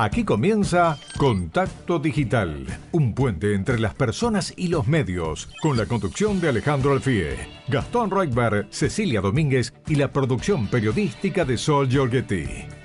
Aquí 0.00 0.22
comienza 0.22 0.96
Contacto 1.16 1.98
Digital, 1.98 2.64
un 2.92 3.14
puente 3.14 3.52
entre 3.56 3.80
las 3.80 3.96
personas 3.96 4.54
y 4.56 4.68
los 4.68 4.86
medios, 4.86 5.48
con 5.60 5.76
la 5.76 5.86
conducción 5.86 6.40
de 6.40 6.50
Alejandro 6.50 6.92
Alfie, 6.92 7.36
Gastón 7.66 8.08
Reutberg, 8.08 8.68
Cecilia 8.70 9.20
Domínguez 9.20 9.74
y 9.88 9.96
la 9.96 10.12
producción 10.12 10.68
periodística 10.68 11.44
de 11.44 11.58
Sol 11.58 11.88
Giorgetti. 11.88 12.77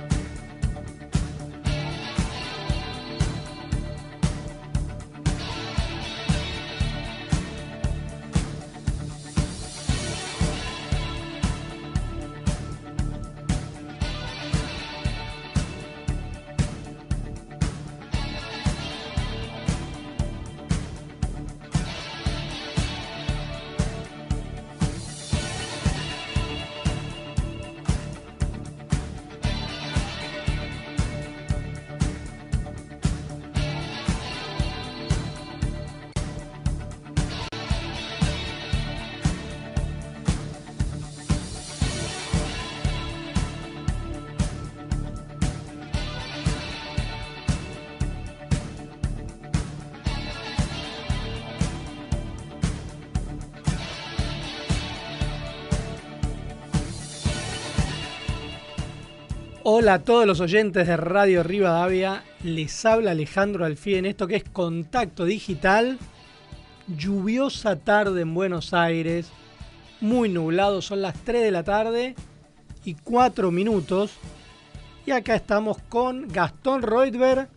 Hola 59.93 60.01
a 60.01 60.05
todos 60.05 60.25
los 60.25 60.39
oyentes 60.39 60.87
de 60.87 60.97
Radio 60.97 61.43
Rivadavia, 61.43 62.23
les 62.43 62.83
habla 62.83 63.11
Alejandro 63.11 63.63
Alfie 63.63 63.99
en 63.99 64.07
esto 64.07 64.25
que 64.25 64.37
es 64.37 64.43
Contacto 64.43 65.23
Digital. 65.23 65.99
Lluviosa 66.97 67.75
tarde 67.75 68.21
en 68.21 68.33
Buenos 68.33 68.73
Aires, 68.73 69.31
muy 70.01 70.29
nublado, 70.29 70.81
son 70.81 71.03
las 71.03 71.13
3 71.23 71.43
de 71.43 71.51
la 71.51 71.61
tarde 71.61 72.15
y 72.83 72.95
4 72.95 73.51
minutos. 73.51 74.15
Y 75.05 75.11
acá 75.11 75.35
estamos 75.35 75.77
con 75.89 76.27
Gastón 76.27 76.81
Reutberg, 76.81 77.47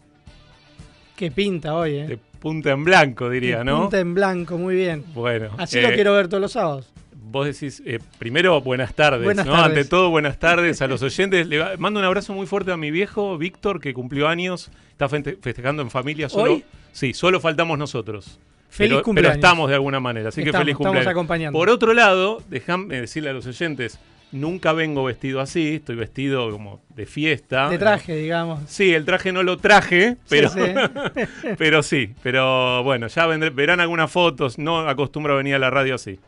que 1.17 1.31
pinta 1.31 1.75
hoy, 1.75 1.95
¿eh? 1.95 2.07
De 2.07 2.19
punta 2.19 2.73
en 2.73 2.85
blanco, 2.85 3.31
diría, 3.31 3.61
De 3.61 3.65
¿no? 3.65 3.81
Punta 3.81 3.99
en 3.99 4.13
blanco, 4.13 4.59
muy 4.59 4.75
bien. 4.75 5.07
Bueno. 5.15 5.53
Así 5.57 5.79
eh, 5.79 5.83
lo 5.83 5.89
quiero 5.95 6.13
ver 6.13 6.29
todos 6.29 6.43
los 6.43 6.53
sábados. 6.53 6.93
Vos 7.29 7.45
decís, 7.47 7.83
eh, 7.85 7.99
primero, 8.19 8.61
buenas 8.61 8.95
tardes, 8.95 9.25
Buenas 9.25 9.47
¿no? 9.47 9.53
tardes. 9.53 9.79
Ante 9.79 9.85
todo, 9.85 10.11
buenas 10.11 10.39
tardes 10.39 10.81
a 10.81 10.87
los 10.87 11.03
oyentes. 11.03 11.47
Le 11.49 11.77
mando 11.77 11.99
un 11.99 12.07
abrazo 12.07 12.33
muy 12.35 12.47
fuerte 12.47 12.71
a 12.71 12.77
mi 12.77 12.91
viejo, 12.93 13.37
Víctor, 13.37 13.81
que 13.81 13.93
cumplió 13.93 14.29
años, 14.29 14.71
está 14.91 15.09
festejando 15.09 15.83
en 15.83 15.91
familia. 15.91 16.29
Solo, 16.29 16.53
¿Hoy? 16.53 16.65
Sí, 16.93 17.15
solo 17.15 17.41
faltamos 17.41 17.79
nosotros. 17.79 18.39
Feliz 18.69 18.93
pero, 18.95 19.03
cumpleaños. 19.03 19.39
Pero 19.39 19.47
estamos 19.47 19.69
de 19.69 19.75
alguna 19.75 19.99
manera, 20.01 20.29
así 20.29 20.43
que 20.43 20.51
Estamos, 20.51 20.63
feliz 20.65 20.73
estamos 20.75 20.87
cumpleaños. 20.89 21.11
acompañando. 21.11 21.59
Por 21.59 21.69
otro 21.69 21.95
lado, 21.95 22.43
déjame 22.49 23.01
decirle 23.01 23.31
a 23.31 23.33
los 23.33 23.47
oyentes, 23.47 23.99
nunca 24.31 24.73
vengo 24.73 25.03
vestido 25.03 25.41
así, 25.41 25.77
estoy 25.77 25.97
vestido 25.97 26.49
como 26.53 26.81
de 26.95 27.07
fiesta. 27.07 27.69
De 27.71 27.79
traje, 27.79 28.15
digamos. 28.17 28.61
Sí, 28.69 28.95
el 28.95 29.05
traje 29.05 29.33
no 29.33 29.43
lo 29.43 29.57
traje, 29.57 30.17
pero 30.29 30.49
Sí, 30.49 30.61
sí. 30.61 31.23
pero 31.59 31.83
sí, 31.83 32.11
pero 32.23 32.83
bueno, 32.85 33.09
ya 33.09 33.27
vendré- 33.27 33.51
verán 33.55 33.81
algunas 33.81 34.11
fotos, 34.13 34.59
no 34.59 34.89
acostumbro 34.89 35.35
a 35.35 35.37
venir 35.39 35.57
a 35.57 35.59
la 35.59 35.71
radio 35.71 35.97
así. 35.97 36.19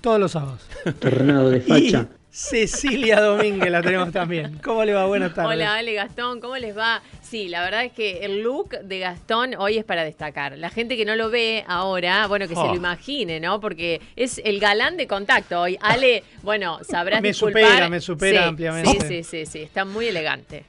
Todos 0.00 0.20
los 0.20 0.32
sábados. 0.32 0.60
Tornado 1.00 1.50
de 1.50 1.58
Y 1.58 1.60
facha. 1.90 2.06
Cecilia 2.30 3.20
Domínguez 3.20 3.68
la 3.70 3.82
tenemos 3.82 4.12
también. 4.12 4.60
¿Cómo 4.62 4.84
le 4.84 4.92
va? 4.94 5.06
Buenas 5.06 5.34
tardes. 5.34 5.50
Hola 5.56 5.74
Ale, 5.74 5.94
Gastón, 5.94 6.40
¿cómo 6.40 6.56
les 6.56 6.76
va? 6.76 7.02
Sí, 7.20 7.48
la 7.48 7.62
verdad 7.64 7.84
es 7.84 7.92
que 7.92 8.18
el 8.24 8.42
look 8.42 8.70
de 8.84 8.98
Gastón 9.00 9.54
hoy 9.58 9.76
es 9.78 9.84
para 9.84 10.04
destacar. 10.04 10.56
La 10.56 10.70
gente 10.70 10.96
que 10.96 11.04
no 11.04 11.16
lo 11.16 11.30
ve 11.30 11.64
ahora, 11.66 12.26
bueno, 12.28 12.46
que 12.46 12.54
se 12.54 12.60
Oh. 12.60 12.68
lo 12.68 12.74
imagine, 12.76 13.40
¿no? 13.40 13.60
Porque 13.60 14.00
es 14.14 14.40
el 14.44 14.60
galán 14.60 14.96
de 14.96 15.08
contacto 15.08 15.60
hoy. 15.62 15.78
Ale, 15.80 16.22
bueno, 16.42 16.78
sabrás 16.88 17.22
Me 17.22 17.28
disculpar. 17.28 17.62
supera, 17.64 17.88
me 17.88 18.00
supera 18.00 18.42
Sí, 18.42 18.48
ampliamente. 18.48 18.90
Sí, 18.90 18.98
sí, 19.08 19.24
sí, 19.24 19.46
sí, 19.46 19.58
está 19.62 19.84
muy 19.84 20.06
elegante. 20.06 20.64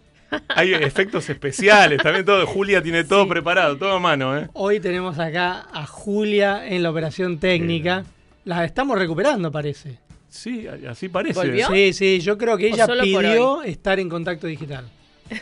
Hay 0.49 0.73
efectos 0.73 1.29
especiales, 1.29 2.01
también 2.01 2.25
todo. 2.25 2.47
Julia 2.47 2.81
tiene 2.81 3.03
todo 3.03 3.23
Sí. 3.25 3.29
preparado, 3.29 3.77
todo 3.77 3.93
a 3.93 3.99
mano, 3.99 4.35
¿eh? 4.37 4.47
Hoy 4.53 4.79
tenemos 4.79 5.19
acá 5.19 5.67
a 5.71 5.85
Julia 5.85 6.65
en 6.67 6.81
la 6.83 6.89
operación 6.89 7.37
técnica. 7.39 8.05
La 8.49 8.65
estamos 8.65 8.97
recuperando, 8.97 9.51
parece. 9.51 9.99
Sí, 10.27 10.65
así 10.67 11.07
parece. 11.07 11.39
¿Volvió? 11.39 11.67
Sí, 11.67 11.93
sí, 11.93 12.19
yo 12.19 12.35
creo 12.35 12.57
que 12.57 12.71
¿O 12.71 12.73
ella 12.73 12.87
pidió 12.99 13.61
estar 13.61 13.99
en 13.99 14.09
contacto 14.09 14.47
digital. 14.47 14.89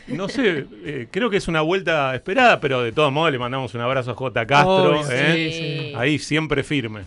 No 0.07 0.27
sé, 0.27 0.65
eh, 0.83 1.07
creo 1.09 1.29
que 1.29 1.37
es 1.37 1.47
una 1.47 1.61
vuelta 1.61 2.13
esperada, 2.13 2.59
pero 2.59 2.83
de 2.83 2.91
todos 2.91 3.13
modos 3.13 3.31
le 3.31 3.39
mandamos 3.39 3.73
un 3.73 3.79
abrazo 3.79 4.11
a 4.11 4.13
J. 4.13 4.45
Castro. 4.45 5.09
¿eh? 5.09 5.51
sí, 5.53 5.57
sí. 5.57 5.93
Ahí 5.95 6.19
siempre 6.19 6.63
firme. 6.63 7.03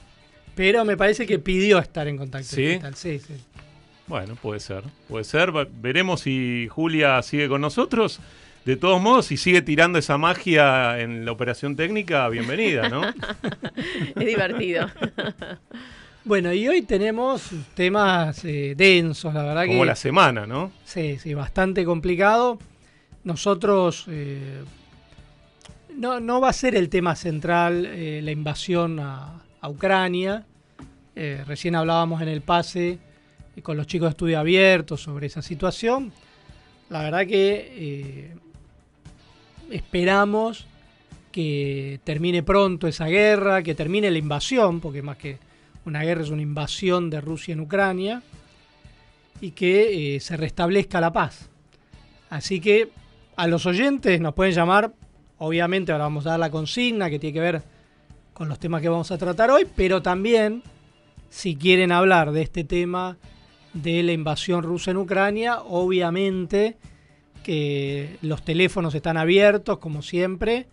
Pero 0.55 0.87
me 0.87 0.97
parece 0.97 1.27
que 1.27 1.39
pidió 1.39 1.79
estar 1.79 2.09
en 2.09 2.17
contacto 2.17 2.49
¿Sí? 2.49 2.63
digital. 2.63 2.95
Sí, 2.95 3.19
sí. 3.19 3.35
Bueno, 4.07 4.37
puede 4.37 4.61
ser, 4.61 4.83
puede 5.07 5.25
ser. 5.25 5.53
Veremos 5.83 6.23
si 6.23 6.67
Julia 6.71 7.21
sigue 7.21 7.47
con 7.47 7.61
nosotros. 7.61 8.21
De 8.65 8.77
todos 8.77 9.01
modos, 9.01 9.27
si 9.27 9.37
sigue 9.37 9.63
tirando 9.63 9.99
esa 9.99 10.19
magia 10.19 11.01
en 11.01 11.25
la 11.25 11.33
operación 11.33 11.77
técnica, 11.77 12.29
bienvenida, 12.29 12.89
¿no? 12.89 13.03
Es 14.17 14.27
divertido. 14.27 14.89
Bueno, 16.25 16.53
y 16.53 16.69
hoy 16.69 16.83
tenemos 16.83 17.51
temas 17.75 18.45
eh, 18.45 18.75
densos, 18.77 19.33
la 19.33 19.43
verdad 19.43 19.67
Como 19.67 19.81
que... 19.81 19.87
la 19.87 19.97
semana, 19.97 20.47
¿no? 20.47 20.71
Sí, 20.85 21.19
sí, 21.19 21.35
bastante 21.35 21.85
complicado. 21.85 22.59
Nosotros... 23.25 24.05
eh, 24.09 24.63
no, 25.97 26.19
no 26.19 26.41
va 26.41 26.49
a 26.49 26.53
ser 26.53 26.75
el 26.77 26.89
tema 26.89 27.15
central 27.15 27.85
eh, 27.87 28.21
la 28.23 28.31
invasión 28.31 29.01
a, 29.01 29.43
a 29.61 29.69
Ucrania. 29.69 30.47
Eh, 31.15 31.45
recién 31.47 31.75
hablábamos 31.75 32.23
en 32.23 32.29
el 32.29 32.41
pase 32.41 32.99
con 33.63 33.77
los 33.77 33.87
chicos 33.87 34.07
de 34.07 34.11
estudio 34.11 34.39
abierto 34.39 34.97
sobre 34.97 35.27
esa 35.27 35.43
situación. 35.43 36.13
La 36.89 37.03
verdad 37.03 37.27
que 37.27 37.73
eh, 37.77 38.35
esperamos 39.71 40.67
que 41.33 42.01
termine 42.05 42.43
pronto 42.43 42.87
esa 42.89 43.07
guerra, 43.07 43.63
que 43.63 43.75
termine 43.75 44.11
la 44.11 44.19
invasión, 44.19 44.81
porque 44.81 45.03
más 45.03 45.17
que 45.17 45.39
una 45.85 46.03
guerra 46.03 46.23
es 46.23 46.31
una 46.31 46.43
invasión 46.43 47.09
de 47.09 47.21
Rusia 47.21 47.53
en 47.53 47.61
Ucrania, 47.61 48.23
y 49.41 49.53
que 49.53 50.17
eh, 50.17 50.21
se 50.21 50.37
restablezca 50.37 51.01
la 51.01 51.13
paz. 51.13 51.49
Así 52.29 52.61
que 52.61 52.91
a 53.37 53.47
los 53.47 53.67
oyentes 53.67 54.21
nos 54.21 54.35
pueden 54.35 54.53
llamar, 54.53 54.93
obviamente 55.39 55.93
ahora 55.93 56.05
vamos 56.05 56.27
a 56.27 56.31
dar 56.31 56.41
la 56.41 56.51
consigna 56.51 57.09
que 57.09 57.19
tiene 57.19 57.35
que 57.35 57.41
ver 57.41 57.63
con 58.35 58.49
los 58.49 58.59
temas 58.59 58.83
que 58.83 58.89
vamos 58.89 59.11
a 59.11 59.19
tratar 59.19 59.51
hoy, 59.51 59.67
pero 59.77 60.03
también 60.03 60.63
si 61.31 61.57
quieren 61.57 61.93
hablar 61.93 62.33
de 62.33 62.43
este 62.43 62.65
tema 62.65 63.17
de 63.73 64.03
la 64.03 64.13
invasión 64.13 64.63
rusa 64.63 64.91
en 64.91 64.97
Ucrania, 64.99 65.61
obviamente 65.61 66.77
que 67.45 68.17
los 68.23 68.43
teléfonos 68.43 68.95
están 68.95 69.17
abiertos, 69.17 69.79
como 69.79 70.03
siempre, 70.03 70.67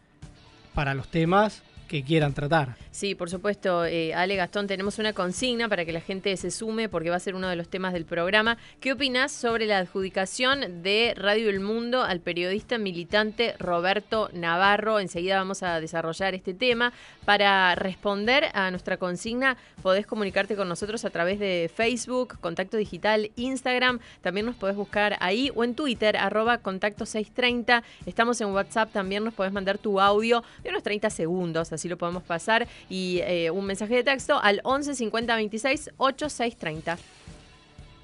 para 0.73 0.93
los 0.93 1.07
temas 1.09 1.63
que 1.87 2.03
quieran 2.03 2.33
tratar. 2.33 2.75
Sí, 2.97 3.13
por 3.13 3.29
supuesto, 3.29 3.85
eh, 3.85 4.15
Ale 4.15 4.35
Gastón, 4.35 4.65
tenemos 4.65 4.97
una 4.97 5.13
consigna 5.13 5.69
para 5.69 5.85
que 5.85 5.91
la 5.91 6.01
gente 6.01 6.35
se 6.35 6.49
sume 6.49 6.89
porque 6.89 7.11
va 7.11 7.17
a 7.17 7.19
ser 7.19 7.35
uno 7.35 7.47
de 7.47 7.55
los 7.55 7.69
temas 7.69 7.93
del 7.93 8.05
programa. 8.05 8.57
¿Qué 8.79 8.91
opinas 8.91 9.31
sobre 9.31 9.67
la 9.67 9.77
adjudicación 9.77 10.81
de 10.81 11.13
Radio 11.15 11.51
El 11.51 11.59
Mundo 11.59 12.01
al 12.01 12.21
periodista 12.21 12.79
militante 12.79 13.53
Roberto 13.59 14.31
Navarro? 14.33 14.99
Enseguida 14.99 15.37
vamos 15.37 15.61
a 15.61 15.79
desarrollar 15.79 16.33
este 16.33 16.55
tema. 16.55 16.91
Para 17.23 17.75
responder 17.75 18.45
a 18.55 18.71
nuestra 18.71 18.97
consigna, 18.97 19.57
podés 19.83 20.07
comunicarte 20.07 20.55
con 20.55 20.67
nosotros 20.67 21.05
a 21.05 21.11
través 21.11 21.37
de 21.37 21.69
Facebook, 21.71 22.39
Contacto 22.39 22.77
Digital, 22.77 23.29
Instagram. 23.35 23.99
También 24.21 24.47
nos 24.47 24.55
podés 24.55 24.75
buscar 24.75 25.17
ahí 25.19 25.51
o 25.53 25.63
en 25.63 25.75
Twitter, 25.75 26.17
arroba 26.17 26.57
Contacto 26.57 27.05
630. 27.05 27.83
Estamos 28.07 28.41
en 28.41 28.47
WhatsApp, 28.47 28.91
también 28.91 29.23
nos 29.23 29.35
podés 29.35 29.53
mandar 29.53 29.77
tu 29.77 30.01
audio 30.01 30.43
de 30.63 30.71
unos 30.71 30.81
30 30.81 31.11
segundos, 31.11 31.71
así 31.71 31.87
lo 31.87 31.97
podemos 31.99 32.23
pasar. 32.23 32.67
Y 32.89 33.19
eh, 33.23 33.51
un 33.51 33.65
mensaje 33.65 33.95
de 33.95 34.03
texto 34.03 34.39
al 34.41 34.61
11 34.63 34.95
50 34.95 35.35
26 35.35 35.91
8630. 35.97 36.97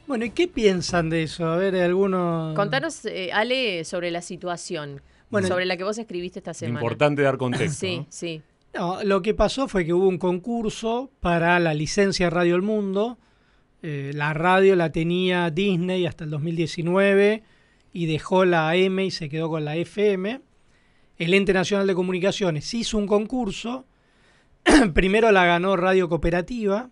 Bueno, 0.08 0.26
¿y 0.26 0.32
qué 0.32 0.48
piensan 0.48 1.10
de 1.10 1.24
eso? 1.24 1.46
A 1.46 1.56
ver, 1.56 1.76
algunos... 1.78 2.56
Contanos, 2.56 3.06
eh, 3.06 3.32
Ale, 3.32 3.86
sobre 3.86 4.12
la 4.12 4.22
situación 4.22 5.02
Bueno, 5.30 5.48
sobre 5.48 5.66
la 5.66 5.78
que 5.78 5.86
vos 5.86 5.98
escribiste 5.98 6.40
esta 6.40 6.54
semana. 6.54 6.80
Importante 6.80 7.22
dar 7.22 7.38
contexto. 7.38 7.80
Sí, 7.80 7.98
¿no? 8.00 8.06
sí. 8.10 8.42
No, 8.74 9.04
lo 9.04 9.22
que 9.22 9.34
pasó 9.34 9.68
fue 9.68 9.86
que 9.86 9.94
hubo 9.94 10.08
un 10.08 10.18
concurso 10.18 11.12
para 11.20 11.60
la 11.60 11.74
licencia 11.74 12.30
Radio 12.30 12.56
El 12.56 12.64
Mundo. 12.64 13.20
Eh, 13.84 14.12
la 14.16 14.34
radio 14.34 14.76
la 14.76 14.92
tenía 14.92 15.50
Disney 15.52 16.06
hasta 16.06 16.24
el 16.24 16.32
2019 16.32 17.44
y 17.94 18.06
dejó 18.08 18.46
la 18.46 18.70
AM 18.70 19.00
y 19.00 19.12
se 19.12 19.30
quedó 19.30 19.50
con 19.50 19.64
la 19.64 19.76
FM. 19.76 20.42
el 21.20 21.34
Ente 21.34 21.54
Nacional 21.54 21.86
de 21.86 21.94
Comunicaciones 21.94 22.74
hizo 22.74 22.98
un 22.98 23.06
concurso, 23.06 23.86
primero 24.94 25.32
la 25.32 25.46
ganó 25.46 25.76
Radio 25.76 26.10
Cooperativa, 26.10 26.90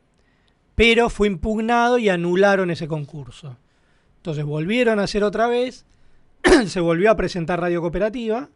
pero 0.75 1.09
fue 1.09 1.27
impugnado 1.27 1.97
y 1.97 2.09
anularon 2.09 2.71
ese 2.71 2.88
concurso. 2.88 3.57
Entonces 4.18 4.45
volvieron 4.45 5.00
a 5.00 5.03
hacer 5.03 5.23
otra 5.23 5.47
vez, 5.47 5.85
se 6.68 6.79
volvió 6.79 7.12
a 7.12 7.15
presentar 7.15 7.59
Radio 7.59 7.81
Cooperativa 7.81 8.50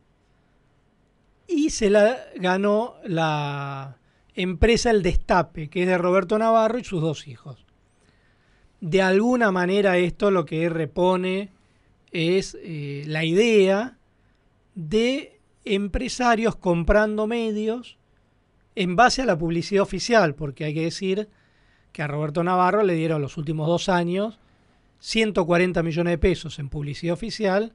y 1.47 1.69
se 1.69 1.89
la 1.89 2.17
ganó 2.35 2.95
la 3.03 3.97
empresa 4.33 4.91
El 4.91 5.01
Destape, 5.01 5.69
que 5.69 5.83
es 5.83 5.88
de 5.88 5.97
Roberto 5.97 6.38
Navarro 6.38 6.77
y 6.77 6.83
sus 6.83 7.01
dos 7.01 7.27
hijos. 7.27 7.65
De 8.81 9.01
alguna 9.01 9.51
manera 9.51 9.97
esto 9.97 10.31
lo 10.31 10.45
que 10.45 10.69
repone 10.69 11.50
es 12.12 12.57
eh, 12.62 13.03
la 13.07 13.23
idea 13.23 13.97
de 14.75 15.39
empresarios 15.63 16.56
comprando 16.56 17.27
medios 17.27 17.97
en 18.75 18.95
base 18.95 19.22
a 19.22 19.25
la 19.25 19.38
publicidad 19.38 19.83
oficial, 19.83 20.36
porque 20.36 20.66
hay 20.66 20.74
que 20.74 20.83
decir 20.83 21.30
que 21.92 22.01
a 22.01 22.07
Roberto 22.07 22.44
Navarro 22.44 22.83
le 22.83 22.94
dieron 22.94 23.22
los 23.22 23.38
últimos 23.38 23.68
dos 23.68 23.88
años 23.89 24.39
140 25.00 25.83
millones 25.83 26.12
de 26.12 26.18
pesos 26.18 26.60
en 26.60 26.69
publicidad 26.69 27.13
oficial, 27.13 27.74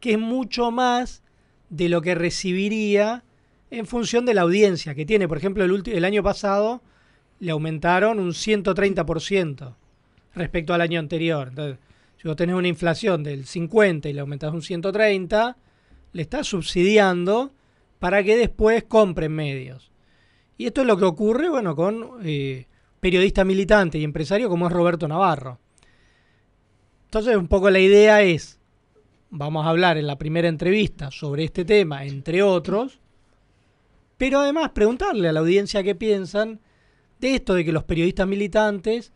que 0.00 0.12
es 0.12 0.18
mucho 0.18 0.70
más 0.70 1.22
de 1.70 1.88
lo 1.88 2.02
que 2.02 2.14
recibiría 2.14 3.24
en 3.70 3.86
función 3.86 4.26
de 4.26 4.34
la 4.34 4.42
audiencia 4.42 4.94
que 4.94 5.06
tiene. 5.06 5.28
Por 5.28 5.38
ejemplo, 5.38 5.64
el, 5.64 5.82
el 5.86 6.04
año 6.04 6.22
pasado 6.22 6.82
le 7.40 7.52
aumentaron 7.52 8.18
un 8.18 8.30
130% 8.30 9.74
respecto 10.34 10.74
al 10.74 10.80
año 10.80 10.98
anterior. 10.98 11.48
Entonces, 11.48 11.78
si 12.20 12.26
vos 12.26 12.36
tenés 12.36 12.56
una 12.56 12.68
inflación 12.68 13.22
del 13.22 13.46
50 13.46 14.08
y 14.08 14.12
le 14.12 14.20
aumentás 14.20 14.52
un 14.52 14.62
130, 14.62 15.56
le 16.12 16.22
estás 16.22 16.46
subsidiando 16.46 17.52
para 17.98 18.22
que 18.22 18.36
después 18.36 18.84
compren 18.84 19.32
medios. 19.32 19.87
Y 20.58 20.66
esto 20.66 20.80
es 20.80 20.86
lo 20.88 20.96
que 20.96 21.04
ocurre, 21.04 21.48
bueno, 21.48 21.74
con 21.76 22.18
eh, 22.24 22.66
periodista 23.00 23.44
militante 23.44 23.96
y 23.98 24.04
empresario 24.04 24.48
como 24.48 24.66
es 24.66 24.72
Roberto 24.72 25.06
Navarro. 25.06 25.58
Entonces, 27.04 27.36
un 27.36 27.46
poco 27.46 27.70
la 27.70 27.78
idea 27.78 28.22
es, 28.22 28.58
vamos 29.30 29.64
a 29.64 29.70
hablar 29.70 29.96
en 29.96 30.08
la 30.08 30.18
primera 30.18 30.48
entrevista 30.48 31.10
sobre 31.12 31.44
este 31.44 31.64
tema, 31.64 32.04
entre 32.04 32.42
otros, 32.42 32.98
pero 34.18 34.40
además 34.40 34.70
preguntarle 34.70 35.28
a 35.28 35.32
la 35.32 35.40
audiencia 35.40 35.84
qué 35.84 35.94
piensan 35.94 36.60
de 37.20 37.36
esto 37.36 37.54
de 37.54 37.64
que 37.64 37.72
los 37.72 37.84
periodistas 37.84 38.26
militantes 38.26 39.12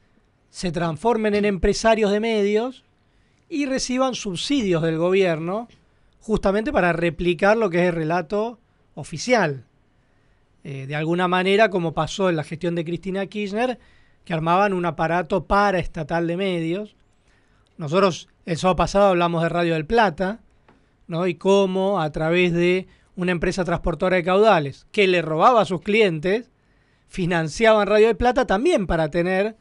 se 0.48 0.70
transformen 0.70 1.34
en 1.34 1.44
empresarios 1.44 2.12
de 2.12 2.20
medios 2.20 2.84
y 3.48 3.66
reciban 3.66 4.14
subsidios 4.14 4.82
del 4.82 4.96
gobierno 4.96 5.68
justamente 6.20 6.72
para 6.72 6.92
replicar 6.92 7.56
lo 7.56 7.68
que 7.68 7.82
es 7.82 7.88
el 7.88 7.94
relato 7.94 8.60
oficial. 8.94 9.66
Eh, 10.64 10.86
de 10.86 10.94
alguna 10.94 11.28
manera, 11.28 11.70
como 11.70 11.92
pasó 11.92 12.28
en 12.28 12.36
la 12.36 12.44
gestión 12.44 12.74
de 12.74 12.84
Cristina 12.84 13.26
Kirchner, 13.26 13.78
que 14.24 14.32
armaban 14.32 14.72
un 14.72 14.86
aparato 14.86 15.44
paraestatal 15.44 16.26
de 16.26 16.36
medios. 16.36 16.96
Nosotros 17.76 18.28
el 18.46 18.56
sábado 18.56 18.76
pasado 18.76 19.06
hablamos 19.06 19.42
de 19.42 19.48
Radio 19.48 19.74
del 19.74 19.86
Plata, 19.86 20.40
¿no? 21.08 21.26
Y 21.26 21.34
cómo 21.34 22.00
a 22.00 22.10
través 22.12 22.52
de 22.52 22.86
una 23.16 23.32
empresa 23.32 23.64
transportadora 23.64 24.16
de 24.16 24.24
caudales 24.24 24.86
que 24.92 25.06
le 25.08 25.22
robaba 25.22 25.62
a 25.62 25.66
sus 25.66 25.82
clientes, 25.82 26.50
financiaban 27.08 27.86
Radio 27.86 28.06
del 28.06 28.16
Plata 28.16 28.46
también 28.46 28.86
para 28.86 29.10
tener 29.10 29.56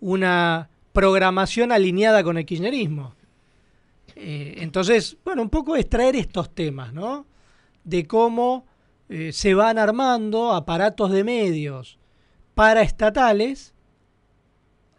una 0.00 0.70
programación 0.92 1.72
alineada 1.72 2.22
con 2.22 2.38
el 2.38 2.46
kirchnerismo. 2.46 3.14
Eh, 4.14 4.56
entonces, 4.58 5.16
bueno, 5.24 5.42
un 5.42 5.50
poco 5.50 5.76
extraer 5.76 6.16
estos 6.16 6.54
temas, 6.54 6.92
¿no? 6.94 7.26
De 7.84 8.06
cómo 8.06 8.64
eh, 9.08 9.32
se 9.32 9.54
van 9.54 9.78
armando 9.78 10.52
aparatos 10.52 11.10
de 11.10 11.24
medios 11.24 11.98
paraestatales 12.54 13.74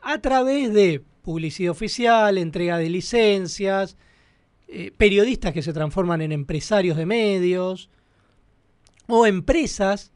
a 0.02 0.20
través 0.20 0.74
de 0.74 1.04
publicidad 1.22 1.72
oficial, 1.72 2.38
entrega 2.38 2.78
de 2.78 2.90
licencias, 2.90 3.98
eh, 4.68 4.92
periodistas 4.96 5.54
que 5.54 5.62
se 5.62 5.74
transforman 5.74 6.22
en 6.22 6.32
empresarios 6.32 6.98
de 6.98 7.06
medios 7.06 7.90
o 9.08 9.26
empresas 9.26 10.12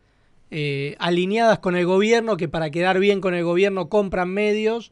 alineadas 0.99 1.59
con 1.59 1.77
el 1.77 1.85
gobierno 1.85 2.35
que 2.35 2.49
para 2.49 2.71
quedar 2.71 2.99
bien 2.99 3.21
con 3.21 3.33
el 3.33 3.45
gobierno 3.45 3.87
compran 3.87 4.27
medios 4.27 4.91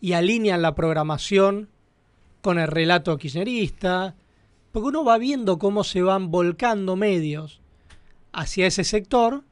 y 0.00 0.14
alinean 0.14 0.62
la 0.62 0.74
programación 0.74 1.68
con 2.40 2.58
el 2.58 2.68
relato 2.68 3.16
kirchnerista, 3.18 4.16
porque 4.72 4.88
uno 4.88 5.04
va 5.04 5.18
viendo 5.18 5.58
cómo 5.58 5.84
se 5.84 6.02
van 6.02 6.30
volcando 6.30 6.96
medios 6.96 7.60
hacia 8.32 8.66
ese 8.66 8.84
sector, 8.84 9.42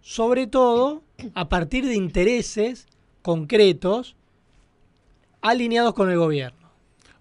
sobre 0.00 0.46
todo 0.46 1.02
a 1.34 1.48
partir 1.48 1.86
de 1.86 1.94
intereses 1.94 2.86
concretos 3.22 4.16
alineados 5.40 5.94
con 5.94 6.10
el 6.10 6.18
gobierno. 6.18 6.60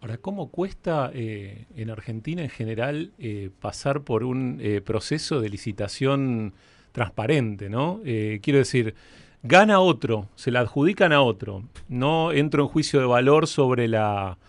Ahora, 0.01 0.18
¿cómo 0.18 0.50
cuesta 0.50 1.12
eh, 1.13 1.65
en 1.75 1.89
Argentina 1.89 2.41
en 2.41 2.50
general 2.50 3.12
eh, 3.19 3.50
pasar 3.59 4.01
por 4.01 4.24
un 4.24 4.59
eh, 4.62 4.81
proceso 4.81 5.41
de 5.41 5.50
licitación 5.50 6.53
transparente, 6.94 7.69
¿no? 7.69 8.01
quiero 8.03 8.57
decir, 8.57 8.95
gana 9.44 9.80
otro, 9.80 10.27
se 10.35 10.50
la 10.50 10.62
adjudican 10.62 11.13
a 11.13 11.21
otro. 11.21 11.63
No 11.88 12.31
entro 12.31 12.63
en 12.63 12.69
juicio 12.69 13.00
de 13.00 13.06
valor 13.06 13.45
sobre 13.45 13.88
la, 13.88 14.39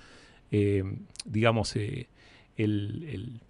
digamos, 1.27 1.77
el, 1.77 3.41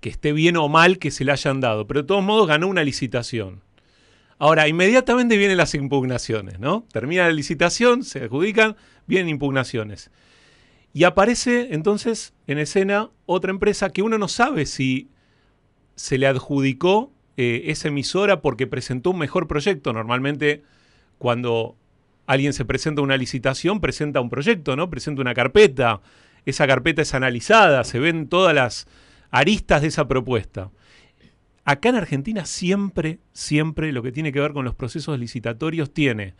que 0.00 0.08
esté 0.08 0.32
bien 0.32 0.56
o 0.56 0.68
mal 0.68 0.98
que 0.98 1.10
se 1.10 1.24
le 1.24 1.32
hayan 1.32 1.60
dado, 1.60 1.86
pero 1.86 2.02
de 2.02 2.06
todos 2.06 2.22
modos 2.22 2.46
ganó 2.46 2.68
una 2.68 2.84
licitación. 2.84 3.62
Ahora, 4.38 4.68
inmediatamente 4.68 5.36
vienen 5.38 5.56
las 5.56 5.74
impugnaciones, 5.74 6.60
¿no? 6.60 6.86
Termina 6.92 7.24
la 7.24 7.32
licitación, 7.32 8.04
se 8.04 8.24
adjudican, 8.24 8.76
vienen 9.06 9.30
impugnaciones. 9.30 10.10
Y 10.92 11.04
aparece 11.04 11.68
entonces 11.72 12.34
en 12.46 12.58
escena 12.58 13.10
otra 13.24 13.50
empresa 13.50 13.90
que 13.90 14.02
uno 14.02 14.18
no 14.18 14.28
sabe 14.28 14.66
si 14.66 15.10
se 15.94 16.18
le 16.18 16.26
adjudicó 16.26 17.12
eh, 17.36 17.64
esa 17.66 17.88
emisora 17.88 18.40
porque 18.40 18.66
presentó 18.66 19.10
un 19.10 19.18
mejor 19.18 19.46
proyecto. 19.46 19.92
Normalmente 19.92 20.62
cuando 21.18 21.76
alguien 22.26 22.52
se 22.52 22.64
presenta 22.64 23.02
una 23.02 23.16
licitación, 23.16 23.80
presenta 23.80 24.20
un 24.20 24.30
proyecto, 24.30 24.76
¿no? 24.76 24.90
Presenta 24.90 25.22
una 25.22 25.34
carpeta, 25.34 26.00
esa 26.44 26.66
carpeta 26.66 27.02
es 27.02 27.14
analizada, 27.14 27.84
se 27.84 27.98
ven 27.98 28.28
todas 28.28 28.54
las 28.54 28.86
aristas 29.38 29.82
de 29.82 29.88
esa 29.88 30.08
propuesta. 30.08 30.70
Acá 31.64 31.88
en 31.88 31.96
Argentina 31.96 32.44
siempre, 32.44 33.18
siempre 33.32 33.92
lo 33.92 34.02
que 34.02 34.12
tiene 34.12 34.32
que 34.32 34.40
ver 34.40 34.52
con 34.52 34.64
los 34.64 34.74
procesos 34.74 35.18
licitatorios 35.18 35.92
tiene 35.92 36.34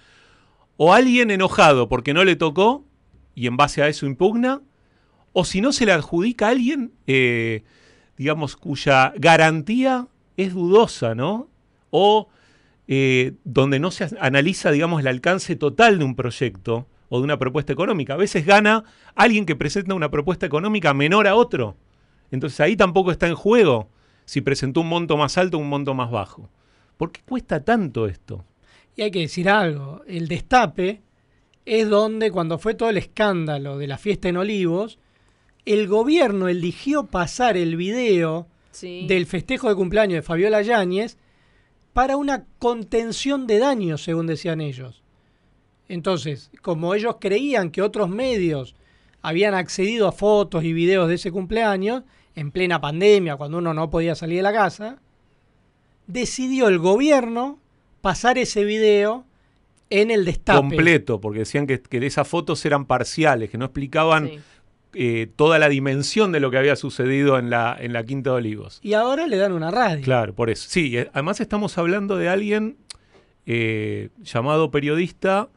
o 0.76 0.92
alguien 0.92 1.30
enojado 1.30 1.88
porque 1.88 2.14
no 2.14 2.24
le 2.24 2.36
tocó 2.36 2.84
y 3.34 3.46
en 3.46 3.56
base 3.56 3.82
a 3.82 3.88
eso 3.88 4.06
impugna, 4.06 4.62
o 5.32 5.44
si 5.44 5.60
no 5.60 5.72
se 5.72 5.84
le 5.84 5.92
adjudica 5.92 6.46
a 6.46 6.50
alguien, 6.50 6.92
eh, 7.06 7.64
digamos, 8.16 8.56
cuya 8.56 9.12
garantía 9.18 10.08
es 10.38 10.54
dudosa, 10.54 11.14
¿no? 11.14 11.50
O 11.90 12.28
eh, 12.88 13.34
donde 13.44 13.78
no 13.78 13.90
se 13.90 14.08
analiza, 14.20 14.70
digamos, 14.70 15.00
el 15.00 15.08
alcance 15.08 15.54
total 15.54 15.98
de 15.98 16.04
un 16.04 16.16
proyecto 16.16 16.88
o 17.10 17.18
de 17.18 17.24
una 17.24 17.38
propuesta 17.38 17.74
económica. 17.74 18.14
A 18.14 18.16
veces 18.16 18.46
gana 18.46 18.84
alguien 19.14 19.44
que 19.44 19.56
presenta 19.56 19.94
una 19.94 20.10
propuesta 20.10 20.46
económica 20.46 20.94
menor 20.94 21.26
a 21.26 21.34
otro. 21.34 21.76
Entonces 22.30 22.60
ahí 22.60 22.76
tampoco 22.76 23.10
está 23.10 23.26
en 23.26 23.34
juego 23.34 23.88
si 24.24 24.40
presentó 24.40 24.80
un 24.80 24.88
monto 24.88 25.16
más 25.16 25.38
alto 25.38 25.56
o 25.56 25.60
un 25.60 25.68
monto 25.68 25.94
más 25.94 26.10
bajo. 26.10 26.48
¿Por 26.96 27.12
qué 27.12 27.20
cuesta 27.26 27.64
tanto 27.64 28.06
esto? 28.06 28.44
Y 28.96 29.02
hay 29.02 29.10
que 29.10 29.20
decir 29.20 29.48
algo, 29.48 30.02
el 30.06 30.26
destape 30.26 31.02
es 31.64 31.88
donde 31.88 32.30
cuando 32.30 32.58
fue 32.58 32.74
todo 32.74 32.88
el 32.88 32.96
escándalo 32.96 33.76
de 33.76 33.86
la 33.86 33.98
fiesta 33.98 34.28
en 34.28 34.38
Olivos, 34.38 34.98
el 35.64 35.88
gobierno 35.88 36.48
eligió 36.48 37.06
pasar 37.06 37.56
el 37.56 37.76
video 37.76 38.46
del 38.80 39.26
festejo 39.26 39.68
de 39.68 39.74
cumpleaños 39.74 40.16
de 40.16 40.22
Fabiola 40.22 40.62
Yáñez 40.62 41.18
para 41.92 42.16
una 42.16 42.44
contención 42.58 43.46
de 43.46 43.58
daños, 43.58 44.02
según 44.04 44.26
decían 44.26 44.60
ellos. 44.60 45.02
Entonces, 45.88 46.50
como 46.62 46.94
ellos 46.94 47.16
creían 47.20 47.70
que 47.70 47.82
otros 47.82 48.08
medios 48.08 48.76
habían 49.26 49.54
accedido 49.54 50.06
a 50.06 50.12
fotos 50.12 50.62
y 50.62 50.72
videos 50.72 51.08
de 51.08 51.16
ese 51.16 51.32
cumpleaños, 51.32 52.04
en 52.36 52.52
plena 52.52 52.80
pandemia, 52.80 53.34
cuando 53.34 53.58
uno 53.58 53.74
no 53.74 53.90
podía 53.90 54.14
salir 54.14 54.36
de 54.36 54.42
la 54.44 54.52
casa, 54.52 54.98
decidió 56.06 56.68
el 56.68 56.78
gobierno 56.78 57.58
pasar 58.02 58.38
ese 58.38 58.64
video 58.64 59.24
en 59.90 60.12
el 60.12 60.24
destape. 60.24 60.60
Completo, 60.60 61.20
porque 61.20 61.40
decían 61.40 61.66
que, 61.66 61.82
esas 61.90 62.28
fotos 62.28 62.64
eran 62.66 62.84
parciales, 62.84 63.50
que 63.50 63.58
no 63.58 63.64
explicaban 63.64 64.30
eh, 64.94 65.28
toda 65.34 65.58
la 65.58 65.68
dimensión 65.68 66.30
de 66.30 66.38
lo 66.38 66.52
que 66.52 66.58
había 66.58 66.76
sucedido 66.76 67.36
en 67.36 67.50
la, 67.50 67.76
en 67.80 67.92
la 67.92 68.04
Quinta 68.04 68.30
de 68.30 68.36
Olivos. 68.36 68.78
Y 68.84 68.92
ahora 68.92 69.26
le 69.26 69.38
dan 69.38 69.50
una 69.50 69.72
radio. 69.72 70.04
Claro, 70.04 70.34
por 70.36 70.50
eso. 70.50 70.68
Sí, 70.70 70.96
eh, 70.96 71.10
además 71.12 71.40
estamos 71.40 71.76
hablando 71.78 72.16
de 72.16 72.28
alguien 72.28 72.76
eh, 73.44 74.10
llamado 74.22 74.70
periodista, 74.70 75.48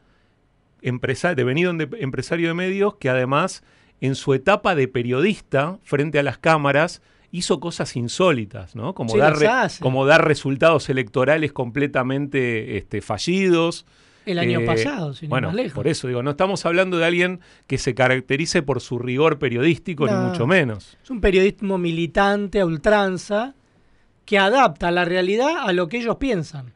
empresario, 0.82 1.36
devenido 1.36 1.72
empresario 1.98 2.48
de 2.48 2.54
medios, 2.54 2.94
que 2.96 3.08
además 3.08 3.62
en 4.00 4.14
su 4.14 4.32
etapa 4.34 4.74
de 4.74 4.88
periodista 4.88 5.78
frente 5.82 6.18
a 6.18 6.22
las 6.22 6.38
cámaras 6.38 7.02
hizo 7.32 7.60
cosas 7.60 7.94
insólitas, 7.96 8.74
¿no? 8.74 8.94
Como, 8.94 9.10
Sí, 9.10 9.18
dar, 9.18 9.32
las 9.32 9.40
re- 9.40 9.46
hace. 9.48 9.82
como 9.82 10.04
dar 10.06 10.26
resultados 10.26 10.88
electorales 10.88 11.52
completamente 11.52 12.76
este, 12.76 13.02
fallidos. 13.02 13.86
El 14.26 14.38
año 14.38 14.60
Eh, 14.60 14.66
pasado, 14.66 15.14
sin 15.14 15.28
bueno, 15.28 15.48
más 15.48 15.56
lejos. 15.56 15.72
por 15.72 15.86
eso 15.88 16.06
digo, 16.08 16.22
no 16.22 16.30
estamos 16.32 16.66
hablando 16.66 16.98
de 16.98 17.04
alguien 17.06 17.40
que 17.66 17.78
se 17.78 17.94
caracterice 17.94 18.62
por 18.62 18.80
su 18.80 18.98
rigor 18.98 19.38
periodístico, 19.38 20.06
No. 20.06 20.20
ni 20.24 20.28
mucho 20.28 20.46
menos. 20.46 20.96
Es 21.02 21.10
un 21.10 21.20
periodismo 21.20 21.78
militante 21.78 22.60
a 22.60 22.66
ultranza 22.66 23.54
que 24.26 24.38
adapta 24.38 24.90
la 24.90 25.04
realidad 25.04 25.58
a 25.68 25.72
lo 25.72 25.88
que 25.88 25.98
ellos 25.98 26.16
piensan. 26.16 26.72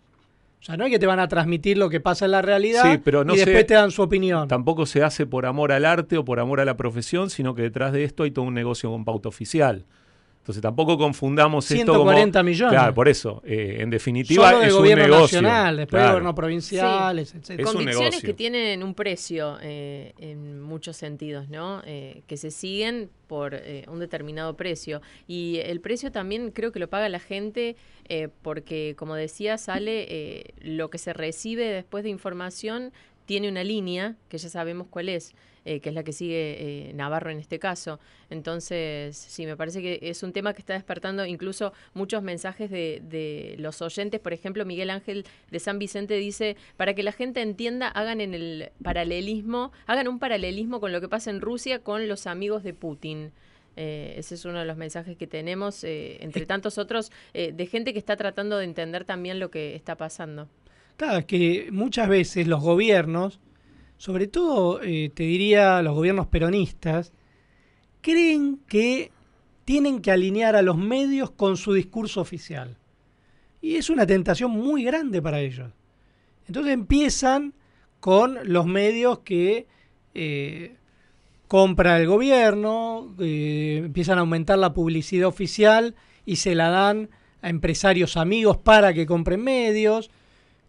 O 0.65 0.67
sea, 0.67 0.79
no 0.79 0.87
es 0.87 0.91
que 0.91 0.99
te 0.99 1.05
van 1.07 1.21
a 1.21 1.29
transmitir 1.29 1.77
lo 1.77 1.91
que 1.91 2.01
pasa 2.01 2.25
en 2.25 2.31
la 2.31 2.41
realidad 2.41 2.91
Sí, 2.91 2.99
pero 3.05 3.23
no 3.23 3.35
y 3.35 3.39
sé- 3.39 3.45
después 3.45 3.67
te 3.67 3.75
dan 3.75 3.91
su 3.91 4.01
opinión. 4.01 4.49
Tampoco 4.49 4.87
se 4.87 5.03
hace 5.03 5.27
por 5.27 5.45
amor 5.45 5.73
al 5.73 5.85
arte 5.85 6.17
o 6.17 6.25
por 6.25 6.41
amor 6.41 6.59
a 6.59 6.65
la 6.65 6.75
profesión, 6.79 7.29
sino 7.29 7.55
que 7.55 7.61
detrás 7.61 7.93
de 7.93 8.05
esto 8.05 8.23
hay 8.23 8.31
todo 8.31 8.47
un 8.47 8.55
negocio 8.55 8.91
con 8.91 9.05
pauta 9.05 9.29
oficial. 9.29 9.85
Entonces 10.45 10.61
tampoco 10.61 10.99
confundamos 10.99 11.71
esto 11.71 11.87
como... 11.95 12.11
140 12.11 12.43
millones. 12.43 12.73
Claro, 12.75 12.93
por 12.93 13.09
eso. 13.09 13.41
eh, 13.47 13.79
en 13.81 13.89
definitiva 13.89 14.45
Solo 14.51 14.59
del 14.59 14.69
es 14.69 14.75
un 14.75 14.81
gobierno 14.81 15.05
negocio. 15.05 15.41
nacional, 15.41 15.77
después 15.79 15.91
Claro. 15.91 16.05
de 16.05 16.13
gobiernos 16.13 16.35
provinciales, 16.35 17.35
etcétera. 17.35 17.63
Es 17.63 17.69
un 17.69 17.75
Convicciones 17.77 18.11
negocio. 18.11 18.27
que 18.29 18.35
tienen 18.35 18.83
un 18.83 18.95
precio 18.95 19.57
eh, 19.63 20.13
en 20.19 20.61
muchos 20.61 20.99
sentidos, 20.99 21.49
¿no? 21.49 21.81
Eh, 21.87 22.21
que 22.27 22.37
se 22.37 22.51
siguen 22.51 23.09
por 23.27 23.55
eh, 23.55 23.87
un 23.89 24.01
determinado 24.01 24.55
precio. 24.55 25.01
Y 25.27 25.61
el 25.65 25.81
precio 25.81 26.13
también 26.13 26.51
creo 26.51 26.73
que 26.73 26.79
lo 26.79 26.91
paga 26.91 27.09
la 27.09 27.21
gente 27.21 27.77
eh, 28.11 28.29
porque, 28.43 28.95
como 28.99 29.15
decía, 29.15 29.57
sale 29.57 30.07
eh, 30.11 30.45
lo 30.61 30.91
que 30.91 30.99
se 30.99 31.15
recibe 31.15 31.65
después 31.71 32.05
de 32.05 32.11
información 32.11 32.93
tiene 33.25 33.49
una 33.49 33.65
línea 33.65 34.17
que 34.29 34.37
ya 34.37 34.51
sabemos 34.51 34.89
cuál 34.91 35.09
es. 35.09 35.33
Eh, 35.65 35.81
que 35.81 35.89
es 35.89 35.95
la 35.95 36.03
que 36.03 36.13
sigue 36.13 36.89
eh, 36.89 36.93
Navarro 36.95 37.31
en 37.31 37.39
este 37.39 37.59
caso. 37.59 38.01
Entonces, 38.31 39.17
sí, 39.17 39.47
me 39.47 39.57
parece 39.57 39.83
que 39.83 39.99
es 40.03 40.23
un 40.23 40.33
tema 40.33 40.55
que 40.55 40.61
está 40.61 40.75
despertando 40.75 41.25
incluso 41.27 41.73
muchos 41.95 42.23
mensajes 42.23 42.71
de, 42.71 43.03
de 43.03 43.57
los 43.59 43.83
oyentes. 43.83 44.21
Por 44.21 44.33
ejemplo, 44.33 44.65
Miguel 44.65 44.91
Ángel 44.91 45.25
de 45.51 45.61
San 45.61 45.79
Vicente 45.79 46.15
dice, 46.15 46.57
para 46.77 46.95
que 46.95 47.03
la 47.03 47.13
gente 47.13 47.43
entienda, 47.43 47.89
hagan 47.89 48.21
en 48.21 48.35
el 48.35 48.71
paralelismo, 48.83 49.73
hagan 49.87 50.09
un 50.09 50.19
paralelismo 50.19 50.81
con 50.81 50.93
lo 50.93 51.01
que 51.01 51.09
pasa 51.09 51.31
en 51.31 51.41
Rusia 51.41 51.81
con 51.81 52.09
los 52.09 52.27
amigos 52.27 52.63
de 52.63 52.75
Putin. 52.75 53.33
Eh, 53.77 54.15
ese 54.17 54.37
es 54.37 54.45
uno 54.45 54.61
de 54.61 54.65
los 54.65 54.77
mensajes 54.77 55.17
que 55.17 55.27
tenemos, 55.27 55.83
eh, 55.85 56.19
entre 56.21 56.47
tantos 56.47 56.79
otros, 56.79 57.11
eh, 57.33 57.53
de 57.53 57.67
gente 57.67 57.93
que 57.93 57.99
está 57.99 58.17
tratando 58.17 58.59
de 58.59 58.65
entender 58.65 59.05
también 59.05 59.41
lo 59.41 59.51
que 59.51 59.75
está 59.75 59.97
pasando. 59.97 60.49
Claro, 60.97 61.19
es 61.19 61.25
que 61.25 61.69
muchas 61.73 62.09
veces 62.09 62.47
los 62.47 62.63
gobiernos, 62.63 63.41
sobre 63.97 64.27
todo 64.27 64.83
eh, 64.83 65.11
te 65.15 65.23
diría 65.23 65.83
los 65.83 65.95
gobiernos 65.95 66.27
peronistas, 66.27 67.13
creen 68.01 68.61
que 68.69 69.11
tienen 69.65 70.01
que 70.01 70.11
alinear 70.11 70.57
a 70.57 70.63
los 70.63 70.77
medios 70.77 71.31
con 71.31 71.57
su 71.57 71.73
discurso 71.73 72.21
oficial. 72.21 72.77
Y 73.61 73.77
es 73.77 73.89
una 73.89 74.07
tentación 74.07 74.51
muy 74.51 74.85
grande 74.85 75.23
para 75.23 75.41
ellos. 75.41 75.73
Entonces 76.47 76.75
empiezan 76.75 77.55
con 78.01 78.39
los 78.45 78.67
medios 78.67 79.21
que 79.21 79.67
eh, 80.13 80.77
compra 81.49 81.97
el 81.99 82.07
gobierno, 82.07 83.15
eh, 83.19 83.81
empiezan 83.85 84.19
a 84.19 84.21
aumentar 84.21 84.59
la 84.59 84.75
publicidad 84.75 85.29
oficial 85.29 85.95
y 86.27 86.37
se 86.37 86.55
la 86.55 86.69
dan 86.69 87.09
a 87.41 87.49
empresarios 87.49 88.17
amigos 88.17 88.59
para 88.59 88.93
que 88.93 89.07
compren 89.07 89.43
medios 89.43 90.11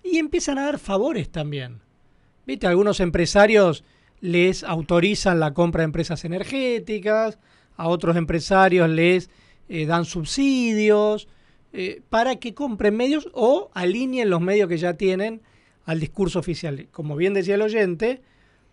y 0.04 0.18
empiezan 0.18 0.58
a 0.58 0.66
dar 0.66 0.80
favores 0.80 1.30
también. 1.30 1.82
¿Viste? 2.46 2.68
Algunos 2.68 3.00
empresarios 3.00 3.84
les 4.22 4.64
autorizan 4.64 5.40
la 5.40 5.54
compra 5.54 5.82
de 5.82 5.86
empresas 5.86 6.26
energéticas, 6.26 7.40
a 7.78 7.88
otros 7.88 8.16
empresarios 8.16 8.90
les 8.90 9.30
eh, 9.68 9.86
dan 9.86 10.06
subsidios 10.06 11.28
eh, 11.74 12.02
para 12.10 12.38
que 12.38 12.54
compren 12.54 12.96
medios 12.96 13.30
o 13.34 13.70
alineen 13.74 14.30
los 14.30 14.42
medios 14.42 14.70
que 14.70 14.78
ya 14.78 14.94
tienen 14.94 15.42
al 15.86 16.00
discurso 16.00 16.40
oficial. 16.40 16.88
Como 16.92 17.16
bien 17.16 17.34
decía 17.34 17.56
el 17.56 17.62
oyente, 17.62 18.22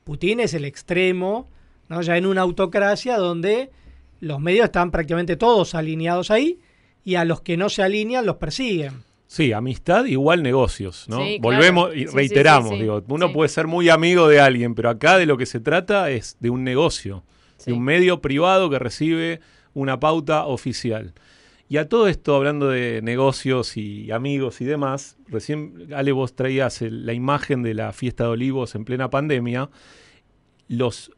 Putin 0.05 0.41
es 0.41 0.55
el 0.55 0.65
extremo, 0.65 1.49
¿no? 1.89 2.03
ya 2.03 2.17
en 2.17 2.27
una 2.27 2.43
autocracia 2.43 3.19
donde 3.19 3.71
los 4.21 4.41
medios 4.41 4.67
están 4.67 4.91
prácticamente 4.91 5.37
todos 5.37 5.75
alineados 5.75 6.31
ahí 6.31 6.61
y 7.05 7.17
a 7.17 7.25
los 7.25 7.41
que 7.41 7.57
no 7.57 7.69
se 7.69 7.83
alinean 7.83 8.25
los 8.25 8.37
persiguen. 8.37 9.03
Sí, 9.33 9.53
amistad 9.55 10.05
igual 10.05 10.43
negocios, 10.43 11.07
¿no? 11.09 11.17
Sí, 11.25 11.39
claro. 11.41 11.57
Volvemos 11.57 11.97
y 11.97 12.05
reiteramos, 12.05 12.69
sí, 12.69 12.75
sí. 12.77 12.83
digo, 12.83 13.03
uno 13.09 13.33
puede 13.33 13.49
ser 13.49 13.67
muy 13.67 13.89
amigo 13.89 14.29
de 14.29 14.41
alguien, 14.41 14.75
pero 14.75 14.91
acá 14.91 15.17
de 15.17 15.25
lo 15.25 15.39
que 15.39 15.47
se 15.47 15.59
trata 15.59 16.11
es 16.11 16.37
de 16.41 16.51
un 16.51 16.65
negocio, 16.65 17.25
de 17.65 17.73
un 17.73 17.83
medio 17.83 18.21
privado 18.21 18.69
que 18.69 18.79
recibe 18.79 19.41
una 19.73 19.99
pauta 19.99 20.45
oficial. 20.45 21.15
Y 21.67 21.79
a 21.79 21.89
todo 21.89 22.09
esto, 22.09 22.37
hablando 22.37 22.69
de 22.69 23.01
negocios 23.03 23.79
y 23.79 24.11
amigos 24.11 24.61
y 24.61 24.67
demás, 24.67 25.17
recién, 25.29 25.89
Ale, 25.95 26.13
vos 26.13 26.35
traías 26.37 26.83
el- 26.83 27.07
la 27.07 27.15
imagen 27.15 27.63
de 27.63 27.73
la 27.73 27.95
fiesta 27.95 28.25
de 28.25 28.31
olivos 28.31 28.75
en 28.75 28.85
plena 28.85 29.09
pandemia. 29.09 29.71
Los, 30.69 31.11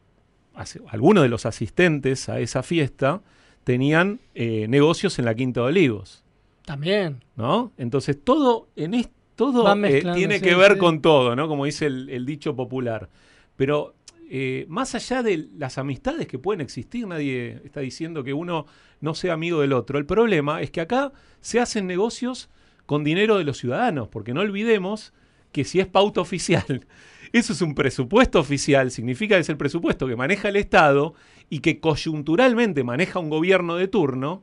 algunos 0.89 1.25
de 1.25 1.29
los 1.29 1.47
asistentes 1.47 2.29
a 2.29 2.39
esa 2.39 2.63
fiesta 2.63 3.23
tenían 3.65 4.21
eh, 4.37 4.67
negocios 4.69 5.19
en 5.19 5.25
la 5.25 5.35
Quinta 5.35 5.63
de 5.63 5.67
Olivos. 5.67 6.24
También. 6.65 7.23
¿no? 7.37 7.73
Entonces 7.77 8.19
todo 8.23 8.69
en 8.77 8.95
es- 8.95 9.11
todo 9.37 9.67
eh, 9.85 10.03
tiene 10.15 10.39
sí, 10.39 10.45
que 10.45 10.55
ver 10.55 10.75
sí. 10.75 10.79
con 10.79 11.03
todo, 11.03 11.35
¿no? 11.35 11.49
Como 11.49 11.65
dice 11.65 11.87
el, 11.87 12.09
el 12.09 12.25
dicho 12.25 12.55
popular. 12.55 13.09
Pero 13.57 13.95
eh, 14.31 14.65
más 14.69 14.95
allá 14.95 15.23
de 15.23 15.49
las 15.57 15.77
amistades 15.77 16.27
que 16.29 16.39
pueden 16.39 16.61
existir, 16.61 17.07
nadie 17.07 17.61
está 17.65 17.81
diciendo 17.81 18.23
que 18.23 18.33
uno 18.33 18.67
no 19.01 19.15
sea 19.15 19.35
amigo 19.35 19.61
del 19.61 19.73
otro. 19.73 19.99
El 19.99 20.07
problema 20.07 20.63
es 20.63 20.71
que 20.71 20.81
acá 20.81 21.13
se 21.41 21.59
hacen 21.61 21.87
negocios 21.87 22.49
con 22.87 23.03
dinero 23.03 23.39
de 23.39 23.45
los 23.45 23.59
ciudadanos, 23.59 24.09
porque 24.09 24.33
no 24.35 24.41
olvidemos 24.41 25.13
que 25.53 25.65
si 25.65 25.81
es 25.81 25.87
pauta 25.87 26.21
oficial, 26.21 26.87
eso 27.33 27.53
es 27.53 27.61
un 27.61 27.75
presupuesto 27.75 28.39
oficial, 28.39 28.91
significa 28.91 29.35
que 29.35 29.41
es 29.43 29.49
el 29.49 29.57
presupuesto 29.57 30.07
que 30.07 30.17
maneja 30.17 30.49
el 30.49 30.57
Estado 30.57 31.15
y 31.51 31.59
que 31.59 31.81
coyunturalmente 31.81 32.85
maneja 32.85 33.19
un 33.19 33.31
gobierno 33.31 33.77
de 33.77 33.89
turno, 33.89 34.43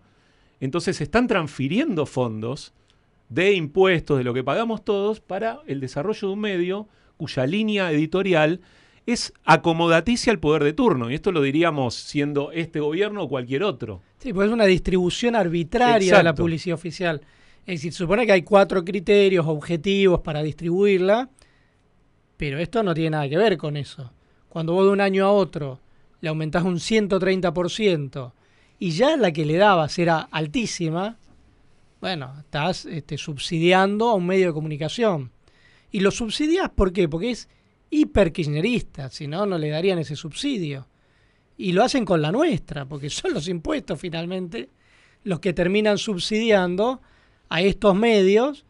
entonces 0.62 0.98
se 0.98 1.04
están 1.04 1.28
transfiriendo 1.28 2.06
fondos 2.06 2.74
de 3.30 3.54
impuestos, 3.54 4.18
de 4.18 4.24
lo 4.24 4.34
que 4.34 4.44
pagamos 4.44 4.86
todos, 4.86 5.20
para 5.20 5.60
el 5.68 5.80
desarrollo 5.80 6.28
de 6.28 6.34
un 6.34 6.40
medio 6.40 6.88
cuya 7.18 7.46
línea 7.46 7.92
editorial 7.92 8.62
es 9.06 9.34
acomodaticia 9.44 10.32
al 10.32 10.40
poder 10.40 10.64
de 10.64 10.74
turno. 10.74 11.10
Y 11.10 11.16
esto 11.16 11.32
lo 11.32 11.42
diríamos 11.42 11.96
siendo 11.96 12.52
este 12.52 12.80
gobierno 12.80 13.24
o 13.24 13.30
cualquier 13.30 13.64
otro. 13.64 14.02
Sí, 14.20 14.34
pues 14.34 14.48
es 14.48 14.54
una 14.54 14.66
distribución 14.66 15.36
arbitraria 15.36 16.18
de 16.18 16.24
la 16.24 16.36
publicidad 16.36 16.76
oficial. 16.76 17.22
Es 17.66 17.76
decir, 17.76 17.92
se 17.92 18.00
supone 18.00 18.26
que 18.26 18.32
hay 18.32 18.42
cuatro 18.42 18.84
criterios 18.84 19.46
objetivos 19.48 20.22
para 20.22 20.44
distribuirla, 20.44 21.30
pero 22.38 22.60
esto 22.60 22.84
no 22.84 22.94
tiene 22.94 23.12
nada 23.12 23.30
que 23.30 23.38
ver 23.38 23.58
con 23.58 23.78
eso. 23.78 24.12
Cuando 24.50 24.74
vos 24.74 24.86
de 24.86 24.92
un 24.92 25.02
año 25.02 25.26
a 25.26 25.32
otro 25.32 25.80
le 26.22 26.30
aumentás 26.30 26.64
un 26.64 26.76
130% 26.76 28.32
y 28.82 28.90
ya 28.90 29.16
la 29.16 29.32
que 29.32 29.46
le 29.46 29.58
dabas 29.58 30.00
era 30.00 30.22
altísima, 30.32 31.20
bueno, 32.00 32.34
estás 32.40 32.86
este, 32.86 33.16
subsidiando 33.16 34.10
a 34.10 34.16
un 34.16 34.26
medio 34.26 34.48
de 34.48 34.54
comunicación. 34.54 35.32
Y 35.92 36.00
lo 36.00 36.10
subsidias. 36.10 36.72
Porque 36.76 37.08
es 37.30 37.48
hiper 37.92 38.32
kirchnerista, 38.34 39.12
si 39.12 39.28
no, 39.28 39.46
no 39.46 39.60
le 39.60 39.70
darían 39.70 40.00
ese 40.00 40.16
subsidio. 40.16 40.88
Y 41.58 41.74
lo 41.74 41.84
hacen 41.84 42.06
con 42.06 42.24
la 42.24 42.32
nuestra, 42.32 42.86
porque 42.86 43.12
son 43.12 43.36
los 43.36 43.48
impuestos 43.48 44.00
finalmente 44.00 44.70
los 45.24 45.40
que 45.40 45.54
terminan 45.54 46.00
subsidiando 46.00 47.04
a 47.50 47.62
estos 47.62 47.94
medios 47.94 48.66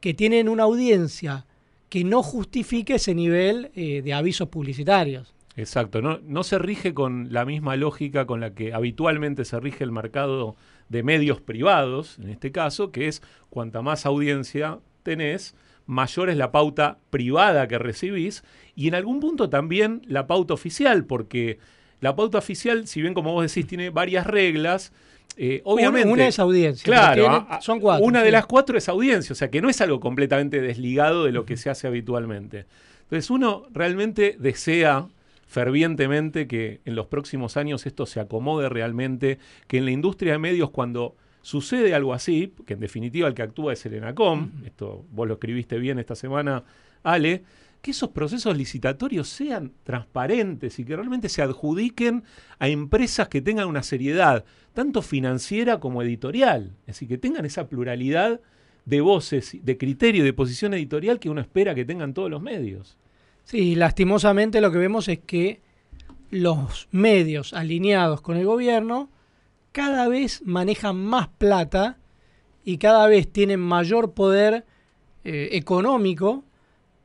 que 0.00 0.14
tienen 0.14 0.48
una 0.48 0.64
audiencia 0.64 1.46
que 1.88 2.02
no 2.02 2.24
justifique 2.24 2.96
ese 2.96 3.14
nivel 3.14 3.70
eh, 3.76 4.02
de 4.02 4.14
avisos 4.14 4.48
publicitarios. 4.48 5.32
Exacto, 5.56 6.02
no, 6.02 6.18
no 6.24 6.42
se 6.42 6.58
rige 6.58 6.94
con 6.94 7.28
la 7.32 7.44
misma 7.44 7.76
lógica 7.76 8.26
con 8.26 8.40
la 8.40 8.54
que 8.54 8.72
habitualmente 8.74 9.44
se 9.44 9.60
rige 9.60 9.84
el 9.84 9.92
mercado 9.92 10.56
de 10.88 11.02
medios 11.02 11.40
privados, 11.40 12.18
en 12.18 12.28
este 12.30 12.50
caso, 12.50 12.90
que 12.90 13.06
es 13.08 13.22
cuanta 13.50 13.80
más 13.80 14.04
audiencia 14.04 14.78
tenés, 15.04 15.54
mayor 15.86 16.28
es 16.30 16.36
la 16.36 16.50
pauta 16.50 16.98
privada 17.10 17.68
que 17.68 17.78
recibís 17.78 18.42
y 18.74 18.88
en 18.88 18.94
algún 18.96 19.20
punto 19.20 19.48
también 19.48 20.02
la 20.06 20.26
pauta 20.26 20.54
oficial, 20.54 21.04
porque 21.04 21.58
la 22.00 22.16
pauta 22.16 22.38
oficial, 22.38 22.86
si 22.88 23.00
bien 23.00 23.14
como 23.14 23.32
vos 23.32 23.46
decís, 23.46 23.66
tiene 23.68 23.90
varias 23.90 24.26
reglas, 24.26 24.92
eh, 25.36 25.62
obviamente... 25.64 26.06
Una, 26.08 26.14
una 26.14 26.26
es 26.28 26.38
audiencia. 26.38 26.84
Claro, 26.84 27.22
tiene- 27.22 27.36
a- 27.36 27.56
a- 27.56 27.60
son 27.60 27.80
cuatro. 27.80 28.04
Una 28.04 28.22
de 28.22 28.30
las 28.32 28.46
cuatro 28.46 28.76
es 28.76 28.88
audiencia, 28.88 29.32
o 29.32 29.36
sea 29.36 29.50
que 29.50 29.60
no 29.62 29.68
es 29.68 29.80
algo 29.80 30.00
completamente 30.00 30.60
desligado 30.60 31.24
de 31.24 31.32
lo 31.32 31.44
que 31.44 31.56
se 31.56 31.70
hace 31.70 31.86
habitualmente. 31.86 32.66
Entonces 33.02 33.30
uno 33.30 33.66
realmente 33.72 34.36
desea 34.38 35.06
fervientemente 35.46 36.46
que 36.46 36.80
en 36.84 36.94
los 36.94 37.06
próximos 37.06 37.56
años 37.56 37.86
esto 37.86 38.06
se 38.06 38.20
acomode 38.20 38.68
realmente, 38.68 39.38
que 39.66 39.78
en 39.78 39.84
la 39.84 39.90
industria 39.90 40.32
de 40.32 40.38
medios 40.38 40.70
cuando 40.70 41.16
sucede 41.42 41.94
algo 41.94 42.14
así, 42.14 42.54
que 42.66 42.74
en 42.74 42.80
definitiva 42.80 43.28
el 43.28 43.34
que 43.34 43.42
actúa 43.42 43.72
es 43.74 43.84
el 43.86 43.94
ENACOM, 43.94 44.50
esto 44.64 45.04
vos 45.10 45.28
lo 45.28 45.34
escribiste 45.34 45.78
bien 45.78 45.98
esta 45.98 46.14
semana, 46.14 46.64
Ale, 47.02 47.44
que 47.82 47.90
esos 47.90 48.08
procesos 48.08 48.56
licitatorios 48.56 49.28
sean 49.28 49.72
transparentes 49.84 50.78
y 50.78 50.86
que 50.86 50.96
realmente 50.96 51.28
se 51.28 51.42
adjudiquen 51.42 52.24
a 52.58 52.68
empresas 52.68 53.28
que 53.28 53.42
tengan 53.42 53.68
una 53.68 53.82
seriedad, 53.82 54.46
tanto 54.72 55.02
financiera 55.02 55.80
como 55.80 56.00
editorial. 56.00 56.76
Es 56.86 56.94
decir, 56.94 57.08
que 57.08 57.18
tengan 57.18 57.44
esa 57.44 57.68
pluralidad 57.68 58.40
de 58.86 59.00
voces, 59.02 59.58
de 59.62 59.76
criterio, 59.76 60.24
de 60.24 60.32
posición 60.32 60.72
editorial 60.72 61.20
que 61.20 61.28
uno 61.28 61.42
espera 61.42 61.74
que 61.74 61.84
tengan 61.84 62.14
todos 62.14 62.30
los 62.30 62.40
medios. 62.40 62.96
Sí, 63.44 63.74
lastimosamente 63.74 64.60
lo 64.60 64.72
que 64.72 64.78
vemos 64.78 65.08
es 65.08 65.20
que 65.20 65.60
los 66.30 66.88
medios 66.90 67.52
alineados 67.52 68.20
con 68.20 68.36
el 68.36 68.46
gobierno 68.46 69.10
cada 69.72 70.08
vez 70.08 70.42
manejan 70.44 70.96
más 70.96 71.28
plata 71.28 71.98
y 72.64 72.78
cada 72.78 73.06
vez 73.06 73.30
tienen 73.30 73.60
mayor 73.60 74.14
poder 74.14 74.64
eh, 75.24 75.50
económico 75.52 76.44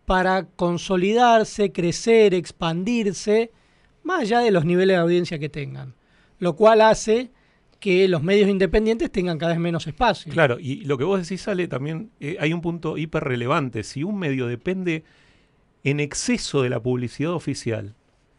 para 0.05 0.45
consolidarse, 0.47 1.71
crecer, 1.71 2.33
expandirse, 2.33 3.51
más 4.03 4.21
allá 4.21 4.39
de 4.39 4.51
los 4.51 4.65
niveles 4.65 4.95
de 4.95 5.01
audiencia 5.01 5.37
que 5.37 5.49
tengan. 5.49 5.93
Lo 6.39 6.55
cual 6.55 6.81
hace 6.81 7.31
que 7.79 8.07
los 8.07 8.23
medios 8.23 8.49
independientes 8.49 9.11
tengan 9.11 9.37
cada 9.37 9.51
vez 9.51 9.61
menos 9.61 9.87
espacio. 9.87 10.31
Claro, 10.31 10.57
y 10.59 10.77
lo 10.85 10.97
que 10.97 11.03
vos 11.03 11.21
decís, 11.21 11.41
sale 11.41 11.67
también 11.67 12.11
eh, 12.19 12.37
hay 12.39 12.53
un 12.53 12.61
punto 12.61 12.97
hiper 12.97 13.23
relevante. 13.23 13.83
Si 13.83 14.03
un 14.03 14.17
medio 14.17 14.47
depende 14.47 15.03
en 15.83 15.99
exceso 15.99 16.61
de 16.61 16.69
la 16.69 16.81
publicidad 16.81 17.31
oficial, 17.33 17.95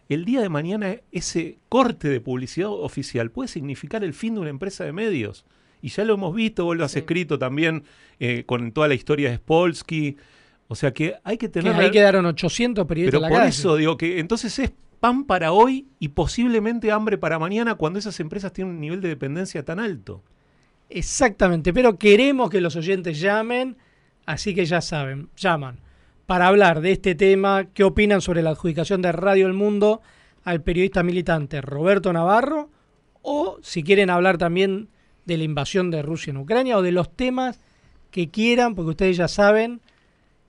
el 0.09 0.25
día 0.25 0.41
de 0.41 0.49
mañana 0.49 0.97
ese 1.13 1.59
corte 1.69 2.09
de 2.09 2.21
publicidad 2.21 2.69
oficial 2.69 3.31
puede 3.31 3.49
significar 3.49 4.03
el 4.03 4.13
fin 4.13 4.35
de 4.35 4.41
una 4.41 4.51
empresa 4.51 4.85
de 4.85 4.93
medios. 4.93 5.45
Y 5.83 5.89
ya 5.89 6.05
lo 6.05 6.15
hemos 6.15 6.35
visto, 6.35 6.65
vos 6.65 6.77
lo 6.77 6.85
has 6.85 6.97
escrito 6.97 7.39
también 7.39 7.85
eh, 8.19 8.43
con 8.45 8.73
toda 8.73 8.89
la 8.89 8.95
historia 8.95 9.31
de 9.31 9.37
Spolsky. 9.37 10.17
O 10.69 10.75
sea 10.75 10.93
que 10.93 11.15
hay 11.25 11.39
que 11.39 11.49
tener... 11.49 11.75
ahí 11.75 11.91
quedaron 11.91 12.27
800 12.27 12.87
periodistas 12.87 13.21
Pero 13.21 13.35
por 13.35 13.47
eso 13.47 13.77
digo 13.77 13.97
que 13.97 14.19
entonces 14.19 14.59
es 14.59 14.73
pan 14.99 15.25
para 15.25 15.53
hoy 15.53 15.87
y 16.01 16.09
posiblemente 16.09 16.91
hambre 16.91 17.17
para 17.17 17.39
mañana 17.39 17.77
cuando 17.77 17.99
esas 17.99 18.19
empresas 18.21 18.53
tienen 18.53 18.75
un 18.75 18.81
nivel 18.81 19.01
de 19.01 19.09
dependencia 19.09 19.65
tan 19.65 19.79
alto. 19.79 20.23
Exactamente, 20.89 21.73
pero 21.73 21.99
queremos 21.99 22.51
que 22.51 22.61
los 22.61 22.75
oyentes 22.75 23.21
llamen, 23.21 23.77
así 24.27 24.57
que 24.57 24.67
ya 24.67 24.81
saben, 24.81 25.31
llaman 25.37 25.79
para 26.31 26.47
hablar 26.47 26.81
de 26.81 26.93
este 26.93 27.17
tema, 27.17 27.65
qué 27.75 27.83
opinan 27.83 28.21
sobre 28.21 28.41
la 28.41 28.51
adjudicación 28.51 29.03
de 29.03 29.11
Radio 29.11 29.49
El 29.49 29.53
Mundo 29.53 30.01
al 30.45 30.63
periodista 30.63 31.03
militante 31.03 31.61
Roberto 31.61 32.13
Navarro, 32.13 32.71
o 33.21 33.59
si 33.63 33.83
quieren 33.83 34.11
hablar 34.11 34.39
también 34.39 34.91
de 35.25 35.39
la 35.39 35.43
invasión 35.43 35.91
de 35.91 36.03
Rusia 36.03 36.31
en 36.31 36.37
Ucrania 36.37 36.79
o 36.79 36.83
de 36.83 36.93
los 36.93 37.17
temas 37.17 37.59
que 38.13 38.31
quieran, 38.31 38.77
porque 38.77 38.91
ustedes 38.91 39.17
ya 39.17 39.27
saben, 39.27 39.81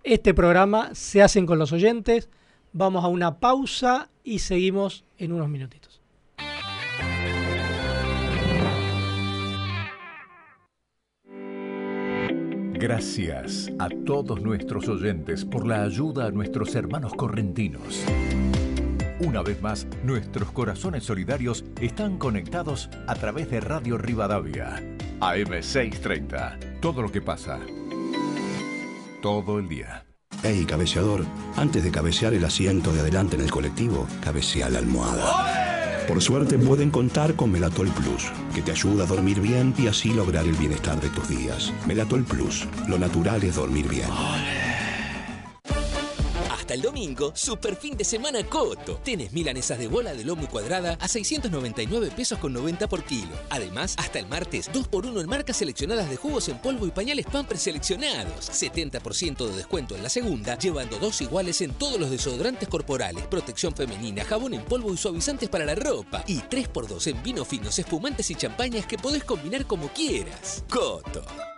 este 0.04 0.36
programa 0.36 0.94
se 0.94 1.24
hacen 1.24 1.48
con 1.48 1.58
los 1.58 1.72
oyentes. 1.72 2.30
Vamos 2.74 3.04
a 3.04 3.08
una 3.08 3.40
pausa 3.40 4.12
y 4.24 4.38
seguimos 4.38 5.04
en 5.18 5.32
unos 5.32 5.50
minutitos. 5.50 5.91
Gracias 12.82 13.72
a 13.78 13.90
todos 13.90 14.42
nuestros 14.42 14.88
oyentes 14.88 15.46
por 15.46 15.68
la 15.68 15.84
ayuda 15.84 16.26
a 16.26 16.32
nuestros 16.32 16.74
hermanos 16.74 17.14
correntinos. 17.14 18.04
Una 19.20 19.44
vez 19.44 19.62
más, 19.62 19.86
nuestros 20.04 20.52
corazones 20.52 21.04
solidarios 21.04 21.64
están 21.80 22.18
conectados 22.18 22.90
a 23.06 23.14
través 23.14 23.52
de 23.52 23.62
Radio 23.62 24.00
Rivadavia, 24.00 24.82
AM630. 25.20 26.80
Todo 26.80 27.04
lo 27.04 27.12
que 27.12 27.22
pasa 27.22 27.60
todo 29.22 29.60
el 29.60 29.70
día. 29.70 30.04
Hey, 30.42 30.66
cabeceador, 30.68 31.24
antes 31.56 31.84
de 31.84 31.92
cabecear 31.92 32.34
el 32.34 32.44
asiento 32.44 32.92
de 32.92 33.02
adelante 33.02 33.36
en 33.36 33.44
el 33.44 33.52
colectivo, 33.52 34.08
cabecea 34.24 34.70
la 34.70 34.80
almohada. 34.80 35.71
Por 36.12 36.22
suerte 36.22 36.58
pueden 36.58 36.92
contar 36.92 37.36
con 37.38 37.54
Melatol 37.54 37.88
Plus, 37.88 38.34
que 38.54 38.62
te 38.62 38.72
ayuda 38.72 39.06
a 39.06 39.08
dormir 39.08 39.40
bien 39.40 39.74
y 39.78 39.88
así 39.88 40.14
lograr 40.14 40.46
el 40.46 40.56
bienestar 40.56 41.00
de 41.00 41.08
tus 41.08 41.30
días. 41.30 41.72
Melatol 41.88 42.26
Plus, 42.26 42.68
lo 42.90 43.00
natural 43.00 43.42
es 43.46 43.56
dormir 43.56 43.88
bien 43.88 44.10
el 46.74 46.82
domingo, 46.82 47.32
super 47.36 47.76
fin 47.76 47.98
de 47.98 48.04
semana 48.04 48.44
Coto. 48.44 49.00
Tenés 49.04 49.34
milanesas 49.34 49.78
de 49.78 49.88
bola 49.88 50.14
de 50.14 50.24
lomo 50.24 50.44
y 50.44 50.48
cuadrada 50.48 50.98
a 51.00 51.08
699 51.08 52.12
pesos 52.12 52.40
con 52.40 52.54
90 52.54 52.88
por 52.88 53.04
kilo. 53.04 53.32
Además, 53.50 53.96
hasta 53.98 54.20
el 54.20 54.28
martes, 54.28 54.72
2x1 54.72 55.22
en 55.22 55.30
marcas 55.30 55.58
seleccionadas 55.58 56.10
de 56.10 56.18
jugos 56.18 56.48
en 56.50 56.60
polvo 56.60 56.88
y 56.88 56.92
pañales 56.92 57.26
pan 57.26 57.46
preseleccionados. 57.46 58.50
70% 58.50 59.48
de 59.48 59.56
descuento 59.56 59.96
en 59.96 60.04
la 60.04 60.10
segunda, 60.10 60.58
llevando 60.58 61.00
dos 61.00 61.22
iguales 61.22 61.62
en 61.62 61.74
todos 61.74 62.00
los 62.00 62.10
desodorantes 62.10 62.70
corporales, 62.70 63.26
protección 63.28 63.74
femenina, 63.74 64.24
jabón 64.24 64.54
en 64.54 64.64
polvo 64.64 64.94
y 64.94 64.98
suavizantes 64.98 65.50
para 65.50 65.66
la 65.66 65.76
ropa. 65.76 66.24
Y 66.28 66.40
3x2 66.40 67.08
en 67.08 67.24
vino 67.24 67.46
finos, 67.46 67.78
espumantes 67.78 68.32
y 68.32 68.36
champañas 68.36 68.86
que 68.86 68.98
podés 68.98 69.24
combinar 69.24 69.66
como 69.66 69.90
quieras. 69.90 70.64
Coto. 70.70 71.51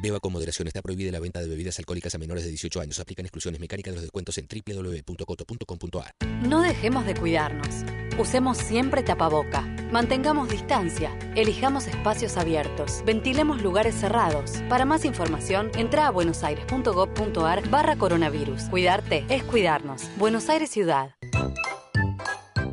Beba 0.00 0.20
con 0.20 0.32
moderación. 0.32 0.68
Está 0.68 0.80
prohibida 0.80 1.10
la 1.10 1.18
venta 1.18 1.40
de 1.40 1.48
bebidas 1.48 1.78
alcohólicas 1.80 2.14
a 2.14 2.18
menores 2.18 2.44
de 2.44 2.50
18 2.50 2.80
años. 2.80 3.00
Aplican 3.00 3.26
exclusiones 3.26 3.60
mecánicas 3.60 3.92
de 3.92 3.96
los 3.96 4.02
descuentos 4.02 4.38
en 4.38 4.46
www.coto.com.ar. 4.46 6.14
No 6.46 6.62
dejemos 6.62 7.04
de 7.04 7.14
cuidarnos. 7.14 7.84
Usemos 8.16 8.58
siempre 8.58 9.02
tapaboca. 9.02 9.62
Mantengamos 9.90 10.48
distancia. 10.48 11.16
Elijamos 11.34 11.88
espacios 11.88 12.36
abiertos. 12.36 13.02
Ventilemos 13.04 13.60
lugares 13.60 13.96
cerrados. 13.96 14.62
Para 14.68 14.84
más 14.84 15.04
información, 15.04 15.72
entra 15.74 16.06
a 16.06 16.10
buenosaires.gov.ar 16.10 17.68
barra 17.68 17.96
coronavirus. 17.96 18.64
Cuidarte 18.70 19.26
es 19.28 19.42
cuidarnos. 19.42 20.04
Buenos 20.16 20.48
Aires 20.48 20.70
Ciudad. 20.70 21.16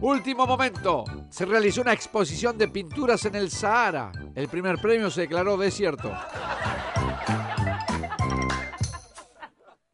Último 0.01 0.45
momento. 0.45 1.03
Se 1.31 1.45
realizó 1.45 1.81
una 1.81 1.93
exposición 1.93 2.55
de 2.59 2.67
pinturas 2.67 3.25
en 3.25 3.33
el 3.33 3.49
Sahara. 3.49 4.11
El 4.35 4.47
primer 4.47 4.77
premio 4.77 5.09
se 5.09 5.21
declaró 5.21 5.57
desierto. 5.57 6.11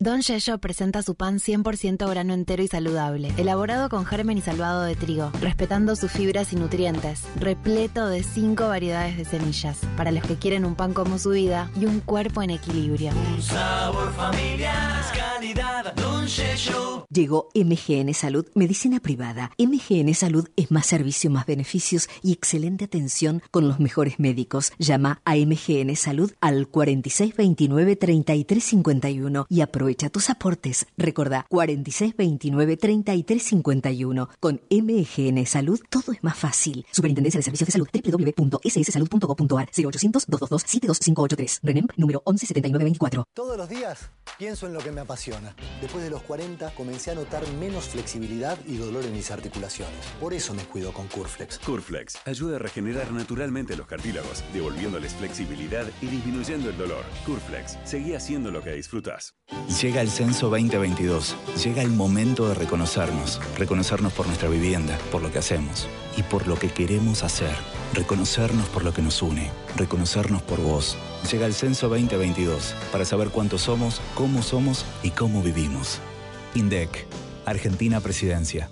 Don 0.01 0.21
Yello 0.21 0.57
presenta 0.57 1.03
su 1.03 1.13
pan 1.13 1.37
100% 1.37 2.09
grano 2.09 2.33
entero 2.33 2.63
y 2.63 2.67
saludable, 2.67 3.31
elaborado 3.37 3.87
con 3.87 4.03
germen 4.03 4.39
y 4.39 4.41
salvado 4.41 4.81
de 4.81 4.95
trigo, 4.95 5.31
respetando 5.41 5.95
sus 5.95 6.11
fibras 6.11 6.53
y 6.53 6.55
nutrientes, 6.55 7.21
repleto 7.35 8.07
de 8.07 8.23
5 8.23 8.67
variedades 8.67 9.15
de 9.15 9.25
semillas, 9.25 9.77
para 9.97 10.11
los 10.11 10.23
que 10.23 10.37
quieren 10.37 10.65
un 10.65 10.73
pan 10.73 10.95
como 10.95 11.19
su 11.19 11.29
vida 11.29 11.69
y 11.79 11.85
un 11.85 11.99
cuerpo 11.99 12.41
en 12.41 12.49
equilibrio. 12.49 13.11
Un 13.35 13.43
sabor 13.43 14.11
familiar, 14.13 15.03
calidad, 15.13 15.93
Don 15.93 16.25
Yello. 16.25 17.05
Llegó 17.11 17.49
MGN 17.53 18.15
Salud, 18.15 18.47
medicina 18.55 19.01
privada. 19.01 19.51
MGN 19.59 20.15
Salud 20.15 20.49
es 20.55 20.71
más 20.71 20.87
servicio, 20.87 21.29
más 21.29 21.45
beneficios 21.45 22.09
y 22.23 22.31
excelente 22.31 22.85
atención 22.85 23.43
con 23.51 23.67
los 23.67 23.79
mejores 23.79 24.19
médicos. 24.19 24.73
Llama 24.79 25.21
a 25.25 25.35
MGN 25.35 25.95
Salud 25.95 26.31
al 26.41 26.71
4629-3351 26.71 29.45
y 29.47 29.61
aprovecha 29.61 29.90
Aprovecha 29.91 30.10
tus 30.10 30.30
aportes. 30.30 30.86
Recordá 30.95 31.45
4629-3351. 31.49 34.30
Con 34.39 34.62
MGN 34.69 35.45
Salud 35.45 35.82
todo 35.89 36.13
es 36.13 36.23
más 36.23 36.38
fácil. 36.38 36.86
Superintendencia 36.91 37.39
de 37.39 37.43
Servicios 37.43 37.67
de 37.67 37.73
Salud 37.73 37.89
www.sssalud.gov.ar 37.91 39.69
0800-222-72583. 39.71 41.60
RENEM 41.63 41.88
número 41.97 42.23
117924. 42.25 43.25
Todos 43.34 43.58
los 43.58 43.67
días 43.67 44.12
pienso 44.38 44.65
en 44.65 44.71
lo 44.73 44.80
que 44.80 44.93
me 44.93 45.01
apasiona. 45.01 45.54
Después 45.82 46.06
de 46.06 46.10
los 46.10 46.21
40 46.21 46.73
comencé 46.73 47.12
a 47.12 47.15
notar 47.15 47.45
menos 47.60 47.89
flexibilidad 47.89 48.58
y 48.65 48.77
dolor 48.77 49.04
en 49.04 49.12
mis 49.12 49.30
articulaciones. 49.30 50.06
Por 50.21 50.34
eso 50.34 50.54
me 50.54 50.63
cuido 50.63 50.93
con 50.93 51.10
Curflex. 51.10 51.60
Curflex 51.60 52.15
ayuda 52.25 52.56
a 52.56 52.60
regenerar 52.60 53.12
naturalmente 53.12 53.75
los 53.75 53.88
cartílagos, 53.88 54.41
devolviéndoles 54.54 55.15
flexibilidad 55.15 55.86
y 56.01 56.06
disminuyendo 56.06 56.69
el 56.69 56.77
dolor. 56.77 57.04
Curflex, 57.25 57.77
seguí 57.84 58.13
haciendo 58.13 58.51
lo 58.51 58.63
que 58.63 58.71
disfrutas. 58.71 59.36
Llega 59.82 60.02
el 60.02 60.12
censo 60.12 60.50
2022. 60.50 61.36
Llega 61.63 61.82
el 61.82 61.89
momento 61.89 62.48
de 62.48 62.54
reconocernos. 62.54 63.41
Reconocernos 63.58 64.13
por 64.13 64.28
nuestra 64.28 64.48
vivienda, 64.48 64.96
por 65.12 65.24
lo 65.24 65.32
que 65.32 65.39
hacemos 65.39 65.88
y 66.15 66.22
por 66.22 66.48
lo 66.48 66.56
que 66.56 66.70
queremos 66.70 67.24
hacer. 67.24 67.56
Reconocernos 67.96 68.70
por 68.70 68.84
lo 68.84 68.94
que 68.94 69.02
nos 69.02 69.24
une. 69.24 69.50
Reconocernos 69.78 70.44
por 70.44 70.62
vos. 70.62 71.00
Llega 71.32 71.48
el 71.48 71.56
censo 71.56 71.89
2022 71.89 72.76
para 72.91 73.06
saber 73.06 73.30
cuántos 73.30 73.63
somos, 73.63 74.02
cómo 74.13 74.44
somos 74.44 74.86
y 75.02 75.10
cómo 75.10 75.41
vivimos. 75.41 75.98
INDEC, 76.54 77.08
Argentina 77.48 78.02
Presidencia. 78.02 78.70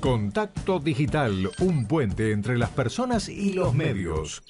Contacto 0.00 0.80
Digital, 0.80 1.48
un 1.60 1.86
puente 1.86 2.32
entre 2.32 2.58
las 2.58 2.70
personas 2.70 3.28
y 3.28 3.52
los 3.52 3.72
medios. 3.72 4.42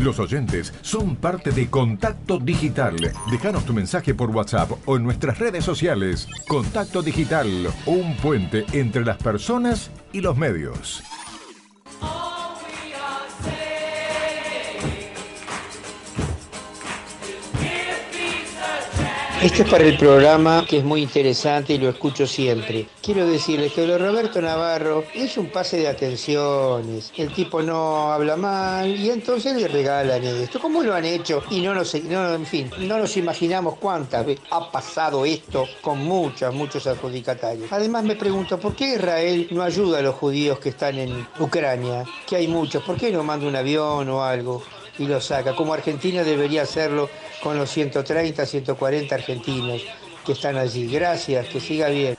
Los 0.00 0.20
oyentes 0.20 0.72
son 0.82 1.16
parte 1.16 1.50
de 1.50 1.68
Contacto 1.68 2.38
Digital. 2.38 2.96
Déjanos 3.32 3.64
tu 3.64 3.72
mensaje 3.72 4.14
por 4.14 4.30
WhatsApp 4.30 4.70
o 4.86 4.96
en 4.96 5.02
nuestras 5.02 5.38
redes 5.38 5.64
sociales. 5.64 6.28
Contacto 6.46 7.02
Digital, 7.02 7.68
un 7.86 8.16
puente 8.18 8.64
entre 8.72 9.04
las 9.04 9.16
personas 9.16 9.90
y 10.12 10.20
los 10.20 10.36
medios. 10.36 11.02
Esto 19.40 19.62
es 19.62 19.70
para 19.70 19.84
el 19.84 19.96
programa 19.96 20.66
que 20.68 20.78
es 20.78 20.84
muy 20.84 21.00
interesante 21.00 21.74
y 21.74 21.78
lo 21.78 21.90
escucho 21.90 22.26
siempre. 22.26 22.88
Quiero 23.00 23.24
decirles 23.24 23.72
que 23.72 23.86
lo 23.86 23.96
Roberto 23.96 24.42
Navarro 24.42 25.04
es 25.14 25.38
un 25.38 25.46
pase 25.50 25.76
de 25.76 25.86
atenciones. 25.86 27.12
El 27.16 27.32
tipo 27.32 27.62
no 27.62 28.10
habla 28.10 28.34
mal 28.34 28.88
y 28.88 29.10
entonces 29.10 29.54
le 29.54 29.68
regalan 29.68 30.24
esto. 30.24 30.58
¿Cómo 30.58 30.82
lo 30.82 30.92
han 30.92 31.04
hecho? 31.04 31.44
Y 31.50 31.60
no 31.60 31.72
nos, 31.72 31.94
no, 32.02 32.34
en 32.34 32.46
fin, 32.46 32.68
no 32.80 32.98
nos 32.98 33.16
imaginamos 33.16 33.76
cuántas 33.76 34.26
veces 34.26 34.44
ha 34.50 34.72
pasado 34.72 35.24
esto 35.24 35.68
con 35.82 35.98
muchos, 35.98 36.52
muchos 36.52 36.88
adjudicatarios. 36.88 37.72
Además 37.72 38.02
me 38.02 38.16
pregunto, 38.16 38.58
¿por 38.58 38.74
qué 38.74 38.94
Israel 38.94 39.46
no 39.52 39.62
ayuda 39.62 40.00
a 40.00 40.02
los 40.02 40.16
judíos 40.16 40.58
que 40.58 40.70
están 40.70 40.98
en 40.98 41.28
Ucrania? 41.38 42.02
Que 42.26 42.34
hay 42.34 42.48
muchos. 42.48 42.82
¿Por 42.82 42.96
qué 42.96 43.12
no 43.12 43.22
manda 43.22 43.46
un 43.46 43.54
avión 43.54 44.08
o 44.08 44.24
algo? 44.24 44.64
Y 44.98 45.06
lo 45.06 45.20
saca, 45.20 45.54
como 45.54 45.72
Argentina 45.74 46.22
debería 46.24 46.62
hacerlo 46.62 47.08
con 47.42 47.56
los 47.56 47.70
130, 47.70 48.44
140 48.44 49.14
argentinos 49.14 49.82
que 50.24 50.32
están 50.32 50.56
allí. 50.56 50.86
Gracias, 50.86 51.46
que 51.48 51.60
siga 51.60 51.88
bien. 51.88 52.16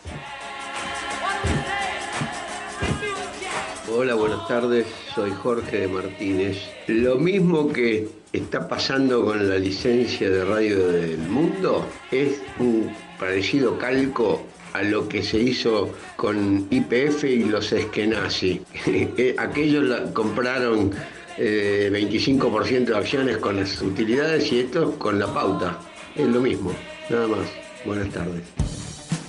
Hola, 3.96 4.13
buenas 4.13 4.48
tardes, 4.48 4.88
soy 5.13 5.32
Jorge 5.32 5.88
Martínez. 5.88 6.58
Lo 6.88 7.15
mismo 7.18 7.74
que 7.74 8.08
está 8.32 8.68
pasando 8.68 9.26
con 9.26 9.50
la 9.50 9.56
licencia 9.56 10.30
de 10.30 10.46
radio 10.46 10.88
del 10.88 11.18
mundo 11.18 11.86
es 12.12 12.42
un 12.60 12.96
parecido 13.20 13.78
calco 13.78 14.42
a 14.74 14.84
lo 14.84 15.10
que 15.10 15.24
se 15.24 15.39
hizo 15.39 15.89
con 16.15 16.68
IPF 16.70 17.24
y 17.26 17.44
los 17.44 17.72
Eskenazi. 17.72 18.62
Aquellos 19.38 19.84
la 19.84 20.13
compraron 20.13 20.92
25% 21.39 22.69
eh, 22.69 22.86
de 22.86 22.97
acciones 22.97 23.38
con 23.38 23.56
las 23.56 23.82
utilidades 23.82 24.52
y 24.52 24.60
esto 24.60 24.97
con 24.97 25.19
la 25.19 25.34
pauta. 25.34 25.80
Es 26.15 26.28
lo 26.28 26.41
mismo, 26.41 26.71
nada 27.10 27.28
más. 27.28 27.47
Buenas 27.86 28.10
tardes. 28.10 28.43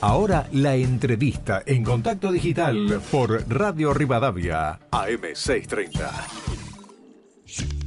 Ahora 0.01 0.49
la 0.53 0.77
entrevista 0.77 1.63
en 1.67 1.85
contacto 1.85 2.33
digital 2.33 3.01
por 3.11 3.45
Radio 3.49 3.93
Rivadavia, 3.93 4.81
AM630. 4.91 7.80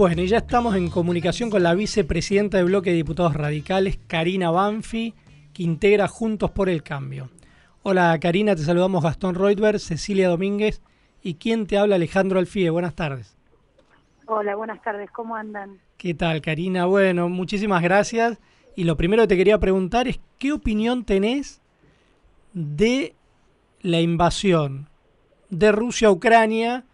Bueno, 0.00 0.22
y 0.22 0.28
ya 0.28 0.38
estamos 0.38 0.76
en 0.76 0.88
comunicación 0.88 1.50
con 1.50 1.62
la 1.62 1.74
vicepresidenta 1.74 2.56
del 2.56 2.68
bloque 2.68 2.88
de 2.88 2.96
diputados 2.96 3.34
radicales, 3.34 3.98
Karina 4.06 4.50
Banfi, 4.50 5.12
que 5.52 5.62
integra 5.62 6.08
Juntos 6.08 6.50
por 6.52 6.70
el 6.70 6.82
Cambio. 6.82 7.28
Hola 7.82 8.18
Karina, 8.18 8.56
te 8.56 8.62
saludamos 8.62 9.04
Gastón 9.04 9.34
Reutberg, 9.34 9.78
Cecilia 9.78 10.30
Domínguez 10.30 10.80
y 11.22 11.34
quien 11.34 11.66
te 11.66 11.76
habla 11.76 11.96
Alejandro 11.96 12.38
Alfie. 12.38 12.70
Buenas 12.70 12.94
tardes. 12.94 13.36
Hola, 14.24 14.56
buenas 14.56 14.80
tardes, 14.82 15.10
¿cómo 15.10 15.36
andan? 15.36 15.80
¿Qué 15.98 16.14
tal, 16.14 16.40
Karina? 16.40 16.86
Bueno, 16.86 17.28
muchísimas 17.28 17.82
gracias. 17.82 18.38
Y 18.76 18.84
lo 18.84 18.96
primero 18.96 19.24
que 19.24 19.28
te 19.28 19.36
quería 19.36 19.58
preguntar 19.58 20.08
es, 20.08 20.18
¿qué 20.38 20.54
opinión 20.54 21.04
tenés 21.04 21.60
de 22.54 23.14
la 23.82 24.00
invasión 24.00 24.88
de 25.50 25.72
Rusia 25.72 26.08
a 26.08 26.12
Ucrania? 26.12 26.86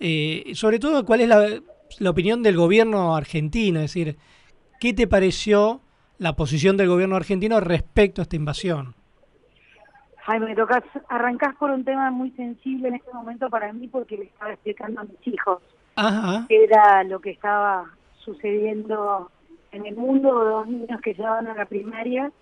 Eh, 0.00 0.52
sobre 0.54 0.78
todo, 0.78 1.04
¿cuál 1.04 1.20
es 1.20 1.28
la, 1.28 1.60
la 1.98 2.10
opinión 2.10 2.42
del 2.42 2.56
gobierno 2.56 3.16
argentino, 3.16 3.80
es 3.80 3.92
decir, 3.92 4.16
¿qué 4.80 4.92
te 4.92 5.06
pareció 5.06 5.80
la 6.18 6.34
posición 6.34 6.76
del 6.76 6.88
gobierno 6.88 7.16
argentino 7.16 7.60
respecto 7.60 8.20
a 8.20 8.24
esta 8.24 8.36
invasión? 8.36 8.94
Jaime, 10.24 10.46
me 10.46 10.56
tocas, 10.56 10.82
arrancás 11.08 11.54
por 11.56 11.70
un 11.70 11.84
tema 11.84 12.10
muy 12.10 12.30
sensible 12.32 12.88
en 12.88 12.94
este 12.96 13.12
momento 13.12 13.48
para 13.48 13.72
mí 13.72 13.86
porque 13.86 14.16
le 14.16 14.24
estaba 14.24 14.52
explicando 14.52 15.00
a 15.00 15.04
mis 15.04 15.26
hijos 15.26 15.62
Ajá. 15.94 16.46
era 16.48 17.04
lo 17.04 17.20
que 17.20 17.30
estaba 17.30 17.84
sucediendo 18.18 19.30
en 19.70 19.86
el 19.86 19.94
mundo, 19.94 20.32
dos 20.32 20.66
niños 20.66 21.00
que 21.00 21.14
llevaban 21.14 21.46
a 21.46 21.54
la 21.54 21.66
primaria 21.66 22.32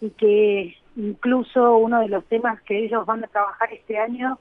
y 0.00 0.10
que 0.10 0.74
incluso 0.96 1.76
uno 1.76 2.00
de 2.00 2.08
los 2.08 2.24
temas 2.24 2.60
que 2.62 2.86
ellos 2.86 3.04
van 3.04 3.22
a 3.22 3.26
trabajar 3.26 3.70
este 3.72 3.98
año 3.98 4.38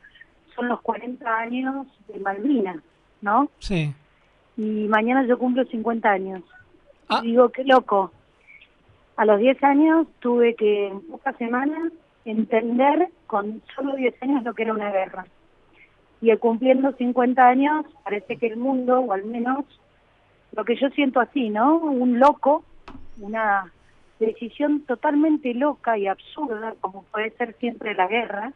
son 0.56 0.70
los 0.70 0.80
40 0.82 1.38
años 1.38 1.86
de 2.08 2.20
Malvinas, 2.20 2.78
¿no? 3.22 3.50
Sí 3.60 3.94
y 4.60 4.90
mañana 4.90 5.26
yo 5.26 5.40
cumplo 5.40 5.64
50 5.64 6.12
años. 6.12 6.44
Ah. 7.08 7.22
digo, 7.24 7.48
qué 7.48 7.64
loco. 7.64 8.12
A 9.16 9.24
los 9.24 9.40
10 9.40 9.64
años 9.64 10.08
tuve 10.20 10.54
que, 10.56 10.90
en 10.90 11.00
pocas 11.08 11.38
semanas, 11.38 11.94
entender 12.26 13.08
con 13.26 13.62
solo 13.74 13.96
10 13.96 14.22
años 14.22 14.44
lo 14.44 14.54
que 14.54 14.64
era 14.64 14.74
una 14.74 14.92
guerra. 14.92 15.26
Y 16.22 16.36
cumpliendo 16.36 16.92
50 16.92 17.48
años, 17.48 17.86
parece 18.04 18.36
que 18.36 18.48
el 18.48 18.58
mundo, 18.58 19.00
o 19.00 19.14
al 19.14 19.24
menos 19.24 19.64
lo 20.54 20.66
que 20.66 20.76
yo 20.76 20.90
siento 20.90 21.22
así, 21.22 21.50
¿no? 21.50 21.78
Un 21.78 22.20
loco, 22.20 22.66
una 23.22 23.72
decisión 24.20 24.82
totalmente 24.82 25.54
loca 25.54 25.98
y 25.98 26.08
absurda, 26.08 26.74
como 26.82 27.04
puede 27.04 27.30
ser 27.38 27.56
siempre 27.60 27.96
la 27.96 28.08
guerra, 28.08 28.52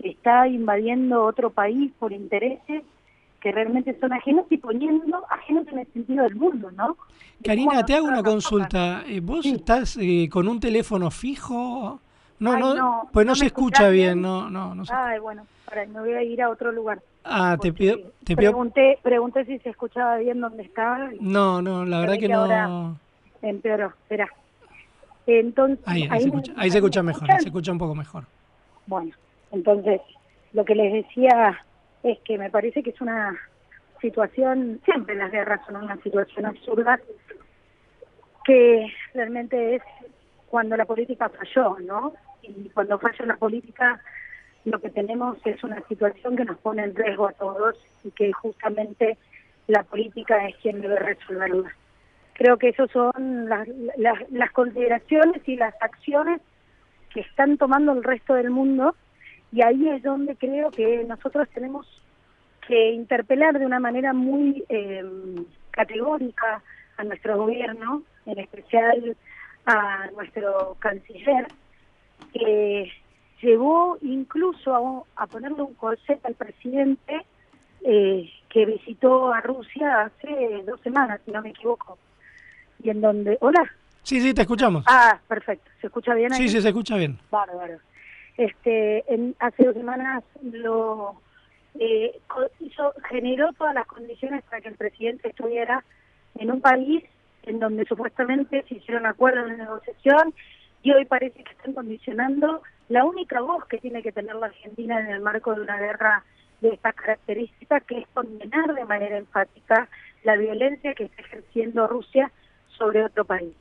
está 0.00 0.48
invadiendo 0.48 1.24
otro 1.24 1.50
país 1.50 1.92
por 2.00 2.12
intereses 2.12 2.82
que 3.40 3.52
realmente 3.52 3.98
son 3.98 4.12
ajenos 4.12 4.46
y 4.50 4.58
poniendo 4.58 5.24
ajenos 5.30 5.66
en 5.68 5.80
el 5.80 5.92
sentido 5.92 6.24
del 6.24 6.36
mundo, 6.36 6.70
¿no? 6.72 6.96
Karina, 7.42 7.84
te 7.84 7.94
hago 7.94 8.06
una 8.06 8.22
consulta. 8.22 9.02
Eh, 9.06 9.20
¿Vos 9.20 9.46
estás 9.46 9.96
eh, 10.00 10.28
con 10.30 10.46
un 10.46 10.60
teléfono 10.60 11.10
fijo? 11.10 12.00
No, 12.38 12.56
no, 12.58 13.08
pues 13.12 13.26
no, 13.26 13.34
se 13.34 13.46
escucha 13.46 13.88
bien, 13.90 14.22
no, 14.22 14.48
no, 14.48 14.74
no 14.74 14.82
Ay, 14.90 15.18
bueno, 15.18 15.46
ahora 15.66 15.86
me 15.86 16.00
voy 16.00 16.12
a 16.14 16.22
ir 16.22 16.40
a 16.40 16.48
otro 16.48 16.72
lugar. 16.72 17.00
Ah, 17.22 17.58
te 17.60 17.70
pido, 17.70 17.98
te 18.24 18.34
pido... 18.34 18.50
Pregunté, 18.50 18.98
pregunté 19.02 19.44
si 19.44 19.58
se 19.58 19.68
escuchaba 19.68 20.16
bien 20.16 20.40
dónde 20.40 20.62
estaba. 20.62 21.10
No, 21.20 21.60
no, 21.60 21.84
la 21.84 22.00
verdad 22.00 22.16
que, 22.18 22.28
no. 22.28 22.98
Empeoró, 23.42 23.88
espera. 23.88 24.28
Entonces, 25.26 25.84
ahí, 25.86 26.08
se 26.08 26.26
escucha, 26.26 26.52
ahí 26.56 26.70
se 26.70 26.78
escucha 26.78 27.02
mejor, 27.02 27.28
se 27.40 27.48
escucha 27.48 27.72
un 27.72 27.78
poco 27.78 27.94
mejor. 27.94 28.24
Bueno, 28.86 29.12
entonces, 29.52 30.00
lo 30.54 30.64
que 30.64 30.74
les 30.74 30.92
decía 30.92 31.62
es 32.02 32.18
que 32.20 32.38
me 32.38 32.50
parece 32.50 32.82
que 32.82 32.90
es 32.90 33.00
una 33.00 33.38
situación, 34.00 34.80
siempre 34.84 35.14
las 35.14 35.30
guerras 35.30 35.60
son 35.66 35.76
una 35.76 35.96
situación 36.02 36.46
absurda, 36.46 36.98
que 38.44 38.86
realmente 39.14 39.76
es 39.76 39.82
cuando 40.48 40.76
la 40.76 40.84
política 40.84 41.28
falló, 41.28 41.78
¿no? 41.80 42.14
Y 42.42 42.70
cuando 42.70 42.98
falla 42.98 43.26
la 43.26 43.36
política, 43.36 44.00
lo 44.64 44.80
que 44.80 44.90
tenemos 44.90 45.38
es 45.44 45.62
una 45.62 45.80
situación 45.86 46.36
que 46.36 46.44
nos 46.44 46.58
pone 46.58 46.82
en 46.82 46.94
riesgo 46.94 47.28
a 47.28 47.32
todos 47.32 47.76
y 48.02 48.10
que 48.10 48.32
justamente 48.32 49.18
la 49.66 49.82
política 49.84 50.48
es 50.48 50.56
quien 50.56 50.80
debe 50.80 50.98
resolverla. 50.98 51.70
Creo 52.32 52.56
que 52.56 52.70
esas 52.70 52.90
son 52.90 53.48
las, 53.48 53.68
las, 53.98 54.30
las 54.30 54.50
consideraciones 54.52 55.46
y 55.46 55.56
las 55.56 55.74
acciones 55.80 56.40
que 57.12 57.20
están 57.20 57.58
tomando 57.58 57.92
el 57.92 58.02
resto 58.02 58.34
del 58.34 58.50
mundo 58.50 58.94
y 59.52 59.62
ahí 59.62 59.88
es 59.88 60.02
donde 60.02 60.36
creo 60.36 60.70
que 60.70 61.04
nosotros 61.04 61.48
tenemos 61.52 61.86
que 62.66 62.92
interpelar 62.92 63.58
de 63.58 63.66
una 63.66 63.80
manera 63.80 64.12
muy 64.12 64.64
eh, 64.68 65.04
categórica 65.70 66.62
a 66.96 67.04
nuestro 67.04 67.36
gobierno, 67.38 68.02
en 68.26 68.38
especial 68.38 69.16
a 69.66 70.08
nuestro 70.14 70.76
canciller, 70.78 71.48
que 72.32 72.90
llevó 73.42 73.98
incluso 74.02 75.06
a, 75.16 75.22
a 75.22 75.26
ponerle 75.26 75.62
un 75.62 75.74
corset 75.74 76.24
al 76.24 76.34
presidente 76.34 77.24
eh, 77.84 78.30
que 78.48 78.66
visitó 78.66 79.32
a 79.32 79.40
Rusia 79.40 80.02
hace 80.02 80.62
dos 80.66 80.80
semanas, 80.82 81.20
si 81.24 81.30
no 81.30 81.40
me 81.42 81.50
equivoco. 81.50 81.98
Y 82.82 82.90
en 82.90 83.00
donde... 83.00 83.38
Hola. 83.40 83.62
Sí, 84.02 84.20
sí, 84.20 84.34
te 84.34 84.42
escuchamos. 84.42 84.84
Ah, 84.86 85.18
perfecto. 85.28 85.70
¿Se 85.80 85.86
escucha 85.86 86.14
bien 86.14 86.32
ahí? 86.32 86.42
Sí, 86.42 86.48
sí, 86.48 86.60
se 86.60 86.68
escucha 86.68 86.96
bien. 86.96 87.18
Bárbaro. 87.30 87.78
Este, 88.36 89.04
en, 89.12 89.34
hace 89.38 89.64
dos 89.64 89.74
semanas 89.74 90.24
lo 90.42 91.20
eh, 91.78 92.18
hizo, 92.60 92.92
generó 93.08 93.52
todas 93.52 93.74
las 93.74 93.86
condiciones 93.86 94.42
para 94.44 94.60
que 94.60 94.68
el 94.68 94.76
presidente 94.76 95.28
estuviera 95.28 95.84
en 96.36 96.50
un 96.50 96.60
país 96.60 97.04
en 97.44 97.58
donde 97.58 97.84
supuestamente 97.84 98.64
se 98.68 98.76
hicieron 98.76 99.06
acuerdos 99.06 99.50
de 99.50 99.56
negociación 99.56 100.34
y 100.82 100.92
hoy 100.92 101.04
parece 101.04 101.42
que 101.42 101.52
están 101.52 101.74
condicionando 101.74 102.62
la 102.88 103.04
única 103.04 103.40
voz 103.40 103.64
que 103.66 103.78
tiene 103.78 104.02
que 104.02 104.12
tener 104.12 104.34
la 104.36 104.46
Argentina 104.46 105.00
en 105.00 105.08
el 105.08 105.20
marco 105.20 105.54
de 105.54 105.60
una 105.60 105.78
guerra 105.78 106.24
de 106.60 106.70
estas 106.70 106.94
características, 106.94 107.84
que 107.84 107.98
es 107.98 108.06
condenar 108.08 108.74
de 108.74 108.84
manera 108.84 109.16
enfática 109.16 109.88
la 110.24 110.36
violencia 110.36 110.94
que 110.94 111.04
está 111.04 111.22
ejerciendo 111.22 111.86
Rusia 111.86 112.30
sobre 112.76 113.04
otro 113.04 113.24
país. 113.24 113.54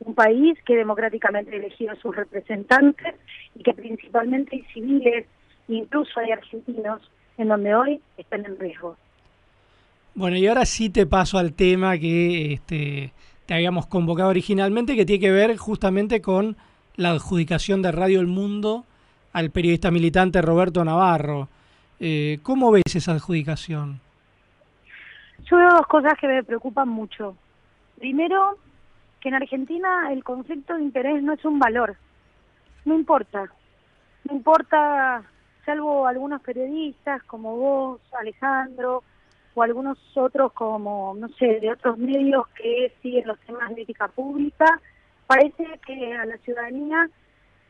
Un 0.00 0.14
país 0.14 0.58
que 0.64 0.76
democráticamente 0.76 1.56
elegido 1.56 1.92
a 1.92 1.96
sus 1.96 2.14
representantes 2.14 3.14
y 3.54 3.62
que 3.62 3.72
principalmente 3.72 4.56
hay 4.56 4.62
civiles, 4.72 5.26
incluso 5.68 6.20
hay 6.20 6.32
argentinos, 6.32 7.10
en 7.38 7.48
donde 7.48 7.74
hoy 7.74 8.00
están 8.16 8.44
en 8.44 8.58
riesgo. 8.58 8.96
Bueno, 10.14 10.36
y 10.36 10.46
ahora 10.46 10.64
sí 10.64 10.88
te 10.88 11.06
paso 11.06 11.38
al 11.38 11.52
tema 11.52 11.98
que 11.98 12.54
este, 12.54 13.12
te 13.44 13.54
habíamos 13.54 13.86
convocado 13.86 14.30
originalmente, 14.30 14.96
que 14.96 15.04
tiene 15.04 15.20
que 15.20 15.30
ver 15.30 15.56
justamente 15.56 16.22
con 16.22 16.56
la 16.96 17.10
adjudicación 17.10 17.82
de 17.82 17.92
Radio 17.92 18.20
El 18.20 18.26
Mundo 18.26 18.84
al 19.32 19.50
periodista 19.50 19.90
militante 19.90 20.40
Roberto 20.40 20.84
Navarro. 20.84 21.48
Eh, 22.00 22.38
¿Cómo 22.42 22.70
ves 22.70 22.94
esa 22.94 23.12
adjudicación? 23.12 24.00
Yo 25.44 25.58
veo 25.58 25.70
dos 25.70 25.86
cosas 25.86 26.14
que 26.18 26.26
me 26.26 26.42
preocupan 26.42 26.88
mucho. 26.88 27.36
Primero, 27.98 28.58
que 29.26 29.30
en 29.30 29.34
Argentina 29.42 30.12
el 30.12 30.22
conflicto 30.22 30.76
de 30.76 30.84
interés 30.84 31.20
no 31.20 31.32
es 31.32 31.44
un 31.44 31.58
valor. 31.58 31.96
No 32.84 32.94
importa. 32.94 33.50
No 34.22 34.36
importa, 34.36 35.20
salvo 35.64 36.06
algunos 36.06 36.40
periodistas 36.42 37.24
como 37.24 37.56
vos, 37.56 38.00
Alejandro, 38.16 39.02
o 39.54 39.62
algunos 39.64 39.98
otros 40.16 40.52
como, 40.52 41.16
no 41.18 41.28
sé, 41.30 41.58
de 41.58 41.72
otros 41.72 41.98
medios 41.98 42.46
que 42.50 42.92
siguen 43.02 43.26
los 43.26 43.40
temas 43.40 43.74
de 43.74 43.82
ética 43.82 44.06
pública, 44.06 44.80
parece 45.26 45.80
que 45.84 46.14
a 46.14 46.24
la 46.24 46.36
ciudadanía 46.38 47.10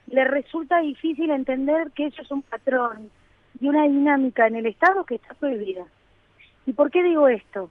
le 0.09 0.25
resulta 0.25 0.81
difícil 0.81 1.31
entender 1.31 1.91
que 1.93 2.09
eso 2.09 2.21
es 2.21 2.31
un 2.31 2.43
patrón 2.43 3.11
y 3.59 3.67
una 3.67 3.85
dinámica 3.85 4.47
en 4.47 4.57
el 4.57 4.67
Estado 4.67 5.05
que 5.07 5.15
está 5.15 5.33
prohibida. 5.33 5.87
¿Y 6.67 6.75
por 6.75 6.91
qué 6.91 7.03
digo 7.03 7.29
esto? 7.29 7.71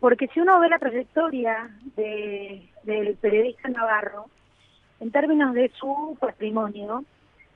Porque 0.00 0.28
si 0.28 0.40
uno 0.40 0.60
ve 0.60 0.68
la 0.68 0.78
trayectoria 0.78 1.70
de, 1.96 2.68
del 2.84 3.16
periodista 3.16 3.68
Navarro, 3.68 4.26
en 5.00 5.10
términos 5.10 5.54
de 5.54 5.70
su 5.78 6.16
patrimonio 6.20 7.04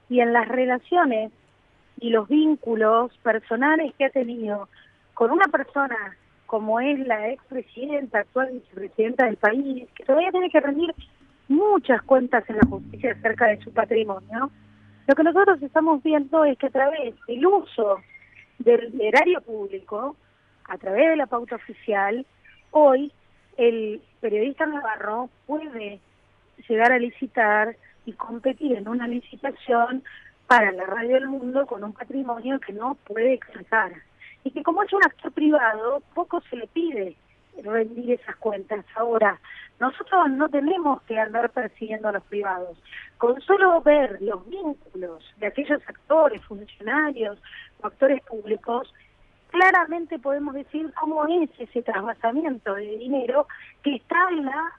y 0.09 0.21
en 0.21 0.33
las 0.33 0.49
relaciones 0.49 1.33
y 1.99 2.11
los 2.11 2.29
vínculos 2.29 3.17
personales 3.19 3.93
que 3.97 4.07
ha 4.07 4.11
tenido 4.11 4.69
con 5.15 5.31
una 5.31 5.47
persona 5.47 6.17
como 6.47 6.81
es 6.81 6.99
la 7.07 7.31
expresidenta, 7.31 8.19
actual 8.21 8.51
vicepresidenta 8.53 9.25
del 9.25 9.37
país, 9.37 9.89
que 9.95 10.05
todavía 10.05 10.31
tiene 10.31 10.51
que 10.51 10.61
rendir 10.61 10.95
muchas 11.49 12.03
cuentas 12.03 12.45
en 12.49 12.57
la 12.57 12.69
justicia 12.69 13.13
acerca 13.13 13.47
de 13.47 13.63
su 13.63 13.73
patrimonio, 13.73 14.51
lo 15.07 15.15
que 15.15 15.23
nosotros 15.25 15.61
estamos 15.63 16.03
viendo 16.03 16.45
es 16.45 16.57
que 16.59 16.67
a 16.67 16.71
través 16.71 17.15
del 17.27 17.47
uso 17.47 17.97
del 18.59 19.01
erario 19.01 19.41
público, 19.41 20.17
a 20.73 20.79
través 20.79 21.11
de 21.11 21.17
la 21.17 21.27
pauta 21.27 21.57
oficial, 21.57 22.25
hoy 22.71 23.13
el 23.59 24.01
periodista 24.23 24.65
Navarro 24.65 25.29
puede 25.47 26.01
llegar 26.67 26.93
a 26.93 26.99
licitar 26.99 27.77
y 28.07 28.15
competir 28.15 28.79
en 28.79 28.89
una 28.89 29.07
licitación 29.07 30.03
para 30.47 30.73
la 30.73 30.87
radio 30.87 31.17
del 31.17 31.29
mundo 31.29 31.67
con 31.67 31.85
un 31.85 31.93
patrimonio 31.93 32.59
que 32.59 32.73
no 32.73 32.95
puede 33.05 33.35
expresar. 33.35 33.93
Y 34.45 34.51
que 34.51 34.63
como 34.63 34.83
es 34.83 34.91
un 34.95 35.05
actor 35.05 35.31
privado, 35.33 36.03
poco 36.15 36.41
se 36.49 36.57
le 36.57 36.67
pide 36.69 37.17
rendir 37.63 38.13
esas 38.13 38.37
cuentas. 38.37 38.83
Ahora, 38.97 39.39
nosotros 39.79 40.31
no 40.31 40.49
tenemos 40.49 41.03
que 41.03 41.19
andar 41.19 41.51
persiguiendo 41.51 42.09
a 42.09 42.13
los 42.13 42.23
privados. 42.25 42.79
Con 43.19 43.39
solo 43.43 43.83
ver 43.83 44.23
los 44.23 44.49
vínculos 44.49 45.23
de 45.37 45.49
aquellos 45.49 45.83
actores, 45.87 46.43
funcionarios 46.47 47.39
o 47.83 47.89
actores 47.89 48.23
públicos, 48.23 48.91
claramente 49.53 50.19
podemos 50.19 50.55
decir 50.55 50.93
cómo 50.99 51.27
es 51.29 51.49
ese 51.59 51.83
trasvasamiento 51.83 52.75
de 52.75 52.97
dinero 52.99 53.47
que 53.83 53.95
está 53.97 54.17
en 54.31 54.47
la 54.47 54.73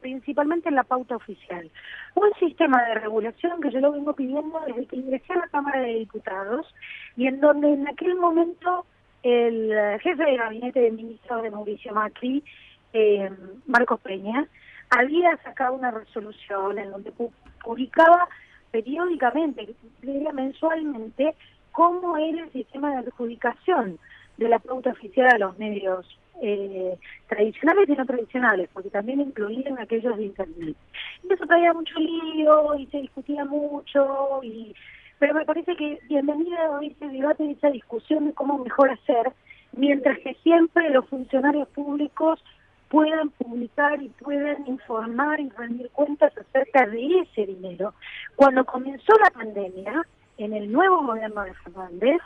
principalmente 0.00 0.68
en 0.68 0.76
la 0.76 0.84
pauta 0.84 1.16
oficial. 1.16 1.68
Un 2.14 2.30
sistema 2.38 2.80
de 2.84 2.94
regulación 2.96 3.60
que 3.60 3.70
yo 3.72 3.80
lo 3.80 3.90
vengo 3.92 4.12
pidiendo 4.14 4.60
desde 4.66 4.86
que 4.86 4.96
ingresé 4.96 5.32
a 5.32 5.36
la 5.38 5.48
Cámara 5.48 5.80
de 5.80 5.94
Diputados 5.94 6.72
y 7.16 7.26
en 7.26 7.40
donde 7.40 7.72
en 7.72 7.88
aquel 7.88 8.14
momento 8.16 8.86
el 9.22 9.72
jefe 10.00 10.22
de 10.24 10.36
gabinete 10.36 10.80
de 10.80 10.90
ministros 10.92 11.42
de 11.42 11.50
Mauricio 11.50 11.92
Macri, 11.92 12.44
eh, 12.92 13.30
Marcos 13.66 13.98
Peña, 14.00 14.46
había 14.90 15.36
sacado 15.38 15.74
una 15.74 15.90
resolución 15.90 16.78
en 16.78 16.90
donde 16.92 17.12
pu- 17.12 17.32
publicaba 17.64 18.28
periódicamente, 18.70 19.74
diría 20.02 20.32
mensualmente, 20.32 21.34
cómo 21.72 22.16
era 22.16 22.44
el 22.44 22.52
sistema 22.52 22.90
de 22.90 22.98
adjudicación 23.08 23.98
de 24.36 24.48
la 24.48 24.58
pauta 24.58 24.90
oficial 24.90 25.28
a 25.28 25.38
los 25.38 25.58
medios 25.58 26.06
eh, 26.42 26.98
tradicionales 27.28 27.88
y 27.88 27.92
no 27.92 28.04
tradicionales, 28.04 28.68
porque 28.72 28.90
también 28.90 29.20
incluían 29.20 29.78
aquellos 29.78 30.16
de 30.16 30.24
Internet. 30.24 30.76
Y 31.22 31.32
eso 31.32 31.46
traía 31.46 31.72
mucho 31.72 31.98
lío 31.98 32.74
y 32.78 32.86
se 32.86 32.98
discutía 32.98 33.44
mucho, 33.44 34.40
y 34.42 34.74
pero 35.18 35.34
me 35.34 35.46
parece 35.46 35.74
que 35.76 35.98
bienvenida 36.08 36.70
hoy 36.70 36.88
ese 36.88 37.08
debate 37.08 37.44
y 37.44 37.52
esa 37.52 37.70
discusión 37.70 38.26
de 38.26 38.34
cómo 38.34 38.58
mejor 38.58 38.90
hacer, 38.90 39.32
mientras 39.72 40.18
que 40.18 40.34
siempre 40.42 40.90
los 40.90 41.08
funcionarios 41.08 41.68
públicos 41.68 42.42
puedan 42.90 43.30
publicar 43.30 44.00
y 44.02 44.08
puedan 44.10 44.66
informar 44.66 45.40
y 45.40 45.48
rendir 45.50 45.90
cuentas 45.90 46.32
acerca 46.36 46.86
de 46.86 47.20
ese 47.20 47.46
dinero. 47.46 47.94
Cuando 48.36 48.64
comenzó 48.64 49.12
la 49.24 49.30
pandemia, 49.30 50.06
en 50.38 50.52
el 50.52 50.70
nuevo 50.70 51.06
gobierno 51.06 51.42
de 51.44 51.54
Fernández, 51.54 52.18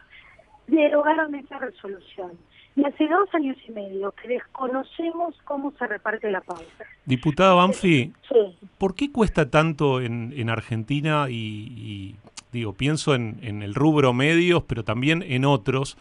derogaron 0.76 1.34
esa 1.34 1.58
resolución. 1.58 2.32
Y 2.76 2.84
hace 2.84 3.08
dos 3.08 3.28
años 3.34 3.56
y 3.68 3.72
medio 3.72 4.12
que 4.12 4.28
desconocemos 4.28 5.34
cómo 5.44 5.72
se 5.72 5.86
reparte 5.86 6.30
la 6.30 6.40
pauta. 6.40 6.84
Diputada 7.04 7.54
Banfi, 7.54 8.12
Sí. 8.28 8.58
¿por 8.78 8.94
qué 8.94 9.10
cuesta 9.10 9.50
tanto 9.50 10.00
en, 10.00 10.32
en 10.36 10.48
Argentina 10.50 11.26
y, 11.28 11.34
y, 11.34 12.16
digo, 12.52 12.72
pienso 12.72 13.14
en, 13.16 13.38
en 13.42 13.62
el 13.62 13.74
rubro 13.74 14.12
medios, 14.12 14.62
pero 14.64 14.84
también 14.84 15.22
en 15.26 15.44
otros, 15.44 15.98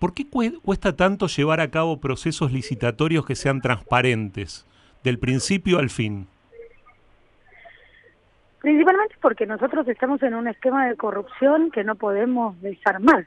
¿por 0.00 0.12
qué 0.12 0.24
cue- 0.28 0.60
cuesta 0.60 0.96
tanto 0.96 1.28
llevar 1.28 1.60
a 1.60 1.70
cabo 1.70 2.00
procesos 2.00 2.50
licitatorios 2.52 3.24
que 3.24 3.36
sean 3.36 3.60
transparentes, 3.60 4.66
del 5.04 5.20
principio 5.20 5.78
al 5.78 5.88
fin? 5.88 6.26
Principalmente 8.60 9.14
porque 9.22 9.46
nosotros 9.46 9.86
estamos 9.86 10.20
en 10.24 10.34
un 10.34 10.48
esquema 10.48 10.88
de 10.88 10.96
corrupción 10.96 11.70
que 11.70 11.84
no 11.84 11.94
podemos 11.94 12.60
desarmar. 12.60 13.26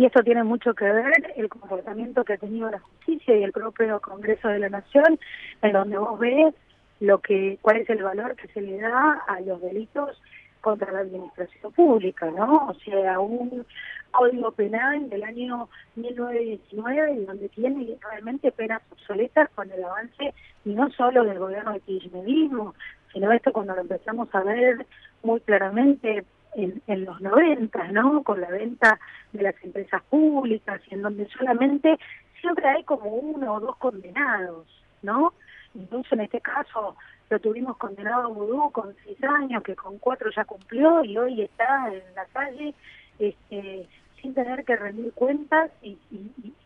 Y 0.00 0.06
esto 0.06 0.22
tiene 0.22 0.42
mucho 0.44 0.72
que 0.72 0.86
ver 0.86 1.34
el 1.36 1.50
comportamiento 1.50 2.24
que 2.24 2.32
ha 2.32 2.38
tenido 2.38 2.70
la 2.70 2.78
justicia 2.78 3.36
y 3.36 3.42
el 3.42 3.52
propio 3.52 4.00
Congreso 4.00 4.48
de 4.48 4.58
la 4.58 4.70
Nación, 4.70 5.20
en 5.60 5.72
donde 5.72 5.98
vos 5.98 6.18
ves 6.18 6.54
lo 7.00 7.18
que, 7.18 7.58
cuál 7.60 7.76
es 7.76 7.90
el 7.90 8.02
valor 8.02 8.34
que 8.34 8.48
se 8.48 8.62
le 8.62 8.78
da 8.80 9.22
a 9.28 9.40
los 9.40 9.60
delitos 9.60 10.18
contra 10.62 10.90
la 10.90 11.00
administración 11.00 11.70
pública, 11.74 12.30
¿no? 12.30 12.68
O 12.68 12.74
sea, 12.82 13.20
un 13.20 13.66
código 14.10 14.52
penal 14.52 15.10
del 15.10 15.22
año 15.22 15.68
1919 15.96 17.10
en 17.10 17.26
donde 17.26 17.50
tiene 17.50 17.98
realmente 18.00 18.52
penas 18.52 18.80
obsoletas 18.90 19.50
con 19.50 19.70
el 19.70 19.84
avance 19.84 20.32
y 20.64 20.70
no 20.70 20.90
solo 20.92 21.24
del 21.24 21.38
gobierno 21.38 21.74
de 21.74 21.80
kirchnerismo, 21.80 22.74
sino 23.12 23.30
esto 23.32 23.52
cuando 23.52 23.74
lo 23.74 23.82
empezamos 23.82 24.34
a 24.34 24.40
ver 24.44 24.86
muy 25.22 25.40
claramente 25.40 26.24
en, 26.54 26.82
en 26.86 27.04
los 27.04 27.20
90, 27.20 27.88
¿no? 27.92 28.22
Con 28.22 28.40
la 28.40 28.48
venta 28.50 28.98
de 29.32 29.42
las 29.42 29.54
empresas 29.62 30.02
públicas 30.04 30.80
y 30.90 30.94
en 30.94 31.02
donde 31.02 31.28
solamente 31.28 31.98
siempre 32.40 32.68
hay 32.68 32.84
como 32.84 33.10
uno 33.10 33.54
o 33.54 33.60
dos 33.60 33.76
condenados, 33.76 34.66
¿no? 35.02 35.32
Incluso 35.74 36.14
en 36.14 36.22
este 36.22 36.40
caso 36.40 36.96
lo 37.28 37.38
tuvimos 37.38 37.76
condenado 37.76 38.24
a 38.24 38.26
Vudú 38.28 38.70
con 38.72 38.94
seis 39.04 39.22
años, 39.22 39.62
que 39.62 39.76
con 39.76 39.98
cuatro 39.98 40.30
ya 40.34 40.44
cumplió 40.44 41.04
y 41.04 41.16
hoy 41.16 41.42
está 41.42 41.86
en 41.92 42.02
la 42.16 42.24
calle 42.26 42.74
este, 43.18 43.86
sin 44.20 44.34
tener 44.34 44.64
que 44.64 44.74
rendir 44.76 45.12
cuentas 45.12 45.70
y, 45.82 45.96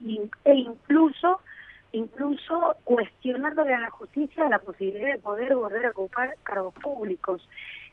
y- 0.01 0.31
e 0.45 0.55
incluso 0.55 1.41
incluso 1.93 2.75
cuestionándole 2.83 3.73
a 3.73 3.79
la 3.79 3.91
justicia 3.91 4.49
la 4.49 4.59
posibilidad 4.59 5.13
de 5.13 5.19
poder 5.19 5.55
volver 5.55 5.87
a 5.87 5.91
ocupar 5.91 6.35
cargos 6.43 6.75
públicos. 6.75 7.47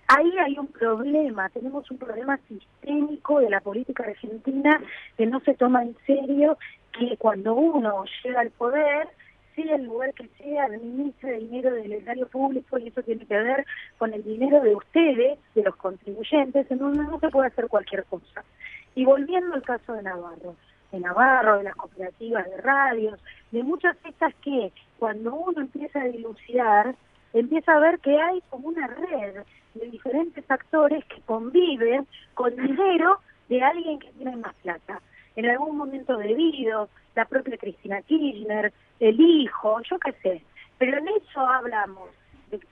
Ahí 0.08 0.32
hay 0.38 0.58
un 0.58 0.68
problema, 0.68 1.50
tenemos 1.50 1.90
un 1.92 1.98
problema 1.98 2.40
sistémico 2.48 3.40
de 3.40 3.50
la 3.50 3.62
política 3.62 4.04
argentina 4.04 4.82
que 5.18 5.26
no 5.26 5.40
se 5.42 5.54
toma 5.54 5.84
en 5.84 5.96
serio, 6.06 6.58
que 6.92 7.16
cuando 7.18 7.54
uno 7.56 8.04
llega 8.24 8.42
al 8.42 8.52
poder, 8.52 9.08
sea 9.56 9.76
el 9.76 9.86
lugar 9.86 10.14
que 10.14 10.28
sea, 10.38 10.66
administra 10.66 11.32
dinero 11.32 11.74
del 11.74 11.94
erario 11.94 12.28
público 12.28 12.78
y 12.78 12.88
eso 12.88 13.02
tiene 13.04 13.26
que 13.26 13.38
ver 13.38 13.66
con 13.98 14.14
el 14.14 14.24
dinero 14.24 14.62
de 14.62 14.76
ustedes, 14.76 15.40
de 15.56 15.64
los 15.64 15.76
contribuyentes, 15.76 16.70
en 16.70 16.78
donde 16.78 17.04
no 17.04 17.20
se 17.20 17.30
puede 17.30 17.48
hacer 17.48 17.68
cualquier 17.68 18.06
cosa. 18.06 18.44
Y 18.96 19.06
volviendo 19.06 19.54
al 19.54 19.62
caso 19.62 19.94
de 19.94 20.04
Navarro, 20.04 20.56
de 20.92 21.00
Navarro, 21.00 21.58
de 21.58 21.64
las 21.64 21.76
cooperativas 21.76 22.50
de 22.50 22.58
radios, 22.58 23.20
de 23.52 23.64
muchas 23.64 23.96
estas 24.06 24.34
que 24.36 24.72
cuando 25.00 25.34
uno 25.34 25.62
empieza 25.62 26.02
a 26.02 26.06
dilucidar, 26.06 26.96
empieza 27.34 27.74
a 27.74 27.80
ver 27.80 28.00
que 28.00 28.20
hay 28.20 28.42
como 28.50 28.70
una 28.70 28.88
red 28.88 29.44
de 29.74 29.86
diferentes 29.90 30.50
actores 30.50 31.04
que 31.06 31.22
conviven 31.22 32.08
con 32.34 32.56
dinero 32.56 33.20
de 33.50 33.62
alguien 33.62 34.00
que 34.00 34.12
tiene 34.14 34.36
más 34.38 34.54
plata. 34.56 35.02
En 35.36 35.50
algún 35.50 35.78
momento 35.78 36.18
debido, 36.18 36.90
la 37.16 37.26
propia 37.26 37.58
Cristina 37.58 38.02
Kirchner, 38.02 38.74
el 39.00 39.20
hijo, 39.20 39.82
yo 39.90 39.98
qué 40.00 40.14
sé. 40.24 40.44
Pero 40.78 40.98
en 40.98 41.08
eso 41.08 41.40
hablamos 41.40 42.10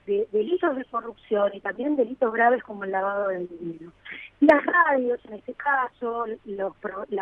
de, 0.06 0.28
delitos 0.32 0.76
de 0.76 0.84
corrupción 0.86 1.50
y 1.54 1.60
también 1.60 1.96
delitos 1.96 2.32
graves 2.32 2.62
como 2.62 2.84
el 2.84 2.92
lavado 2.92 3.28
de 3.28 3.46
dinero. 3.46 3.92
Las 4.40 4.64
radios, 4.64 5.24
en 5.26 5.34
este 5.34 5.54
caso, 5.54 6.26
los, 6.44 6.74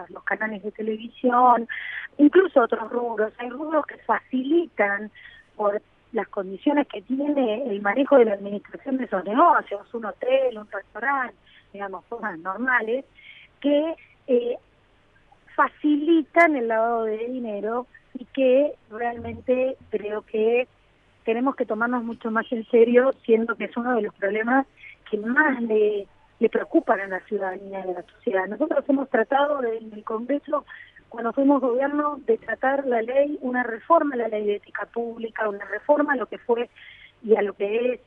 los 0.08 0.24
canales 0.24 0.62
de 0.62 0.72
televisión, 0.72 1.68
incluso 2.16 2.62
otros 2.62 2.90
rubros, 2.90 3.32
hay 3.38 3.50
rubros 3.50 3.86
que 3.86 3.98
facilitan 3.98 5.10
por 5.56 5.80
las 6.12 6.28
condiciones 6.28 6.86
que 6.88 7.02
tiene 7.02 7.64
el 7.70 7.82
manejo 7.82 8.16
de 8.18 8.26
la 8.26 8.34
administración 8.34 8.96
de 8.96 9.04
esos 9.04 9.24
negocios, 9.24 9.92
un 9.94 10.06
hotel, 10.06 10.58
un 10.58 10.70
restaurante, 10.70 11.34
digamos, 11.72 12.04
cosas 12.06 12.38
normales, 12.38 13.04
que 13.60 13.94
eh, 14.26 14.56
facilitan 15.54 16.56
el 16.56 16.68
lavado 16.68 17.04
de 17.04 17.18
dinero 17.18 17.86
y 18.14 18.24
que 18.26 18.72
realmente 18.90 19.76
creo 19.90 20.22
que 20.22 20.66
tenemos 21.24 21.56
que 21.56 21.66
tomarnos 21.66 22.04
mucho 22.04 22.30
más 22.30 22.50
en 22.52 22.64
serio, 22.66 23.12
siendo 23.24 23.54
que 23.56 23.64
es 23.64 23.76
uno 23.76 23.94
de 23.94 24.02
los 24.02 24.14
problemas 24.14 24.66
que 25.10 25.18
más 25.18 25.60
le, 25.62 26.06
le 26.38 26.48
preocupan 26.48 27.00
a 27.00 27.06
la 27.06 27.20
ciudadanía 27.20 27.82
a 27.82 27.86
la 27.86 28.02
sociedad. 28.02 28.46
Nosotros 28.46 28.84
hemos 28.88 29.10
tratado 29.10 29.62
en 29.64 29.92
el 29.92 30.04
Congreso 30.04 30.64
cuando 31.08 31.32
fuimos 31.32 31.60
gobierno 31.60 32.20
de 32.26 32.38
tratar 32.38 32.86
la 32.86 33.02
ley, 33.02 33.38
una 33.40 33.62
reforma 33.62 34.14
a 34.14 34.18
la 34.18 34.28
ley 34.28 34.46
de 34.46 34.56
ética 34.56 34.86
pública, 34.86 35.48
una 35.48 35.64
reforma 35.64 36.12
a 36.12 36.16
lo 36.16 36.26
que 36.26 36.38
fue 36.38 36.68
y 37.22 37.36
a 37.36 37.42
lo 37.42 37.54
que 37.54 37.94
es, 37.94 38.00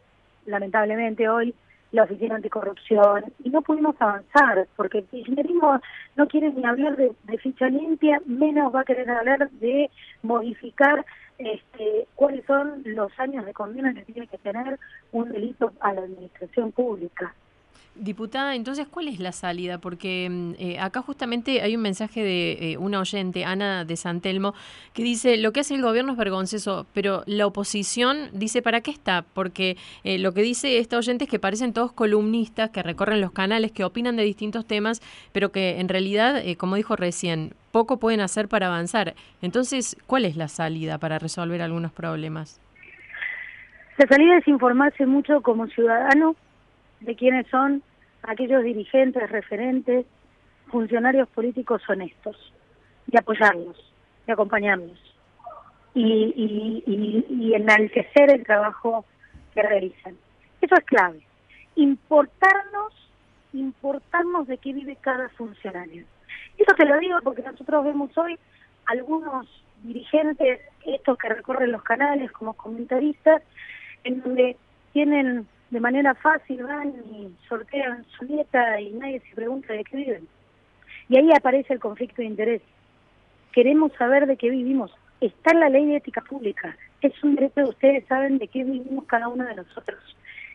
lamentablemente 0.45 1.27
hoy, 1.27 1.53
la 1.91 2.03
Oficina 2.03 2.35
Anticorrupción, 2.35 3.25
y 3.43 3.49
no 3.49 3.61
pudimos 3.61 3.95
avanzar, 3.99 4.67
porque 4.77 4.99
el 4.99 5.05
kirchnerismo 5.05 5.81
no 6.15 6.27
quiere 6.27 6.51
ni 6.51 6.65
hablar 6.65 6.95
de, 6.95 7.37
ficha 7.37 7.67
limpia, 7.67 8.21
menos 8.25 8.73
va 8.73 8.81
a 8.81 8.85
querer 8.85 9.09
hablar 9.09 9.49
de 9.51 9.89
modificar 10.23 11.05
este, 11.37 12.07
cuáles 12.15 12.45
son 12.45 12.81
los 12.85 13.11
años 13.19 13.45
de 13.45 13.53
condena 13.53 13.93
que 13.93 14.05
tiene 14.05 14.27
que 14.27 14.37
tener 14.37 14.79
un 15.11 15.31
delito 15.31 15.73
a 15.81 15.93
la 15.93 16.01
administración 16.01 16.71
pública. 16.71 17.33
Diputada, 17.95 18.55
entonces, 18.55 18.87
¿cuál 18.87 19.09
es 19.09 19.19
la 19.19 19.33
salida? 19.33 19.77
Porque 19.77 20.29
mm, 20.29 20.53
eh, 20.59 20.79
acá 20.79 21.01
justamente 21.01 21.61
hay 21.61 21.75
un 21.75 21.81
mensaje 21.81 22.23
de 22.23 22.71
eh, 22.71 22.77
una 22.77 23.01
oyente, 23.01 23.43
Ana 23.43 23.83
de 23.83 23.97
Santelmo, 23.97 24.53
que 24.93 25.03
dice, 25.03 25.35
lo 25.35 25.51
que 25.51 25.59
hace 25.59 25.75
el 25.75 25.81
gobierno 25.81 26.13
es 26.13 26.17
vergonzoso, 26.17 26.87
pero 26.93 27.23
la 27.25 27.45
oposición 27.45 28.29
dice, 28.31 28.61
¿para 28.61 28.79
qué 28.79 28.91
está? 28.91 29.25
Porque 29.33 29.75
eh, 30.05 30.19
lo 30.19 30.33
que 30.33 30.41
dice 30.41 30.77
esta 30.77 30.97
oyente 30.97 31.25
es 31.25 31.29
que 31.29 31.37
parecen 31.37 31.73
todos 31.73 31.91
columnistas 31.91 32.69
que 32.69 32.81
recorren 32.81 33.19
los 33.19 33.33
canales, 33.33 33.73
que 33.73 33.83
opinan 33.83 34.15
de 34.15 34.23
distintos 34.23 34.65
temas, 34.65 35.01
pero 35.33 35.51
que 35.51 35.81
en 35.81 35.89
realidad, 35.89 36.41
como 36.57 36.77
dijo 36.77 36.95
recién, 36.95 37.53
poco 37.73 37.97
pueden 37.97 38.21
hacer 38.21 38.47
para 38.47 38.67
avanzar. 38.67 39.15
Entonces, 39.41 39.97
¿cuál 40.07 40.23
es 40.23 40.37
la 40.37 40.47
salida 40.47 40.97
para 40.97 41.19
resolver 41.19 41.61
algunos 41.61 41.91
problemas? 41.91 42.61
La 43.97 44.07
salida 44.07 44.37
es 44.37 44.47
informarse 44.47 45.05
mucho 45.05 45.41
como 45.41 45.67
ciudadano 45.67 46.37
de 47.01 47.15
quiénes 47.15 47.47
son 47.47 47.83
aquellos 48.23 48.63
dirigentes, 48.63 49.29
referentes, 49.29 50.05
funcionarios 50.67 51.27
políticos 51.29 51.81
honestos, 51.89 52.53
y 53.11 53.17
apoyarlos, 53.17 53.77
y 54.27 54.31
acompañarlos, 54.31 54.99
y, 55.93 56.33
y, 57.27 57.53
enaltecer 57.53 58.31
el 58.31 58.45
trabajo 58.45 59.05
que 59.53 59.61
realizan. 59.61 60.15
Eso 60.61 60.75
es 60.75 60.85
clave. 60.85 61.21
Importarnos, 61.75 62.93
importarnos 63.53 64.47
de 64.47 64.57
qué 64.57 64.71
vive 64.71 64.95
cada 65.01 65.27
funcionario. 65.29 66.05
Eso 66.57 66.73
te 66.77 66.85
lo 66.85 66.97
digo 66.99 67.17
porque 67.23 67.41
nosotros 67.41 67.83
vemos 67.83 68.17
hoy 68.17 68.37
algunos 68.85 69.47
dirigentes, 69.83 70.61
estos 70.85 71.17
que 71.17 71.29
recorren 71.29 71.71
los 71.71 71.83
canales 71.83 72.31
como 72.31 72.53
comentaristas, 72.53 73.41
en 74.03 74.21
donde 74.21 74.55
tienen 74.93 75.47
de 75.71 75.79
manera 75.79 76.13
fácil 76.15 76.63
van 76.63 76.93
y 77.11 77.33
sortean 77.47 78.05
su 78.17 78.25
dieta 78.25 78.79
y 78.79 78.91
nadie 78.91 79.21
se 79.21 79.35
pregunta 79.35 79.73
de 79.73 79.83
qué 79.85 79.97
viven. 79.97 80.27
Y 81.07 81.17
ahí 81.17 81.29
aparece 81.35 81.73
el 81.73 81.79
conflicto 81.79 82.21
de 82.21 82.27
interés. 82.27 82.61
Queremos 83.53 83.91
saber 83.93 84.27
de 84.27 84.37
qué 84.37 84.49
vivimos. 84.49 84.91
Está 85.21 85.51
en 85.53 85.61
la 85.61 85.69
ley 85.69 85.85
de 85.85 85.97
ética 85.97 86.21
pública. 86.21 86.75
Es 87.01 87.13
un 87.23 87.35
derecho, 87.35 87.69
ustedes 87.69 88.05
saben 88.07 88.37
de 88.37 88.47
qué 88.47 88.63
vivimos 88.63 89.05
cada 89.05 89.29
uno 89.29 89.45
de 89.45 89.55
nosotros. 89.55 89.99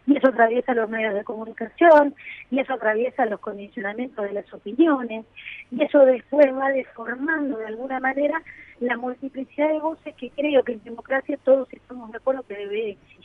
Y 0.07 0.16
eso 0.16 0.29
atraviesa 0.29 0.74
los 0.74 0.88
medios 0.88 1.14
de 1.14 1.24
comunicación, 1.24 2.14
y 2.50 2.61
eso 2.61 2.74
atraviesa 2.74 3.26
los 3.26 3.40
condicionamientos 3.40 4.24
de 4.24 4.35
las 4.35 4.55
opiniones, 4.55 5.26
y 5.72 5.83
eso 5.83 5.98
después 6.05 6.46
va 6.55 6.68
deformando 6.68 7.59
de 7.59 7.66
alguna 7.66 7.98
manera 7.98 8.40
la 8.79 8.96
multiplicidad 8.96 9.68
de 9.68 9.81
voces 9.81 10.14
que 10.14 10.31
creo 10.31 10.62
que 10.62 10.74
en 10.74 10.85
democracia 10.85 11.37
todos 11.42 11.66
estamos 11.72 12.12
de 12.12 12.18
acuerdo 12.18 12.44
que 12.44 12.55
debe 12.55 12.90
existir 12.90 13.15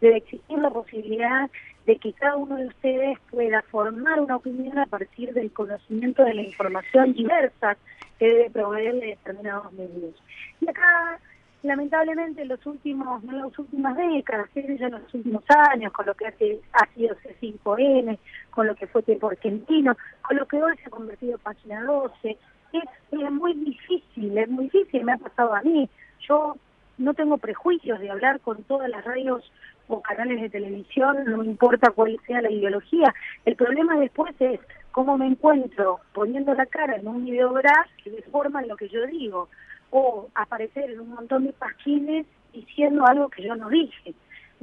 debe 0.00 0.16
existir 0.16 0.58
la 0.58 0.70
posibilidad 0.70 1.50
de 1.86 1.96
que 1.96 2.12
cada 2.12 2.36
uno 2.36 2.56
de 2.56 2.66
ustedes 2.66 3.18
pueda 3.30 3.62
formar 3.62 4.20
una 4.20 4.36
opinión 4.36 4.78
a 4.78 4.86
partir 4.86 5.32
del 5.32 5.52
conocimiento 5.52 6.24
de 6.24 6.34
la 6.34 6.42
información 6.42 7.12
diversa 7.12 7.76
que 8.18 8.26
debe 8.26 8.50
proveerle 8.50 9.06
determinados 9.06 9.72
medios. 9.72 10.14
Y 10.60 10.68
acá, 10.68 11.18
lamentablemente, 11.62 12.42
en 12.42 12.48
los 12.48 12.64
últimos, 12.66 13.22
en 13.24 13.40
las 13.40 13.58
últimas 13.58 13.96
décadas, 13.96 14.48
en 14.54 14.90
los 14.92 15.14
últimos 15.14 15.42
años, 15.48 15.92
con 15.92 16.06
lo 16.06 16.14
que 16.14 16.26
hace, 16.26 16.60
ha 16.72 16.86
sido 16.94 17.16
C5N, 17.16 18.18
con 18.50 18.66
lo 18.66 18.74
que 18.76 18.86
fue 18.86 19.02
Tiempo 19.02 19.28
Argentino, 19.28 19.96
con 20.22 20.36
lo 20.36 20.46
que 20.46 20.62
hoy 20.62 20.76
se 20.78 20.86
ha 20.86 20.90
convertido 20.90 21.34
en 21.34 21.40
Página 21.40 21.82
12, 21.82 22.38
es, 22.72 22.82
es 23.10 23.30
muy 23.30 23.54
difícil, 23.54 24.38
es 24.38 24.48
muy 24.48 24.64
difícil, 24.64 25.04
me 25.04 25.12
ha 25.12 25.18
pasado 25.18 25.54
a 25.54 25.62
mí. 25.62 25.88
Yo 26.28 26.56
no 26.98 27.14
tengo 27.14 27.38
prejuicios 27.38 28.00
de 28.00 28.10
hablar 28.10 28.40
con 28.40 28.62
todas 28.64 28.88
las 28.88 29.04
radios 29.04 29.50
o 29.88 30.00
canales 30.00 30.40
de 30.40 30.50
televisión, 30.50 31.24
no 31.24 31.42
importa 31.44 31.90
cuál 31.90 32.18
sea 32.26 32.40
la 32.42 32.50
ideología. 32.50 33.14
El 33.44 33.56
problema 33.56 33.98
después 33.98 34.34
es 34.40 34.60
cómo 34.90 35.18
me 35.18 35.26
encuentro 35.26 36.00
poniendo 36.12 36.54
la 36.54 36.66
cara 36.66 36.96
en 36.96 37.08
un 37.08 37.24
videograph 37.24 37.88
que 38.02 38.10
deforma 38.10 38.62
lo 38.62 38.76
que 38.76 38.88
yo 38.88 39.06
digo, 39.06 39.48
o 39.90 40.28
aparecer 40.34 40.90
en 40.90 41.00
un 41.00 41.10
montón 41.10 41.44
de 41.44 41.52
páginas 41.52 42.26
diciendo 42.52 43.04
algo 43.06 43.28
que 43.28 43.42
yo 43.42 43.54
no 43.56 43.68
dije. 43.68 44.14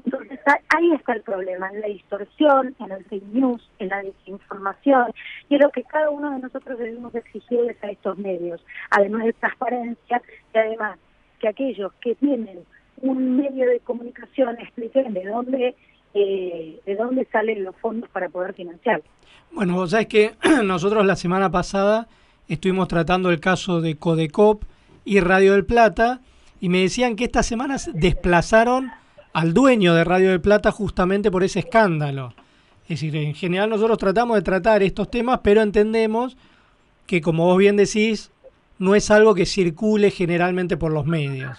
Entonces 0.06 0.40
ahí 0.70 0.94
está 0.94 1.14
el 1.14 1.22
problema, 1.22 1.70
en 1.70 1.82
la 1.82 1.88
distorsión, 1.88 2.76
en 2.80 2.92
el 2.92 3.04
fake 3.06 3.34
news, 3.34 3.70
en 3.80 3.90
la 3.90 4.02
desinformación, 4.02 5.12
y 5.50 5.56
es 5.56 5.62
lo 5.62 5.70
que 5.72 5.84
cada 5.84 6.10
uno 6.10 6.32
de 6.32 6.40
nosotros 6.40 6.80
debemos 6.80 7.14
exigirles 7.14 7.78
a 7.84 7.92
estos 7.92 8.18
medios, 8.18 8.64
además 8.92 9.26
de 9.26 9.34
transparencia 9.34 10.22
y 10.54 10.58
además 10.58 10.98
que 11.40 11.48
aquellos 11.48 11.92
que 12.02 12.16
tienen 12.16 12.60
un 13.02 13.38
medio 13.38 13.68
de 13.68 13.80
comunicación 13.80 14.60
expliquen 14.60 15.14
de 15.14 15.26
dónde 15.26 15.76
eh, 16.14 16.80
de 16.86 16.96
dónde 16.96 17.28
salen 17.32 17.64
los 17.64 17.76
fondos 17.76 18.10
para 18.10 18.30
poder 18.30 18.54
financiar. 18.54 19.04
Bueno, 19.52 19.76
vos 19.76 19.92
sabés 19.92 20.08
que 20.08 20.34
nosotros 20.64 21.06
la 21.06 21.16
semana 21.16 21.52
pasada 21.52 22.08
estuvimos 22.48 22.88
tratando 22.88 23.30
el 23.30 23.40
caso 23.40 23.80
de 23.80 23.96
Codecop 23.96 24.64
y 25.06 25.20
Radio 25.20 25.54
del 25.54 25.66
Plata 25.66 26.22
y 26.60 26.70
me 26.70 26.82
decían 26.82 27.16
que 27.16 27.26
estas 27.26 27.46
semanas 27.46 27.92
desplazaron 27.94 28.92
al 29.34 29.54
dueño 29.54 29.94
de 29.94 30.04
Radio 30.04 30.32
del 30.32 30.42
Plata 30.42 30.72
justamente 30.72 31.30
por 31.30 31.44
ese 31.44 31.60
escándalo. 31.60 32.34
Es 32.84 33.02
decir, 33.02 33.16
en 33.16 33.36
general 33.36 33.70
nosotros 33.70 34.00
tratamos 34.00 34.36
de 34.38 34.42
tratar 34.42 34.82
estos 34.82 35.12
temas, 35.12 35.42
pero 35.44 35.62
entendemos 35.62 36.38
que, 37.06 37.22
como 37.22 37.46
vos 37.46 37.58
bien 37.58 37.76
decís, 37.76 38.32
no 38.80 38.96
es 38.96 39.12
algo 39.12 39.36
que 39.36 39.46
circule 39.46 40.10
generalmente 40.10 40.78
por 40.78 40.92
los 40.92 41.06
medios. 41.06 41.58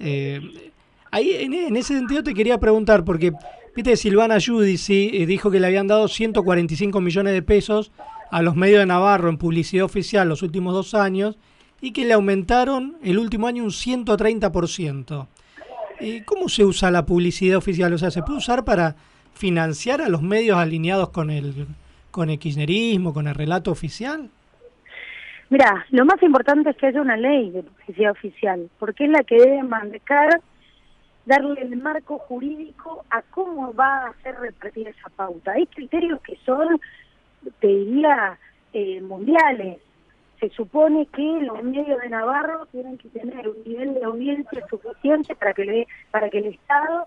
Eh, 0.00 0.72
ahí, 1.10 1.30
en, 1.32 1.76
ese 1.76 1.94
sentido 1.94 2.22
te 2.22 2.34
quería 2.34 2.58
preguntar, 2.58 3.04
porque 3.04 3.32
viste 3.74 3.96
Silvana 3.96 4.38
Judici 4.44 5.10
eh, 5.14 5.26
dijo 5.26 5.50
que 5.50 5.60
le 5.60 5.68
habían 5.68 5.86
dado 5.86 6.08
145 6.08 7.00
millones 7.00 7.32
de 7.32 7.42
pesos 7.42 7.92
a 8.30 8.42
los 8.42 8.56
medios 8.56 8.80
de 8.80 8.86
Navarro 8.86 9.28
en 9.28 9.38
publicidad 9.38 9.84
oficial 9.84 10.28
los 10.28 10.42
últimos 10.42 10.74
dos 10.74 10.94
años 10.94 11.38
y 11.80 11.92
que 11.92 12.04
le 12.04 12.14
aumentaron 12.14 12.96
el 13.02 13.18
último 13.18 13.46
año 13.46 13.62
un 13.62 13.70
130%. 13.70 15.28
Eh, 16.00 16.22
¿Cómo 16.26 16.48
se 16.48 16.64
usa 16.64 16.90
la 16.90 17.06
publicidad 17.06 17.56
oficial? 17.56 17.92
O 17.92 17.98
sea, 17.98 18.10
¿se 18.10 18.22
puede 18.22 18.38
usar 18.38 18.64
para 18.64 18.96
financiar 19.32 20.02
a 20.02 20.08
los 20.08 20.22
medios 20.22 20.58
alineados 20.58 21.10
con 21.10 21.30
el, 21.30 21.68
con 22.10 22.30
el 22.30 22.38
kirchnerismo, 22.38 23.14
con 23.14 23.28
el 23.28 23.34
relato 23.34 23.70
oficial? 23.70 24.30
Mira, 25.48 25.86
lo 25.90 26.04
más 26.04 26.20
importante 26.22 26.70
es 26.70 26.76
que 26.76 26.86
haya 26.86 27.00
una 27.00 27.16
ley 27.16 27.50
de 27.50 27.62
publicidad 27.62 28.10
oficial, 28.10 28.68
porque 28.80 29.04
es 29.04 29.10
la 29.10 29.22
que 29.22 29.36
debe 29.36 29.62
marcar, 29.62 30.40
darle 31.24 31.62
el 31.62 31.76
marco 31.76 32.18
jurídico 32.18 33.04
a 33.10 33.22
cómo 33.22 33.72
va 33.72 34.06
a 34.06 34.14
ser 34.22 34.34
repartida 34.40 34.90
esa 34.90 35.08
pauta. 35.10 35.52
Hay 35.52 35.66
criterios 35.66 36.20
que 36.22 36.36
son, 36.44 36.80
te 37.60 37.68
diría, 37.68 38.38
eh, 38.72 39.00
mundiales. 39.00 39.78
Se 40.40 40.50
supone 40.50 41.06
que 41.06 41.22
los 41.42 41.62
medios 41.62 42.00
de 42.00 42.08
Navarro 42.08 42.66
tienen 42.66 42.98
que 42.98 43.08
tener 43.08 43.48
un 43.48 43.62
nivel 43.64 43.94
de 43.94 44.04
audiencia 44.04 44.66
suficiente 44.68 45.36
para 45.36 45.54
que, 45.54 45.64
le, 45.64 45.86
para 46.10 46.28
que 46.28 46.38
el 46.38 46.46
Estado 46.46 47.06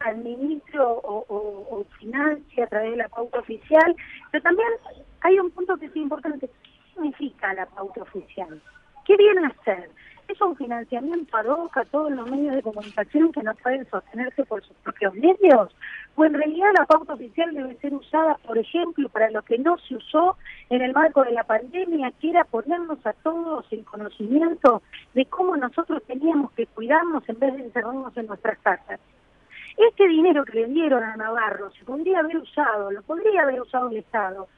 administre 0.00 0.80
o, 0.80 1.24
o, 1.28 1.66
o 1.70 1.84
financie 2.00 2.64
a 2.64 2.66
través 2.66 2.90
de 2.90 2.96
la 2.96 3.08
pauta 3.08 3.38
oficial, 3.38 3.94
pero 4.32 4.42
también 4.42 4.68
hay 5.20 5.38
un 5.38 5.50
punto 5.52 5.76
que 5.76 5.86
es 5.86 5.96
importante. 5.96 6.50
¿Qué 6.90 7.02
significa 7.02 7.54
la 7.54 7.66
pauta 7.66 8.02
oficial? 8.02 8.60
¿Qué 9.04 9.16
viene 9.16 9.46
a 9.46 9.64
ser? 9.64 9.90
¿Es 10.28 10.40
un 10.40 10.56
financiamiento 10.56 11.36
ad 11.36 11.46
hoc 11.46 11.76
a 11.76 11.84
todos 11.84 12.12
los 12.12 12.30
medios 12.30 12.54
de 12.54 12.62
comunicación 12.62 13.32
que 13.32 13.42
no 13.42 13.54
pueden 13.54 13.88
sostenerse 13.90 14.44
por 14.44 14.62
sus 14.64 14.76
propios 14.78 15.14
medios? 15.14 15.74
¿O 16.14 16.24
en 16.24 16.34
realidad 16.34 16.70
la 16.78 16.86
pauta 16.86 17.14
oficial 17.14 17.52
debe 17.52 17.76
ser 17.76 17.94
usada, 17.94 18.36
por 18.46 18.58
ejemplo, 18.58 19.08
para 19.08 19.30
lo 19.30 19.42
que 19.42 19.58
no 19.58 19.76
se 19.78 19.96
usó 19.96 20.36
en 20.68 20.82
el 20.82 20.92
marco 20.92 21.24
de 21.24 21.32
la 21.32 21.44
pandemia, 21.44 22.12
que 22.20 22.30
era 22.30 22.44
ponernos 22.44 23.04
a 23.04 23.12
todos 23.12 23.66
en 23.72 23.82
conocimiento 23.82 24.82
de 25.14 25.26
cómo 25.26 25.56
nosotros 25.56 26.02
teníamos 26.06 26.52
que 26.52 26.66
cuidarnos 26.66 27.28
en 27.28 27.38
vez 27.38 27.54
de 27.54 27.64
encerrarnos 27.64 28.16
en 28.16 28.26
nuestras 28.26 28.58
casas? 28.58 29.00
Este 29.76 30.06
dinero 30.06 30.44
que 30.44 30.60
le 30.60 30.66
dieron 30.66 31.02
a 31.02 31.16
Navarro 31.16 31.70
se 31.72 31.84
podría 31.84 32.20
haber 32.20 32.36
usado, 32.36 32.90
lo 32.90 33.02
podría 33.02 33.42
haber 33.42 33.62
usado 33.62 33.88
el 33.88 33.96
Estado, 33.96 34.48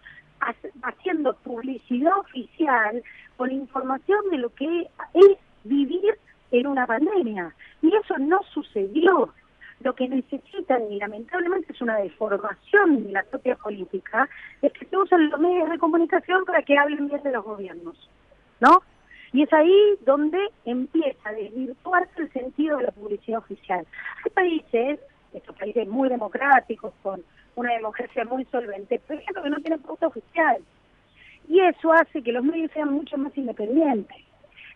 haciendo 0.83 1.35
publicidad 1.37 2.17
oficial 2.19 3.03
con 3.37 3.51
información 3.51 4.21
de 4.31 4.39
lo 4.39 4.51
que 4.55 4.89
es 5.15 5.39
vivir 5.65 6.19
en 6.51 6.67
una 6.67 6.87
pandemia. 6.87 7.55
Y 7.81 7.95
eso 7.95 8.19
no 8.19 8.41
sucedió. 8.53 9.33
Lo 9.81 9.95
que 9.97 10.09
necesitan, 10.09 10.93
y 10.93 10.99
lamentablemente 11.01 11.73
es 11.73 11.81
una 11.81 11.97
deformación 11.97 13.05
de 13.05 13.13
la 13.13 13.25
propia 13.25 13.57
política, 13.57 14.29
es 14.61 14.73
que 14.73 14.87
se 14.87 14.97
usan 14.97 15.29
los 15.29 15.41
medios 15.41 15.71
de 15.71 15.79
comunicación 15.79 16.45
para 16.45 16.63
que 16.63 16.79
hablen 16.79 17.09
bien 17.09 17.21
de 17.25 17.33
los 17.33 17.45
gobiernos, 17.45 18.09
¿no? 18.61 18.83
Y 19.33 19.43
es 19.43 19.53
ahí 19.53 19.99
donde 20.05 20.39
empieza 20.67 21.29
a 21.29 21.33
desvirtuarse 21.33 22.23
el 22.23 22.33
sentido 22.33 22.77
de 22.79 22.85
la 22.85 22.93
publicidad 22.93 23.41
oficial. 23.41 23.85
Hay 24.25 24.31
países, 24.31 25.01
estos 25.33 25.57
países 25.57 25.89
muy 25.89 26.09
democráticos, 26.09 26.93
con 27.03 27.25
una 27.55 27.73
democracia 27.75 28.25
muy 28.25 28.45
solvente, 28.47 28.99
por 29.01 29.17
ejemplo, 29.17 29.43
que 29.43 29.51
no 29.51 29.61
tienen 29.61 29.81
pauta 29.81 30.07
oficial. 30.07 30.63
Y 31.49 31.61
eso 31.61 31.93
hace 31.93 32.23
que 32.23 32.33
los 32.33 32.45
medios 32.45 32.71
sean 32.73 32.93
mucho 32.93 33.19
más 33.19 33.37
independientes. 33.37 34.17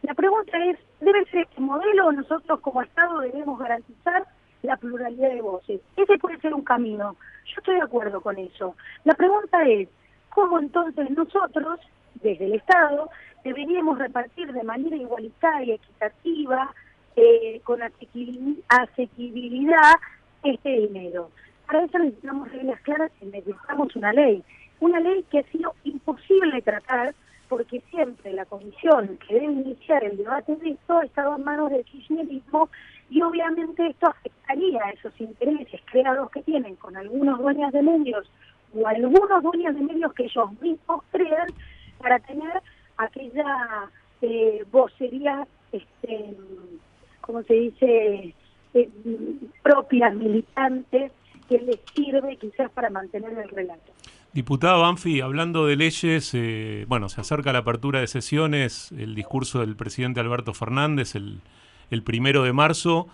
La 0.03 0.14
pregunta 0.14 0.59
es, 0.66 0.79
¿debe 1.01 1.24
ser 1.27 1.43
este 1.43 1.61
modelo 1.61 2.07
o 2.07 2.12
nosotros 2.12 2.61
como 2.61 2.83
Estado 2.83 3.20
debemos 3.20 3.59
garantizar 3.59 4.27
la 4.62 4.77
pluralidad 4.77 5.31
de 5.31 5.41
voces? 5.41 5.81
Ese 5.97 6.18
puede 6.18 6.39
ser 6.41 6.55
un 6.55 6.62
camino. 6.62 7.16
Yo 7.47 7.55
estoy 7.59 7.77
de 7.77 7.83
acuerdo 7.83 8.20
con 8.20 8.39
eso. 8.39 8.77
La 9.05 9.14
pregunta 9.14 9.62
es, 9.66 9.89
¿cómo 10.31 10.59
entonces 10.59 11.11
nosotros, 11.11 11.81
desde 12.16 12.45
el 12.45 12.55
Estado, 12.55 13.09
deberíamos 13.43 13.99
repartir 13.99 14.53
de 14.53 14.62
manera 14.62 14.97
igualitaria, 14.97 15.77
equitativa, 15.77 16.74
eh, 17.14 17.61
con 17.64 17.81
asequibilidad 17.83 19.95
este 20.43 20.68
dinero? 20.68 21.31
Para 21.67 21.85
eso 21.85 21.99
necesitamos 21.99 22.51
reglas 22.53 22.81
claras 22.81 23.12
y 23.21 23.27
necesitamos 23.27 23.95
una 23.97 24.12
ley. 24.12 24.43
Una 24.81 25.01
ley 25.01 25.25
que 25.31 25.41
ha 25.41 25.43
sido 25.45 25.75
imposible 25.85 26.62
tratar 26.62 27.14
porque 27.49 27.81
siempre 27.91 28.33
la 28.33 28.45
comisión 28.45 29.19
que 29.27 29.35
debe 29.35 29.53
iniciar 29.53 30.05
el 30.05 30.17
debate 30.17 30.57
de 30.57 30.71
esto 30.71 30.99
ha 30.99 31.05
estado 31.05 31.37
en 31.37 31.45
manos 31.45 31.71
del 31.71 31.85
kirchnerismo 31.85 32.69
y 33.09 33.23
obviamente 33.23 33.87
esto 33.87 34.09
afectaría 34.09 34.85
a 34.85 34.91
esos 34.91 35.12
intereses 35.21 35.81
creados 35.87 36.31
que 36.31 36.43
tienen 36.43 36.75
con 36.77 36.97
algunos 36.97 37.39
dueños 37.39 37.73
de 37.73 37.83
medios 37.83 38.29
o 38.75 38.87
algunos 38.87 39.43
dueños 39.43 39.75
de 39.75 39.81
medios 39.81 40.12
que 40.14 40.25
ellos 40.25 40.61
mismos 40.61 41.03
crean 41.12 41.49
para 41.99 42.19
tener 42.19 42.62
aquella 42.97 43.91
eh, 44.23 44.64
vocería, 44.71 45.47
este, 45.73 46.35
como 47.21 47.43
se 47.45 47.55
dice, 47.55 48.35
eh, 48.75 48.89
propia, 49.62 50.11
militante, 50.11 51.11
que 51.49 51.59
les 51.59 51.80
sirve 51.94 52.36
quizás 52.36 52.70
para 52.70 52.90
mantener 52.90 53.32
el 53.38 53.49
relato. 53.49 53.92
Diputada 54.32 54.76
Banfi, 54.76 55.20
hablando 55.22 55.66
de 55.66 55.76
leyes, 55.76 56.32
eh, 56.34 56.84
bueno, 56.88 57.09
se 57.09 57.20
acerca 57.20 57.53
la 57.53 57.61
apertura 57.61 58.01
de 58.01 58.07
sesiones, 58.07 58.92
el 58.92 59.14
discurso 59.14 59.61
del 59.61 59.76
presidente 59.76 60.20
Alberto 60.20 60.53
Fernández 60.53 61.14
el, 61.14 61.40
el 61.90 62.03
primero 62.03 62.42
de 62.42 62.53
marzo. 62.53 63.09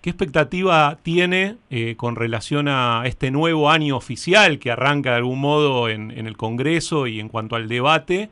¿Qué 0.00 0.10
expectativa 0.10 0.98
tiene 1.02 1.56
eh, 1.70 1.94
con 1.96 2.16
relación 2.16 2.68
a 2.68 3.04
este 3.06 3.30
nuevo 3.30 3.70
año 3.70 3.96
oficial 3.96 4.58
que 4.58 4.70
arranca 4.70 5.10
de 5.10 5.16
algún 5.16 5.40
modo 5.40 5.88
en, 5.88 6.10
en, 6.10 6.26
el 6.26 6.36
Congreso 6.36 7.06
y 7.06 7.20
en 7.20 7.28
cuanto 7.28 7.56
al 7.56 7.68
debate? 7.68 8.28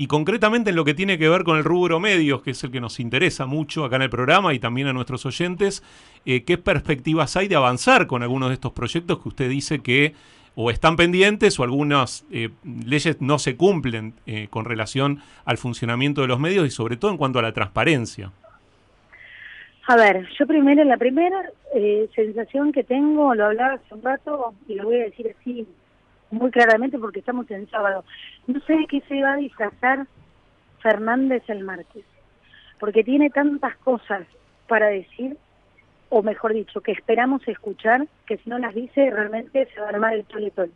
Y 0.00 0.06
concretamente 0.06 0.70
en 0.70 0.76
lo 0.76 0.86
que 0.86 0.94
tiene 0.94 1.18
que 1.18 1.28
ver 1.28 1.44
con 1.44 1.58
el 1.58 1.64
rubro 1.64 2.00
medios, 2.00 2.40
que 2.40 2.52
es 2.52 2.64
el 2.64 2.70
que 2.70 2.80
nos 2.80 3.00
interesa 3.00 3.44
mucho 3.44 3.84
acá 3.84 3.96
en 3.96 4.02
el 4.02 4.08
programa 4.08 4.54
y 4.54 4.58
también 4.58 4.86
a 4.86 4.94
nuestros 4.94 5.26
oyentes, 5.26 5.82
eh, 6.24 6.42
¿qué 6.44 6.56
perspectivas 6.56 7.36
hay 7.36 7.48
de 7.48 7.56
avanzar 7.56 8.06
con 8.06 8.22
algunos 8.22 8.48
de 8.48 8.54
estos 8.54 8.72
proyectos 8.72 9.20
que 9.20 9.28
usted 9.28 9.50
dice 9.50 9.80
que 9.80 10.14
o 10.54 10.70
están 10.70 10.96
pendientes 10.96 11.60
o 11.60 11.64
algunas 11.64 12.24
eh, 12.32 12.48
leyes 12.86 13.20
no 13.20 13.38
se 13.38 13.58
cumplen 13.58 14.14
eh, 14.24 14.46
con 14.48 14.64
relación 14.64 15.20
al 15.44 15.58
funcionamiento 15.58 16.22
de 16.22 16.28
los 16.28 16.40
medios 16.40 16.66
y 16.66 16.70
sobre 16.70 16.96
todo 16.96 17.10
en 17.10 17.18
cuanto 17.18 17.38
a 17.38 17.42
la 17.42 17.52
transparencia. 17.52 18.32
A 19.86 19.96
ver, 19.96 20.26
yo 20.38 20.46
primero, 20.46 20.82
la 20.84 20.96
primera 20.96 21.42
eh, 21.74 22.08
sensación 22.14 22.72
que 22.72 22.84
tengo, 22.84 23.34
lo 23.34 23.44
hablaba 23.44 23.74
hace 23.74 23.94
un 23.94 24.02
rato 24.02 24.54
y 24.66 24.76
lo 24.76 24.84
voy 24.84 24.96
a 24.96 25.04
decir 25.04 25.36
así 25.38 25.66
muy 26.30 26.50
claramente 26.50 26.98
porque 26.98 27.20
estamos 27.20 27.50
en 27.50 27.68
sábado, 27.70 28.04
no 28.46 28.60
sé 28.60 28.74
de 28.74 28.86
qué 28.86 29.00
se 29.08 29.22
va 29.22 29.32
a 29.32 29.36
disfrazar 29.36 30.06
Fernández 30.80 31.42
el 31.48 31.64
martes, 31.64 32.04
porque 32.78 33.04
tiene 33.04 33.30
tantas 33.30 33.76
cosas 33.78 34.26
para 34.66 34.86
decir 34.86 35.36
o 36.10 36.22
mejor 36.22 36.52
dicho, 36.52 36.80
que 36.80 36.92
esperamos 36.92 37.46
escuchar, 37.46 38.06
que 38.26 38.36
si 38.36 38.50
no 38.50 38.58
las 38.58 38.74
dice 38.74 39.10
realmente 39.10 39.66
se 39.72 39.80
va 39.80 39.86
a 39.86 39.90
armar 39.90 40.12
el 40.12 40.24
toletón. 40.24 40.70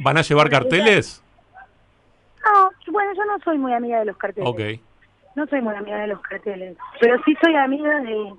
¿Van 0.00 0.18
a 0.18 0.22
llevar 0.22 0.50
carteles? 0.50 1.22
No, 2.44 2.70
bueno, 2.92 3.12
yo 3.14 3.24
no 3.24 3.38
soy 3.44 3.58
muy 3.58 3.72
amiga 3.72 4.00
de 4.00 4.06
los 4.06 4.16
carteles. 4.16 4.48
Ok. 4.48 4.60
No 5.36 5.46
soy 5.46 5.62
muy 5.62 5.74
amiga 5.74 5.98
de 6.00 6.08
los 6.08 6.20
carteles, 6.20 6.76
pero 7.00 7.16
sí 7.24 7.34
soy 7.40 7.54
amiga 7.54 8.00
de, 8.00 8.32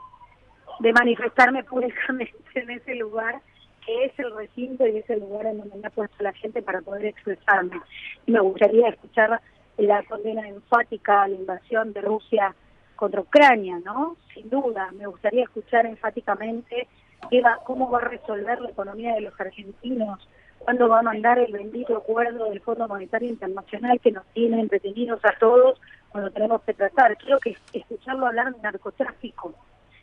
de 0.80 0.94
manifestarme 0.94 1.64
públicamente 1.64 2.36
en 2.56 2.70
ese 2.70 2.96
lugar, 2.96 3.42
que 3.86 4.06
es 4.06 4.20
el 4.20 4.36
recinto 4.36 4.88
y 4.88 4.98
es 4.98 5.10
el 5.10 5.20
lugar 5.20 5.46
en 5.48 5.60
donde 5.60 5.78
me 5.78 5.88
ha 5.88 5.92
puesto 5.92 6.24
la 6.24 6.34
gente 6.34 6.62
para 6.62 6.82
poder 6.82 7.06
expresarme. 7.06 7.82
Me 8.26 8.40
gustaría 8.40 8.90
escuchar 8.90 9.42
la 9.78 10.04
condena 10.04 10.48
enfática 10.48 11.24
a 11.24 11.28
la 11.28 11.36
invasión 11.36 11.94
de 11.94 12.02
Rusia 12.02 12.56
contra 12.96 13.22
Ucrania, 13.22 13.80
¿no? 13.84 14.18
Sin 14.34 14.50
duda, 14.50 14.92
me 14.94 15.08
gustaría 15.08 15.44
escuchar 15.44 15.86
enfáticamente 15.86 16.88
qué 17.30 17.42
va, 17.42 17.60
cómo 17.66 17.90
va 17.90 18.00
a 18.00 18.10
resolver 18.10 18.62
la 18.62 18.70
economía 18.70 19.16
de 19.16 19.22
los 19.22 19.40
argentinos, 19.40 20.28
cuándo 20.60 20.88
va 20.88 21.00
a 21.00 21.04
mandar 21.04 21.40
el 21.40 21.52
bendito 21.52 21.98
acuerdo 21.98 22.50
del 22.50 22.62
Fondo 22.62 22.88
Monetario 22.88 23.30
Internacional 23.30 24.00
que 24.00 24.12
nos 24.12 24.26
tiene 24.28 24.60
entretenidos 24.60 25.20
a 25.26 25.38
todos 25.40 25.80
cuando 26.10 26.32
tenemos 26.32 26.62
que 26.62 26.74
tratar. 26.74 27.18
Quiero 27.18 27.40
que 27.40 27.58
escucharlo 27.74 28.28
hablar 28.28 28.54
de 28.54 28.62
narcotráfico, 28.62 29.54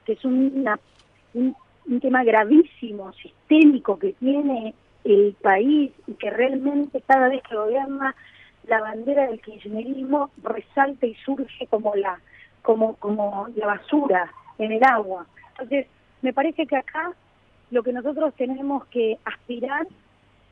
que 0.04 0.12
es 0.12 0.24
una, 0.24 0.78
un, 1.34 1.54
un 1.90 2.00
tema 2.00 2.22
gravísimo, 2.24 3.12
sistémico 3.14 3.98
que 3.98 4.12
tiene 4.14 4.74
el 5.04 5.34
país 5.42 5.92
y 6.06 6.14
que 6.14 6.30
realmente 6.30 7.02
cada 7.06 7.28
vez 7.28 7.42
que 7.42 7.56
gobierna 7.56 8.14
la 8.66 8.80
bandera 8.80 9.26
del 9.26 9.40
kirchnerismo 9.40 10.30
resalta 10.42 11.06
y 11.06 11.14
surge 11.16 11.66
como 11.66 11.94
la 11.96 12.20
como, 12.62 12.94
como 12.96 13.48
la 13.56 13.66
basura 13.66 14.30
en 14.58 14.72
el 14.72 14.84
agua. 14.84 15.26
Entonces, 15.52 15.86
me 16.22 16.32
parece 16.32 16.66
que 16.66 16.76
acá 16.76 17.12
lo 17.70 17.82
que 17.82 17.92
nosotros 17.92 18.34
tenemos 18.34 18.84
que 18.86 19.18
aspirar, 19.24 19.86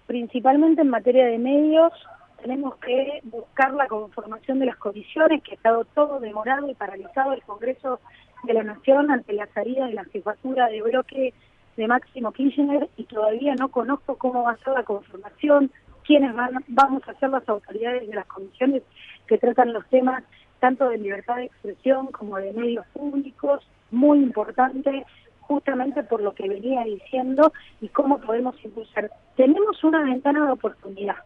principalmente 0.06 0.80
en 0.80 0.88
materia 0.88 1.26
de 1.26 1.38
medios, 1.38 1.92
tenemos 2.40 2.76
que 2.76 3.20
buscar 3.24 3.74
la 3.74 3.86
conformación 3.88 4.58
de 4.58 4.66
las 4.66 4.76
comisiones, 4.76 5.42
que 5.42 5.52
ha 5.52 5.54
estado 5.54 5.84
todo 5.84 6.20
demorado 6.20 6.70
y 6.70 6.74
paralizado 6.74 7.32
el 7.32 7.42
Congreso 7.42 8.00
de 8.44 8.54
la 8.54 8.62
Nación 8.62 9.10
ante 9.10 9.32
la 9.32 9.46
salida 9.48 9.86
de 9.86 9.94
la 9.94 10.04
jefatura 10.04 10.68
de 10.68 10.82
bloque 10.82 11.34
de 11.76 11.86
Máximo 11.86 12.32
Kirchner 12.32 12.88
y 12.96 13.04
todavía 13.04 13.54
no 13.54 13.68
conozco 13.68 14.16
cómo 14.16 14.42
va 14.42 14.52
a 14.52 14.56
ser 14.58 14.74
la 14.74 14.82
conformación, 14.82 15.70
quiénes 16.04 16.34
van, 16.34 16.64
vamos 16.68 17.02
a 17.08 17.14
ser 17.14 17.30
las 17.30 17.48
autoridades 17.48 18.08
de 18.08 18.14
las 18.14 18.26
comisiones 18.26 18.82
que 19.26 19.38
tratan 19.38 19.72
los 19.72 19.86
temas 19.88 20.24
tanto 20.60 20.88
de 20.88 20.98
libertad 20.98 21.36
de 21.36 21.44
expresión 21.44 22.08
como 22.08 22.36
de 22.38 22.52
medios 22.52 22.84
públicos, 22.88 23.64
muy 23.90 24.18
importante 24.18 25.06
justamente 25.40 26.02
por 26.02 26.20
lo 26.20 26.34
que 26.34 26.48
venía 26.48 26.84
diciendo 26.84 27.52
y 27.80 27.88
cómo 27.88 28.20
podemos 28.20 28.54
impulsar. 28.62 29.10
Tenemos 29.34 29.82
una 29.82 30.02
ventana 30.02 30.44
de 30.44 30.52
oportunidad. 30.52 31.16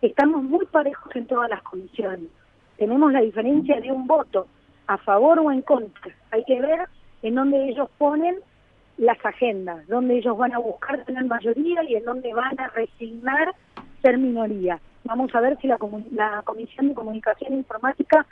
Estamos 0.00 0.42
muy 0.42 0.64
parejos 0.66 1.14
en 1.14 1.26
todas 1.26 1.50
las 1.50 1.62
comisiones. 1.62 2.30
Tenemos 2.78 3.12
la 3.12 3.20
diferencia 3.20 3.80
de 3.80 3.92
un 3.92 4.06
voto 4.06 4.46
a 4.86 4.98
favor 4.98 5.38
o 5.38 5.50
en 5.50 5.62
contra. 5.62 6.14
Hay 6.30 6.44
que 6.44 6.60
ver 6.60 6.88
en 7.22 7.34
dónde 7.34 7.68
ellos 7.68 7.88
ponen 7.98 8.36
las 8.96 9.18
agendas, 9.24 9.86
dónde 9.88 10.18
ellos 10.18 10.36
van 10.36 10.54
a 10.54 10.58
buscar 10.58 11.04
tener 11.04 11.24
mayoría 11.24 11.82
y 11.84 11.96
en 11.96 12.04
dónde 12.04 12.32
van 12.32 12.58
a 12.60 12.68
resignar 12.68 13.54
ser 14.02 14.18
minoría. 14.18 14.78
Vamos 15.04 15.34
a 15.34 15.40
ver 15.40 15.58
si 15.60 15.66
la, 15.66 15.78
la 16.12 16.42
Comisión 16.44 16.88
de 16.88 16.94
Comunicación 16.94 17.54
Informática 17.54 18.26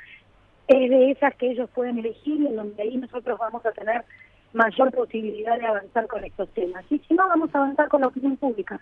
es 0.68 0.90
de 0.90 1.10
esas 1.10 1.34
que 1.36 1.50
ellos 1.50 1.68
pueden 1.74 1.98
elegir 1.98 2.40
y 2.40 2.46
en 2.46 2.56
donde 2.56 2.82
ahí 2.82 2.96
nosotros 2.96 3.38
vamos 3.38 3.64
a 3.66 3.72
tener 3.72 4.04
mayor 4.52 4.92
posibilidad 4.92 5.58
de 5.58 5.66
avanzar 5.66 6.06
con 6.06 6.24
estos 6.24 6.48
temas. 6.50 6.84
Y 6.90 6.98
si 7.00 7.14
no, 7.14 7.26
vamos 7.28 7.54
a 7.54 7.58
avanzar 7.58 7.88
con 7.88 8.02
la 8.02 8.08
opinión 8.08 8.36
pública, 8.36 8.80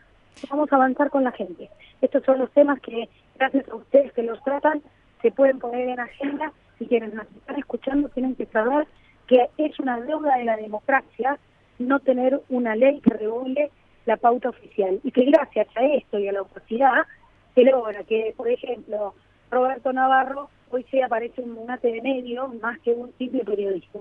vamos 0.51 0.73
a 0.73 0.77
avanzar 0.77 1.11
con 1.11 1.25
la 1.25 1.33
gente. 1.33 1.71
Estos 2.01 2.25
son 2.25 2.39
los 2.39 2.51
temas 2.51 2.81
que, 2.81 3.09
gracias 3.37 3.69
a 3.69 3.77
ustedes 3.77 4.13
que 4.13 4.23
los 4.23 4.43
tratan, 4.43 4.83
se 5.23 5.31
pueden 5.31 5.59
poner 5.59 5.89
en 5.89 6.01
agenda 6.01 6.53
y 6.81 6.87
quienes 6.87 7.15
nos 7.15 7.27
están 7.27 7.57
escuchando 7.57 8.09
tienen 8.09 8.35
que 8.35 8.47
saber 8.47 8.89
que 9.29 9.49
es 9.59 9.79
una 9.79 10.01
deuda 10.01 10.37
de 10.37 10.45
la 10.45 10.57
democracia 10.57 11.39
no 11.79 12.01
tener 12.01 12.41
una 12.49 12.75
ley 12.75 13.01
que 13.01 13.15
regule 13.15 13.71
la 14.07 14.17
pauta 14.17 14.49
oficial 14.49 15.01
y 15.05 15.13
que 15.13 15.25
gracias 15.27 15.69
a 15.77 15.85
esto 15.85 16.19
y 16.19 16.29
a 16.29 16.33
la 16.33 16.43
opacidad 16.43 17.07
se 17.55 17.63
logra 17.63 18.03
que, 18.05 18.35
por 18.37 18.49
ejemplo, 18.49 19.15
Roberto 19.51 19.93
Navarro 19.93 20.51
hoy 20.71 20.85
se 20.91 21.03
aparece 21.03 21.43
un 21.43 21.53
monate 21.53 21.93
de 21.93 22.03
medio 22.03 22.49
más 22.61 22.79
que 22.81 22.93
un 22.93 23.13
simple 23.19 23.45
periodista. 23.45 24.01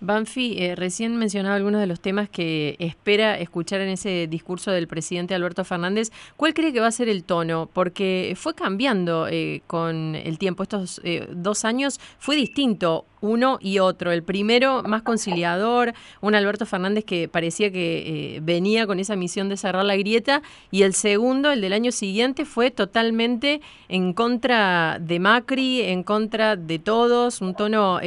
Banfi, 0.00 0.56
eh, 0.58 0.74
recién 0.74 1.16
mencionaba 1.16 1.54
algunos 1.54 1.80
de 1.80 1.86
los 1.86 2.00
temas 2.00 2.28
que 2.28 2.76
espera 2.78 3.38
escuchar 3.38 3.80
en 3.80 3.88
ese 3.90 4.26
discurso 4.28 4.70
del 4.70 4.88
presidente 4.88 5.34
Alberto 5.34 5.64
Fernández. 5.64 6.10
¿Cuál 6.36 6.54
cree 6.54 6.72
que 6.72 6.80
va 6.80 6.88
a 6.88 6.92
ser 6.92 7.08
el 7.08 7.24
tono? 7.24 7.68
Porque 7.72 8.34
fue 8.36 8.54
cambiando 8.54 9.28
eh, 9.28 9.62
con 9.66 10.14
el 10.14 10.38
tiempo. 10.38 10.62
Estos 10.62 11.00
eh, 11.04 11.28
dos 11.30 11.64
años 11.64 12.00
fue 12.18 12.36
distinto 12.36 13.06
uno 13.20 13.58
y 13.60 13.78
otro. 13.78 14.10
El 14.10 14.24
primero 14.24 14.82
más 14.82 15.02
conciliador, 15.02 15.94
un 16.20 16.34
Alberto 16.34 16.66
Fernández 16.66 17.04
que 17.04 17.28
parecía 17.28 17.70
que 17.70 18.40
venía 18.42 18.84
con 18.84 18.98
esa 18.98 19.14
misión 19.14 19.48
de 19.48 19.56
cerrar 19.56 19.84
la 19.84 19.96
grieta, 19.96 20.42
y 20.72 20.82
el 20.82 20.92
segundo, 20.92 21.52
el 21.52 21.60
del 21.60 21.72
año 21.72 21.92
siguiente, 21.92 22.44
fue 22.44 22.72
totalmente 22.72 23.60
en 23.88 24.12
contra 24.12 24.98
de 25.00 25.20
Macri, 25.20 25.82
en 25.82 26.02
contra 26.02 26.56
de 26.56 26.80
todos, 26.80 27.40
un 27.40 27.54
tono, 27.54 28.00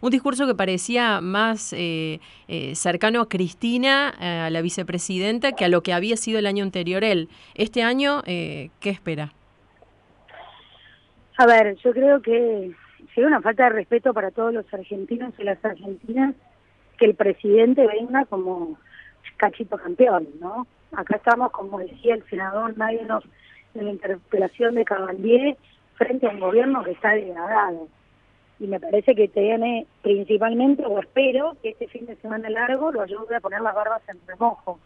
un 0.00 0.10
discurso 0.10 0.46
que 0.46 0.54
parecía 0.54 1.13
más 1.20 1.72
eh, 1.72 2.20
eh, 2.48 2.74
cercano 2.74 3.20
a 3.20 3.28
Cristina, 3.28 4.14
eh, 4.20 4.26
a 4.26 4.50
la 4.50 4.62
vicepresidenta, 4.62 5.52
que 5.52 5.64
a 5.64 5.68
lo 5.68 5.82
que 5.82 5.92
había 5.92 6.16
sido 6.16 6.38
el 6.38 6.46
año 6.46 6.64
anterior 6.64 7.04
él. 7.04 7.28
Este 7.54 7.82
año, 7.82 8.22
¿qué 8.24 8.70
espera? 8.82 9.32
A 11.36 11.46
ver, 11.46 11.76
yo 11.76 11.92
creo 11.92 12.22
que 12.22 12.72
sería 13.14 13.28
una 13.28 13.40
falta 13.40 13.64
de 13.64 13.70
respeto 13.70 14.14
para 14.14 14.30
todos 14.30 14.54
los 14.54 14.72
argentinos 14.72 15.34
y 15.38 15.44
las 15.44 15.62
argentinas 15.64 16.34
que 16.98 17.06
el 17.06 17.14
presidente 17.14 17.86
venga 17.86 18.24
como 18.26 18.78
cachito 19.36 19.76
campeón, 19.76 20.28
¿no? 20.40 20.66
Acá 20.92 21.16
estamos, 21.16 21.50
como 21.50 21.80
decía 21.80 22.14
el 22.14 22.24
senador 22.30 22.76
nadie 22.78 23.00
en 23.74 23.84
la 23.84 23.90
interpelación 23.90 24.76
de 24.76 24.84
Cabandier, 24.84 25.56
frente 25.96 26.26
a 26.26 26.30
un 26.30 26.40
gobierno 26.40 26.84
que 26.84 26.92
está 26.92 27.10
degradado 27.10 27.88
y 28.58 28.66
me 28.66 28.80
parece 28.80 29.14
que 29.14 29.28
tiene 29.28 29.86
principalmente, 30.02 30.84
o 30.86 30.98
espero, 30.98 31.56
que 31.62 31.70
este 31.70 31.88
fin 31.88 32.06
de 32.06 32.16
semana 32.16 32.48
largo 32.48 32.92
lo 32.92 33.02
ayude 33.02 33.36
a 33.36 33.40
poner 33.40 33.60
las 33.60 33.74
barbas 33.74 34.02
en 34.08 34.18
remojo. 34.26 34.78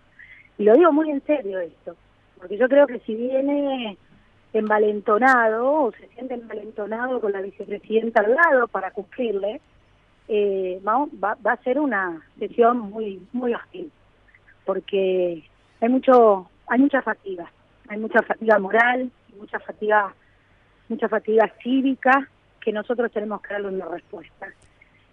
Y 0.57 0.65
lo 0.65 0.75
digo 0.75 0.93
muy 0.93 1.11
en 1.11 1.23
serio 1.25 1.61
esto, 1.61 1.95
porque 2.39 2.57
yo 2.57 2.69
creo 2.69 2.87
que 2.87 3.01
si 3.01 3.15
viene 3.15 3.97
envalentonado 4.53 5.73
o 5.83 5.93
se 5.93 6.09
siente 6.09 6.35
envalentonado 6.35 7.21
con 7.21 7.33
la 7.33 7.43
vicepresidenta 7.43 8.23
al 8.23 8.35
lado 8.35 8.69
para 8.69 8.91
cumplirle, 8.91 9.61
eh, 10.29 10.81
va, 10.87 11.07
va, 11.23 11.53
a 11.53 11.63
ser 11.63 11.79
una 11.79 12.23
sesión 12.39 12.79
muy 12.79 13.23
muy 13.33 13.55
hostil, 13.55 13.91
porque 14.65 15.45
hay 15.81 15.89
mucho 15.89 16.51
hay 16.67 16.81
mucha 16.81 17.03
fatiga, 17.03 17.51
hay 17.89 17.99
mucha 17.99 18.23
fatiga 18.23 18.59
moral, 18.59 19.11
mucha 19.39 19.59
fatiga 19.59 20.15
mucha 20.89 21.09
fatiga 21.09 21.53
cívica 21.63 22.29
que 22.61 22.73
nosotros 22.73 23.11
tenemos 23.13 23.41
que 23.43 23.55
darle 23.55 23.69
una 23.69 23.87
respuesta. 23.87 24.49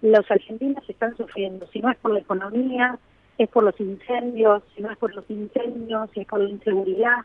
Los 0.01 0.29
argentinos 0.29 0.87
están 0.89 1.15
sufriendo, 1.17 1.67
si 1.67 1.79
no 1.79 1.89
es 1.89 1.97
por 1.97 2.11
la 2.11 2.19
economía, 2.19 2.97
es 3.37 3.49
por 3.49 3.63
los 3.63 3.79
incendios, 3.79 4.63
si 4.75 4.81
no 4.81 4.91
es 4.91 4.97
por 4.97 5.13
los 5.13 5.29
incendios, 5.29 6.09
es 6.15 6.27
por 6.27 6.39
la 6.39 6.49
inseguridad. 6.49 7.17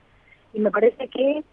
Y 0.53 0.61
me 0.61 0.71
parece 0.71 1.09
que 1.09 1.45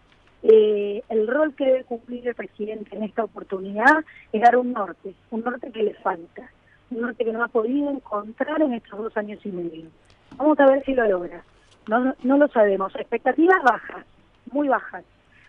eh, 0.42 1.02
el 1.08 1.26
rol 1.26 1.54
que 1.54 1.64
debe 1.64 1.84
cumplir 1.84 2.26
el 2.28 2.34
presidente 2.34 2.96
en 2.96 3.04
esta 3.04 3.24
oportunidad 3.24 4.04
es 4.32 4.40
dar 4.40 4.56
un 4.56 4.72
norte, 4.72 5.14
un 5.30 5.42
norte 5.42 5.70
que 5.70 5.82
le 5.82 5.94
falta, 5.94 6.50
un 6.90 7.02
norte 7.02 7.24
que 7.24 7.32
no 7.32 7.42
ha 7.44 7.48
podido 7.48 7.90
encontrar 7.90 8.62
en 8.62 8.74
estos 8.74 8.98
dos 8.98 9.16
años 9.16 9.44
y 9.44 9.50
medio. 9.50 9.88
Vamos 10.36 10.58
a 10.60 10.66
ver 10.66 10.84
si 10.84 10.94
lo 10.94 11.08
logra. 11.08 11.42
No, 11.88 12.14
no 12.22 12.36
lo 12.36 12.48
sabemos. 12.48 12.94
Expectativas 12.94 13.62
bajas, 13.62 14.04
muy 14.52 14.68
bajas, 14.68 15.04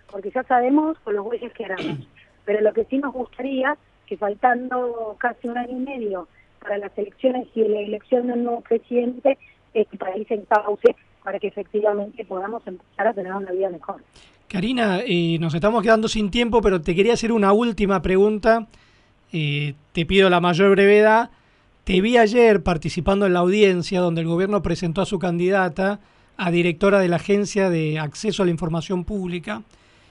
porque 0.09 0.31
ya 0.31 0.43
sabemos 0.43 0.97
con 0.99 1.15
los 1.15 1.25
bueyes 1.25 1.53
que 1.53 1.65
haremos. 1.65 2.07
Pero 2.49 2.61
lo 2.61 2.73
que 2.73 2.83
sí 2.85 2.97
nos 2.97 3.13
gustaría, 3.13 3.77
que 4.07 4.17
faltando 4.17 5.15
casi 5.19 5.47
un 5.47 5.55
año 5.55 5.77
y 5.77 5.81
medio 5.81 6.27
para 6.59 6.79
las 6.79 6.97
elecciones 6.97 7.47
y 7.53 7.61
la 7.61 7.81
elección 7.81 8.25
del 8.25 8.43
nuevo 8.43 8.61
presidente, 8.61 9.37
es 9.75 9.87
que 9.87 9.97
país 9.99 10.25
pausa 10.47 10.95
para 11.23 11.37
que 11.37 11.45
efectivamente 11.45 12.25
podamos 12.25 12.65
empezar 12.65 13.05
a 13.05 13.13
tener 13.13 13.31
una 13.33 13.51
vida 13.51 13.69
mejor. 13.69 14.01
Karina, 14.47 15.01
eh, 15.05 15.37
nos 15.39 15.53
estamos 15.53 15.83
quedando 15.83 16.07
sin 16.07 16.31
tiempo, 16.31 16.59
pero 16.59 16.81
te 16.81 16.95
quería 16.95 17.13
hacer 17.13 17.31
una 17.31 17.53
última 17.53 18.01
pregunta. 18.01 18.65
Eh, 19.31 19.75
te 19.91 20.07
pido 20.07 20.27
la 20.31 20.39
mayor 20.39 20.71
brevedad. 20.71 21.29
Te 21.83 22.01
vi 22.01 22.17
ayer 22.17 22.63
participando 22.63 23.27
en 23.27 23.33
la 23.33 23.41
audiencia 23.41 24.01
donde 24.01 24.21
el 24.21 24.27
gobierno 24.27 24.63
presentó 24.63 25.03
a 25.03 25.05
su 25.05 25.19
candidata 25.19 25.99
a 26.35 26.49
directora 26.49 26.97
de 26.97 27.09
la 27.09 27.17
Agencia 27.17 27.69
de 27.69 27.99
Acceso 27.99 28.41
a 28.41 28.47
la 28.47 28.51
Información 28.51 29.03
Pública 29.03 29.61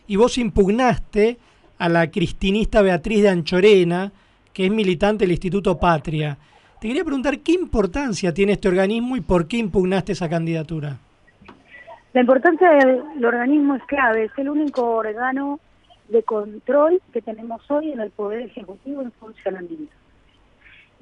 y 0.07 0.15
vos 0.15 0.39
impugnaste 0.39 1.39
a 1.79 1.89
la 1.89 2.11
cristinista 2.11 2.83
Beatriz 2.83 3.23
de 3.23 3.29
Anchorena, 3.29 4.13
que 4.53 4.67
es 4.67 4.71
militante 4.71 5.25
del 5.25 5.33
Instituto 5.33 5.79
Patria. 5.79 6.37
Te 6.81 6.89
quería 6.89 7.05
preguntar 7.05 7.39
qué 7.41 7.53
importancia 7.53 8.35
tiene 8.35 8.53
este 8.53 8.69
organismo 8.69 9.17
y 9.17 9.21
por 9.21 9.47
qué 9.49 9.57
impugnaste 9.59 10.13
esa 10.13 10.29
candidatura. 10.29 10.99
La 12.13 12.21
importancia 12.21 12.71
del 12.71 13.25
organismo 13.25 13.77
es 13.77 13.83
clave, 13.85 14.25
es 14.25 14.33
el 14.37 14.49
único 14.49 14.83
órgano 14.83 15.61
de 16.09 16.23
control 16.23 17.01
que 17.13 17.21
tenemos 17.21 17.69
hoy 17.71 17.93
en 17.93 18.01
el 18.01 18.11
Poder 18.11 18.43
Ejecutivo 18.43 19.03
en 19.03 19.13
funcionamiento. 19.13 19.93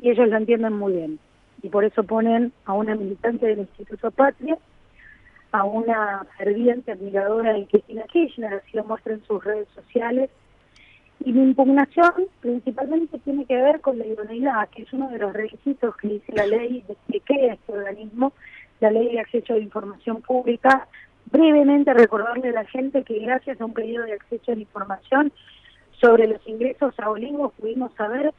Y 0.01 0.11
ellos 0.11 0.29
lo 0.29 0.37
entienden 0.37 0.75
muy 0.75 0.93
bien. 0.95 1.19
Y 1.63 1.69
por 1.69 1.85
eso 1.85 2.03
ponen 2.03 2.53
a 2.65 2.75
una 2.75 2.95
militante 2.95 3.47
del 3.47 3.61
Instituto 3.61 4.11
Patria, 4.11 4.59
a 5.53 5.65
una 5.65 6.27
ferviente 6.37 6.93
admiradora 6.93 7.53
de 7.53 7.67
Cristina 7.67 8.03
Kirchner, 8.13 8.55
así 8.55 8.77
lo 8.77 8.85
muestra 8.85 9.15
en 9.15 9.25
sus 9.25 9.43
redes 9.43 9.69
sociales, 9.75 10.29
y 11.27 11.33
mi 11.33 11.43
impugnación 11.43 12.29
principalmente 12.41 13.19
tiene 13.19 13.45
que 13.47 13.57
ver 13.57 13.81
con 13.81 13.99
la 13.99 14.07
idoneidad, 14.07 14.69
que 14.69 14.83
es 14.83 14.93
uno 14.93 15.11
de 15.11 15.19
los 15.19 15.33
requisitos 15.33 15.97
que 15.97 16.07
dice 16.07 16.33
la 16.33 16.47
ley 16.47 16.85
de 17.09 17.19
que 17.19 17.49
este 17.49 17.73
organismo, 17.73 18.33
la 18.79 18.93
ley 18.93 19.11
de 19.11 19.19
acceso 19.19 19.53
a 19.53 19.57
la 19.57 19.63
información 19.65 20.23
pública. 20.23 20.87
Brevemente 21.33 21.93
recordarle 21.95 22.51
a 22.51 22.53
la 22.53 22.65
gente 22.67 23.03
que 23.03 23.19
gracias 23.19 23.61
a 23.61 23.65
un 23.65 23.75
pedido 23.75 24.05
de 24.05 24.13
acceso 24.13 24.53
a 24.53 24.55
la 24.55 24.61
información 24.61 25.33
sobre 26.01 26.29
los 26.29 26.47
ingresos 26.47 26.95
a 27.01 27.11
Olivos 27.11 27.53
pudimos 27.55 27.93
saber 27.95 28.33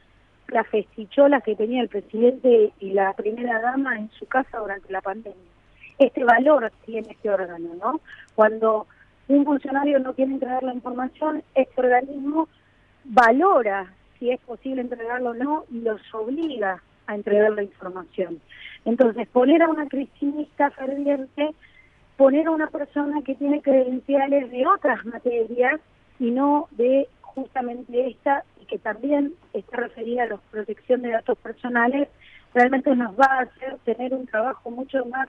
las 0.46 0.66
festicholas 0.68 1.42
que 1.42 1.56
tenía 1.56 1.82
el 1.82 1.90
presidente 1.90 2.72
y 2.80 2.92
la 2.92 3.12
primera 3.12 3.60
dama 3.60 3.98
en 3.98 4.08
su 4.12 4.24
casa 4.24 4.60
durante 4.60 4.90
la 4.90 5.02
pandemia. 5.02 5.52
Este 5.98 6.24
valor 6.24 6.72
tiene 6.86 7.10
este 7.10 7.28
órgano, 7.28 7.68
¿no? 7.78 8.00
Cuando 8.34 8.86
un 9.28 9.44
funcionario 9.44 9.98
no 9.98 10.14
quiere 10.14 10.32
entregar 10.32 10.62
la 10.62 10.72
información, 10.72 11.42
este 11.54 11.82
organismo 11.82 12.48
valora 13.08 13.92
si 14.18 14.30
es 14.30 14.40
posible 14.40 14.82
entregarlo 14.82 15.30
o 15.30 15.34
no 15.34 15.64
y 15.70 15.80
los 15.80 16.00
obliga 16.12 16.82
a 17.06 17.14
entregar 17.14 17.52
la 17.52 17.62
información. 17.62 18.40
Entonces, 18.84 19.26
poner 19.28 19.62
a 19.62 19.68
una 19.68 19.88
cristinista 19.88 20.70
ferviente, 20.70 21.50
poner 22.16 22.46
a 22.46 22.50
una 22.50 22.68
persona 22.68 23.22
que 23.22 23.34
tiene 23.34 23.62
credenciales 23.62 24.50
de 24.50 24.66
otras 24.66 25.04
materias 25.06 25.80
y 26.18 26.30
no 26.30 26.68
de 26.72 27.08
justamente 27.22 28.08
esta 28.08 28.44
y 28.60 28.66
que 28.66 28.78
también 28.78 29.32
está 29.52 29.76
referida 29.78 30.24
a 30.24 30.26
la 30.26 30.36
protección 30.50 31.02
de 31.02 31.10
datos 31.10 31.38
personales, 31.38 32.08
realmente 32.52 32.94
nos 32.94 33.18
va 33.18 33.26
a 33.26 33.42
hacer 33.42 33.78
tener 33.84 34.12
un 34.12 34.26
trabajo 34.26 34.70
mucho 34.70 35.04
más 35.06 35.28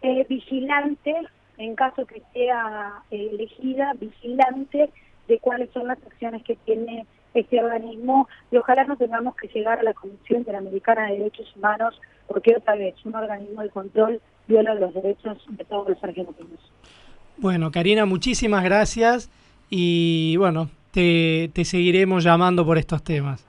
eh, 0.00 0.26
vigilante 0.28 1.14
en 1.58 1.76
caso 1.76 2.06
que 2.06 2.22
sea 2.32 3.02
eh, 3.10 3.28
elegida, 3.32 3.92
vigilante 3.94 4.90
de 5.28 5.38
cuáles 5.38 5.70
son 5.72 5.88
las 5.88 5.98
acciones 6.04 6.42
que 6.44 6.56
tiene 6.56 7.06
este 7.34 7.62
organismo 7.62 8.28
y 8.50 8.56
ojalá 8.56 8.84
no 8.84 8.96
tengamos 8.96 9.34
que 9.36 9.48
llegar 9.48 9.78
a 9.78 9.82
la 9.82 9.94
Comisión 9.94 10.40
Interamericana 10.40 11.06
de 11.06 11.18
Derechos 11.18 11.52
Humanos 11.56 11.98
porque 12.26 12.54
otra 12.56 12.76
vez 12.76 12.94
un 13.04 13.14
organismo 13.14 13.62
de 13.62 13.70
control 13.70 14.20
viola 14.46 14.74
los 14.74 14.92
derechos 14.94 15.38
de 15.48 15.64
todos 15.64 15.88
los 15.88 16.04
argentinos. 16.04 16.60
Bueno, 17.38 17.70
Karina, 17.70 18.04
muchísimas 18.04 18.62
gracias 18.64 19.30
y 19.70 20.36
bueno, 20.36 20.68
te, 20.90 21.50
te 21.54 21.64
seguiremos 21.64 22.24
llamando 22.24 22.64
por 22.64 22.78
estos 22.78 23.02
temas. 23.02 23.48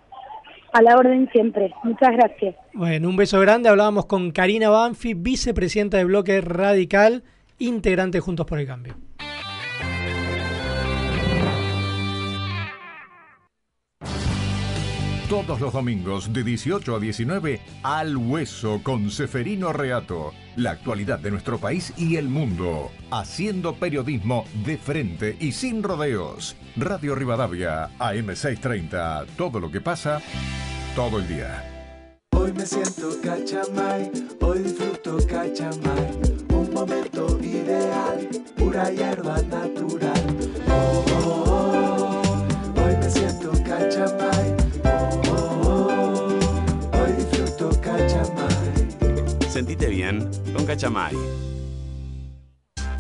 A 0.72 0.82
la 0.82 0.96
orden 0.96 1.30
siempre. 1.32 1.72
Muchas 1.84 2.14
gracias. 2.14 2.56
Bueno, 2.74 3.08
un 3.08 3.16
beso 3.16 3.40
grande. 3.40 3.70
Hablábamos 3.70 4.08
con 4.08 4.32
Karina 4.32 4.70
Banfi, 4.70 5.14
vicepresidenta 5.14 5.98
de 5.98 6.06
Bloque 6.06 6.42
Radical, 6.42 7.24
integrante 7.60 8.20
Juntos 8.20 8.48
por 8.48 8.60
el 8.60 8.66
Cambio. 8.66 8.96
Todos 15.34 15.60
los 15.60 15.74
domingos 15.74 16.32
de 16.32 16.44
18 16.44 16.96
a 16.96 17.00
19, 17.00 17.60
Al 17.82 18.16
Hueso 18.18 18.82
con 18.84 19.10
Seferino 19.10 19.74
Reato. 19.74 20.32
La 20.58 20.70
actualidad 20.70 21.18
de 21.18 21.32
nuestro 21.32 21.58
país 21.58 21.92
y 21.98 22.18
el 22.18 22.28
mundo. 22.28 22.92
Haciendo 23.10 23.74
periodismo 23.74 24.46
de 24.64 24.78
frente 24.78 25.36
y 25.40 25.54
sin 25.54 25.82
rodeos. 25.82 26.56
Radio 26.76 27.16
Rivadavia, 27.16 27.90
AM630. 27.98 29.26
Todo 29.36 29.60
lo 29.60 29.72
que 29.72 29.82
pasa, 29.82 30.22
todo 30.96 31.18
el 31.18 31.28
día. 31.28 31.98
Hoy 32.36 32.54
me 32.54 32.68
siento 32.68 33.10
cachamay, 33.24 34.12
hoy 34.40 34.60
disfruto 34.60 35.18
cachamay. 35.26 36.12
Un 36.50 36.72
momento 36.76 37.40
ideal, 37.42 38.30
pura 38.56 38.92
hierba 38.92 39.42
natural. 39.42 41.13
Sentite 49.64 49.88
bien 49.88 50.30
con 50.54 50.66
Cachamay. 50.66 51.43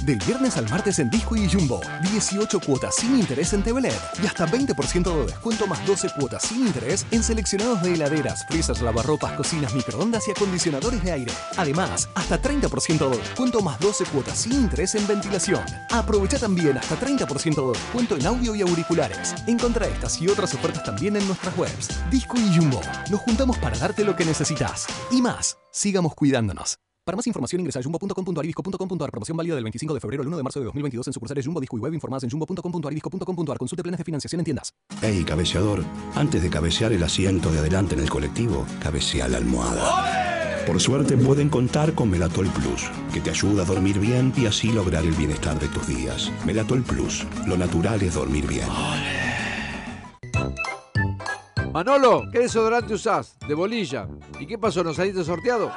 Del 0.06 0.20
viernes 0.20 0.58
al 0.58 0.70
martes 0.70 1.00
en 1.00 1.10
Disco 1.10 1.34
y 1.38 1.50
Jumbo, 1.50 1.80
18 2.12 2.60
cuotas 2.60 2.96
sin 2.96 3.18
interés 3.18 3.54
en 3.54 3.64
Teveler 3.64 3.94
y 4.22 4.28
hasta 4.28 4.46
20% 4.46 5.16
de 5.18 5.26
descuento 5.28 5.66
más 5.66 5.86
12 5.88 6.10
cuotas 6.20 6.44
sin 6.44 6.68
interés 6.68 7.06
en 7.12 7.24
seleccionados 7.24 7.82
de 7.82 7.94
heladeras, 7.94 8.46
freezers, 8.48 8.82
lavarropas, 8.82 9.32
cocinas, 9.38 9.74
microondas 9.74 10.28
y 10.28 10.32
acondicionadores 10.32 11.02
de 11.04 11.12
aire. 11.14 11.32
Además, 11.56 12.10
hasta 12.16 12.42
30% 12.42 13.10
de 13.12 13.18
descuento 13.18 13.62
más 13.62 13.80
12 13.80 14.04
cuotas 14.08 14.40
sin 14.40 14.52
interés 14.52 14.94
en 14.96 15.08
ventilación. 15.08 15.64
Aprovecha 15.90 16.38
también 16.38 16.78
hasta 16.78 17.00
30% 17.00 17.66
de 17.66 17.80
descuento 17.80 18.18
en 18.18 18.26
audio 18.26 18.56
y 18.56 18.62
auriculares. 18.62 19.34
Encontra 19.48 19.88
estas 19.88 20.22
y 20.22 20.28
otras 20.28 20.54
ofertas 20.54 20.84
también 20.84 21.16
en 21.16 21.26
nuestras 21.28 21.58
webs. 21.58 21.88
Disco 22.12 22.36
y 22.38 22.54
Jumbo, 22.54 22.82
nos 23.10 23.22
juntamos 23.22 23.58
para 23.58 23.78
darte 23.78 24.04
lo 24.04 24.18
que 24.18 24.26
necesitas. 24.26 24.86
Y 25.12 25.22
más, 25.22 25.58
sigamos 25.72 26.14
cuidándonos. 26.14 26.78
Para 27.06 27.18
más 27.18 27.28
información 27.28 27.60
ingresa 27.60 27.80
a 27.80 27.84
jumbo.com.ar 27.84 28.46
y 28.46 28.48
disco.com.ar. 28.48 29.12
Promoción 29.12 29.36
válida 29.36 29.56
del 29.56 29.64
25 29.66 29.94
de 29.94 30.00
febrero 30.00 30.22
al 30.22 30.28
1 30.28 30.38
de 30.38 30.44
marzo 30.44 30.60
de 30.60 30.66
2022 30.66 31.08
en 31.08 31.14
sucursales 31.14 31.46
Jumbo, 31.46 31.60
Disco 31.60 31.78
y 31.78 31.82
Web 31.82 31.94
informadas 31.94 32.24
en 32.24 32.30
jumbo.com.ar 32.30 32.92
y 32.92 32.96
disco.com.ar. 32.96 33.58
Consulte 33.58 33.84
planes 33.84 33.98
de 33.98 34.04
financiación 34.06 34.40
en 34.40 34.46
tiendas. 34.46 34.74
Hey, 35.02 35.26
cabeceador, 35.26 35.84
antes 36.16 36.42
de 36.42 36.50
cabecear 36.50 36.94
el 36.94 37.04
asiento 37.04 37.52
de 37.52 37.60
adelante 37.60 37.96
en 37.96 38.02
el 38.02 38.10
colectivo, 38.10 38.66
cabecea 38.82 39.28
la 39.28 39.38
almohada. 39.38 40.64
Por 40.66 40.80
suerte 40.80 41.18
pueden 41.18 41.50
contar 41.50 41.94
con 41.94 42.10
Melatol 42.10 42.48
Plus, 42.48 42.90
que 43.14 43.20
te 43.20 43.32
ayuda 43.32 43.64
a 43.64 43.66
dormir 43.66 44.00
bien 44.00 44.32
y 44.38 44.46
así 44.46 44.72
lograr 44.72 45.04
el 45.04 45.12
bienestar 45.12 45.60
de 45.60 45.68
tus 45.68 45.86
días. 45.86 46.32
Melatol 46.46 46.84
Plus, 46.84 47.28
lo 47.46 47.58
natural 47.58 48.02
es 48.02 48.14
dormir 48.14 48.48
bien. 48.48 48.70
Manolo, 51.74 52.30
¿qué 52.32 52.38
desodorante 52.38 52.94
usás? 52.94 53.36
De 53.48 53.56
bolilla. 53.56 54.08
¿Y 54.40 54.46
qué 54.46 54.60
pasó? 54.60 54.84
¿No 54.84 54.94
saliste 54.94 55.24
sorteado? 55.24 55.72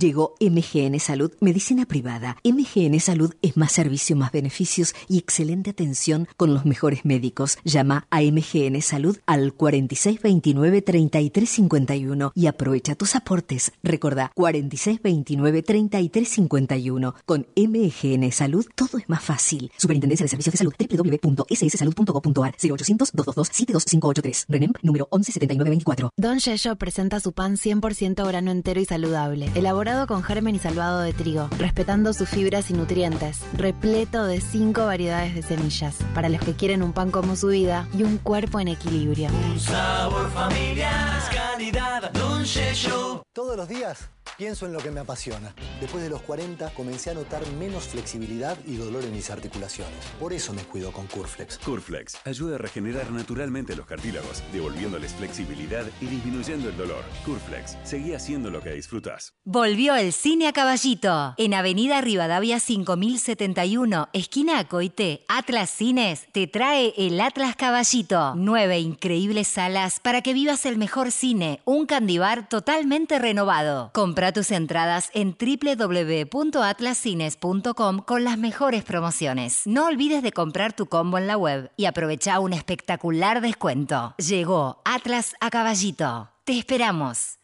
Llegó 0.00 0.34
MGN 0.40 0.98
Salud, 0.98 1.30
medicina 1.40 1.84
privada. 1.84 2.38
MGN 2.42 2.98
Salud 3.00 3.34
es 3.42 3.58
más 3.58 3.72
servicio, 3.72 4.16
más 4.16 4.32
beneficios 4.32 4.94
y 5.08 5.18
excelente 5.18 5.68
atención 5.68 6.26
con 6.38 6.54
los 6.54 6.64
mejores 6.64 7.04
médicos. 7.04 7.58
Llama 7.64 8.06
a 8.08 8.22
MGN 8.22 8.80
Salud 8.80 9.18
al 9.26 9.54
4629-3351 9.54 12.32
y 12.34 12.46
aprovecha 12.46 12.94
tus 12.94 13.14
aportes. 13.14 13.72
Recordá, 13.82 14.32
4629-3351. 14.36 17.14
Con 17.26 17.46
MGN 17.54 18.32
Salud 18.32 18.64
todo 18.74 18.96
es 18.96 19.06
más 19.10 19.22
fácil. 19.22 19.70
Superintendencia 19.76 20.24
de 20.24 20.30
Servicios 20.30 20.54
de 20.54 20.58
Salud, 20.58 20.72
www.sssalud.gov.ar 20.78 22.56
0800-222-72583. 22.56 24.46
RENEM 24.48 24.72
número 24.80 25.08
117924. 25.12 26.12
Don 26.16 26.38
Yello 26.38 26.76
presenta 26.76 27.20
su 27.20 27.32
pan 27.32 27.56
100% 27.56 28.26
grano 28.26 28.50
entero 28.50 28.80
y 28.80 28.86
saludable, 28.86 29.50
elaborado 29.90 30.06
con 30.06 30.22
germen 30.22 30.54
y 30.54 30.58
salvado 30.58 31.00
de 31.00 31.12
trigo, 31.12 31.48
respetando 31.58 32.12
sus 32.12 32.28
fibras 32.28 32.70
y 32.70 32.74
nutrientes, 32.74 33.40
repleto 33.54 34.24
de 34.24 34.40
cinco 34.40 34.86
variedades 34.86 35.34
de 35.34 35.42
semillas, 35.42 35.96
para 36.14 36.28
los 36.28 36.40
que 36.40 36.54
quieren 36.54 36.82
un 36.82 36.92
pan 36.92 37.10
como 37.10 37.34
su 37.34 37.48
vida 37.48 37.88
y 37.92 38.04
un 38.04 38.18
cuerpo 38.18 38.60
en 38.60 38.68
equilibrio. 38.68 39.28
Un 39.52 39.58
sabor 39.58 40.30
familiar, 40.30 41.20
calidad, 41.32 42.12
Don 42.12 42.44
Show. 42.44 43.22
Todos 43.32 43.56
los 43.56 43.68
días 43.68 44.08
pienso 44.40 44.64
en 44.64 44.72
lo 44.72 44.78
que 44.78 44.90
me 44.90 45.00
apasiona. 45.00 45.54
Después 45.82 46.02
de 46.02 46.08
los 46.08 46.22
40 46.22 46.70
comencé 46.70 47.10
a 47.10 47.14
notar 47.14 47.46
menos 47.58 47.84
flexibilidad 47.84 48.56
y 48.66 48.76
dolor 48.76 49.04
en 49.04 49.12
mis 49.12 49.28
articulaciones. 49.28 49.98
Por 50.18 50.32
eso 50.32 50.54
me 50.54 50.62
cuido 50.62 50.92
con 50.92 51.06
Curflex. 51.08 51.58
Curflex 51.58 52.16
ayuda 52.24 52.54
a 52.54 52.58
regenerar 52.58 53.10
naturalmente 53.10 53.76
los 53.76 53.84
cartílagos, 53.84 54.42
devolviéndoles 54.50 55.12
flexibilidad 55.12 55.84
y 56.00 56.06
disminuyendo 56.06 56.70
el 56.70 56.76
dolor. 56.78 57.04
Curflex, 57.26 57.76
seguí 57.84 58.14
haciendo 58.14 58.50
lo 58.50 58.62
que 58.62 58.72
disfrutas. 58.72 59.34
Volvió 59.44 59.94
el 59.94 60.10
cine 60.14 60.48
a 60.48 60.54
caballito. 60.54 61.34
En 61.36 61.52
Avenida 61.52 62.00
Rivadavia 62.00 62.60
5071, 62.60 64.08
esquina 64.14 64.58
Acoite, 64.58 65.26
Atlas 65.28 65.68
Cines 65.68 66.28
te 66.32 66.46
trae 66.46 66.94
el 66.96 67.20
Atlas 67.20 67.56
Caballito. 67.56 68.32
Nueve 68.36 68.80
increíbles 68.80 69.48
salas 69.48 70.00
para 70.00 70.22
que 70.22 70.32
vivas 70.32 70.64
el 70.64 70.78
mejor 70.78 71.12
cine. 71.12 71.60
Un 71.66 71.84
candibar 71.84 72.48
totalmente 72.48 73.18
renovado. 73.18 73.90
Compra 73.92 74.29
tus 74.32 74.50
entradas 74.50 75.10
en 75.14 75.36
www.atlascines.com 75.38 77.98
con 77.98 78.24
las 78.24 78.38
mejores 78.38 78.84
promociones. 78.84 79.62
No 79.66 79.86
olvides 79.86 80.22
de 80.22 80.32
comprar 80.32 80.74
tu 80.74 80.86
combo 80.86 81.18
en 81.18 81.26
la 81.26 81.36
web 81.36 81.70
y 81.76 81.84
aprovecha 81.86 82.38
un 82.40 82.52
espectacular 82.52 83.40
descuento. 83.40 84.14
Llegó 84.18 84.82
Atlas 84.84 85.34
a 85.40 85.50
caballito. 85.50 86.30
Te 86.44 86.58
esperamos. 86.58 87.38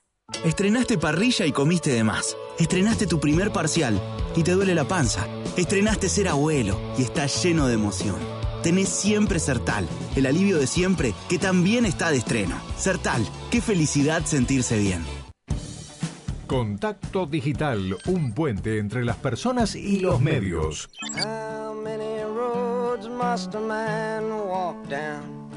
Estrenaste 0.45 0.99
parrilla 0.99 1.47
y 1.47 1.53
comiste 1.53 1.93
de 1.93 2.03
más. 2.03 2.37
Estrenaste 2.59 3.07
tu 3.07 3.21
primer 3.21 3.53
parcial 3.53 4.01
y 4.35 4.43
te 4.43 4.53
duele 4.53 4.75
la 4.75 4.85
panza. 4.85 5.27
Estrenaste 5.57 6.09
ser 6.09 6.29
abuelo 6.29 6.79
y 6.99 7.03
estás 7.03 7.43
lleno 7.43 7.69
de 7.69 7.75
emoción. 7.75 8.17
Tenés 8.63 8.89
siempre 8.89 9.39
Sertal, 9.39 9.87
el 10.17 10.27
alivio 10.27 10.59
de 10.59 10.67
siempre 10.67 11.15
que 11.29 11.39
también 11.39 11.87
está 11.87 12.11
de 12.11 12.17
estreno. 12.17 12.57
Sertal, 12.77 13.25
qué 13.51 13.61
felicidad 13.61 14.25
sentirse 14.25 14.79
bien. 14.79 15.05
Contacto 16.47 17.27
Digital, 17.27 17.97
un 18.07 18.33
puente 18.33 18.79
entre 18.79 19.05
las 19.05 19.17
personas 19.17 19.75
y 19.75 19.99
los 19.99 20.21
medios. 20.21 20.89
How 21.17 21.75
many 21.75 22.23
roads 22.23 23.09
must 23.09 23.53
a 23.57 23.61
man 23.61 24.31
walk 24.31 24.77
down 24.89 25.51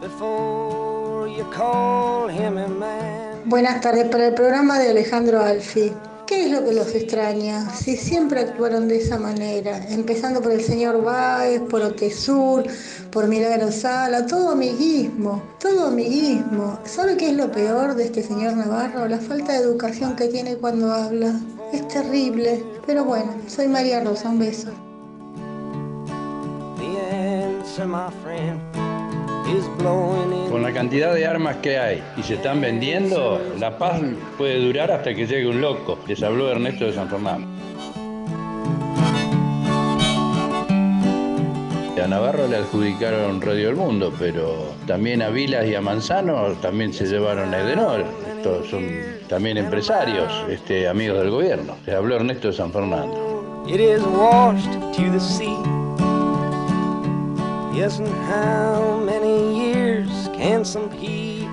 before 0.00 1.28
you 1.28 1.44
call 1.56 2.28
him 2.28 2.58
a 2.58 2.66
man? 2.66 3.42
Buenas 3.44 3.80
tardes 3.80 4.08
para 4.08 4.26
el 4.26 4.34
programa 4.34 4.80
de 4.80 4.90
Alejandro 4.90 5.40
Alfi. 5.40 5.92
¿Qué 6.26 6.46
es 6.46 6.50
lo 6.50 6.64
que 6.64 6.72
los 6.72 6.92
extraña? 6.92 7.70
Si 7.70 7.96
siempre 7.96 8.40
actuaron 8.40 8.88
de 8.88 8.96
esa 8.96 9.16
manera, 9.16 9.78
empezando 9.90 10.42
por 10.42 10.50
el 10.50 10.60
señor 10.60 11.04
Báez, 11.04 11.60
por 11.60 11.82
Otesur, 11.82 12.64
por 13.12 13.28
Milagro 13.28 13.70
Sala, 13.70 14.26
todo 14.26 14.50
amiguismo, 14.50 15.40
todo 15.60 15.86
amiguismo. 15.86 16.80
¿Sabe 16.84 17.16
qué 17.16 17.30
es 17.30 17.36
lo 17.36 17.52
peor 17.52 17.94
de 17.94 18.06
este 18.06 18.24
señor 18.24 18.56
Navarro? 18.56 19.06
La 19.06 19.18
falta 19.18 19.52
de 19.52 19.60
educación 19.60 20.16
que 20.16 20.26
tiene 20.26 20.56
cuando 20.56 20.92
habla. 20.92 21.32
Es 21.72 21.86
terrible. 21.86 22.64
Pero 22.86 23.04
bueno, 23.04 23.32
soy 23.46 23.68
María 23.68 24.02
Rosa, 24.02 24.28
un 24.28 24.40
beso. 24.40 24.70
Con 30.50 30.62
la 30.62 30.72
cantidad 30.72 31.14
de 31.14 31.26
armas 31.26 31.56
que 31.56 31.78
hay 31.78 32.02
y 32.16 32.22
se 32.22 32.34
están 32.34 32.60
vendiendo, 32.60 33.40
la 33.58 33.78
paz 33.78 34.00
puede 34.36 34.58
durar 34.58 34.90
hasta 34.90 35.14
que 35.14 35.26
llegue 35.26 35.46
un 35.46 35.60
loco. 35.60 35.98
Les 36.06 36.22
habló 36.22 36.50
Ernesto 36.50 36.86
de 36.86 36.92
San 36.92 37.08
Fernando. 37.08 37.46
A 42.06 42.08
Navarro 42.08 42.46
le 42.46 42.58
adjudicaron 42.58 43.42
Radio 43.42 43.66
del 43.66 43.74
Mundo, 43.74 44.12
pero 44.16 44.74
también 44.86 45.22
a 45.22 45.28
Vilas 45.28 45.66
y 45.66 45.74
a 45.74 45.80
Manzano 45.80 46.52
también 46.62 46.92
se 46.92 47.04
llevaron 47.04 47.52
a 47.52 47.58
Edenor. 47.58 48.04
Estos 48.36 48.68
son 48.68 48.86
también 49.28 49.56
empresarios, 49.56 50.32
este, 50.48 50.86
amigos 50.86 51.18
del 51.18 51.30
gobierno. 51.30 51.74
Les 51.84 51.96
habló 51.96 52.14
Ernesto 52.14 52.46
de 52.46 52.52
San 52.52 52.70
Fernando. 52.70 53.64
It 53.66 53.80
is 53.80 54.00
washed 54.04 54.70
to 54.94 55.10
the 55.10 55.18
sea. 55.18 55.56
Yes, 57.74 57.98
and 57.98 58.06
how 58.30 59.02
many 59.04 59.25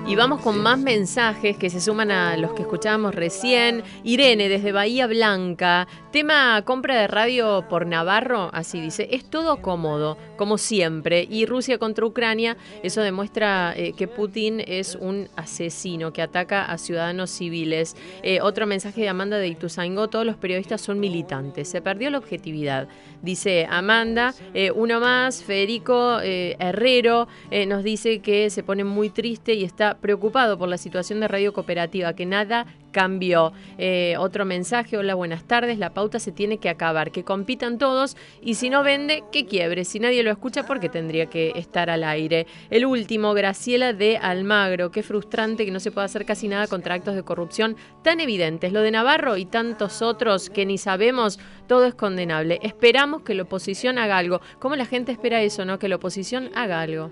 Y 0.06 0.16
vamos 0.16 0.40
con 0.42 0.58
más 0.58 0.78
mensajes 0.78 1.56
que 1.56 1.70
se 1.70 1.80
suman 1.80 2.10
a 2.10 2.36
los 2.36 2.52
que 2.52 2.62
escuchábamos 2.62 3.14
recién. 3.14 3.82
Irene, 4.02 4.48
desde 4.48 4.72
Bahía 4.72 5.06
Blanca. 5.06 5.88
Tema 6.12 6.60
compra 6.64 7.00
de 7.00 7.06
radio 7.06 7.66
por 7.68 7.86
Navarro, 7.86 8.50
así 8.52 8.80
dice. 8.80 9.08
Es 9.10 9.24
todo 9.24 9.62
cómodo, 9.62 10.18
como 10.36 10.58
siempre. 10.58 11.26
Y 11.28 11.46
Rusia 11.46 11.78
contra 11.78 12.04
Ucrania, 12.06 12.56
eso 12.82 13.00
demuestra 13.00 13.74
eh, 13.76 13.92
que 13.96 14.08
Putin 14.08 14.62
es 14.66 14.96
un 14.96 15.28
asesino 15.36 16.12
que 16.12 16.22
ataca 16.22 16.64
a 16.64 16.78
ciudadanos 16.78 17.30
civiles. 17.30 17.96
Eh, 18.22 18.40
otro 18.40 18.66
mensaje 18.66 19.02
de 19.02 19.08
Amanda 19.08 19.38
de 19.38 19.48
Ituzaingó. 19.48 20.08
Todos 20.08 20.26
los 20.26 20.36
periodistas 20.36 20.80
son 20.80 21.00
militantes. 21.00 21.68
Se 21.68 21.80
perdió 21.80 22.10
la 22.10 22.18
objetividad. 22.18 22.88
Dice 23.22 23.66
Amanda. 23.68 24.34
Eh, 24.52 24.70
uno 24.70 25.00
más, 25.00 25.42
Federico 25.42 26.20
Herrero, 26.20 27.28
nos 27.66 27.82
dice 27.82 28.20
que 28.20 28.50
se 28.50 28.62
pone 28.62 28.84
muy 28.84 29.10
triste 29.10 29.54
y 29.54 29.64
está 29.64 29.98
preocupado 29.98 30.58
por 30.58 30.68
la 30.68 30.78
situación 30.78 31.20
de 31.20 31.28
Radio 31.28 31.52
Cooperativa, 31.52 32.14
que 32.14 32.26
nada 32.26 32.66
cambió. 32.94 33.52
Eh, 33.76 34.14
otro 34.18 34.44
mensaje, 34.46 34.96
hola, 34.96 35.14
buenas 35.14 35.44
tardes, 35.44 35.78
la 35.78 35.92
pauta 35.92 36.20
se 36.20 36.30
tiene 36.32 36.58
que 36.58 36.70
acabar, 36.70 37.10
que 37.10 37.24
compitan 37.24 37.76
todos 37.76 38.16
y 38.40 38.54
si 38.54 38.70
no 38.70 38.84
vende, 38.84 39.24
que 39.32 39.44
quiebre. 39.44 39.84
Si 39.84 39.98
nadie 39.98 40.22
lo 40.22 40.30
escucha, 40.30 40.64
porque 40.64 40.88
tendría 40.88 41.26
que 41.26 41.52
estar 41.56 41.90
al 41.90 42.04
aire. 42.04 42.46
El 42.70 42.86
último, 42.86 43.34
Graciela 43.34 43.92
de 43.92 44.16
Almagro, 44.16 44.92
qué 44.92 45.02
frustrante 45.02 45.64
que 45.64 45.72
no 45.72 45.80
se 45.80 45.90
pueda 45.90 46.04
hacer 46.04 46.24
casi 46.24 46.46
nada 46.46 46.68
contra 46.68 46.94
actos 46.94 47.16
de 47.16 47.24
corrupción 47.24 47.76
tan 48.02 48.20
evidentes. 48.20 48.72
Lo 48.72 48.80
de 48.80 48.92
Navarro 48.92 49.36
y 49.36 49.44
tantos 49.44 50.00
otros 50.00 50.48
que 50.48 50.64
ni 50.64 50.78
sabemos, 50.78 51.40
todo 51.66 51.86
es 51.86 51.94
condenable. 51.94 52.60
Esperamos 52.62 53.22
que 53.22 53.34
la 53.34 53.42
oposición 53.42 53.98
haga 53.98 54.18
algo. 54.18 54.40
¿Cómo 54.60 54.76
la 54.76 54.86
gente 54.86 55.10
espera 55.10 55.42
eso, 55.42 55.64
no? 55.64 55.80
Que 55.80 55.88
la 55.88 55.96
oposición 55.96 56.50
haga 56.54 56.80
algo. 56.80 57.10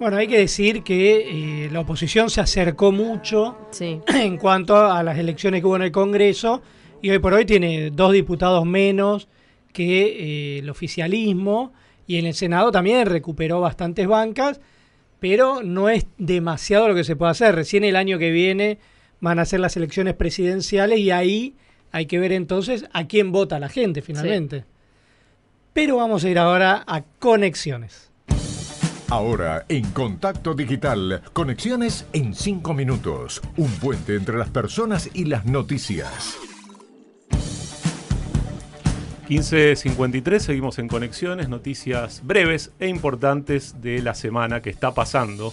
Bueno, 0.00 0.16
hay 0.16 0.28
que 0.28 0.38
decir 0.38 0.82
que 0.82 1.66
eh, 1.66 1.70
la 1.70 1.80
oposición 1.80 2.30
se 2.30 2.40
acercó 2.40 2.90
mucho 2.90 3.68
en 4.08 4.38
cuanto 4.38 4.74
a 4.74 5.02
las 5.02 5.18
elecciones 5.18 5.60
que 5.60 5.66
hubo 5.66 5.76
en 5.76 5.82
el 5.82 5.92
Congreso 5.92 6.62
y 7.02 7.10
hoy 7.10 7.18
por 7.18 7.34
hoy 7.34 7.44
tiene 7.44 7.90
dos 7.90 8.12
diputados 8.12 8.64
menos 8.64 9.28
que 9.74 10.06
eh, 10.06 10.58
el 10.60 10.70
oficialismo 10.70 11.74
y 12.06 12.16
en 12.16 12.24
el 12.24 12.32
Senado 12.32 12.72
también 12.72 13.04
recuperó 13.04 13.60
bastantes 13.60 14.06
bancas, 14.06 14.62
pero 15.18 15.62
no 15.62 15.90
es 15.90 16.06
demasiado 16.16 16.88
lo 16.88 16.94
que 16.94 17.04
se 17.04 17.14
puede 17.14 17.32
hacer. 17.32 17.54
Recién 17.54 17.84
el 17.84 17.94
año 17.94 18.18
que 18.18 18.30
viene 18.30 18.78
van 19.20 19.38
a 19.38 19.44
ser 19.44 19.60
las 19.60 19.76
elecciones 19.76 20.14
presidenciales 20.14 20.98
y 20.98 21.10
ahí 21.10 21.56
hay 21.92 22.06
que 22.06 22.18
ver 22.18 22.32
entonces 22.32 22.86
a 22.94 23.06
quién 23.06 23.32
vota 23.32 23.60
la 23.60 23.68
gente 23.68 24.00
finalmente. 24.00 24.64
Pero 25.74 25.96
vamos 25.96 26.24
a 26.24 26.30
ir 26.30 26.38
ahora 26.38 26.84
a 26.86 27.02
conexiones. 27.18 28.09
Ahora, 29.10 29.64
en 29.68 29.90
Contacto 29.90 30.54
Digital, 30.54 31.20
conexiones 31.32 32.06
en 32.12 32.32
5 32.32 32.74
minutos. 32.74 33.42
Un 33.56 33.68
puente 33.72 34.14
entre 34.14 34.38
las 34.38 34.50
personas 34.50 35.10
y 35.12 35.24
las 35.24 35.46
noticias. 35.46 36.36
15.53, 39.28 40.38
seguimos 40.38 40.78
en 40.78 40.86
conexiones, 40.86 41.48
noticias 41.48 42.20
breves 42.24 42.70
e 42.78 42.86
importantes 42.86 43.82
de 43.82 44.00
la 44.00 44.14
semana 44.14 44.62
que 44.62 44.70
está 44.70 44.94
pasando. 44.94 45.50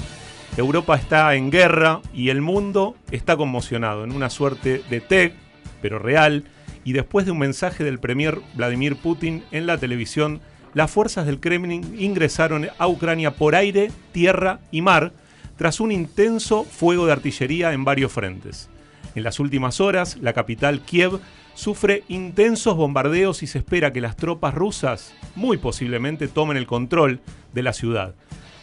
Europa 0.56 0.96
está 0.96 1.34
en 1.34 1.50
guerra 1.50 2.02
y 2.14 2.30
el 2.30 2.44
mundo 2.44 2.96
está 3.10 3.38
conmocionado 3.38 4.04
en 4.04 4.12
una 4.12 4.30
suerte 4.30 4.84
de 4.88 5.02
TEC, 5.02 5.34
pero 5.82 5.98
real, 5.98 6.44
y 6.84 6.94
después 6.94 7.26
de 7.26 7.32
un 7.32 7.40
mensaje 7.40 7.84
del 7.84 7.98
premier 7.98 8.40
Vladimir 8.54 8.98
Putin 8.98 9.44
en 9.50 9.66
la 9.66 9.80
televisión 9.80 10.42
las 10.78 10.92
fuerzas 10.92 11.26
del 11.26 11.40
Kremlin 11.40 11.96
ingresaron 11.98 12.70
a 12.78 12.88
Ucrania 12.88 13.34
por 13.36 13.56
aire, 13.56 13.90
tierra 14.12 14.60
y 14.70 14.84
mar 14.84 15.12
tras 15.58 15.80
un 15.80 15.92
intenso 15.92 16.66
fuego 16.66 17.08
de 17.08 17.14
artillería 17.14 17.74
en 17.74 17.84
varios 17.84 18.12
frentes. 18.12 18.70
En 19.16 19.24
las 19.24 19.40
últimas 19.40 19.82
horas, 19.82 20.18
la 20.22 20.34
capital 20.34 20.82
Kiev 20.82 21.20
sufre 21.56 22.04
intensos 22.10 22.76
bombardeos 22.76 23.42
y 23.42 23.48
se 23.48 23.58
espera 23.58 23.92
que 23.92 24.02
las 24.02 24.18
tropas 24.18 24.54
rusas 24.54 25.16
muy 25.36 25.58
posiblemente 25.58 26.28
tomen 26.28 26.58
el 26.58 26.68
control 26.68 27.22
de 27.56 27.64
la 27.64 27.74
ciudad. 27.74 28.14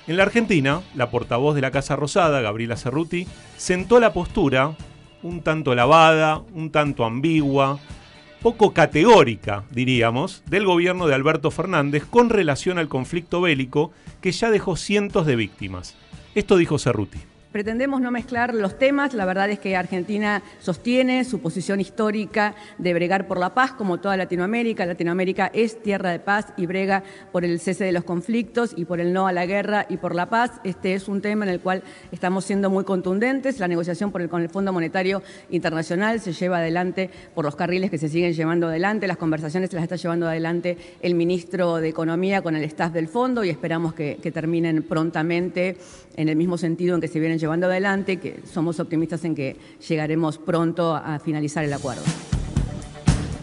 En 0.06 0.16
la 0.16 0.22
Argentina, 0.22 0.82
la 0.94 1.10
portavoz 1.10 1.56
de 1.56 1.62
la 1.62 1.72
Casa 1.72 1.96
Rosada, 1.96 2.40
Gabriela 2.42 2.76
Cerruti, 2.76 3.26
sentó 3.56 3.98
la 3.98 4.12
postura 4.12 4.76
un 5.24 5.40
tanto 5.40 5.74
lavada, 5.74 6.42
un 6.54 6.70
tanto 6.70 7.04
ambigua, 7.04 7.80
poco 8.44 8.74
categórica, 8.74 9.64
diríamos, 9.70 10.42
del 10.44 10.66
gobierno 10.66 11.06
de 11.06 11.14
Alberto 11.14 11.50
Fernández 11.50 12.04
con 12.04 12.28
relación 12.28 12.76
al 12.76 12.88
conflicto 12.88 13.40
bélico 13.40 13.90
que 14.20 14.32
ya 14.32 14.50
dejó 14.50 14.76
cientos 14.76 15.24
de 15.24 15.34
víctimas. 15.34 15.96
Esto 16.34 16.58
dijo 16.58 16.78
Cerruti. 16.78 17.20
Pretendemos 17.54 18.00
no 18.00 18.10
mezclar 18.10 18.52
los 18.52 18.80
temas. 18.80 19.14
La 19.14 19.24
verdad 19.24 19.48
es 19.48 19.60
que 19.60 19.76
Argentina 19.76 20.42
sostiene 20.58 21.22
su 21.22 21.38
posición 21.38 21.80
histórica 21.80 22.56
de 22.78 22.92
bregar 22.92 23.28
por 23.28 23.38
la 23.38 23.54
paz, 23.54 23.70
como 23.70 24.00
toda 24.00 24.16
Latinoamérica. 24.16 24.84
Latinoamérica 24.84 25.52
es 25.54 25.80
tierra 25.80 26.10
de 26.10 26.18
paz 26.18 26.46
y 26.56 26.66
brega 26.66 27.04
por 27.30 27.44
el 27.44 27.60
cese 27.60 27.84
de 27.84 27.92
los 27.92 28.02
conflictos 28.02 28.74
y 28.76 28.86
por 28.86 28.98
el 28.98 29.12
no 29.12 29.28
a 29.28 29.32
la 29.32 29.46
guerra 29.46 29.86
y 29.88 29.98
por 29.98 30.16
la 30.16 30.28
paz. 30.28 30.50
Este 30.64 30.94
es 30.94 31.06
un 31.06 31.20
tema 31.20 31.44
en 31.44 31.52
el 31.52 31.60
cual 31.60 31.84
estamos 32.10 32.44
siendo 32.44 32.70
muy 32.70 32.82
contundentes. 32.82 33.60
La 33.60 33.68
negociación 33.68 34.10
por 34.10 34.20
el, 34.20 34.28
con 34.28 34.42
el 34.42 34.48
Fondo 34.48 34.72
Monetario 34.72 35.22
Internacional 35.50 36.18
se 36.18 36.32
lleva 36.32 36.56
adelante 36.58 37.08
por 37.36 37.44
los 37.44 37.54
carriles 37.54 37.88
que 37.88 37.98
se 37.98 38.08
siguen 38.08 38.32
llevando 38.32 38.66
adelante. 38.66 39.06
Las 39.06 39.16
conversaciones 39.16 39.72
las 39.72 39.84
está 39.84 39.94
llevando 39.94 40.26
adelante 40.26 40.76
el 41.02 41.14
ministro 41.14 41.76
de 41.76 41.90
Economía 41.90 42.42
con 42.42 42.56
el 42.56 42.64
staff 42.64 42.92
del 42.92 43.06
fondo 43.06 43.44
y 43.44 43.50
esperamos 43.50 43.94
que, 43.94 44.18
que 44.20 44.32
terminen 44.32 44.82
prontamente 44.82 45.76
en 46.16 46.28
el 46.28 46.34
mismo 46.34 46.58
sentido 46.58 46.96
en 46.96 47.00
que 47.00 47.06
se 47.06 47.20
vienen 47.20 47.43
llevando 47.44 47.66
adelante, 47.66 48.16
que 48.16 48.40
somos 48.50 48.80
optimistas 48.80 49.22
en 49.26 49.34
que 49.34 49.56
llegaremos 49.86 50.38
pronto 50.38 50.94
a 50.94 51.18
finalizar 51.18 51.62
el 51.62 51.74
acuerdo. 51.74 52.02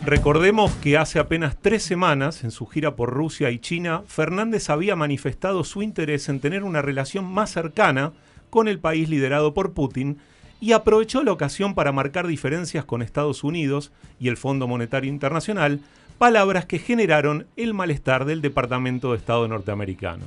Recordemos 0.03 0.71
que 0.77 0.97
hace 0.97 1.19
apenas 1.19 1.55
tres 1.61 1.83
semanas, 1.83 2.43
en 2.43 2.49
su 2.49 2.65
gira 2.65 2.95
por 2.95 3.11
Rusia 3.11 3.51
y 3.51 3.59
China, 3.59 4.01
Fernández 4.07 4.71
había 4.71 4.95
manifestado 4.95 5.63
su 5.63 5.83
interés 5.83 6.29
en 6.29 6.39
tener 6.39 6.63
una 6.63 6.81
relación 6.81 7.25
más 7.25 7.51
cercana 7.51 8.13
con 8.49 8.67
el 8.67 8.79
país 8.79 9.07
liderado 9.07 9.53
por 9.53 9.73
Putin 9.73 10.17
y 10.59 10.71
aprovechó 10.71 11.23
la 11.23 11.31
ocasión 11.31 11.75
para 11.75 11.91
marcar 11.91 12.25
diferencias 12.25 12.83
con 12.83 13.03
Estados 13.03 13.43
Unidos 13.43 13.91
y 14.19 14.29
el 14.29 14.37
Fondo 14.37 14.67
Monetario 14.67 15.11
Internacional, 15.11 15.79
palabras 16.17 16.65
que 16.65 16.79
generaron 16.79 17.45
el 17.55 17.75
malestar 17.75 18.25
del 18.25 18.41
Departamento 18.41 19.11
de 19.11 19.17
Estado 19.17 19.47
norteamericano. 19.47 20.25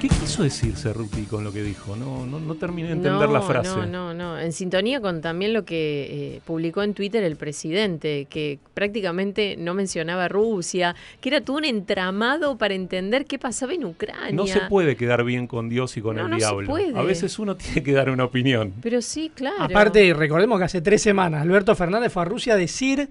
¿Qué 0.00 0.08
quiso 0.08 0.44
decir 0.44 0.76
Cerruti 0.76 1.22
con 1.22 1.42
lo 1.42 1.52
que 1.52 1.60
dijo? 1.60 1.96
No, 1.96 2.24
no, 2.24 2.38
no 2.38 2.54
terminé 2.54 2.88
de 2.88 2.94
entender 2.94 3.28
la 3.28 3.42
frase. 3.42 3.68
No, 3.68 3.84
no, 3.84 4.14
no. 4.14 4.38
En 4.38 4.52
sintonía 4.52 5.00
con 5.00 5.20
también 5.20 5.52
lo 5.52 5.64
que 5.64 6.36
eh, 6.36 6.40
publicó 6.44 6.84
en 6.84 6.94
Twitter 6.94 7.24
el 7.24 7.34
presidente, 7.34 8.28
que 8.30 8.60
prácticamente 8.74 9.56
no 9.58 9.74
mencionaba 9.74 10.28
Rusia, 10.28 10.94
que 11.20 11.30
era 11.30 11.40
todo 11.40 11.56
un 11.56 11.64
entramado 11.64 12.56
para 12.56 12.74
entender 12.74 13.24
qué 13.24 13.40
pasaba 13.40 13.72
en 13.72 13.86
Ucrania. 13.86 14.30
No 14.30 14.46
se 14.46 14.60
puede 14.68 14.96
quedar 14.96 15.24
bien 15.24 15.48
con 15.48 15.68
Dios 15.68 15.96
y 15.96 16.00
con 16.00 16.16
el 16.16 16.36
diablo. 16.36 16.76
A 16.94 17.02
veces 17.02 17.36
uno 17.40 17.56
tiene 17.56 17.82
que 17.82 17.92
dar 17.92 18.08
una 18.10 18.24
opinión. 18.24 18.72
Pero 18.80 19.02
sí, 19.02 19.32
claro. 19.34 19.64
Aparte, 19.64 20.14
recordemos 20.14 20.58
que 20.58 20.64
hace 20.64 20.80
tres 20.80 21.02
semanas 21.02 21.42
Alberto 21.42 21.74
Fernández 21.74 22.12
fue 22.12 22.22
a 22.22 22.26
Rusia 22.26 22.54
a 22.54 22.56
decir 22.56 23.08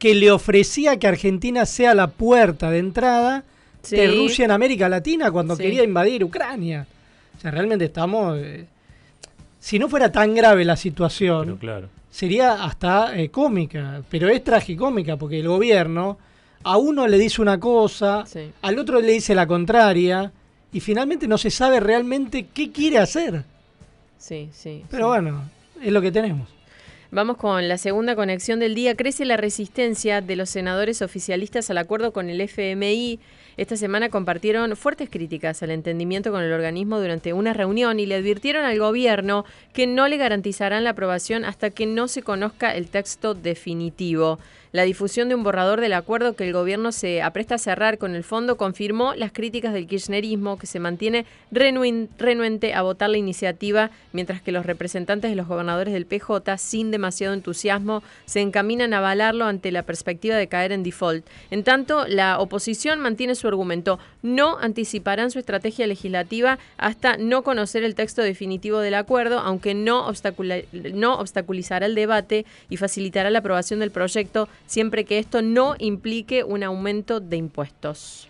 que 0.00 0.16
le 0.16 0.32
ofrecía 0.32 0.98
que 0.98 1.06
Argentina 1.06 1.64
sea 1.64 1.94
la 1.94 2.08
puerta 2.08 2.70
de 2.70 2.78
entrada 2.78 3.44
de 3.90 4.08
Rusia 4.08 4.44
en 4.44 4.50
América 4.50 4.88
Latina 4.88 5.30
cuando 5.30 5.56
quería 5.56 5.82
invadir 5.82 6.24
Ucrania. 6.24 6.86
O 7.36 7.40
sea, 7.40 7.50
realmente 7.50 7.86
estamos... 7.86 8.38
Eh, 8.38 8.66
si 9.60 9.78
no 9.78 9.88
fuera 9.88 10.12
tan 10.12 10.34
grave 10.34 10.64
la 10.64 10.76
situación, 10.76 11.58
sería 12.10 12.64
hasta 12.64 13.18
eh, 13.18 13.30
cómica, 13.30 14.02
pero 14.10 14.28
es 14.28 14.44
tragicómica 14.44 15.16
porque 15.16 15.40
el 15.40 15.48
gobierno 15.48 16.18
a 16.62 16.76
uno 16.76 17.06
le 17.06 17.18
dice 17.18 17.40
una 17.40 17.58
cosa, 17.58 18.24
al 18.62 18.78
otro 18.78 19.00
le 19.00 19.12
dice 19.12 19.34
la 19.34 19.46
contraria 19.46 20.32
y 20.72 20.80
finalmente 20.80 21.28
no 21.28 21.38
se 21.38 21.50
sabe 21.50 21.80
realmente 21.80 22.46
qué 22.52 22.72
quiere 22.72 22.98
hacer. 22.98 23.44
Sí, 24.18 24.48
sí. 24.52 24.84
Pero 24.90 25.08
bueno, 25.08 25.48
es 25.82 25.92
lo 25.92 26.00
que 26.00 26.10
tenemos. 26.10 26.48
Vamos 27.10 27.36
con 27.36 27.68
la 27.68 27.78
segunda 27.78 28.16
conexión 28.16 28.58
del 28.58 28.74
día. 28.74 28.96
Crece 28.96 29.24
la 29.24 29.36
resistencia 29.36 30.20
de 30.20 30.34
los 30.34 30.50
senadores 30.50 31.00
oficialistas 31.00 31.70
al 31.70 31.78
acuerdo 31.78 32.12
con 32.12 32.28
el 32.28 32.40
FMI 32.40 33.20
esta 33.56 33.76
semana 33.76 34.08
compartieron 34.08 34.76
fuertes 34.76 35.08
críticas 35.10 35.62
al 35.62 35.70
entendimiento 35.70 36.30
con 36.30 36.42
el 36.42 36.52
organismo 36.52 36.98
durante 36.98 37.32
una 37.32 37.52
reunión 37.52 38.00
y 38.00 38.06
le 38.06 38.16
advirtieron 38.16 38.64
al 38.64 38.78
gobierno 38.78 39.44
que 39.72 39.86
no 39.86 40.08
le 40.08 40.16
garantizarán 40.16 40.84
la 40.84 40.90
aprobación 40.90 41.44
hasta 41.44 41.70
que 41.70 41.86
no 41.86 42.08
se 42.08 42.22
conozca 42.22 42.74
el 42.74 42.88
texto 42.88 43.34
definitivo. 43.34 44.38
La 44.74 44.82
difusión 44.82 45.28
de 45.28 45.36
un 45.36 45.44
borrador 45.44 45.80
del 45.80 45.92
acuerdo 45.92 46.34
que 46.34 46.42
el 46.42 46.52
gobierno 46.52 46.90
se 46.90 47.22
apresta 47.22 47.54
a 47.54 47.58
cerrar 47.58 47.96
con 47.96 48.16
el 48.16 48.24
fondo 48.24 48.56
confirmó 48.56 49.14
las 49.14 49.30
críticas 49.30 49.72
del 49.72 49.86
kirchnerismo, 49.86 50.58
que 50.58 50.66
se 50.66 50.80
mantiene 50.80 51.26
renuente 51.52 52.74
a 52.74 52.82
votar 52.82 53.08
la 53.08 53.16
iniciativa, 53.16 53.92
mientras 54.10 54.42
que 54.42 54.50
los 54.50 54.66
representantes 54.66 55.30
de 55.30 55.36
los 55.36 55.46
gobernadores 55.46 55.94
del 55.94 56.06
PJ, 56.06 56.58
sin 56.58 56.90
demasiado 56.90 57.34
entusiasmo, 57.34 58.02
se 58.24 58.40
encaminan 58.40 58.94
a 58.94 58.98
avalarlo 58.98 59.44
ante 59.44 59.70
la 59.70 59.84
perspectiva 59.84 60.34
de 60.34 60.48
caer 60.48 60.72
en 60.72 60.82
default. 60.82 61.24
En 61.52 61.62
tanto, 61.62 62.08
la 62.08 62.40
oposición 62.40 62.98
mantiene 62.98 63.36
su 63.36 63.46
argumento. 63.46 64.00
No 64.22 64.58
anticiparán 64.58 65.30
su 65.30 65.38
estrategia 65.38 65.86
legislativa 65.86 66.58
hasta 66.78 67.16
no 67.16 67.44
conocer 67.44 67.84
el 67.84 67.94
texto 67.94 68.22
definitivo 68.22 68.80
del 68.80 68.94
acuerdo, 68.94 69.38
aunque 69.38 69.72
no, 69.72 70.12
no 70.94 71.14
obstaculizará 71.20 71.86
el 71.86 71.94
debate 71.94 72.44
y 72.68 72.76
facilitará 72.76 73.30
la 73.30 73.38
aprobación 73.38 73.78
del 73.78 73.92
proyecto 73.92 74.48
siempre 74.66 75.04
que 75.04 75.18
esto 75.18 75.42
no 75.42 75.74
implique 75.78 76.44
un 76.44 76.62
aumento 76.62 77.20
de 77.20 77.36
impuestos. 77.36 78.28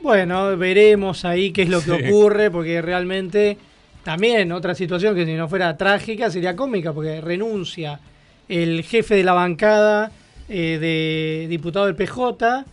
Bueno, 0.00 0.56
veremos 0.56 1.24
ahí 1.24 1.52
qué 1.52 1.62
es 1.62 1.68
lo 1.68 1.80
que 1.82 1.96
Sí. 1.98 2.06
ocurre, 2.08 2.50
porque 2.50 2.80
realmente 2.80 3.58
también 4.02 4.50
otra 4.52 4.74
situación 4.74 5.14
que 5.14 5.26
si 5.26 5.34
no 5.34 5.48
fuera 5.48 5.76
trágica 5.76 6.30
sería 6.30 6.56
cómica, 6.56 6.92
porque 6.92 7.20
renuncia 7.20 8.00
el 8.48 8.82
jefe 8.82 9.16
de 9.16 9.24
la 9.24 9.32
bancada 9.34 10.10
eh, 10.52 10.78
de 10.80 11.46
diputado 11.48 11.86
del 11.86 11.94
PJ, 11.94 12.64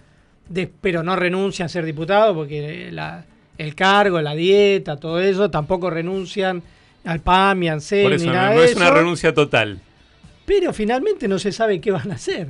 de- 0.50 0.68
pero 0.82 1.04
no 1.04 1.16
renuncia 1.16 1.66
a 1.66 1.70
ser 1.70 1.86
diputado 1.86 2.34
porque 2.34 2.90
la- 2.92 3.24
el 3.58 3.76
cargo, 3.76 4.20
la 4.22 4.34
dieta, 4.34 4.98
todo 4.98 5.20
eso, 5.20 5.52
tampoco 5.52 5.90
renuncian 5.92 6.64
al 7.06 7.20
PAM 7.20 7.62
y 7.64 7.70
al 7.70 7.82
CEN 7.82 8.04
Por 8.04 8.14
eso 8.14 8.24
ni 8.26 8.30
no, 8.32 8.34
nada 8.36 8.54
no 8.56 8.62
de 8.62 8.66
es 8.66 8.76
una 8.76 8.90
renuncia 8.90 9.32
total. 9.34 9.80
Pero 10.46 10.74
finalmente 10.74 11.28
no 11.28 11.38
se 11.38 11.52
sabe 11.52 11.80
qué 11.80 11.92
van 11.92 12.10
a 12.12 12.16
hacer. 12.16 12.48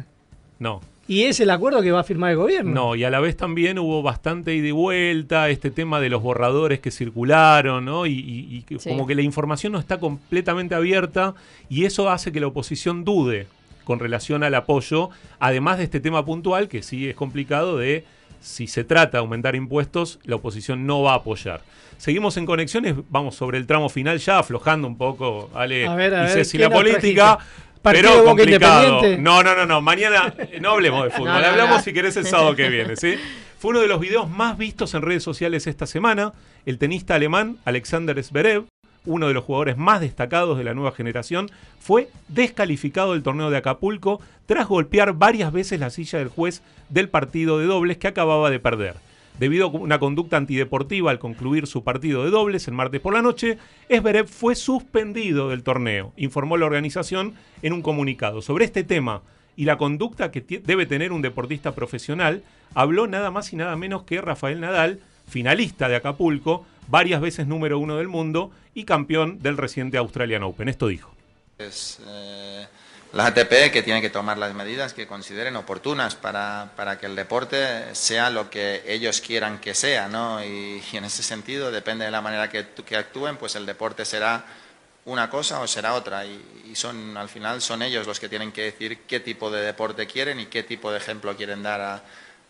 No. 0.59 0.81
Y 1.09 1.23
es 1.23 1.39
el 1.39 1.49
acuerdo 1.51 1.81
que 1.81 1.91
va 1.91 2.01
a 2.01 2.03
firmar 2.03 2.31
el 2.31 2.37
gobierno. 2.37 2.71
No, 2.73 2.95
y 2.95 3.05
a 3.05 3.09
la 3.09 3.21
vez 3.21 3.37
también 3.37 3.79
hubo 3.79 4.01
bastante 4.03 4.53
ida 4.55 4.67
y 4.67 4.71
vuelta, 4.71 5.49
este 5.49 5.71
tema 5.71 6.01
de 6.01 6.09
los 6.09 6.21
borradores 6.21 6.79
que 6.81 6.91
circularon, 6.91 7.85
¿no? 7.85 8.05
Y, 8.05 8.11
y- 8.11 8.47
y 8.57 8.61
que 8.63 8.77
Sí. 8.77 8.89
como 8.89 9.07
que 9.07 9.15
la 9.15 9.21
información 9.21 9.71
no 9.71 9.79
está 9.79 9.99
completamente 10.01 10.75
abierta 10.75 11.33
y 11.69 11.85
eso 11.85 12.09
hace 12.09 12.33
que 12.33 12.41
la 12.41 12.47
oposición 12.47 13.05
dude 13.05 13.47
con 13.85 13.99
relación 13.99 14.43
al 14.43 14.53
apoyo, 14.55 15.09
además 15.39 15.77
de 15.77 15.85
este 15.85 16.01
tema 16.01 16.25
puntual 16.25 16.67
que 16.67 16.83
sí 16.83 17.07
es 17.07 17.15
complicado 17.15 17.77
de 17.77 18.03
si 18.41 18.67
se 18.67 18.83
trata 18.83 19.11
de 19.17 19.19
aumentar 19.19 19.55
impuestos, 19.55 20.19
la 20.25 20.35
oposición 20.35 20.85
no 20.85 21.01
va 21.03 21.13
a 21.13 21.15
apoyar. 21.15 21.61
Seguimos 21.97 22.37
en 22.37 22.45
conexiones, 22.45 22.95
vamos 23.09 23.33
sobre 23.35 23.57
el 23.57 23.65
tramo 23.65 23.89
final 23.89 24.19
ya 24.19 24.39
aflojando 24.39 24.87
un 24.87 24.97
poco, 24.97 25.49
Ale 25.55 25.87
A 25.87 25.95
ver, 25.95 26.13
a 26.13 26.19
y 26.19 26.21
ver, 26.27 26.29
Ceci, 26.33 26.57
¿quién 26.57 26.69
la 26.69 26.75
política. 26.75 27.37
trajiste? 27.37 27.66
¿Partido 27.81 28.09
Pero 28.11 28.25
complicado. 28.25 29.01
No, 29.17 29.43
no, 29.43 29.55
no, 29.55 29.65
no. 29.65 29.81
Mañana 29.81 30.33
eh, 30.37 30.59
no 30.59 30.71
hablemos 30.71 31.03
de 31.05 31.09
fútbol. 31.11 31.29
No, 31.29 31.39
no, 31.39 31.45
hablamos 31.45 31.77
no. 31.77 31.83
si 31.83 31.93
querés 31.93 32.17
el 32.17 32.25
sábado 32.25 32.55
que 32.55 32.69
viene, 32.69 32.95
¿sí? 32.95 33.15
Fue 33.59 33.71
uno 33.71 33.79
de 33.81 33.87
los 33.87 33.99
videos 33.99 34.29
más 34.29 34.57
vistos 34.57 34.93
en 34.93 35.01
redes 35.01 35.23
sociales 35.23 35.67
esta 35.67 35.87
semana. 35.87 36.33
El 36.65 36.77
tenista 36.77 37.15
alemán 37.15 37.57
Alexander 37.65 38.21
Zverev, 38.23 38.65
uno 39.05 39.27
de 39.27 39.33
los 39.33 39.43
jugadores 39.43 39.77
más 39.77 40.01
destacados 40.01 40.57
de 40.57 40.63
la 40.63 40.73
nueva 40.73 40.91
generación, 40.91 41.49
fue 41.79 42.09
descalificado 42.27 43.13
del 43.13 43.23
torneo 43.23 43.49
de 43.49 43.57
Acapulco 43.57 44.21
tras 44.45 44.67
golpear 44.67 45.13
varias 45.13 45.51
veces 45.51 45.79
la 45.79 45.89
silla 45.89 46.19
del 46.19 46.27
juez 46.27 46.61
del 46.89 47.09
partido 47.09 47.59
de 47.59 47.65
dobles 47.65 47.97
que 47.97 48.07
acababa 48.07 48.49
de 48.49 48.59
perder. 48.59 48.95
Debido 49.39 49.67
a 49.67 49.69
una 49.69 49.99
conducta 49.99 50.37
antideportiva 50.37 51.11
al 51.11 51.19
concluir 51.19 51.67
su 51.67 51.83
partido 51.83 52.23
de 52.23 52.31
dobles 52.31 52.67
el 52.67 52.73
martes 52.73 53.01
por 53.01 53.13
la 53.13 53.21
noche, 53.21 53.57
Esberev 53.87 54.27
fue 54.27 54.55
suspendido 54.55 55.49
del 55.49 55.63
torneo, 55.63 56.11
informó 56.17 56.57
la 56.57 56.65
organización 56.65 57.35
en 57.61 57.73
un 57.73 57.81
comunicado. 57.81 58.41
Sobre 58.41 58.65
este 58.65 58.83
tema 58.83 59.21
y 59.55 59.65
la 59.65 59.77
conducta 59.77 60.31
que 60.31 60.41
debe 60.41 60.85
tener 60.85 61.11
un 61.11 61.21
deportista 61.21 61.73
profesional, 61.73 62.43
habló 62.73 63.07
nada 63.07 63.31
más 63.31 63.51
y 63.53 63.55
nada 63.55 63.75
menos 63.75 64.03
que 64.03 64.21
Rafael 64.21 64.59
Nadal, 64.59 65.01
finalista 65.27 65.89
de 65.89 65.95
Acapulco, 65.95 66.65
varias 66.87 67.21
veces 67.21 67.47
número 67.47 67.79
uno 67.79 67.97
del 67.97 68.07
mundo 68.07 68.51
y 68.73 68.85
campeón 68.85 69.39
del 69.39 69.57
reciente 69.57 69.97
Australian 69.97 70.43
Open. 70.43 70.69
Esto 70.69 70.87
dijo. 70.87 71.11
Es 71.57 71.99
eh, 72.07 72.67
la 73.13 73.27
ATP 73.27 73.71
que 73.71 73.83
tiene 73.83 74.01
que 74.01 74.09
tomar 74.09 74.37
las 74.37 74.53
medidas 74.53 74.93
que 74.93 75.07
consideren 75.07 75.55
oportunas 75.55 76.15
para, 76.15 76.71
para 76.75 76.99
que 76.99 77.05
el 77.05 77.15
deporte 77.15 77.95
sea 77.95 78.29
lo 78.29 78.49
que 78.49 78.83
ellos 78.85 79.21
quieran 79.21 79.59
que 79.59 79.73
sea, 79.73 80.07
¿no? 80.07 80.43
Y, 80.43 80.83
en 80.93 81.05
ese 81.05 81.23
sentido, 81.23 81.71
depende 81.71 82.05
de 82.05 82.11
la 82.11 82.21
manera 82.21 82.49
que, 82.49 82.65
que 82.85 82.97
actúen, 82.97 83.37
pues 83.37 83.55
el 83.55 83.65
deporte 83.65 84.03
será 84.05 84.45
una 85.05 85.29
cosa 85.29 85.61
o 85.61 85.67
será 85.67 85.93
otra. 85.93 86.25
Y, 86.25 86.65
y 86.69 86.75
son, 86.75 87.15
al 87.15 87.29
final 87.29 87.61
son 87.61 87.81
ellos 87.81 88.05
los 88.05 88.19
que 88.19 88.27
tienen 88.27 88.51
que 88.51 88.63
decir 88.63 88.99
qué 89.07 89.19
tipo 89.19 89.49
de 89.49 89.61
deporte 89.61 90.05
quieren 90.05 90.39
y 90.39 90.47
qué 90.47 90.63
tipo 90.63 90.91
de 90.91 90.97
ejemplo 90.97 91.35
quieren 91.37 91.63
dar 91.63 91.79
a, 91.81 92.03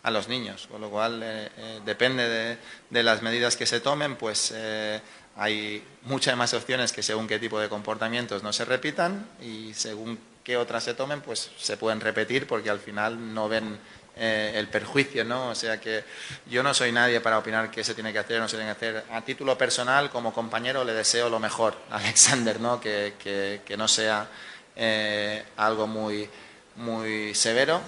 a 0.04 0.12
los 0.12 0.28
niños. 0.28 0.68
Con 0.68 0.82
lo 0.82 0.90
cual, 0.90 1.22
eh, 1.24 1.50
eh, 1.58 1.82
depende 1.86 2.28
de, 2.28 2.58
de 2.90 3.04
las 3.04 3.22
medidas 3.22 3.56
que 3.56 3.66
se 3.66 3.80
tomen, 3.80 4.16
pues 4.16 4.52
eh, 4.56 5.02
hay 5.36 5.84
muchas 6.04 6.36
más 6.36 6.54
opciones 6.54 6.92
que 6.92 7.04
según 7.04 7.28
qué 7.28 7.38
tipo 7.38 7.60
de 7.60 7.70
comportamientos 7.70 8.42
no 8.42 8.52
se 8.52 8.66
repitan 8.66 9.28
y 9.42 9.74
según 9.74 10.18
qué 10.48 10.56
otras 10.56 10.82
se 10.82 10.94
tomen, 10.94 11.20
pues 11.20 11.52
se 11.60 11.76
pueden 11.76 12.00
repetir 12.00 12.48
porque 12.48 12.70
al 12.70 12.80
final 12.80 13.34
no 13.34 13.50
ven 13.50 13.78
eh, 14.16 14.54
el 14.56 14.70
perjuicio, 14.70 15.26
¿no? 15.26 15.50
O 15.50 15.56
sea 15.56 15.78
que 15.78 16.06
yo 16.50 16.64
no 16.64 16.74
soy 16.74 16.94
nadie 16.94 17.20
para 17.20 17.38
opinar 17.38 17.70
qué 17.70 17.84
se 17.84 17.94
tiene 17.94 18.14
que 18.14 18.20
hacer 18.20 18.38
o 18.38 18.44
no 18.44 18.48
se 18.48 18.56
tiene 18.56 18.72
que 18.74 18.78
hacer. 18.78 19.04
A 19.12 19.20
título 19.26 19.58
personal, 19.58 20.10
como 20.10 20.32
compañero, 20.32 20.86
le 20.86 20.94
deseo 20.94 21.30
lo 21.30 21.40
mejor 21.40 21.76
a 21.92 21.98
Alexander, 21.98 22.62
¿no? 22.62 22.80
Que, 22.80 23.16
que- 23.22 23.60
que 23.66 23.76
no 23.76 23.90
sea 23.90 24.26
eh, 24.78 25.44
algo 25.58 25.86
muy, 25.86 26.30
muy 26.78 27.36
severo. 27.36 27.82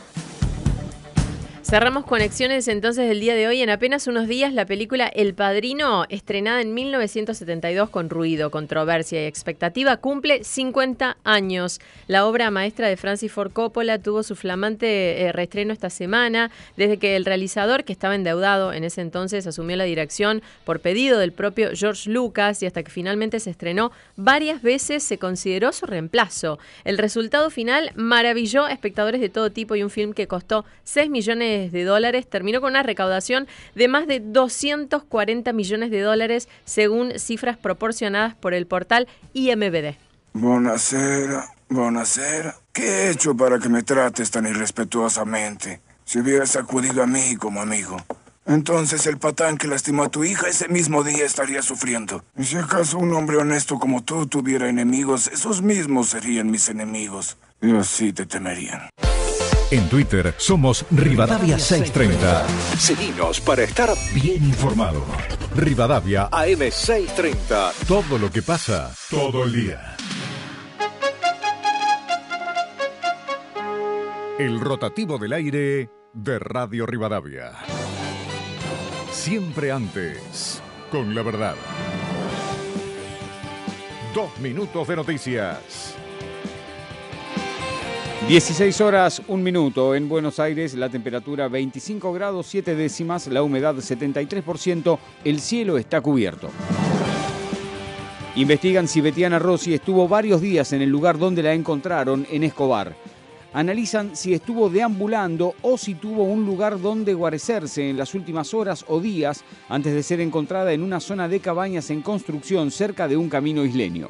Cerramos 1.69 2.05
conexiones 2.05 2.67
entonces 2.67 3.07
del 3.07 3.19
día 3.19 3.35
de 3.35 3.47
hoy. 3.47 3.61
En 3.61 3.69
apenas 3.69 4.07
unos 4.07 4.27
días 4.27 4.55
la 4.55 4.65
película 4.65 5.05
El 5.05 5.35
Padrino, 5.35 6.05
estrenada 6.09 6.61
en 6.61 6.73
1972 6.73 7.91
con 7.91 8.09
ruido, 8.09 8.49
controversia 8.49 9.21
y 9.21 9.27
expectativa, 9.27 9.97
cumple 9.97 10.43
50 10.43 11.17
años. 11.23 11.79
La 12.07 12.25
obra 12.25 12.49
maestra 12.49 12.87
de 12.87 12.97
Francis 12.97 13.31
Ford 13.31 13.51
Coppola 13.51 13.99
tuvo 13.99 14.23
su 14.23 14.35
flamante 14.35 15.21
eh, 15.21 15.31
reestreno 15.31 15.71
esta 15.71 15.91
semana, 15.91 16.49
desde 16.75 16.97
que 16.97 17.15
el 17.15 17.23
realizador, 17.23 17.83
que 17.83 17.93
estaba 17.93 18.15
endeudado 18.15 18.73
en 18.73 18.83
ese 18.83 19.01
entonces, 19.01 19.45
asumió 19.45 19.77
la 19.77 19.83
dirección 19.83 20.41
por 20.65 20.79
pedido 20.79 21.19
del 21.19 21.33
propio 21.33 21.69
George 21.75 22.09
Lucas 22.09 22.63
y 22.63 22.65
hasta 22.65 22.81
que 22.81 22.89
finalmente 22.89 23.39
se 23.39 23.51
estrenó, 23.51 23.91
varias 24.15 24.63
veces 24.63 25.03
se 25.03 25.19
consideró 25.19 25.71
su 25.71 25.85
reemplazo. 25.85 26.57
El 26.83 26.97
resultado 26.97 27.51
final 27.51 27.91
maravilló 27.93 28.65
a 28.65 28.71
espectadores 28.71 29.21
de 29.21 29.29
todo 29.29 29.51
tipo 29.51 29.75
y 29.75 29.83
un 29.83 29.91
film 29.91 30.13
que 30.13 30.27
costó 30.27 30.65
6 30.85 31.11
millones 31.11 31.58
de 31.58 31.58
dólares 31.67 32.29
terminó 32.29 32.61
con 32.61 32.71
una 32.71 32.83
recaudación 32.83 33.47
de 33.75 33.87
más 33.87 34.07
de 34.07 34.19
240 34.19 35.53
millones 35.53 35.91
de 35.91 36.01
dólares 36.01 36.47
según 36.65 37.19
cifras 37.19 37.57
proporcionadas 37.57 38.35
por 38.35 38.53
el 38.53 38.65
portal 38.67 39.07
IMBD. 39.33 39.95
Buonasera, 40.33 41.53
buonasera. 41.69 42.55
¿Qué 42.71 42.83
he 42.83 43.09
hecho 43.11 43.35
para 43.35 43.59
que 43.59 43.69
me 43.69 43.83
trates 43.83 44.31
tan 44.31 44.45
irrespetuosamente? 44.45 45.81
Si 46.05 46.19
hubieras 46.19 46.55
acudido 46.55 47.03
a 47.03 47.07
mí 47.07 47.35
como 47.35 47.61
amigo. 47.61 47.97
Entonces 48.45 49.05
el 49.05 49.19
patán 49.19 49.57
que 49.57 49.67
lastimó 49.67 50.03
a 50.03 50.09
tu 50.09 50.23
hija 50.23 50.47
ese 50.47 50.67
mismo 50.69 51.03
día 51.03 51.23
estaría 51.23 51.61
sufriendo. 51.61 52.23
Y 52.35 52.45
si 52.45 52.57
acaso 52.57 52.97
un 52.97 53.13
hombre 53.13 53.37
honesto 53.37 53.77
como 53.77 54.03
tú 54.03 54.25
tuviera 54.25 54.67
enemigos, 54.67 55.27
esos 55.27 55.61
mismos 55.61 56.09
serían 56.09 56.49
mis 56.49 56.67
enemigos. 56.67 57.37
Y 57.61 57.75
así 57.75 58.11
te 58.11 58.25
temerían. 58.25 58.89
En 59.71 59.87
Twitter 59.87 60.33
somos 60.37 60.83
Rivadavia 60.89 61.59
630. 61.59 62.47
Seguinos 62.79 63.39
para 63.39 63.63
estar 63.63 63.91
bien 64.15 64.43
informado. 64.43 65.05
Rivadavia 65.55 66.27
AM 66.31 66.71
630. 66.71 67.73
Todo 67.87 68.17
lo 68.17 68.31
que 68.31 68.41
pasa 68.41 68.91
todo 69.11 69.43
el 69.43 69.53
día. 69.53 69.95
El 74.39 74.59
rotativo 74.59 75.19
del 75.19 75.33
aire 75.33 75.91
de 76.13 76.39
Radio 76.39 76.87
Rivadavia. 76.87 77.51
Siempre 79.11 79.71
antes, 79.71 80.63
con 80.91 81.13
la 81.13 81.21
verdad. 81.21 81.55
Dos 84.15 84.35
minutos 84.39 84.87
de 84.87 84.95
noticias. 84.95 85.95
16 88.27 88.81
horas, 88.81 89.21
un 89.27 89.41
minuto. 89.41 89.95
En 89.95 90.07
Buenos 90.07 90.39
Aires, 90.39 90.75
la 90.75 90.89
temperatura 90.89 91.47
25 91.47 92.13
grados 92.13 92.45
7 92.47 92.75
décimas, 92.75 93.25
la 93.27 93.41
humedad 93.41 93.75
73%, 93.75 94.99
el 95.23 95.39
cielo 95.39 95.77
está 95.77 96.01
cubierto. 96.01 96.49
Investigan 98.35 98.87
si 98.87 99.01
Betiana 99.01 99.39
Rossi 99.39 99.73
estuvo 99.73 100.07
varios 100.07 100.41
días 100.41 100.73
en 100.73 100.81
el 100.83 100.89
lugar 100.89 101.17
donde 101.17 101.41
la 101.41 101.53
encontraron, 101.53 102.27
en 102.29 102.43
Escobar. 102.43 102.95
Analizan 103.51 104.15
si 104.15 104.35
estuvo 104.35 104.69
deambulando 104.69 105.55
o 105.63 105.75
si 105.77 105.95
tuvo 105.95 106.23
un 106.23 106.45
lugar 106.45 106.79
donde 106.79 107.15
guarecerse 107.15 107.89
en 107.89 107.97
las 107.97 108.13
últimas 108.13 108.53
horas 108.53 108.85
o 108.87 108.99
días 108.99 109.43
antes 109.69 109.93
de 109.93 110.03
ser 110.03 110.21
encontrada 110.21 110.71
en 110.71 110.83
una 110.83 110.99
zona 110.99 111.27
de 111.27 111.39
cabañas 111.39 111.89
en 111.89 112.03
construcción 112.03 112.69
cerca 112.69 113.07
de 113.07 113.17
un 113.17 113.27
camino 113.27 113.65
isleño. 113.65 114.09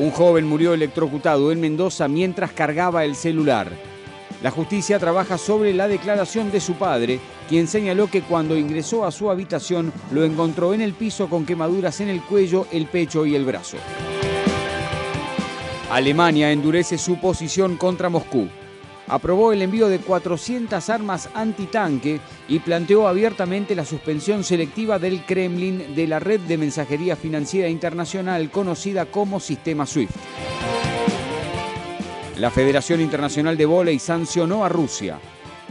Un 0.00 0.12
joven 0.12 0.46
murió 0.46 0.72
electrocutado 0.72 1.52
en 1.52 1.60
Mendoza 1.60 2.08
mientras 2.08 2.52
cargaba 2.52 3.04
el 3.04 3.14
celular. 3.14 3.70
La 4.42 4.50
justicia 4.50 4.98
trabaja 4.98 5.36
sobre 5.36 5.74
la 5.74 5.88
declaración 5.88 6.50
de 6.50 6.60
su 6.60 6.72
padre, 6.76 7.20
quien 7.50 7.68
señaló 7.68 8.06
que 8.06 8.22
cuando 8.22 8.56
ingresó 8.56 9.04
a 9.04 9.12
su 9.12 9.30
habitación 9.30 9.92
lo 10.10 10.24
encontró 10.24 10.72
en 10.72 10.80
el 10.80 10.94
piso 10.94 11.28
con 11.28 11.44
quemaduras 11.44 12.00
en 12.00 12.08
el 12.08 12.22
cuello, 12.22 12.66
el 12.72 12.86
pecho 12.86 13.26
y 13.26 13.34
el 13.34 13.44
brazo. 13.44 13.76
Alemania 15.90 16.50
endurece 16.50 16.96
su 16.96 17.20
posición 17.20 17.76
contra 17.76 18.08
Moscú. 18.08 18.48
Aprobó 19.10 19.52
el 19.52 19.62
envío 19.62 19.88
de 19.88 19.98
400 19.98 20.88
armas 20.88 21.28
antitanque 21.34 22.20
y 22.48 22.60
planteó 22.60 23.08
abiertamente 23.08 23.74
la 23.74 23.84
suspensión 23.84 24.44
selectiva 24.44 24.98
del 24.98 25.24
Kremlin 25.24 25.94
de 25.94 26.06
la 26.06 26.20
red 26.20 26.40
de 26.40 26.56
mensajería 26.56 27.16
financiera 27.16 27.68
internacional 27.68 28.50
conocida 28.50 29.06
como 29.06 29.40
Sistema 29.40 29.84
SWIFT. 29.84 30.14
La 32.38 32.50
Federación 32.50 33.00
Internacional 33.00 33.56
de 33.56 33.66
Voley 33.66 33.98
sancionó 33.98 34.64
a 34.64 34.68
Rusia. 34.68 35.18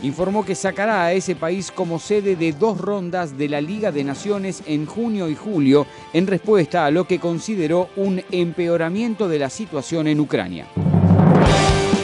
Informó 0.04 0.46
que 0.46 0.56
sacará 0.56 1.06
a 1.06 1.14
ese 1.14 1.36
país 1.36 1.72
como 1.72 2.00
sede 2.00 2.36
de 2.36 2.54
dos 2.54 2.78
rondas 2.78 3.38
de 3.38 3.50
la 3.50 3.60
Liga 3.60 3.92
de 3.92 4.04
Naciones 4.04 4.64
en 4.66 4.86
junio 4.86 5.30
y 5.30 5.36
julio 5.36 5.88
en 6.14 6.28
respuesta 6.28 6.86
a 6.86 6.92
lo 6.92 7.06
que 7.06 7.20
consideró 7.20 7.90
un 7.96 8.22
empeoramiento 8.32 9.28
de 9.28 9.40
la 9.40 9.50
situación 9.50 10.08
en 10.08 10.20
Ucrania. 10.20 10.68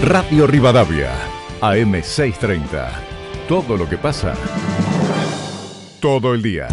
Radio 0.06 0.46
Rivadavia, 0.46 1.10
AM630. 1.62 2.90
Todo 3.48 3.76
lo 3.76 3.90
que 3.90 3.98
pasa, 3.98 4.36
todo 6.00 6.36
el 6.36 6.44
día. 6.44 6.68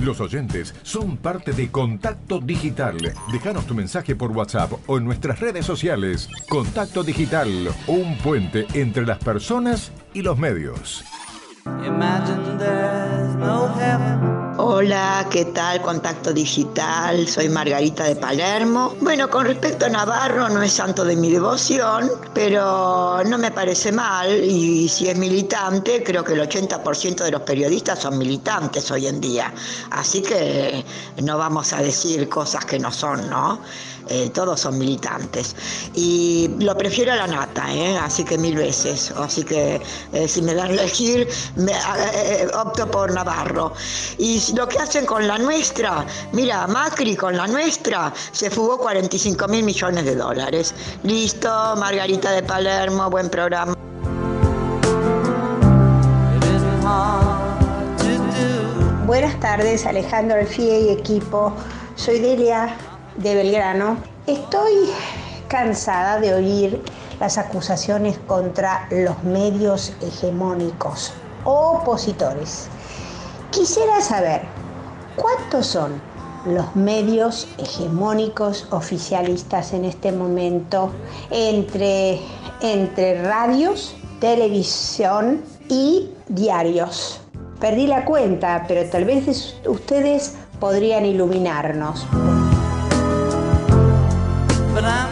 Los 0.00 0.18
oyentes 0.18 0.74
son 0.82 1.18
parte 1.18 1.52
de 1.52 1.70
Contacto 1.70 2.40
Digital. 2.40 2.96
Déjanos 3.30 3.66
tu 3.66 3.74
mensaje 3.74 4.16
por 4.16 4.30
WhatsApp 4.30 4.72
o 4.86 4.96
en 4.96 5.04
nuestras 5.04 5.40
redes 5.40 5.66
sociales. 5.66 6.30
Contacto 6.48 7.04
Digital, 7.04 7.68
un 7.86 8.16
puente 8.16 8.66
entre 8.72 9.04
las 9.04 9.18
personas 9.18 9.92
y 10.14 10.22
los 10.22 10.38
medios. 10.38 11.04
Hola, 14.58 15.26
¿qué 15.30 15.46
tal? 15.46 15.80
Contacto 15.80 16.30
Digital, 16.30 17.26
soy 17.26 17.48
Margarita 17.48 18.04
de 18.04 18.16
Palermo. 18.16 18.94
Bueno, 19.00 19.30
con 19.30 19.46
respecto 19.46 19.86
a 19.86 19.88
Navarro, 19.88 20.48
no 20.50 20.62
es 20.62 20.74
santo 20.74 21.06
de 21.06 21.16
mi 21.16 21.30
devoción, 21.30 22.10
pero 22.34 23.24
no 23.24 23.38
me 23.38 23.50
parece 23.50 23.90
mal 23.92 24.30
y 24.44 24.90
si 24.90 25.08
es 25.08 25.16
militante, 25.16 26.02
creo 26.04 26.22
que 26.22 26.34
el 26.34 26.40
80% 26.40 27.24
de 27.24 27.30
los 27.30 27.40
periodistas 27.42 28.00
son 28.00 28.18
militantes 28.18 28.90
hoy 28.90 29.06
en 29.06 29.22
día. 29.22 29.54
Así 29.90 30.20
que 30.20 30.84
no 31.22 31.38
vamos 31.38 31.72
a 31.72 31.80
decir 31.80 32.28
cosas 32.28 32.66
que 32.66 32.78
no 32.78 32.92
son, 32.92 33.30
¿no? 33.30 33.58
Eh, 34.08 34.30
todos 34.30 34.60
son 34.60 34.78
militantes. 34.78 35.54
Y 35.94 36.50
lo 36.58 36.76
prefiero 36.76 37.12
a 37.12 37.16
la 37.16 37.26
nata, 37.26 37.72
¿eh? 37.72 37.96
así 37.98 38.24
que 38.24 38.38
mil 38.38 38.56
veces. 38.56 39.12
Así 39.16 39.44
que 39.44 39.80
eh, 40.12 40.28
si 40.28 40.42
me 40.42 40.54
dan 40.54 40.70
a 40.70 40.74
elegir, 40.74 41.28
opto 42.54 42.90
por 42.90 43.12
Navarro. 43.12 43.72
Y 44.18 44.42
lo 44.54 44.68
que 44.68 44.78
hacen 44.78 45.06
con 45.06 45.26
la 45.26 45.38
nuestra, 45.38 46.04
mira, 46.32 46.66
Macri 46.66 47.16
con 47.16 47.36
la 47.36 47.46
nuestra 47.46 48.12
se 48.32 48.50
fugó 48.50 48.78
45 48.78 49.48
mil 49.48 49.64
millones 49.64 50.04
de 50.04 50.16
dólares. 50.16 50.74
Listo, 51.02 51.76
Margarita 51.76 52.32
de 52.32 52.42
Palermo, 52.42 53.08
buen 53.10 53.28
programa. 53.28 53.74
Buenas 59.06 59.38
tardes, 59.40 59.84
Alejandro 59.84 60.38
Alfie 60.38 60.80
y 60.80 60.88
equipo. 60.90 61.52
Soy 61.96 62.18
Delia 62.18 62.76
de 63.16 63.34
Belgrano. 63.34 63.96
Estoy 64.26 64.72
cansada 65.48 66.18
de 66.20 66.34
oír 66.34 66.82
las 67.20 67.38
acusaciones 67.38 68.18
contra 68.26 68.86
los 68.90 69.22
medios 69.22 69.92
hegemónicos 70.00 71.12
opositores. 71.44 72.68
Quisiera 73.50 74.00
saber 74.00 74.42
cuántos 75.16 75.66
son 75.66 76.00
los 76.46 76.74
medios 76.74 77.46
hegemónicos 77.58 78.66
oficialistas 78.70 79.72
en 79.72 79.84
este 79.84 80.10
momento 80.10 80.90
entre, 81.30 82.20
entre 82.60 83.22
radios, 83.22 83.94
televisión 84.20 85.42
y 85.68 86.10
diarios. 86.28 87.20
Perdí 87.60 87.86
la 87.86 88.04
cuenta, 88.04 88.64
pero 88.66 88.88
tal 88.90 89.04
vez 89.04 89.54
ustedes 89.66 90.34
podrían 90.58 91.06
iluminarnos. 91.06 92.06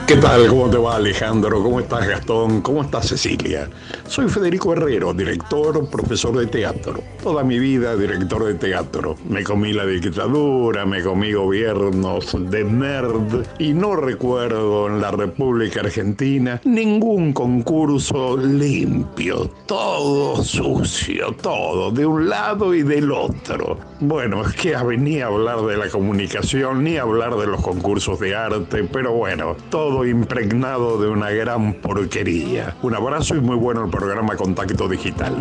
¿Qué 0.07 0.17
tal? 0.17 0.49
¿Cómo 0.49 0.69
te 0.69 0.77
va 0.77 0.97
Alejandro? 0.97 1.63
¿Cómo 1.63 1.79
estás 1.79 2.09
Gastón? 2.09 2.61
¿Cómo 2.63 2.83
estás 2.83 3.09
Cecilia? 3.09 3.71
Soy 4.09 4.29
Federico 4.29 4.73
Herrero, 4.73 5.15
director, 5.15 5.89
profesor 5.89 6.37
de 6.37 6.49
teatro. 6.49 7.01
Toda 7.23 7.45
mi 7.45 7.61
vida 7.61 7.95
director 7.95 8.45
de 8.45 8.55
teatro. 8.55 9.15
Me 9.29 9.45
comí 9.45 9.73
la 9.73 9.87
dictadura, 9.87 10.85
me 10.85 11.01
comí 11.03 11.33
gobiernos 11.33 12.37
de 12.51 12.65
nerd 12.65 13.47
y 13.61 13.73
no 13.73 13.95
recuerdo 13.95 14.89
en 14.89 15.01
la 15.01 15.13
República 15.13 15.81
Argentina 15.81 16.61
ningún 16.65 17.33
concurso 17.33 18.37
limpio. 18.37 19.49
Todo 19.67 20.43
sucio, 20.43 21.37
todo, 21.41 21.93
de 21.93 22.05
un 22.05 22.29
lado 22.29 22.75
y 22.75 22.83
del 22.83 23.13
otro. 23.13 23.79
Bueno, 24.01 24.45
es 24.45 24.57
que 24.57 24.75
a 24.75 24.81
hablar 24.81 25.61
de 25.61 25.77
la 25.77 25.89
comunicación 25.89 26.83
ni 26.83 26.97
hablar 26.97 27.37
de 27.37 27.47
los 27.47 27.61
concursos 27.61 28.19
de 28.19 28.35
arte, 28.35 28.83
pero 28.85 29.13
bueno, 29.13 29.57
todo 29.71 30.07
impregnado 30.07 31.01
de 31.01 31.09
una 31.09 31.31
gran 31.31 31.75
porquería. 31.75 32.77
Un 32.83 32.95
abrazo 32.95 33.37
y 33.37 33.41
muy 33.41 33.57
bueno 33.57 33.85
el 33.85 33.91
programa 33.91 34.37
Contacto 34.37 34.89
Digital. 34.89 35.37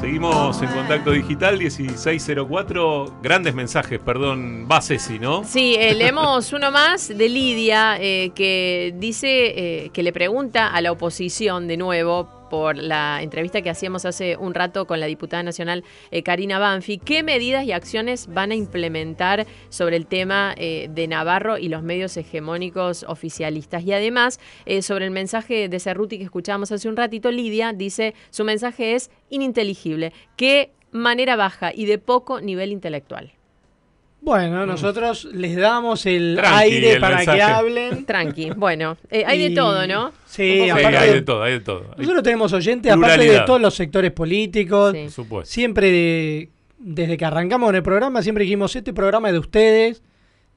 Seguimos 0.00 0.60
en 0.60 0.68
contacto 0.68 1.12
digital 1.12 1.58
1604. 1.58 3.20
Grandes 3.22 3.54
mensajes, 3.54 3.98
perdón, 3.98 4.68
va 4.70 4.82
Ceci, 4.82 5.18
¿no? 5.18 5.44
Sí, 5.44 5.76
eh, 5.78 5.94
leemos 5.94 6.52
uno 6.52 6.70
más 6.70 7.08
de 7.08 7.28
Lidia 7.28 7.96
eh, 7.98 8.30
que 8.34 8.94
dice 8.98 9.28
eh, 9.28 9.90
que 9.94 10.02
le 10.02 10.12
pregunta 10.12 10.68
a 10.68 10.80
la 10.82 10.92
oposición 10.92 11.66
de 11.68 11.78
nuevo 11.78 12.43
por 12.54 12.78
la 12.78 13.20
entrevista 13.20 13.62
que 13.62 13.70
hacíamos 13.70 14.04
hace 14.04 14.36
un 14.36 14.54
rato 14.54 14.86
con 14.86 15.00
la 15.00 15.06
diputada 15.06 15.42
nacional 15.42 15.82
eh, 16.12 16.22
Karina 16.22 16.60
Banfi, 16.60 16.98
¿qué 16.98 17.24
medidas 17.24 17.64
y 17.64 17.72
acciones 17.72 18.28
van 18.32 18.52
a 18.52 18.54
implementar 18.54 19.44
sobre 19.70 19.96
el 19.96 20.06
tema 20.06 20.54
eh, 20.56 20.86
de 20.88 21.08
Navarro 21.08 21.58
y 21.58 21.68
los 21.68 21.82
medios 21.82 22.16
hegemónicos 22.16 23.04
oficialistas? 23.08 23.82
Y 23.82 23.92
además, 23.92 24.38
eh, 24.66 24.82
sobre 24.82 25.04
el 25.04 25.10
mensaje 25.10 25.68
de 25.68 25.80
Cerruti 25.80 26.16
que 26.16 26.22
escuchábamos 26.22 26.70
hace 26.70 26.88
un 26.88 26.96
ratito, 26.96 27.32
Lidia 27.32 27.72
dice, 27.72 28.14
su 28.30 28.44
mensaje 28.44 28.94
es 28.94 29.10
ininteligible. 29.30 30.12
¿Qué 30.36 30.70
manera 30.92 31.34
baja 31.34 31.72
y 31.74 31.86
de 31.86 31.98
poco 31.98 32.40
nivel 32.40 32.70
intelectual? 32.70 33.33
Bueno, 34.24 34.64
nosotros 34.64 35.26
les 35.32 35.54
damos 35.54 36.06
el 36.06 36.36
Tranqui, 36.36 36.56
aire 36.62 36.92
el 36.94 37.00
para 37.00 37.16
mensaje. 37.18 37.36
que 37.38 37.42
hablen. 37.42 38.06
Tranqui, 38.06 38.50
bueno, 38.56 38.96
eh, 39.10 39.22
hay 39.26 39.42
Y- 39.42 39.48
de 39.50 39.54
todo, 39.54 39.86
¿no? 39.86 40.12
Sí, 40.24 40.60
poco- 40.66 40.72
aparte 40.80 40.96
hay 40.98 41.12
de 41.12 41.22
todo, 41.22 41.42
hay 41.42 41.52
de 41.52 41.60
todo. 41.60 41.94
Nosotros 41.98 42.22
tenemos 42.22 42.52
oyentes, 42.54 42.90
aparte 42.90 43.24
de 43.24 43.40
todos 43.40 43.60
los 43.60 43.74
sectores 43.74 44.12
políticos. 44.12 44.92
Sí. 44.94 45.02
Por 45.02 45.10
supuesto. 45.10 45.52
Siempre, 45.52 45.90
de- 45.90 46.48
desde 46.78 47.16
que 47.18 47.24
arrancamos 47.26 47.68
en 47.68 47.76
el 47.76 47.82
programa, 47.82 48.22
siempre 48.22 48.44
dijimos, 48.44 48.74
este 48.74 48.92
programa 48.94 49.28
es 49.28 49.34
de 49.34 49.38
ustedes. 49.40 50.02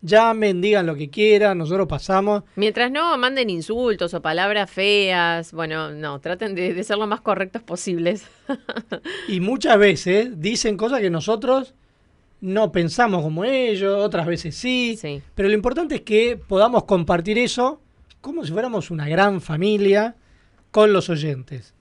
Llamen, 0.01 0.61
digan 0.61 0.85
lo 0.85 0.95
que 0.95 1.09
quieran, 1.09 1.57
nosotros 1.57 1.87
pasamos. 1.87 2.43
Mientras 2.55 2.91
no 2.91 3.17
manden 3.17 3.49
insultos 3.49 4.13
o 4.13 4.21
palabras 4.21 4.69
feas, 4.69 5.51
bueno, 5.51 5.89
no, 5.91 6.19
traten 6.21 6.53
de, 6.53 6.73
de 6.75 6.83
ser 6.83 6.97
lo 6.99 7.07
más 7.07 7.19
correctos 7.21 7.63
posibles. 7.63 8.23
Y 9.27 9.39
muchas 9.39 9.77
veces 9.79 10.39
dicen 10.39 10.77
cosas 10.77 11.01
que 11.01 11.09
nosotros 11.09 11.73
no 12.41 12.71
pensamos 12.71 13.23
como 13.23 13.43
ellos, 13.43 14.03
otras 14.03 14.25
veces 14.25 14.55
sí. 14.55 14.97
Pero 15.33 15.49
lo 15.49 15.55
importante 15.55 15.95
es 15.95 16.01
que 16.01 16.37
podamos 16.37 16.83
compartir 16.83 17.37
eso 17.37 17.81
como 18.21 18.43
si 18.45 18.51
fuéramos 18.51 18.91
una 18.91 19.07
gran 19.07 19.41
familia 19.41 20.15
con 20.71 20.93
los 20.93 21.09
oyentes. 21.09 21.73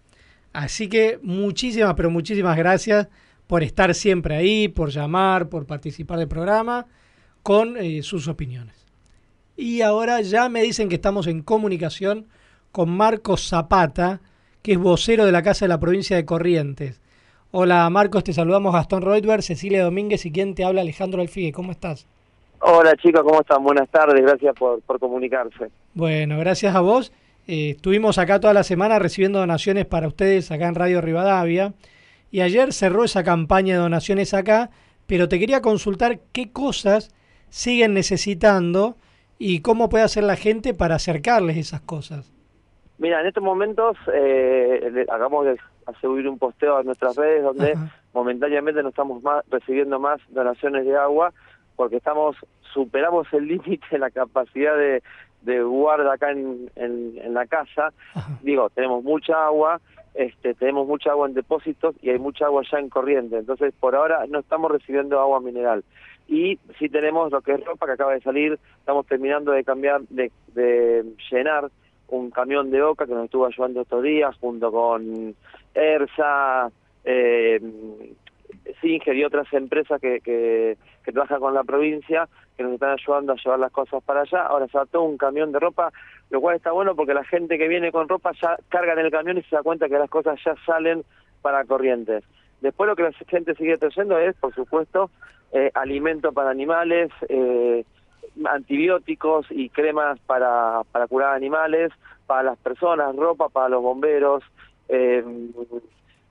Así 0.53 0.89
que 0.89 1.19
muchísimas, 1.23 1.95
pero 1.95 2.11
muchísimas 2.11 2.57
gracias 2.57 3.09
por 3.47 3.63
estar 3.63 3.95
siempre 3.95 4.37
ahí, 4.37 4.69
por 4.69 4.91
llamar, 4.91 5.49
por 5.49 5.67
participar 5.67 6.19
del 6.19 6.29
programa 6.29 6.87
con 7.43 7.77
eh, 7.77 8.03
sus 8.03 8.27
opiniones. 8.29 8.87
Y 9.57 9.81
ahora 9.81 10.21
ya 10.21 10.49
me 10.49 10.63
dicen 10.63 10.89
que 10.89 10.97
estamos 10.97 11.27
en 11.27 11.43
comunicación 11.43 12.27
con 12.73 12.91
Marcos 12.91 13.49
Zapata, 13.49 14.21
que 14.63 14.73
es 14.73 14.79
vocero 14.79 15.25
de 15.25 15.33
la 15.33 15.43
Casa 15.43 15.65
de 15.65 15.71
la 15.71 15.81
Provincia 15.81 16.17
de 16.17 16.25
Corrientes. 16.25 17.01
Hola 17.59 17.89
Marcos, 17.89 18.23
te 18.23 18.35
saludamos 18.35 18.75
Gastón 18.75 19.01
Reutberg, 19.01 19.43
Cecilia 19.43 19.83
Domínguez 19.83 20.27
y 20.27 20.31
quien 20.31 20.55
te 20.55 20.63
habla 20.63 20.83
Alejandro 20.83 21.23
Alfigue. 21.23 21.53
¿Cómo 21.53 21.73
estás? 21.73 22.07
Hola 22.61 22.95
chicos, 22.97 23.23
¿cómo 23.23 23.41
están? 23.41 23.65
Buenas 23.65 23.89
tardes, 23.89 24.21
gracias 24.21 24.55
por, 24.55 24.83
por 24.83 25.01
comunicarse. 25.01 25.71
Bueno, 25.95 26.39
gracias 26.39 26.75
a 26.75 26.83
vos. 26.83 27.15
Eh, 27.47 27.71
estuvimos 27.71 28.19
acá 28.19 28.41
toda 28.41 28.53
la 28.53 28.63
semana 28.63 28.99
recibiendo 28.99 29.39
donaciones 29.39 29.87
para 29.87 30.07
ustedes 30.07 30.51
acá 30.51 30.69
en 30.69 30.75
Radio 30.75 31.01
Rivadavia. 31.01 31.73
Y 32.31 32.43
ayer 32.43 32.75
cerró 32.75 33.05
esa 33.05 33.25
campaña 33.25 33.77
de 33.77 33.81
donaciones 33.81 34.35
acá, 34.35 34.69
pero 35.07 35.27
te 35.27 35.39
quería 35.39 35.63
consultar 35.63 36.19
qué 36.35 36.53
cosas 36.53 37.15
siguen 37.49 37.95
necesitando 37.95 38.97
y 39.39 39.63
cómo 39.63 39.89
puede 39.89 40.05
hacer 40.05 40.25
la 40.25 40.37
gente 40.37 40.75
para 40.75 40.97
acercarles 40.97 41.57
esas 41.57 41.81
cosas. 41.81 42.31
Mira, 42.99 43.23
en 43.23 43.29
estos 43.29 43.43
momentos 43.43 43.97
eh, 44.13 45.07
acabamos 45.09 45.47
de 45.47 45.57
hacer 45.87 46.01
subir 46.01 46.29
un 46.29 46.39
posteo 46.39 46.77
a 46.77 46.83
nuestras 46.83 47.17
redes 47.17 47.43
donde 47.43 47.75
momentáneamente 48.13 48.83
no 48.83 48.91
estamos 48.91 49.23
más 49.23 49.45
recibiendo 49.51 49.99
más 49.99 50.21
donaciones 50.29 50.85
de 50.85 50.97
agua 50.97 51.33
porque 51.77 51.97
estamos 51.97 52.37
superamos 52.73 53.27
el 53.33 53.47
límite 53.47 53.99
la 53.99 54.11
capacidad 54.11 54.77
de, 54.77 55.03
de 55.43 55.63
guarda 55.63 56.13
acá 56.13 56.31
en, 56.33 56.71
en, 56.77 57.15
en 57.19 57.35
la 57.35 57.47
casa. 57.47 57.93
Digo, 58.43 58.69
tenemos 58.71 59.03
mucha 59.03 59.47
agua, 59.47 59.81
este, 60.15 60.55
tenemos 60.55 60.87
mucha 60.87 61.11
agua 61.11 61.29
en 61.29 61.35
depósitos 61.35 61.95
y 62.03 62.11
hay 62.11 62.19
mucha 62.19 62.47
agua 62.47 62.63
ya 62.71 62.79
en 62.79 62.91
corriente. 62.91 63.39
Entonces, 63.39 63.73
por 63.79 63.95
ahora 63.95 64.27
no 64.29 64.41
estamos 64.41 64.71
recibiendo 64.71 65.21
agua 65.21 65.41
mineral. 65.41 65.85
Y 66.29 66.59
sí 66.79 66.89
tenemos 66.89 67.31
lo 67.31 67.41
que 67.41 67.53
es 67.53 67.65
ropa 67.65 67.87
que 67.87 67.93
acaba 67.93 68.13
de 68.13 68.21
salir, 68.21 68.59
estamos 68.81 69.07
terminando 69.07 69.53
de 69.53 69.63
cambiar, 69.63 70.03
de, 70.09 70.33
de 70.55 71.05
llenar 71.31 71.71
un 72.09 72.31
camión 72.31 72.71
de 72.71 72.83
Oca 72.83 73.07
que 73.07 73.15
nos 73.15 73.25
estuvo 73.25 73.47
ayudando 73.47 73.83
estos 73.83 74.03
días 74.03 74.37
junto 74.41 74.71
con 74.71 75.35
ERSA, 75.77 76.71
eh, 77.05 77.61
Singer 78.81 79.17
y 79.17 79.25
otras 79.25 79.53
empresas 79.53 80.01
que, 80.01 80.77
trabajan 81.05 81.39
con 81.39 81.55
la 81.55 81.63
provincia 81.63 82.29
que 82.57 82.65
nos 82.65 82.73
están 82.73 82.91
ayudando 82.99 83.33
a 83.33 83.37
llevar 83.37 83.61
las 83.61 83.71
cosas 83.71 84.03
para 84.03 84.23
allá. 84.23 84.43
Ahora 84.43 84.67
se 84.67 84.79
todo 84.91 85.03
un 85.03 85.17
camión 85.17 85.53
de 85.53 85.61
ropa, 85.61 85.93
lo 86.31 86.41
cual 86.41 86.57
está 86.57 86.73
bueno 86.73 86.97
porque 86.97 87.15
la 87.15 87.25
gente 87.25 87.59
que 87.59 87.69
viene 87.69 87.93
con 87.93 88.09
ropa 88.09 88.33
ya 88.43 88.57
carga 88.69 88.95
en 88.95 89.01
el 89.01 89.11
camión 89.13 89.39
y 89.39 89.43
se 89.43 89.55
da 89.55 89.63
cuenta 89.63 89.89
que 89.89 89.99
las 89.99 90.11
cosas 90.11 90.41
ya 90.45 90.57
salen 90.65 91.05
para 91.43 91.65
corrientes. 91.65 92.25
Después 92.61 92.89
lo 92.89 92.97
que 92.97 93.05
la 93.05 93.13
gente 93.13 93.55
sigue 93.55 93.77
trayendo 93.77 94.19
es, 94.19 94.35
por 94.37 94.55
supuesto, 94.55 95.11
eh, 95.53 95.71
alimento 95.75 96.33
para 96.33 96.51
animales, 96.51 97.11
eh, 97.29 97.85
antibióticos 98.45 99.47
y 99.51 99.69
cremas 99.69 100.19
para, 100.21 100.83
para 100.91 101.07
curar 101.07 101.35
animales, 101.35 101.93
para 102.27 102.43
las 102.43 102.59
personas, 102.59 103.15
ropa 103.15 103.49
para 103.49 103.69
los 103.69 103.83
bomberos, 103.83 104.43
eh, 104.89 105.25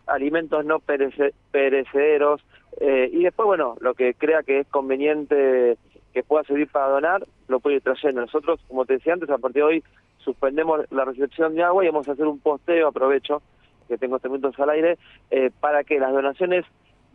alimentos 0.08 0.66
no 0.66 0.80
perece- 0.80 1.34
perecederos 1.52 2.42
eh, 2.80 3.10
y 3.12 3.24
después, 3.24 3.46
bueno, 3.46 3.76
lo 3.80 3.94
que 3.94 4.14
crea 4.14 4.44
que 4.44 4.60
es 4.60 4.68
conveniente 4.68 5.78
que 6.14 6.24
pueda 6.24 6.44
servir 6.44 6.68
para 6.70 6.90
donar, 6.90 7.26
lo 7.48 7.60
puede 7.60 7.78
ir 7.78 7.82
trayendo. 7.82 8.22
Nosotros, 8.22 8.60
como 8.68 8.86
te 8.86 8.94
decía 8.94 9.14
antes, 9.14 9.30
a 9.30 9.38
partir 9.38 9.62
de 9.62 9.68
hoy 9.68 9.84
suspendemos 10.20 10.90
la 10.92 11.06
recepción 11.06 11.56
de 11.56 11.64
agua 11.64 11.84
y 11.84 11.88
vamos 11.88 12.08
a 12.08 12.14
hacer 12.14 12.26
un 12.26 12.40
posteo, 12.40 12.88
aprovecho 12.88 13.42
que 13.88 13.98
tengo 13.98 14.16
este 14.16 14.30
minutos 14.30 14.60
al 14.60 14.70
aire, 14.72 14.98
eh, 15.30 15.52
para 15.60 15.84
que 15.84 16.00
las 16.00 16.12
donaciones 16.12 16.66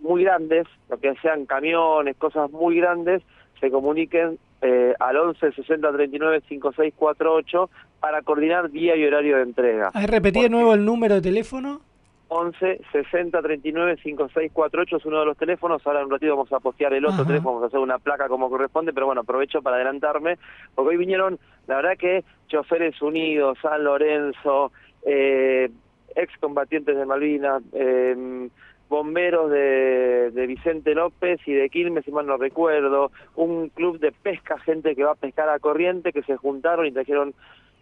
muy 0.01 0.23
grandes, 0.23 0.67
lo 0.89 0.99
que 0.99 1.15
sean 1.17 1.45
camiones, 1.47 2.17
cosas 2.17 2.51
muy 2.53 2.77
grandes, 2.77 3.23
se 3.61 3.71
comuniquen 3.71 4.39
eh, 4.63 4.95
al 4.99 5.17
11 5.17 5.53
60 5.53 5.93
39 5.93 6.43
5648 6.49 7.71
para 8.01 8.23
coordinar 8.23 8.71
día 8.71 8.97
y 8.97 9.05
horario 9.05 9.37
de 9.37 9.43
entrega. 9.43 9.91
¿Has 9.93 10.11
repetido 10.11 10.45
de 10.45 10.51
nuevo 10.51 10.75
el 10.75 10.85
número 10.85 11.17
de 11.17 11.23
teléfono? 11.23 11.81
11 12.29 12.81
60 12.93 13.43
39 13.43 13.97
5648 14.03 14.97
es 14.97 15.05
uno 15.05 15.21
de 15.21 15.27
los 15.27 15.37
teléfonos. 15.37 15.85
Ahora 15.85 16.01
en 16.01 16.07
un 16.07 16.13
ratito 16.13 16.37
vamos 16.37 16.53
a 16.53 16.61
postear 16.61 16.93
el 16.95 17.05
otro 17.05 17.23
Ajá. 17.23 17.27
teléfono, 17.27 17.55
vamos 17.55 17.65
a 17.65 17.67
hacer 17.67 17.81
una 17.81 17.99
placa 17.99 18.29
como 18.29 18.49
corresponde, 18.49 18.93
pero 18.93 19.07
bueno, 19.07 19.23
aprovecho 19.23 19.63
para 19.63 19.77
adelantarme, 19.77 20.39
porque 20.75 20.91
hoy 20.91 20.97
vinieron, 20.97 21.39
la 21.67 21.77
verdad 21.77 21.97
que 21.99 22.25
Choferes 22.49 23.03
Unidos, 23.03 23.59
San 23.61 23.83
Lorenzo, 23.83 24.71
eh, 25.05 25.71
excombatientes 26.15 26.97
de 26.97 27.05
Malvinas, 27.05 27.63
eh, 27.73 28.49
bomberos 28.91 29.51
de, 29.53 30.33
de 30.33 30.47
Vicente 30.49 30.97
López 30.97 31.41
y 31.47 31.53
de 31.55 31.71
Quilmes, 31.71 32.05
si 32.05 32.11
mal 32.11 32.27
no 32.27 32.37
recuerdo, 32.37 33.13
un 33.37 33.69
club 33.69 34.01
de 34.01 34.11
pesca, 34.11 34.59
gente 34.59 34.97
que 34.97 35.05
va 35.05 35.13
a 35.13 35.15
pescar 35.15 35.49
a 35.49 35.61
corriente, 35.61 36.13
que 36.13 36.25
se 36.25 36.37
juntaron 36.37 36.85
y 36.85 36.91
trajeron 36.91 37.33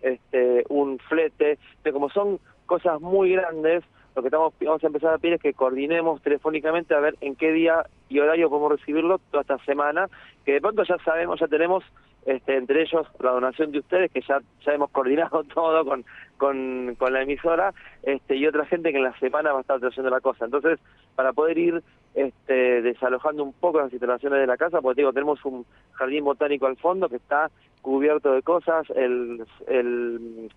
este, 0.03 0.65
un 0.69 0.99
flete, 0.99 1.59
de 1.83 1.93
como 1.93 2.11
son 2.11 2.39
cosas 2.67 3.01
muy 3.01 3.33
grandes, 3.33 3.83
lo 4.15 4.23
que 4.23 4.29
estamos, 4.29 4.53
vamos 4.61 4.85
a 4.85 4.87
empezar 4.87 5.15
a 5.15 5.19
pedir 5.19 5.35
es 5.35 5.41
que 5.41 5.55
coordinemos 5.55 6.21
telefónicamente 6.21 6.95
a 6.95 7.01
ver 7.01 7.17
en 7.23 7.37
qué 7.37 7.53
día 7.53 7.87
y 8.11 8.19
horario 8.19 8.51
podemos 8.51 8.73
recibirlo 8.73 9.19
toda 9.31 9.41
esta 9.41 9.59
semana, 9.65 10.09
que 10.45 10.53
de 10.53 10.61
pronto 10.61 10.83
ya 10.83 10.99
sabemos, 11.05 11.41
ya 11.41 11.49
tenemos 11.49 11.85
este, 12.29 12.57
entre 12.57 12.83
ellos 12.83 13.07
la 13.21 13.31
donación 13.31 13.73
de 13.73 13.79
ustedes, 13.79 14.13
que 14.13 14.21
ya, 14.21 14.41
ya 14.65 14.73
hemos 14.73 14.91
coordinado 14.91 15.45
todo 15.55 15.83
con, 15.85 16.05
con, 16.37 16.95
con 16.99 17.13
la 17.13 17.23
emisora, 17.23 17.73
este, 18.03 18.37
y 18.37 18.47
otra 18.47 18.67
gente 18.67 18.93
que 18.93 18.99
en 18.99 19.05
la 19.05 19.19
semana 19.19 19.53
va 19.53 19.59
a 19.59 19.61
estar 19.63 19.81
trayendo 19.81 20.11
la 20.11 20.21
cosa. 20.21 20.45
Entonces, 20.45 20.79
para 21.17 21.33
poder 21.33 21.57
ir 21.57 21.83
este, 22.15 22.83
desalojando 22.83 23.43
un 23.43 23.55
poco 23.55 23.81
las 23.81 23.93
instalaciones 23.93 24.41
de 24.41 24.47
la 24.47 24.59
casa, 24.59 24.83
porque 24.83 25.01
digo, 25.01 25.13
tenemos 25.15 25.43
un 25.47 25.65
jardín 25.93 26.25
botánico 26.25 26.67
al 26.67 26.77
fondo 26.77 27.09
que 27.09 27.17
está 27.17 27.51
cubierto 27.81 28.33
de 28.35 28.43
cosas, 28.43 28.87
el, 28.91 29.47
el 29.67 30.51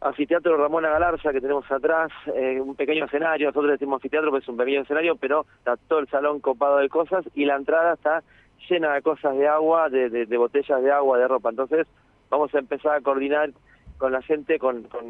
anfiteatro 0.00 0.56
Ramona 0.56 0.90
Galarza 0.90 1.32
que 1.32 1.40
tenemos 1.40 1.68
atrás, 1.68 2.12
eh, 2.32 2.60
un 2.60 2.76
pequeño 2.76 3.06
escenario, 3.06 3.48
nosotros 3.48 3.72
decimos 3.72 3.96
anfiteatro 3.96 4.30
porque 4.30 4.44
es 4.44 4.48
un 4.48 4.56
pequeño 4.56 4.82
escenario, 4.82 5.16
pero 5.16 5.46
está 5.58 5.76
todo 5.76 5.98
el 5.98 6.08
salón 6.08 6.38
copado 6.38 6.76
de 6.76 6.88
cosas 6.88 7.24
y 7.34 7.44
la 7.44 7.56
entrada 7.56 7.94
está 7.94 8.22
llena 8.68 8.94
de 8.94 9.02
cosas 9.02 9.36
de 9.36 9.46
agua, 9.48 9.88
de, 9.88 10.08
de- 10.10 10.26
de 10.26 10.36
botellas 10.36 10.82
de 10.82 10.90
agua, 10.92 11.18
de 11.18 11.28
ropa. 11.28 11.50
Entonces 11.50 11.86
vamos 12.30 12.54
a 12.54 12.58
empezar 12.58 12.96
a 12.96 13.00
coordinar 13.00 13.50
con 13.98 14.12
la 14.12 14.22
gente, 14.22 14.58
con, 14.58 14.82
con 14.84 15.04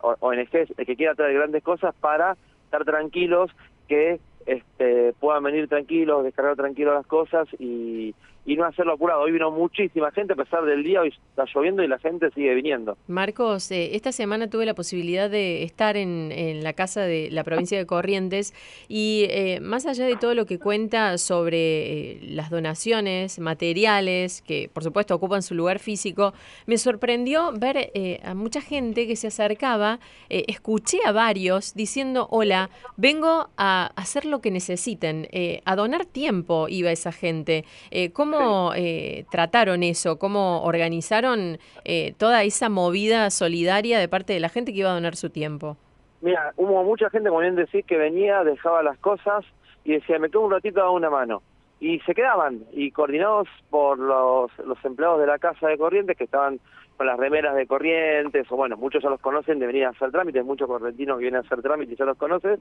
ONGs, 0.00 0.74
que 0.76 0.96
quiera 0.96 1.14
traer 1.14 1.34
grandes 1.34 1.62
cosas 1.62 1.94
para 2.00 2.36
estar 2.64 2.84
tranquilos, 2.84 3.50
que 3.88 4.20
este, 4.46 5.12
puedan 5.20 5.42
venir 5.42 5.68
tranquilos, 5.68 6.24
descargar 6.24 6.56
tranquilos 6.56 6.94
las 6.94 7.06
cosas 7.06 7.48
y, 7.58 8.14
y 8.48 8.56
no 8.56 8.64
hacerlo 8.64 8.94
apurado. 8.94 9.20
Hoy 9.20 9.32
vino 9.32 9.50
muchísima 9.50 10.10
gente 10.10 10.32
a 10.32 10.36
pesar 10.36 10.64
del 10.64 10.82
día, 10.82 11.02
hoy 11.02 11.08
está 11.08 11.44
lloviendo 11.54 11.82
y 11.82 11.86
la 11.86 11.98
gente 11.98 12.30
sigue 12.30 12.54
viniendo. 12.54 12.96
Marcos, 13.06 13.70
eh, 13.70 13.94
esta 13.94 14.10
semana 14.10 14.48
tuve 14.48 14.64
la 14.64 14.74
posibilidad 14.74 15.28
de 15.28 15.64
estar 15.64 15.98
en, 15.98 16.32
en 16.32 16.64
la 16.64 16.72
casa 16.72 17.02
de 17.02 17.28
la 17.30 17.44
provincia 17.44 17.76
de 17.76 17.84
Corrientes 17.84 18.54
y 18.88 19.26
eh, 19.28 19.60
más 19.60 19.84
allá 19.84 20.06
de 20.06 20.16
todo 20.16 20.34
lo 20.34 20.46
que 20.46 20.58
cuenta 20.58 21.18
sobre 21.18 21.58
eh, 21.58 22.20
las 22.22 22.48
donaciones, 22.48 23.38
materiales, 23.38 24.40
que 24.40 24.70
por 24.72 24.82
supuesto 24.82 25.14
ocupan 25.14 25.42
su 25.42 25.54
lugar 25.54 25.78
físico, 25.78 26.32
me 26.66 26.78
sorprendió 26.78 27.52
ver 27.52 27.92
a 28.24 28.34
mucha 28.34 28.62
gente 28.62 29.06
que 29.06 29.16
se 29.16 29.26
acercaba, 29.26 29.98
escuché 30.28 30.98
a 31.04 31.12
varios 31.12 31.74
diciendo, 31.74 32.28
hola, 32.30 32.70
vengo 32.96 33.50
a 33.58 33.92
hacer 33.96 34.24
lo 34.24 34.40
que 34.40 34.50
necesiten, 34.50 35.28
a 35.64 35.76
donar 35.76 36.06
tiempo 36.06 36.68
iba 36.68 36.90
esa 36.90 37.12
gente. 37.12 37.64
Eh, 37.90 38.10
¿Cómo 38.38 38.72
eh, 38.74 39.24
trataron 39.30 39.82
eso? 39.82 40.18
¿Cómo 40.18 40.62
organizaron 40.62 41.58
eh, 41.84 42.14
toda 42.18 42.42
esa 42.44 42.68
movida 42.68 43.30
solidaria 43.30 43.98
de 43.98 44.08
parte 44.08 44.32
de 44.32 44.40
la 44.40 44.48
gente 44.48 44.72
que 44.72 44.80
iba 44.80 44.90
a 44.90 44.94
donar 44.94 45.16
su 45.16 45.30
tiempo? 45.30 45.76
Mira, 46.20 46.52
hubo 46.56 46.82
mucha 46.84 47.10
gente, 47.10 47.28
como 47.28 47.40
bien 47.40 47.54
decís, 47.54 47.84
que 47.86 47.96
venía, 47.96 48.42
dejaba 48.44 48.82
las 48.82 48.98
cosas 48.98 49.44
y 49.84 49.92
decía, 49.92 50.18
me 50.18 50.30
quedo 50.30 50.42
un 50.42 50.50
ratito 50.50 50.82
a 50.82 50.90
una 50.90 51.10
mano. 51.10 51.42
Y 51.80 52.00
se 52.00 52.14
quedaban, 52.14 52.64
y 52.72 52.90
coordinados 52.90 53.46
por 53.70 53.98
los, 53.98 54.50
los 54.58 54.84
empleados 54.84 55.20
de 55.20 55.28
la 55.28 55.38
Casa 55.38 55.68
de 55.68 55.78
Corrientes, 55.78 56.16
que 56.16 56.24
estaban 56.24 56.58
con 56.96 57.06
las 57.06 57.16
remeras 57.16 57.54
de 57.54 57.68
Corrientes, 57.68 58.50
o 58.50 58.56
bueno, 58.56 58.76
muchos 58.76 59.00
ya 59.00 59.08
los 59.08 59.20
conocen, 59.20 59.60
de 59.60 59.68
venir 59.68 59.84
a 59.84 59.90
hacer 59.90 60.10
trámites, 60.10 60.44
muchos 60.44 60.66
correntinos 60.66 61.18
que 61.18 61.22
vienen 61.22 61.42
a 61.42 61.46
hacer 61.46 61.62
trámites 61.62 61.96
ya 61.96 62.04
los 62.04 62.18
conocen, 62.18 62.58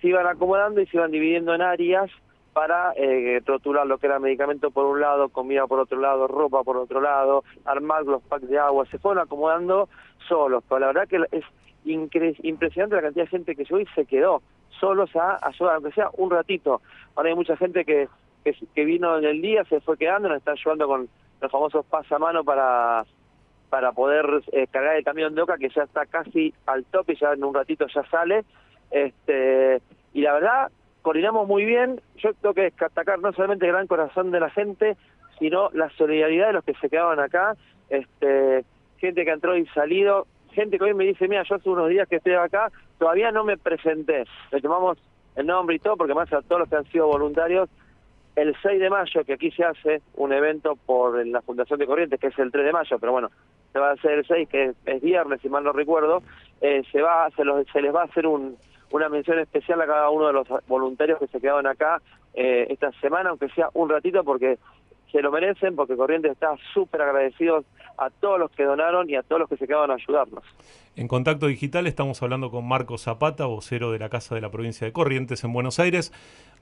se 0.00 0.08
iban 0.08 0.26
acomodando 0.26 0.82
y 0.82 0.86
se 0.86 0.98
iban 0.98 1.10
dividiendo 1.10 1.54
en 1.54 1.62
áreas 1.62 2.10
para 2.52 2.92
eh, 2.96 3.40
rotular 3.44 3.86
lo 3.86 3.98
que 3.98 4.06
era 4.06 4.18
medicamento 4.18 4.70
por 4.70 4.86
un 4.86 5.00
lado, 5.00 5.28
comida 5.30 5.66
por 5.66 5.80
otro 5.80 5.98
lado, 5.98 6.28
ropa 6.28 6.62
por 6.62 6.76
otro 6.76 7.00
lado, 7.00 7.44
armar 7.64 8.04
los 8.04 8.22
packs 8.22 8.48
de 8.48 8.58
agua, 8.58 8.86
se 8.86 8.98
fueron 8.98 9.22
acomodando 9.22 9.88
solos, 10.28 10.62
pero 10.68 10.80
la 10.80 10.86
verdad 10.88 11.08
que 11.08 11.16
es 11.32 11.44
impresionante 11.84 12.96
la 12.96 13.02
cantidad 13.02 13.24
de 13.24 13.30
gente 13.30 13.56
que 13.56 13.64
llegó 13.64 13.80
y 13.80 13.86
se 13.94 14.04
quedó 14.04 14.42
solos 14.78 15.14
a 15.16 15.38
ayudar, 15.46 15.76
aunque 15.76 15.92
sea 15.92 16.10
un 16.16 16.30
ratito. 16.30 16.82
Ahora 17.14 17.30
hay 17.30 17.34
mucha 17.34 17.56
gente 17.56 17.84
que, 17.84 18.08
que, 18.44 18.54
que 18.74 18.84
vino 18.84 19.16
en 19.18 19.24
el 19.24 19.40
día, 19.40 19.64
se 19.64 19.80
fue 19.80 19.96
quedando, 19.96 20.28
nos 20.28 20.38
está 20.38 20.52
ayudando 20.52 20.86
con 20.86 21.08
los 21.40 21.50
famosos 21.50 21.84
pasamano 21.86 22.44
para 22.44 23.04
para 23.72 23.92
poder 23.92 24.42
eh, 24.52 24.66
cargar 24.70 24.96
el 24.96 25.02
camión 25.02 25.34
de 25.34 25.40
Oca 25.40 25.56
que 25.56 25.70
ya 25.70 25.84
está 25.84 26.04
casi 26.04 26.52
al 26.66 26.84
tope, 26.84 27.16
ya 27.18 27.32
en 27.32 27.42
un 27.42 27.54
ratito 27.54 27.86
ya 27.86 28.04
sale. 28.10 28.44
Este, 28.90 29.80
y 30.12 30.20
la 30.20 30.34
verdad, 30.34 30.70
coordinamos 31.02 31.46
muy 31.46 31.64
bien. 31.64 32.00
Yo 32.16 32.32
tengo 32.34 32.54
que 32.54 32.62
destacar 32.70 33.18
no 33.20 33.32
solamente 33.32 33.66
el 33.66 33.72
gran 33.72 33.86
corazón 33.86 34.30
de 34.30 34.40
la 34.40 34.50
gente, 34.50 34.96
sino 35.38 35.70
la 35.72 35.90
solidaridad 35.90 36.48
de 36.48 36.52
los 36.54 36.64
que 36.64 36.74
se 36.74 36.88
quedaban 36.88 37.20
acá. 37.20 37.56
Este, 37.90 38.64
gente 38.98 39.24
que 39.24 39.30
entró 39.30 39.56
y 39.56 39.66
salido, 39.66 40.26
gente 40.52 40.78
que 40.78 40.84
hoy 40.84 40.94
me 40.94 41.04
dice, 41.04 41.28
mira, 41.28 41.42
yo 41.42 41.56
hace 41.56 41.68
unos 41.68 41.88
días 41.88 42.08
que 42.08 42.16
estoy 42.16 42.34
acá, 42.34 42.70
todavía 42.98 43.30
no 43.32 43.44
me 43.44 43.56
presenté. 43.58 44.24
Le 44.50 44.60
tomamos 44.60 44.98
el 45.36 45.46
nombre 45.46 45.76
y 45.76 45.78
todo, 45.78 45.96
porque 45.96 46.14
más 46.14 46.32
a 46.32 46.42
todos 46.42 46.60
los 46.60 46.68
que 46.68 46.76
han 46.76 46.84
sido 46.86 47.06
voluntarios, 47.08 47.68
el 48.36 48.54
6 48.62 48.80
de 48.80 48.88
mayo, 48.88 49.24
que 49.24 49.34
aquí 49.34 49.50
se 49.50 49.64
hace 49.64 50.00
un 50.14 50.32
evento 50.32 50.76
por 50.86 51.26
la 51.26 51.42
Fundación 51.42 51.78
de 51.78 51.86
Corrientes, 51.86 52.18
que 52.18 52.28
es 52.28 52.38
el 52.38 52.50
3 52.50 52.64
de 52.64 52.72
mayo, 52.72 52.98
pero 52.98 53.12
bueno, 53.12 53.28
se 53.72 53.78
va 53.78 53.90
a 53.90 53.92
hacer 53.92 54.12
el 54.12 54.26
6, 54.26 54.48
que 54.48 54.64
es, 54.66 54.76
es 54.86 55.02
viernes, 55.02 55.40
si 55.42 55.48
mal 55.50 55.64
no 55.64 55.72
recuerdo, 55.72 56.22
eh, 56.62 56.82
se 56.90 57.02
va 57.02 57.28
se, 57.36 57.44
los- 57.44 57.66
se 57.70 57.82
les 57.82 57.94
va 57.94 58.02
a 58.02 58.04
hacer 58.04 58.26
un, 58.26 58.56
una 58.92 59.08
mención 59.08 59.38
especial 59.38 59.80
a 59.80 59.86
cada 59.86 60.10
uno 60.10 60.28
de 60.28 60.32
los 60.32 60.48
voluntarios 60.68 61.18
que 61.18 61.26
se 61.26 61.40
quedaron 61.40 61.66
acá 61.66 62.00
eh, 62.34 62.66
esta 62.70 62.92
semana, 63.00 63.30
aunque 63.30 63.48
sea 63.50 63.68
un 63.74 63.88
ratito, 63.88 64.22
porque 64.22 64.58
se 65.10 65.20
lo 65.20 65.30
merecen, 65.30 65.76
porque 65.76 65.96
Corrientes 65.96 66.32
está 66.32 66.54
súper 66.72 67.02
agradecidos 67.02 67.64
a 67.98 68.08
todos 68.08 68.38
los 68.38 68.50
que 68.52 68.64
donaron 68.64 69.08
y 69.10 69.16
a 69.16 69.22
todos 69.22 69.40
los 69.40 69.48
que 69.48 69.56
se 69.56 69.66
quedaron 69.66 69.90
a 69.90 69.94
ayudarnos. 69.94 70.42
En 70.96 71.08
Contacto 71.08 71.46
Digital 71.46 71.86
estamos 71.86 72.22
hablando 72.22 72.50
con 72.50 72.66
Marcos 72.66 73.02
Zapata, 73.02 73.46
vocero 73.46 73.92
de 73.92 73.98
la 73.98 74.08
Casa 74.08 74.34
de 74.34 74.40
la 74.40 74.50
Provincia 74.50 74.86
de 74.86 74.92
Corrientes 74.92 75.44
en 75.44 75.52
Buenos 75.52 75.78
Aires. 75.78 76.12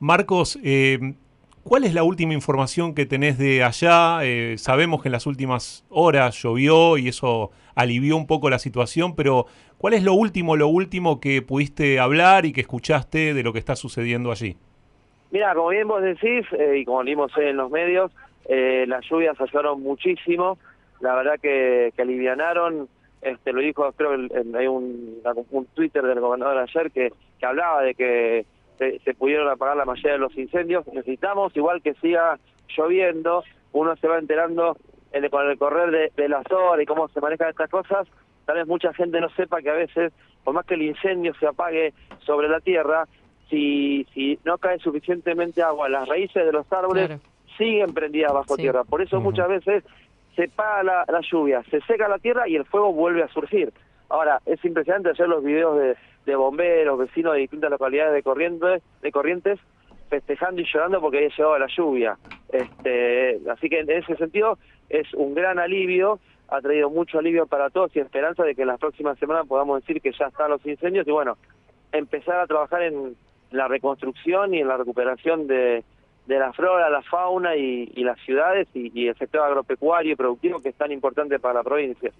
Marcos, 0.01 0.59
eh, 0.65 1.15
¿Cuál 1.63 1.85
es 1.85 1.95
la 1.95 2.03
última 2.03 2.33
información 2.33 2.95
que 2.95 3.07
tenés 3.07 3.39
de 3.39 3.63
allá? 3.63 4.21
Eh, 4.25 4.57
sabemos 4.59 5.03
que 5.03 5.09
en 5.09 5.13
las 5.13 5.27
últimas 5.27 5.85
horas 5.91 6.43
llovió 6.43 6.97
y 6.97 7.09
eso 7.09 7.51
alivió 7.75 8.17
un 8.17 8.27
poco 8.27 8.49
la 8.51 8.59
situación, 8.59 9.15
pero 9.15 9.47
¿cuál 9.79 9.95
es 9.95 10.03
lo 10.03 10.15
último, 10.15 10.57
lo 10.57 10.69
último 10.69 11.21
que 11.21 11.43
pudiste 11.43 12.01
hablar 12.01 12.47
y 12.47 12.53
que 12.53 12.63
escuchaste 12.63 13.35
de 13.35 13.43
lo 13.43 13.53
que 13.53 13.59
está 13.59 13.77
sucediendo 13.77 14.33
allí? 14.33 14.57
Mira, 15.31 15.55
como 15.55 15.69
bien 15.69 15.87
vos 15.87 16.03
decís, 16.03 16.45
eh, 16.59 16.79
y 16.79 16.85
como 16.85 17.03
leímos 17.03 17.31
en 17.37 17.57
los 17.57 17.71
medios, 17.71 18.11
eh, 18.49 18.85
las 18.89 19.05
lluvias 19.09 19.39
ayudaron 19.41 19.83
muchísimo, 19.83 20.59
la 21.01 21.15
verdad 21.15 21.35
que, 21.41 21.93
que 21.95 22.03
alivianaron, 22.03 22.89
este, 23.23 23.53
lo 23.53 23.61
dijo, 23.61 23.93
creo, 23.93 24.15
el- 24.15 24.33
el- 24.35 24.57
hay 24.57 24.67
un, 24.67 25.19
un 25.51 25.67
Twitter 25.67 26.03
del 26.03 26.21
gobernador 26.21 26.59
ayer 26.59 26.91
que, 26.91 27.13
que 27.39 27.47
hablaba 27.47 27.83
de 27.83 27.95
que 27.95 28.45
se, 28.81 28.99
se 29.01 29.13
pudieron 29.15 29.47
apagar 29.49 29.77
la 29.77 29.85
mayoría 29.85 30.13
de 30.13 30.19
los 30.19 30.37
incendios. 30.39 30.87
Necesitamos, 30.89 31.55
igual 31.55 31.83
que 31.83 31.93
siga 31.95 32.39
lloviendo, 32.77 33.45
uno 33.73 33.95
se 33.97 34.09
va 34.09 34.19
enterando 34.19 34.77
en 35.13 35.25
el- 35.25 35.31
con 35.31 35.49
el 35.49 35.59
correr 35.59 35.91
de, 35.91 36.13
de 36.17 36.29
las 36.31 36.51
horas 36.51 36.83
y 36.83 36.87
cómo 36.87 37.07
se 37.09 37.21
manejan 37.21 37.51
estas 37.51 37.69
cosas. 37.71 38.09
Tal 38.47 38.57
vez 38.57 38.67
mucha 38.67 38.93
gente 38.95 39.21
no 39.21 39.29
sepa 39.31 39.61
que 39.61 39.69
a 39.71 39.75
veces, 39.75 40.13
por 40.45 40.55
más 40.55 40.65
que 40.65 40.75
el 40.75 40.83
incendio 40.83 41.35
se 41.35 41.47
apague 41.47 41.93
sobre 42.21 42.49
la 42.49 42.61
tierra, 42.61 43.07
si, 43.51 44.07
si 44.15 44.39
no 44.45 44.57
cae 44.59 44.79
suficientemente 44.79 45.63
agua, 45.63 45.89
las 45.89 46.09
raíces 46.09 46.45
de 46.47 46.53
los 46.53 46.73
árboles 46.73 47.07
Claro. 47.09 47.21
siguen 47.59 47.93
prendidas 47.93 48.33
bajo 48.33 48.55
Sí. 48.57 48.63
tierra. 48.63 48.85
Por 48.85 49.03
eso 49.03 49.21
muchas 49.21 49.49
veces 49.49 49.85
se 50.37 50.49
paga 50.49 50.83
la, 50.83 51.05
la 51.07 51.21
lluvia, 51.21 51.63
se 51.71 51.81
seca 51.83 52.09
la 52.09 52.19
tierra 52.19 52.49
y 52.49 52.57
el 52.57 52.65
fuego 52.65 52.93
vuelve 52.93 53.23
a 53.23 53.29
surgir. 53.29 53.73
Ahora, 54.11 54.41
es 54.45 54.63
impresionante 54.65 55.11
hacer 55.11 55.29
los 55.29 55.43
videos 55.43 55.79
de, 56.27 56.35
bomberos, 56.35 56.99
vecinos 56.99 57.35
de 57.35 57.41
distintas 57.41 57.71
localidades 57.71 58.13
de 58.13 58.23
Corrientes, 58.23 58.83
de 59.03 59.13
Corrientes 59.13 59.59
festejando 60.09 60.61
y 60.61 60.65
llorando 60.65 61.01
porque 61.01 61.19
había 61.19 61.29
llegado 61.31 61.59
la 61.59 61.69
lluvia. 61.69 62.19
Este, 62.53 63.41
así 63.49 63.69
que 63.69 63.81
en 63.81 63.91
ese 63.91 64.17
sentido 64.17 64.59
es 64.89 65.13
un 65.15 65.35
gran 65.35 65.61
alivio, 65.61 66.19
ha 66.49 66.61
traído 66.61 66.91
mucho 66.91 67.21
alivio 67.21 67.47
para 67.47 67.71
todos 67.71 67.95
y 67.95 68.01
esperanza 68.01 68.43
de 68.43 68.57
que 68.57 68.63
en 68.63 68.69
las 68.69 68.81
próximas 68.81 69.17
semanas 69.19 69.47
podamos 69.47 69.81
decir 69.81 70.03
que 70.03 70.13
ya 70.13 70.27
están 70.27 70.51
los 70.51 70.65
incendios 70.67 71.07
y 71.07 71.13
bueno, 71.13 71.39
empezar 71.93 72.41
a 72.41 72.47
trabajar 72.49 72.83
en 72.83 73.15
la 73.53 73.69
reconstrucción 73.69 74.55
y 74.55 74.61
en 74.61 74.69
la 74.69 74.77
recuperación 74.77 75.47
de, 75.47 75.85
la 76.27 76.53
flora, 76.53 76.91
la 76.91 77.03
fauna 77.03 77.55
y, 77.55 77.93
y 77.95 78.03
las 78.03 78.19
ciudades 78.21 78.67
y, 78.75 78.91
y 79.01 79.07
el 79.07 79.17
sector 79.17 79.43
agropecuario 79.43 80.13
y 80.13 80.17
productivo 80.17 80.61
que 80.61 80.71
es 80.71 80.77
tan 80.77 80.91
importante 80.91 81.39
para 81.39 81.55
la 81.55 81.63
provincia. 81.63 82.11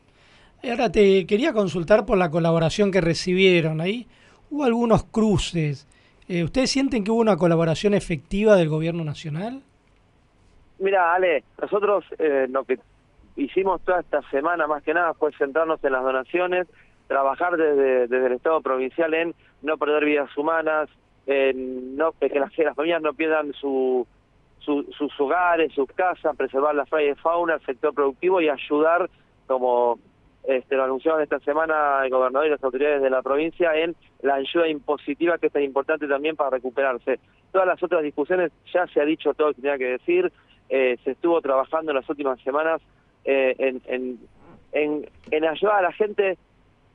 Ahora 0.63 0.91
te 0.93 1.27
quería 1.27 1.53
consultar 1.53 2.05
por 2.05 2.19
la 2.19 2.31
colaboración 2.31 2.91
que 2.91 3.01
recibieron 3.01 3.81
ahí. 3.81 4.07
Hubo 4.51 4.65
algunos 4.65 5.05
cruces. 5.05 5.87
Eh, 6.29 6.45
¿Ustedes 6.45 6.71
sienten 6.71 7.03
que 7.03 7.11
hubo 7.11 7.21
una 7.21 7.37
colaboración 7.37 7.95
efectiva 7.95 8.57
del 8.57 8.69
gobierno 8.69 9.03
nacional? 9.05 9.63
Mira, 10.79 11.15
Ale, 11.15 11.45
nosotros 11.61 12.05
eh, 12.19 12.47
lo 12.51 12.65
que 12.65 12.79
hicimos 13.37 13.81
toda 13.83 14.01
esta 14.01 14.23
semana 14.31 14.67
más 14.67 14.83
que 14.83 14.95
nada 14.95 15.15
fue 15.15 15.33
centrarnos 15.33 15.83
en 15.85 15.93
las 15.93 16.03
donaciones, 16.03 16.67
trabajar 17.09 17.57
desde, 17.57 18.07
desde 18.07 18.27
el 18.27 18.33
Estado 18.35 18.61
provincial 18.61 19.13
en 19.15 19.35
no 19.63 19.77
perder 19.77 20.05
vidas 20.05 20.37
humanas, 20.37 20.89
en 21.27 21.97
no 21.97 22.13
que 22.13 22.29
las, 22.39 22.51
que 22.53 22.65
las 22.65 22.75
familias 22.77 23.03
no 23.03 23.13
pierdan 23.15 23.53
su- 23.55 24.07
sus 24.61 25.19
hogares, 25.21 25.73
sus 25.73 25.89
casas, 25.93 26.37
preservar 26.37 26.75
la 26.75 26.87
flora 26.87 27.05
y 27.05 27.15
fauna, 27.15 27.55
el 27.55 27.61
sector 27.67 27.93
productivo 27.95 28.41
y 28.41 28.49
ayudar, 28.49 29.09
como 29.47 29.99
este, 30.45 30.77
lo 30.77 30.85
anunciaron 30.85 31.23
esta 31.23 31.39
semana 31.41 32.01
el 32.05 32.11
gobernador 32.11 32.47
y 32.47 32.51
las 32.51 32.65
autoridades 32.65 33.03
de 33.03 33.11
la 33.11 33.23
provincia, 33.23 33.75
en 33.75 33.95
la 34.23 34.35
ayuda 34.35 34.69
impositiva 34.69 35.39
que 35.39 35.49
es 35.49 35.53
tan 35.53 35.63
importante 35.63 36.07
también 36.09 36.37
para 36.37 36.51
recuperarse. 36.51 37.21
Todas 37.53 37.67
las 37.67 37.83
otras 37.83 38.03
discusiones 38.03 38.53
ya 38.73 38.87
se 38.87 39.01
ha 39.01 39.05
dicho 39.05 39.35
todo 39.35 39.49
lo 39.49 39.55
que 39.55 39.63
tenía 39.63 39.79
que 39.79 39.93
decir, 39.93 40.33
eh, 40.69 40.97
se 41.05 41.13
estuvo 41.13 41.41
trabajando 41.41 41.91
en 41.91 41.97
las 41.97 42.09
últimas 42.09 42.41
semanas 42.41 42.81
eh, 43.25 43.55
en, 43.59 43.83
en, 43.87 44.19
en, 44.73 45.11
en 45.31 45.45
ayudar 45.45 45.79
a 45.79 45.83
la 45.83 45.93
gente 45.93 46.39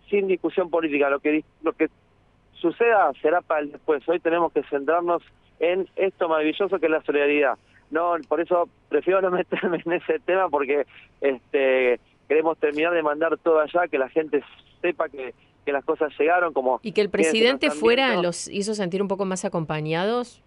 sin 0.09 0.27
discusión 0.27 0.69
política. 0.69 1.09
Lo 1.09 1.19
que, 1.19 1.43
lo 1.61 1.73
que 1.73 1.89
suceda 2.53 3.11
será 3.21 3.41
para 3.41 3.61
el 3.61 3.71
después. 3.71 4.07
Hoy 4.07 4.19
tenemos 4.19 4.51
que 4.53 4.63
centrarnos 4.63 5.21
en 5.59 5.87
esto 5.95 6.29
maravilloso 6.29 6.79
que 6.79 6.85
es 6.85 6.91
la 6.91 7.03
solidaridad. 7.03 7.57
No, 7.91 8.15
por 8.27 8.41
eso 8.41 8.67
prefiero 8.89 9.21
no 9.21 9.31
meterme 9.31 9.81
en 9.85 9.93
ese 9.93 10.19
tema 10.19 10.49
porque 10.49 10.85
este 11.21 11.99
queremos 12.27 12.57
terminar 12.57 12.93
de 12.93 13.03
mandar 13.03 13.37
todo 13.37 13.59
allá, 13.59 13.87
que 13.89 13.97
la 13.97 14.09
gente 14.09 14.43
sepa 14.81 15.09
que, 15.09 15.33
que 15.65 15.71
las 15.71 15.83
cosas 15.83 16.13
llegaron 16.19 16.53
como 16.53 16.79
Y 16.83 16.91
que 16.91 17.01
el 17.01 17.09
presidente 17.09 17.71
fuera 17.71 18.21
los 18.21 18.47
hizo 18.47 18.73
sentir 18.73 19.01
un 19.01 19.07
poco 19.07 19.25
más 19.25 19.45
acompañados. 19.45 20.41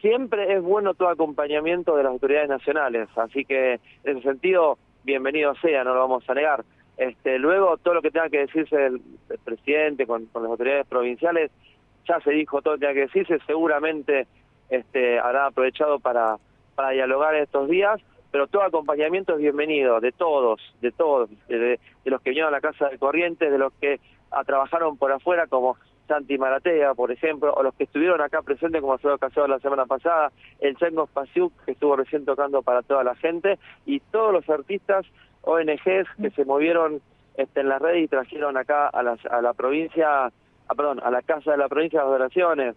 siempre 0.00 0.52
es 0.52 0.62
bueno 0.62 0.94
todo 0.94 1.08
acompañamiento 1.08 1.96
de 1.96 2.02
las 2.02 2.12
autoridades 2.12 2.48
nacionales, 2.48 3.08
así 3.16 3.44
que 3.44 3.74
en 4.04 4.16
ese 4.18 4.22
sentido, 4.22 4.76
bienvenido 5.04 5.54
sea, 5.62 5.84
no 5.84 5.94
lo 5.94 6.00
vamos 6.00 6.28
a 6.28 6.34
negar. 6.34 6.64
Este, 6.96 7.38
luego, 7.38 7.76
todo 7.78 7.94
lo 7.94 8.02
que 8.02 8.10
tenga 8.10 8.28
que 8.28 8.40
decirse 8.40 8.76
el, 8.86 9.00
el 9.30 9.38
presidente 9.38 10.06
con, 10.06 10.26
con 10.26 10.42
las 10.42 10.50
autoridades 10.50 10.86
provinciales, 10.86 11.50
ya 12.06 12.20
se 12.20 12.32
dijo 12.32 12.60
todo 12.62 12.74
lo 12.74 12.80
que 12.80 12.86
tenga 12.86 12.94
que 12.94 13.06
decirse, 13.06 13.38
seguramente 13.46 14.26
este, 14.70 15.18
habrá 15.18 15.46
aprovechado 15.46 16.00
para, 16.00 16.36
para 16.74 16.90
dialogar 16.90 17.34
estos 17.36 17.68
días, 17.68 18.00
pero 18.32 18.48
todo 18.48 18.62
acompañamiento 18.62 19.34
es 19.34 19.38
bienvenido, 19.38 20.00
de 20.00 20.10
todos, 20.10 20.60
de 20.80 20.90
todos, 20.90 21.30
de, 21.48 21.78
los 22.04 22.20
que 22.22 22.30
vinieron 22.30 22.48
a 22.52 22.56
la 22.56 22.60
Casa 22.60 22.88
de 22.88 22.98
Corrientes, 22.98 23.52
de 23.52 23.58
los 23.58 23.72
que 23.74 24.00
trabajaron 24.46 24.96
por 24.96 25.12
afuera, 25.12 25.46
como 25.46 25.76
Santi 26.08 26.36
Maratea, 26.38 26.94
por 26.94 27.12
ejemplo, 27.12 27.52
o 27.54 27.62
los 27.62 27.74
que 27.74 27.84
estuvieron 27.84 28.20
acá 28.20 28.42
presentes, 28.42 28.80
como 28.80 28.98
fue 28.98 29.12
ocasión 29.12 29.48
la 29.50 29.60
semana 29.60 29.86
pasada, 29.86 30.32
el 30.60 30.76
Chengos 30.76 31.08
Pasiuk, 31.10 31.52
que 31.64 31.72
estuvo 31.72 31.94
recién 31.94 32.24
tocando 32.24 32.62
para 32.62 32.82
toda 32.82 33.04
la 33.04 33.14
gente, 33.14 33.58
y 33.86 34.00
todos 34.00 34.32
los 34.32 34.48
artistas, 34.50 35.06
ONGs, 35.42 36.08
que 36.20 36.30
se 36.34 36.44
movieron 36.44 37.00
este, 37.36 37.60
en 37.60 37.68
las 37.68 37.80
redes 37.80 38.04
y 38.04 38.08
trajeron 38.08 38.56
acá 38.56 38.88
a, 38.88 39.02
las- 39.02 39.24
a 39.26 39.40
la 39.42 39.52
provincia, 39.54 40.26
ah, 40.26 40.74
perdón, 40.76 41.00
a 41.04 41.10
la 41.10 41.22
Casa 41.22 41.52
de 41.52 41.58
la 41.58 41.68
Provincia 41.68 42.00
de 42.00 42.04
las 42.10 42.18
Donaciones, 42.18 42.76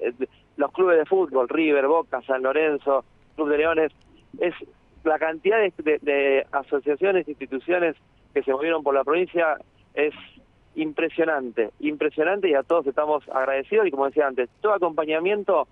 eh, 0.00 0.12
los 0.56 0.72
clubes 0.72 0.98
de 0.98 1.06
fútbol, 1.06 1.48
River, 1.48 1.86
Boca, 1.86 2.20
San 2.22 2.42
Lorenzo, 2.42 3.04
Club 3.36 3.48
de 3.50 3.58
Leones, 3.58 3.92
es 4.40 4.54
la 5.06 5.18
cantidad 5.18 5.58
de, 5.58 5.72
de- 5.82 5.98
de 6.02 6.46
asociaciones, 6.52 7.26
instituciones 7.28 7.96
que 8.34 8.42
se 8.42 8.52
movieron 8.52 8.82
por 8.82 8.94
la 8.94 9.04
provincia 9.04 9.56
es 9.94 10.12
impresionante, 10.74 11.70
impresionante 11.80 12.50
y 12.50 12.54
a 12.54 12.62
todos 12.62 12.86
estamos 12.86 13.24
agradecidos 13.30 13.86
y 13.86 13.90
como 13.90 14.06
decía 14.06 14.26
antes, 14.26 14.48
todo 14.60 14.74
acompañamiento 14.74 15.66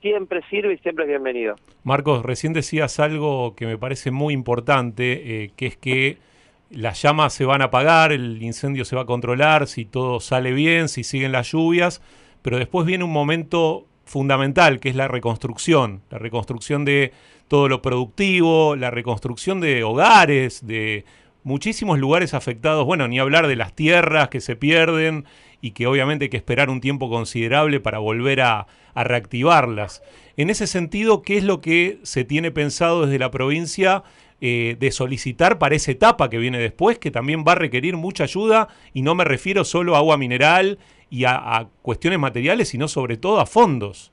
siempre 0.00 0.42
sirve 0.50 0.74
y 0.74 0.78
siempre 0.78 1.04
es 1.04 1.08
bienvenido. 1.10 1.56
Marcos, 1.84 2.24
recién 2.24 2.52
decías 2.52 2.98
algo 3.00 3.54
que 3.56 3.66
me 3.66 3.78
parece 3.78 4.10
muy 4.10 4.34
importante, 4.34 5.44
eh, 5.44 5.50
que 5.56 5.66
es 5.66 5.76
que 5.76 6.18
las 6.70 7.00
llamas 7.02 7.32
se 7.32 7.44
van 7.44 7.62
a 7.62 7.66
apagar, 7.66 8.12
el 8.12 8.42
incendio 8.42 8.84
se 8.84 8.94
va 8.96 9.02
a 9.02 9.06
controlar, 9.06 9.66
si 9.66 9.84
todo 9.84 10.20
sale 10.20 10.52
bien, 10.52 10.88
si 10.88 11.02
siguen 11.04 11.32
las 11.32 11.50
lluvias, 11.52 12.02
pero 12.42 12.58
después 12.58 12.86
viene 12.86 13.04
un 13.04 13.12
momento 13.12 13.86
fundamental, 14.08 14.80
que 14.80 14.88
es 14.88 14.96
la 14.96 15.06
reconstrucción, 15.06 16.02
la 16.10 16.18
reconstrucción 16.18 16.84
de 16.84 17.12
todo 17.46 17.68
lo 17.68 17.82
productivo, 17.82 18.74
la 18.74 18.90
reconstrucción 18.90 19.60
de 19.60 19.84
hogares, 19.84 20.66
de 20.66 21.04
muchísimos 21.44 21.98
lugares 21.98 22.34
afectados, 22.34 22.84
bueno, 22.84 23.06
ni 23.06 23.18
hablar 23.18 23.46
de 23.46 23.56
las 23.56 23.74
tierras 23.74 24.28
que 24.28 24.40
se 24.40 24.56
pierden 24.56 25.24
y 25.60 25.72
que 25.72 25.86
obviamente 25.86 26.24
hay 26.24 26.28
que 26.30 26.36
esperar 26.36 26.70
un 26.70 26.80
tiempo 26.80 27.10
considerable 27.10 27.80
para 27.80 27.98
volver 27.98 28.40
a, 28.40 28.66
a 28.94 29.04
reactivarlas. 29.04 30.02
En 30.36 30.50
ese 30.50 30.66
sentido, 30.66 31.22
¿qué 31.22 31.36
es 31.36 31.44
lo 31.44 31.60
que 31.60 31.98
se 32.02 32.24
tiene 32.24 32.50
pensado 32.50 33.04
desde 33.04 33.18
la 33.18 33.30
provincia 33.30 34.04
eh, 34.40 34.76
de 34.78 34.92
solicitar 34.92 35.58
para 35.58 35.74
esa 35.74 35.90
etapa 35.90 36.30
que 36.30 36.38
viene 36.38 36.60
después, 36.60 37.00
que 37.00 37.10
también 37.10 37.42
va 37.46 37.52
a 37.52 37.56
requerir 37.56 37.96
mucha 37.96 38.22
ayuda 38.22 38.68
y 38.94 39.02
no 39.02 39.16
me 39.16 39.24
refiero 39.24 39.64
solo 39.64 39.96
a 39.96 39.98
agua 39.98 40.16
mineral 40.16 40.78
y 41.10 41.24
a, 41.24 41.66
cuestiones 41.82 42.18
materiales, 42.18 42.68
sino 42.68 42.88
sobre 42.88 43.16
todo 43.16 43.40
a 43.40 43.46
fondos? 43.46 44.12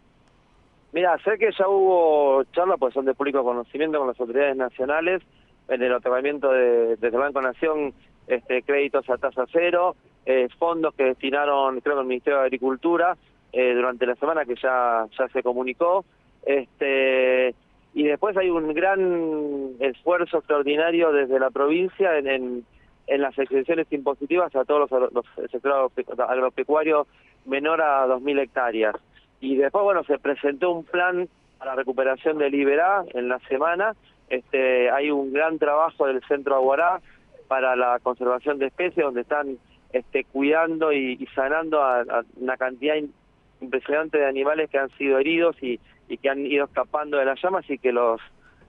Mira, 0.93 1.17
sé 1.23 1.37
que 1.37 1.49
ya 1.57 1.67
hubo 1.67 2.43
charlas, 2.53 2.77
pues 2.79 2.93
son 2.93 3.05
de 3.05 3.13
público 3.13 3.43
conocimiento 3.43 3.99
con 3.99 4.07
las 4.07 4.19
autoridades 4.19 4.55
nacionales, 4.55 5.21
en 5.67 5.81
el 5.81 5.91
otorgamiento 5.93 6.51
de, 6.51 6.95
desde 6.95 7.07
el 7.07 7.17
Banco 7.17 7.41
Nación 7.41 7.93
este, 8.27 8.61
créditos 8.63 9.09
a 9.09 9.17
tasa 9.17 9.45
cero, 9.51 9.95
eh, 10.25 10.47
fondos 10.57 10.93
que 10.95 11.05
destinaron, 11.05 11.81
creo 11.81 11.95
que 11.95 12.01
el 12.01 12.07
Ministerio 12.07 12.39
de 12.39 12.45
Agricultura, 12.45 13.17
eh, 13.51 13.73
durante 13.73 14.05
la 14.05 14.15
semana 14.15 14.45
que 14.45 14.55
ya, 14.55 15.05
ya 15.17 15.27
se 15.29 15.43
comunicó. 15.43 16.05
Este, 16.45 17.55
y 17.93 18.03
después 18.03 18.35
hay 18.37 18.49
un 18.49 18.73
gran 18.73 19.71
esfuerzo 19.79 20.37
extraordinario 20.37 21.11
desde 21.11 21.39
la 21.39 21.49
provincia 21.49 22.17
en, 22.17 22.27
en, 22.27 22.65
en 23.07 23.21
las 23.21 23.37
exenciones 23.37 23.87
impositivas 23.91 24.55
a 24.55 24.65
todos 24.65 24.89
los, 24.89 25.13
los 25.13 25.25
el 25.37 25.49
sector 25.49 25.71
agrope- 25.73 26.23
agropecuario 26.29 27.07
menor 27.45 27.81
a 27.81 28.05
2.000 28.07 28.39
hectáreas. 28.41 28.95
Y 29.41 29.55
después, 29.57 29.83
bueno, 29.83 30.03
se 30.05 30.17
presentó 30.17 30.71
un 30.71 30.83
plan 30.83 31.27
para 31.59 31.75
recuperación 31.75 32.37
del 32.37 32.55
Iberá 32.55 33.03
en 33.13 33.27
la 33.29 33.39
semana. 33.47 33.95
Este, 34.29 34.89
hay 34.89 35.11
un 35.11 35.31
gran 35.31 35.59
trabajo 35.59 36.07
del 36.07 36.21
Centro 36.27 36.55
Aguará 36.55 36.99
para 37.47 37.75
la 37.75 37.99
conservación 38.01 38.57
de 38.57 38.67
especies, 38.67 39.05
donde 39.05 39.21
están 39.21 39.57
este, 39.93 40.23
cuidando 40.23 40.91
y, 40.91 41.23
sanando 41.35 41.81
a, 41.83 42.01
a 42.01 42.23
una 42.37 42.57
cantidad 42.57 42.95
impresionante 43.61 44.17
de 44.17 44.25
animales 44.25 44.69
que 44.69 44.79
han 44.79 44.89
sido 44.97 45.19
heridos 45.19 45.55
y, 45.61 45.79
y 46.09 46.17
que 46.17 46.29
han 46.29 46.45
ido 46.45 46.65
escapando 46.65 47.17
de 47.17 47.25
las 47.25 47.41
llamas 47.41 47.69
y 47.69 47.77
que 47.77 47.91
los 47.91 48.19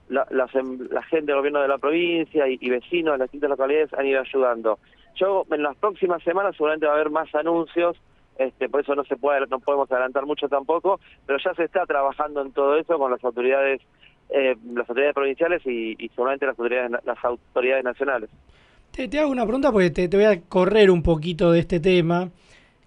la, 0.09 0.47
em- 0.53 0.87
la 0.89 1.03
gente 1.03 1.27
del 1.27 1.37
gobierno 1.37 1.61
de 1.61 1.67
la 1.67 1.77
provincia 1.77 2.47
y, 2.47 2.57
y 2.59 2.69
vecinos 2.69 3.13
de 3.13 3.17
las 3.19 3.25
distintas 3.27 3.49
localidades 3.49 3.93
han 3.93 4.05
ido 4.05 4.21
ayudando. 4.21 4.79
Yo 5.15 5.45
en 5.51 5.63
las 5.63 5.75
próximas 5.77 6.21
semanas 6.23 6.55
seguramente 6.55 6.85
va 6.85 6.93
a 6.93 6.95
haber 6.95 7.09
más 7.09 7.33
anuncios, 7.35 7.97
este, 8.37 8.69
por 8.69 8.81
eso 8.81 8.93
no 8.95 9.03
se 9.03 9.15
puede, 9.15 9.47
no 9.47 9.59
podemos 9.59 9.91
adelantar 9.91 10.25
mucho 10.25 10.47
tampoco, 10.47 10.99
pero 11.25 11.39
ya 11.43 11.53
se 11.55 11.63
está 11.63 11.85
trabajando 11.85 12.41
en 12.41 12.51
todo 12.51 12.77
eso 12.77 12.97
con 12.99 13.11
las 13.11 13.23
autoridades, 13.23 13.81
eh, 14.29 14.55
las 14.73 14.87
autoridades 14.87 15.15
provinciales 15.15 15.61
y, 15.65 15.95
y 15.97 16.09
seguramente 16.09 16.45
las 16.45 16.57
autoridades, 16.59 16.91
las 17.03 17.25
autoridades 17.25 17.83
nacionales. 17.83 18.29
Te, 18.91 19.07
te 19.07 19.19
hago 19.19 19.31
una 19.31 19.43
pregunta 19.43 19.71
porque 19.71 19.89
te, 19.89 20.07
te 20.07 20.17
voy 20.17 20.25
a 20.27 20.39
correr 20.41 20.91
un 20.91 21.01
poquito 21.01 21.51
de 21.51 21.59
este 21.59 21.79
tema. 21.79 22.29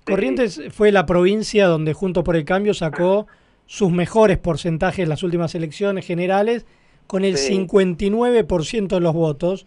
Corrientes 0.04 0.62
fue 0.72 0.92
la 0.92 1.04
provincia 1.04 1.66
donde 1.66 1.92
Juntos 1.92 2.24
por 2.24 2.36
el 2.36 2.44
Cambio 2.44 2.74
sacó 2.74 3.26
sus 3.66 3.92
mejores 3.92 4.38
porcentajes 4.38 5.00
en 5.00 5.08
las 5.08 5.22
últimas 5.22 5.54
elecciones 5.54 6.06
generales, 6.06 6.66
con 7.10 7.24
el 7.24 7.36
Sí. 7.38 7.52
59% 7.54 8.86
de 8.94 9.00
los 9.00 9.12
votos 9.14 9.66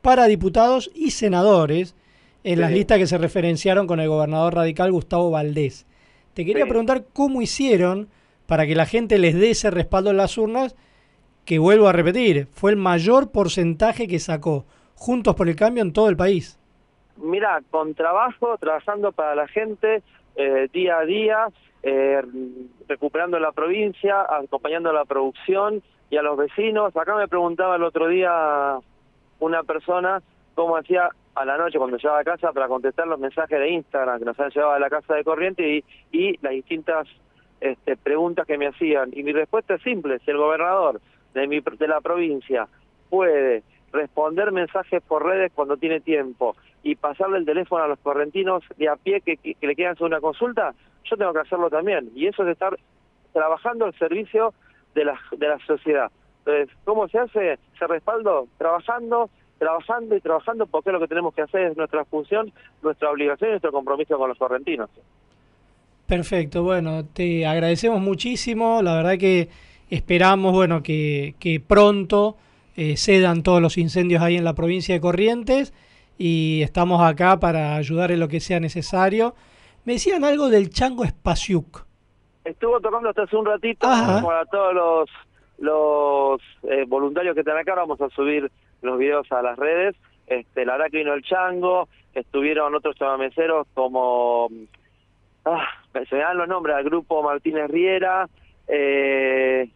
para 0.00 0.26
diputados 0.26 0.92
y 0.94 1.10
senadores 1.10 1.96
en 2.44 2.60
las 2.60 2.70
listas 2.70 2.98
que 2.98 3.08
se 3.08 3.18
referenciaron 3.18 3.88
con 3.88 3.98
el 3.98 4.08
gobernador 4.08 4.54
radical 4.54 4.92
Gustavo 4.92 5.32
Valdés. 5.32 5.86
Te 6.34 6.44
quería 6.44 6.62
Sí. 6.66 6.68
preguntar 6.70 7.02
cómo 7.12 7.42
hicieron 7.42 8.06
para 8.46 8.64
que 8.64 8.76
la 8.76 8.86
gente 8.86 9.18
les 9.18 9.34
dé 9.34 9.50
ese 9.50 9.72
respaldo 9.72 10.10
en 10.10 10.18
las 10.18 10.38
urnas, 10.38 10.76
que 11.44 11.58
vuelvo 11.58 11.88
a 11.88 11.92
repetir, 11.92 12.46
fue 12.52 12.70
el 12.70 12.76
mayor 12.76 13.32
porcentaje 13.32 14.06
que 14.06 14.20
sacó 14.20 14.64
Juntos 14.94 15.34
por 15.34 15.48
el 15.48 15.56
Cambio 15.56 15.82
en 15.82 15.92
todo 15.92 16.08
el 16.08 16.16
país. 16.16 16.60
Mira, 17.16 17.60
con 17.72 17.94
trabajo, 17.94 18.56
trabajando 18.58 19.10
para 19.10 19.34
la 19.34 19.48
gente, 19.48 20.02
eh, 20.36 20.68
día 20.72 20.98
a 20.98 21.04
día, 21.04 21.46
eh, 21.82 22.22
recuperando 22.86 23.40
la 23.40 23.50
provincia, 23.50 24.22
acompañando 24.28 24.92
la 24.92 25.04
producción 25.04 25.82
y 26.10 26.16
a 26.16 26.22
los 26.22 26.36
vecinos. 26.36 26.96
Acá 26.96 27.14
me 27.16 27.28
preguntaba 27.28 27.76
el 27.76 27.82
otro 27.82 28.08
día 28.08 28.78
una 29.40 29.62
persona 29.62 30.22
cómo 30.54 30.76
hacía 30.76 31.08
a 31.34 31.44
la 31.44 31.56
noche 31.56 31.78
cuando 31.78 31.96
llegaba 31.96 32.18
a 32.20 32.24
casa 32.24 32.52
para 32.52 32.66
contestar 32.66 33.06
los 33.06 33.20
mensajes 33.20 33.58
de 33.58 33.70
Instagram 33.70 34.18
que 34.18 34.24
nos 34.24 34.40
han 34.40 34.50
llevado 34.50 34.72
a 34.72 34.78
la 34.80 34.90
casa 34.90 35.14
de 35.14 35.22
corriente 35.24 35.68
y, 35.68 35.84
y 36.10 36.36
las 36.42 36.52
distintas 36.52 37.06
este, 37.60 37.96
preguntas 37.96 38.46
que 38.46 38.58
me 38.58 38.66
hacían. 38.66 39.10
Y 39.12 39.22
mi 39.22 39.32
respuesta 39.32 39.74
es 39.74 39.82
simple, 39.82 40.18
si 40.20 40.30
el 40.30 40.36
gobernador 40.38 41.00
de, 41.34 41.46
mi, 41.46 41.60
de 41.60 41.88
la 41.88 42.00
provincia 42.00 42.66
puede 43.08 43.62
responder 43.92 44.52
mensajes 44.52 45.02
por 45.02 45.24
redes 45.24 45.52
cuando 45.54 45.76
tiene 45.76 46.00
tiempo 46.00 46.56
y 46.82 46.94
pasarle 46.96 47.38
el 47.38 47.46
teléfono 47.46 47.84
a 47.84 47.88
los 47.88 47.98
correntinos 48.00 48.62
de 48.76 48.88
a 48.88 48.96
pie 48.96 49.20
que, 49.20 49.36
que- 49.36 49.54
que 49.54 49.66
le 49.66 49.86
hacer 49.86 50.06
una 50.06 50.20
consulta, 50.20 50.74
yo 51.04 51.16
tengo 51.16 51.32
que 51.32 51.40
hacerlo 51.40 51.70
también. 51.70 52.10
Y 52.14 52.26
eso 52.26 52.42
es 52.42 52.50
estar 52.50 52.76
trabajando 53.32 53.86
al 53.86 53.94
servicio 53.98 54.52
de 54.94 55.04
la, 55.04 55.18
de 55.36 55.48
la 55.48 55.58
sociedad. 55.66 56.10
Entonces, 56.40 56.76
¿cómo 56.84 57.08
se 57.08 57.18
hace 57.18 57.58
ese 57.74 57.86
respaldo? 57.86 58.48
Trabajando, 58.56 59.30
trabajando 59.58 60.16
y 60.16 60.20
trabajando 60.20 60.66
porque 60.66 60.92
lo 60.92 61.00
que 61.00 61.08
tenemos 61.08 61.34
que 61.34 61.42
hacer, 61.42 61.70
es 61.70 61.76
nuestra 61.76 62.04
función, 62.04 62.52
nuestra 62.82 63.10
obligación 63.10 63.50
y 63.50 63.52
nuestro 63.52 63.72
compromiso 63.72 64.16
con 64.16 64.28
los 64.28 64.38
correntinos. 64.38 64.88
Perfecto, 66.06 66.62
bueno, 66.62 67.04
te 67.04 67.46
agradecemos 67.46 68.00
muchísimo, 68.00 68.80
la 68.80 68.96
verdad 68.96 69.18
que 69.18 69.50
esperamos, 69.90 70.54
bueno, 70.54 70.82
que, 70.82 71.34
que 71.38 71.60
pronto 71.60 72.36
eh, 72.76 72.96
cedan 72.96 73.42
todos 73.42 73.60
los 73.60 73.76
incendios 73.76 74.22
ahí 74.22 74.36
en 74.36 74.44
la 74.44 74.54
provincia 74.54 74.94
de 74.94 75.00
Corrientes 75.00 75.74
y 76.16 76.62
estamos 76.62 77.02
acá 77.02 77.40
para 77.40 77.76
ayudar 77.76 78.12
en 78.12 78.20
lo 78.20 78.28
que 78.28 78.40
sea 78.40 78.60
necesario. 78.60 79.34
Me 79.84 79.94
decían 79.94 80.24
algo 80.24 80.48
del 80.48 80.70
chango 80.70 81.04
Espaciuc. 81.04 81.87
Estuvo 82.48 82.80
tocando 82.80 83.08
hasta 83.10 83.22
hace 83.22 83.36
un 83.36 83.46
ratito 83.46 83.86
Ajá. 83.86 84.22
para 84.24 84.44
todos 84.46 84.74
los 84.74 85.10
los 85.58 86.40
eh, 86.70 86.84
voluntarios 86.86 87.34
que 87.34 87.40
están 87.40 87.58
acá. 87.58 87.74
Vamos 87.74 88.00
a 88.00 88.08
subir 88.10 88.50
los 88.82 88.98
videos 88.98 89.30
a 89.32 89.42
las 89.42 89.58
redes. 89.58 89.96
Este, 90.26 90.64
la 90.64 90.72
verdad 90.74 90.86
que 90.90 90.98
vino 90.98 91.14
el 91.14 91.22
chango, 91.22 91.88
estuvieron 92.14 92.74
otros 92.74 92.94
chamameceros 92.96 93.66
como 93.74 94.48
ah, 95.44 95.66
se 96.08 96.14
me 96.14 96.20
dan 96.22 96.36
los 96.38 96.46
nombres 96.48 96.76
al 96.76 96.84
grupo 96.84 97.22
Martínez 97.22 97.68
Riera. 97.70 98.28
Eh, 98.68 99.68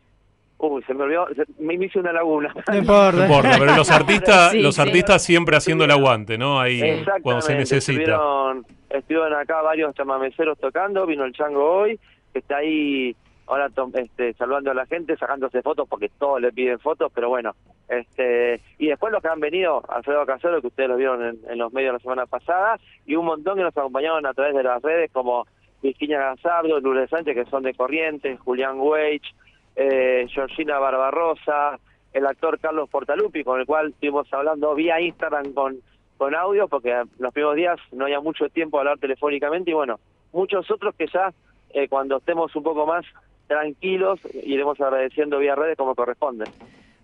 uy, 0.58 0.82
se 0.84 0.94
me 0.94 1.02
olvidó, 1.04 1.26
se- 1.34 1.46
me 1.58 1.74
hice 1.74 1.98
una 1.98 2.12
laguna. 2.12 2.54
No 2.68 2.76
importa. 2.76 3.12
No 3.12 3.22
importa, 3.24 3.56
pero 3.58 3.74
los 3.76 3.90
artistas, 3.90 4.52
Sí, 4.52 4.60
los 4.60 4.74
sí. 4.76 4.82
artistas 4.82 5.22
siempre 5.22 5.56
haciendo 5.56 5.84
el 5.84 5.90
aguante, 5.90 6.38
¿no? 6.38 6.60
Ahí 6.60 7.02
cuando 7.22 7.40
se 7.42 7.54
necesita. 7.56 8.00
Estuvieron, 8.02 8.66
estuvieron 8.90 9.34
acá 9.34 9.62
varios 9.62 9.94
chamameceros 9.94 10.58
tocando, 10.60 11.06
vino 11.06 11.24
el 11.24 11.32
chango 11.32 11.64
hoy, 11.64 11.98
que 12.32 12.38
está 12.40 12.58
ahí 12.58 13.14
ahora 13.46 13.70
este, 13.94 14.32
saludando 14.34 14.70
a 14.70 14.74
la 14.74 14.86
gente, 14.86 15.16
sacándose 15.16 15.62
fotos, 15.62 15.88
porque 15.88 16.08
todos 16.18 16.40
le 16.40 16.52
piden 16.52 16.78
fotos, 16.78 17.10
pero 17.14 17.28
bueno. 17.28 17.54
este 17.88 18.60
Y 18.78 18.88
después 18.88 19.12
los 19.12 19.22
que 19.22 19.28
han 19.28 19.40
venido, 19.40 19.82
Alfredo 19.88 20.24
Casero, 20.24 20.60
que 20.60 20.68
ustedes 20.68 20.88
lo 20.88 20.96
vieron 20.96 21.38
en, 21.48 21.58
los 21.58 21.72
medios 21.72 21.94
la 21.94 21.98
semana 21.98 22.26
pasada, 22.26 22.78
y 23.06 23.14
un 23.14 23.26
montón 23.26 23.56
que 23.56 23.62
nos 23.62 23.76
acompañaron 23.76 24.24
a 24.26 24.34
través 24.34 24.54
de 24.54 24.62
las 24.62 24.82
redes, 24.82 25.10
como 25.12 25.46
Virginia 25.82 26.18
Gazardo, 26.18 26.80
Lourdes 26.80 27.10
Sánchez, 27.10 27.34
que 27.34 27.50
son 27.50 27.62
de 27.64 27.74
Corrientes, 27.74 28.40
Julián 28.40 28.76
Weich, 28.78 29.34
eh, 29.76 30.26
Georgina 30.28 30.78
Barbarosa, 30.78 31.78
el 32.12 32.26
actor 32.26 32.58
Carlos 32.60 32.88
Portalupi, 32.88 33.42
con 33.42 33.60
el 33.60 33.66
cual 33.66 33.90
estuvimos 33.90 34.32
hablando 34.32 34.74
vía 34.74 35.00
Instagram 35.00 35.52
con, 35.52 35.78
con 36.16 36.34
audio, 36.34 36.68
porque 36.68 37.02
los 37.18 37.32
primeros 37.32 37.56
días 37.56 37.80
no 37.90 38.04
había 38.04 38.20
mucho 38.20 38.48
tiempo 38.48 38.76
de 38.76 38.80
hablar 38.82 38.98
telefónicamente, 38.98 39.72
y 39.72 39.74
bueno, 39.74 39.98
muchos 40.32 40.70
otros 40.70 40.94
que 40.94 41.06
ya 41.12 41.32
eh, 41.74 41.88
cuando 41.88 42.18
estemos 42.18 42.54
un 42.56 42.62
poco 42.62 42.86
más 42.86 43.04
tranquilos 43.46 44.20
iremos 44.44 44.80
agradeciendo 44.80 45.38
vía 45.38 45.54
redes 45.54 45.76
como 45.76 45.94
corresponde. 45.94 46.44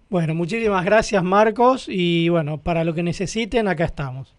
Bueno, 0.09 0.35
muchísimas 0.35 0.85
gracias 0.85 1.23
Marcos 1.23 1.86
y 1.89 2.28
bueno, 2.31 2.59
para 2.59 2.85
lo 2.85 2.95
que 2.95 3.03
necesiten, 3.03 3.69
acá 3.69 3.85
estamos. 3.85 4.35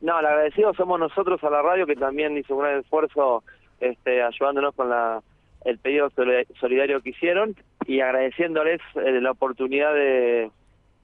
No, 0.00 0.18
el 0.18 0.26
agradecido 0.26 0.74
somos 0.74 0.98
nosotros 0.98 1.42
a 1.44 1.50
la 1.50 1.62
radio 1.62 1.86
que 1.86 1.94
también 1.94 2.36
hizo 2.36 2.56
un 2.56 2.62
gran 2.62 2.80
esfuerzo 2.80 3.44
este, 3.78 4.20
ayudándonos 4.22 4.74
con 4.74 4.90
la, 4.90 5.22
el 5.64 5.78
pedido 5.78 6.10
soli- 6.10 6.46
solidario 6.58 7.00
que 7.00 7.10
hicieron 7.10 7.54
y 7.86 8.00
agradeciéndoles 8.00 8.80
eh, 8.96 9.20
la 9.20 9.30
oportunidad 9.30 9.94
de, 9.94 10.50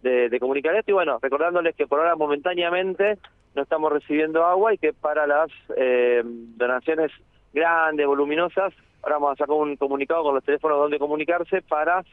de, 0.03 0.29
de 0.29 0.41
comunicar 0.41 0.75
esto 0.75 0.91
y 0.91 0.95
bueno, 0.95 1.19
recordándoles 1.23 1.77
que 1.77 1.87
por 1.87 2.01
ahora 2.01 2.17
momentáneamente 2.17 3.19
no 3.55 3.63
estamos 3.63 3.93
recibiendo 3.93 4.45
agua 4.45 4.75
y 4.75 4.79
que 4.79 4.93
para 4.93 5.29
las 5.29 5.49
eh, 5.77 6.23
donaciones 6.25 7.13
grandes, 7.53 8.07
voluminosas, 8.07 8.73
ahora 9.03 9.17
vamos 9.17 9.33
a 9.33 9.37
sacar 9.37 9.55
un 9.55 9.77
comunicado 9.77 10.23
con 10.23 10.35
los 10.35 10.45
teléfonos 10.45 10.79
donde 10.79 10.99
comunicarse 10.99 11.63
para 11.63 12.05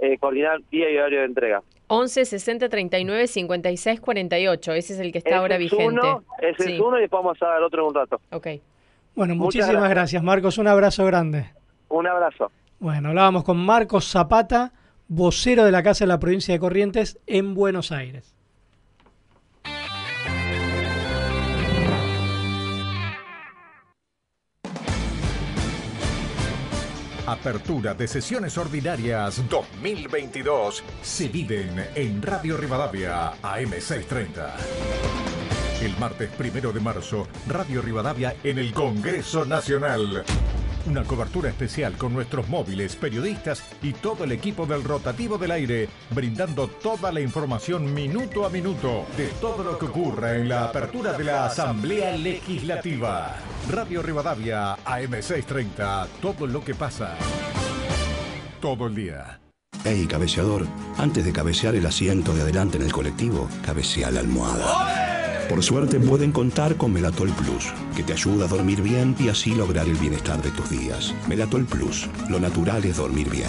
eh, 0.00 0.16
coordinar 0.18 0.60
día 0.70 0.90
y 0.90 0.96
horario 0.96 1.20
de 1.20 1.24
entrega. 1.26 1.62
11 1.88 2.24
60 2.26 2.68
39 2.68 3.26
56 3.26 4.00
48. 4.00 4.72
Ese 4.74 4.92
es 4.94 5.00
el 5.00 5.10
que 5.12 5.18
está 5.18 5.30
Ese 5.30 5.38
ahora 5.38 5.54
es 5.54 5.60
vigente. 5.60 5.86
uno, 5.86 6.22
ese 6.40 6.62
Sí. 6.64 6.72
es 6.74 6.80
uno 6.80 6.98
y 6.98 7.02
después 7.02 7.22
vamos 7.22 7.42
a 7.42 7.46
dar 7.46 7.62
otro 7.62 7.82
en 7.82 7.88
un 7.88 7.94
rato. 7.94 8.20
Ok. 8.30 8.46
Bueno, 9.14 9.34
Muchas 9.34 9.38
muchísimas 9.44 9.70
gracias. 9.72 9.90
gracias 9.90 10.22
Marcos, 10.22 10.58
un 10.58 10.68
abrazo 10.68 11.04
grande. 11.06 11.46
Un 11.88 12.06
abrazo. 12.06 12.52
Bueno, 12.78 13.08
hablábamos 13.08 13.42
con 13.42 13.56
Marcos 13.56 14.04
Zapata, 14.08 14.72
vocero 15.08 15.64
de 15.64 15.72
la 15.72 15.82
Casa 15.82 16.04
de 16.04 16.08
la 16.08 16.20
Provincia 16.20 16.54
de 16.54 16.60
Corrientes 16.60 17.18
en 17.26 17.54
Buenos 17.54 17.90
Aires. 17.90 18.36
Apertura 27.28 27.92
de 27.92 28.08
sesiones 28.08 28.56
ordinarias 28.56 29.46
2022 29.50 30.82
se 31.02 31.28
viven 31.28 31.86
en 31.94 32.22
Radio 32.22 32.56
Rivadavia 32.56 33.34
AM630. 33.42 34.48
El 35.82 35.94
martes 35.98 36.30
primero 36.30 36.72
de 36.72 36.80
marzo, 36.80 37.28
Radio 37.46 37.82
Rivadavia 37.82 38.34
en 38.42 38.58
el 38.58 38.72
Congreso 38.72 39.44
Nacional. 39.44 40.24
Una 40.88 41.04
cobertura 41.04 41.50
especial 41.50 41.98
con 41.98 42.14
nuestros 42.14 42.48
móviles, 42.48 42.96
periodistas 42.96 43.62
y 43.82 43.92
todo 43.92 44.24
el 44.24 44.32
equipo 44.32 44.64
del 44.64 44.82
Rotativo 44.82 45.36
del 45.36 45.50
Aire, 45.50 45.86
brindando 46.10 46.66
toda 46.66 47.12
la 47.12 47.20
información 47.20 47.92
minuto 47.92 48.46
a 48.46 48.48
minuto 48.48 49.04
de 49.14 49.26
todo 49.38 49.62
lo 49.62 49.78
que 49.78 49.84
ocurra 49.84 50.36
en 50.36 50.48
la 50.48 50.64
apertura 50.64 51.12
de 51.12 51.24
la 51.24 51.44
Asamblea 51.44 52.16
Legislativa. 52.16 53.36
Radio 53.70 54.00
Rivadavia 54.00 54.76
AM630, 54.76 56.06
todo 56.22 56.46
lo 56.46 56.64
que 56.64 56.74
pasa. 56.74 57.16
Todo 58.58 58.86
el 58.86 58.94
día. 58.94 59.40
Hey, 59.84 60.06
cabeceador, 60.08 60.66
antes 60.96 61.22
de 61.22 61.32
cabecear 61.34 61.74
el 61.74 61.84
asiento 61.84 62.32
de 62.32 62.42
adelante 62.42 62.78
en 62.78 62.84
el 62.84 62.92
colectivo, 62.92 63.46
cabecea 63.62 64.10
la 64.10 64.20
almohada. 64.20 65.17
Por 65.48 65.62
suerte 65.62 65.98
pueden 65.98 66.30
contar 66.30 66.76
con 66.76 66.92
Melatol 66.92 67.30
Plus, 67.30 67.72
que 67.96 68.02
te 68.02 68.12
ayuda 68.12 68.44
a 68.44 68.48
dormir 68.48 68.82
bien 68.82 69.16
y 69.18 69.28
así 69.28 69.54
lograr 69.54 69.86
el 69.86 69.96
bienestar 69.96 70.42
de 70.42 70.50
tus 70.50 70.68
días. 70.68 71.14
Melatol 71.26 71.64
Plus, 71.64 72.08
lo 72.28 72.38
natural 72.38 72.84
es 72.84 72.98
dormir 72.98 73.30
bien. 73.30 73.48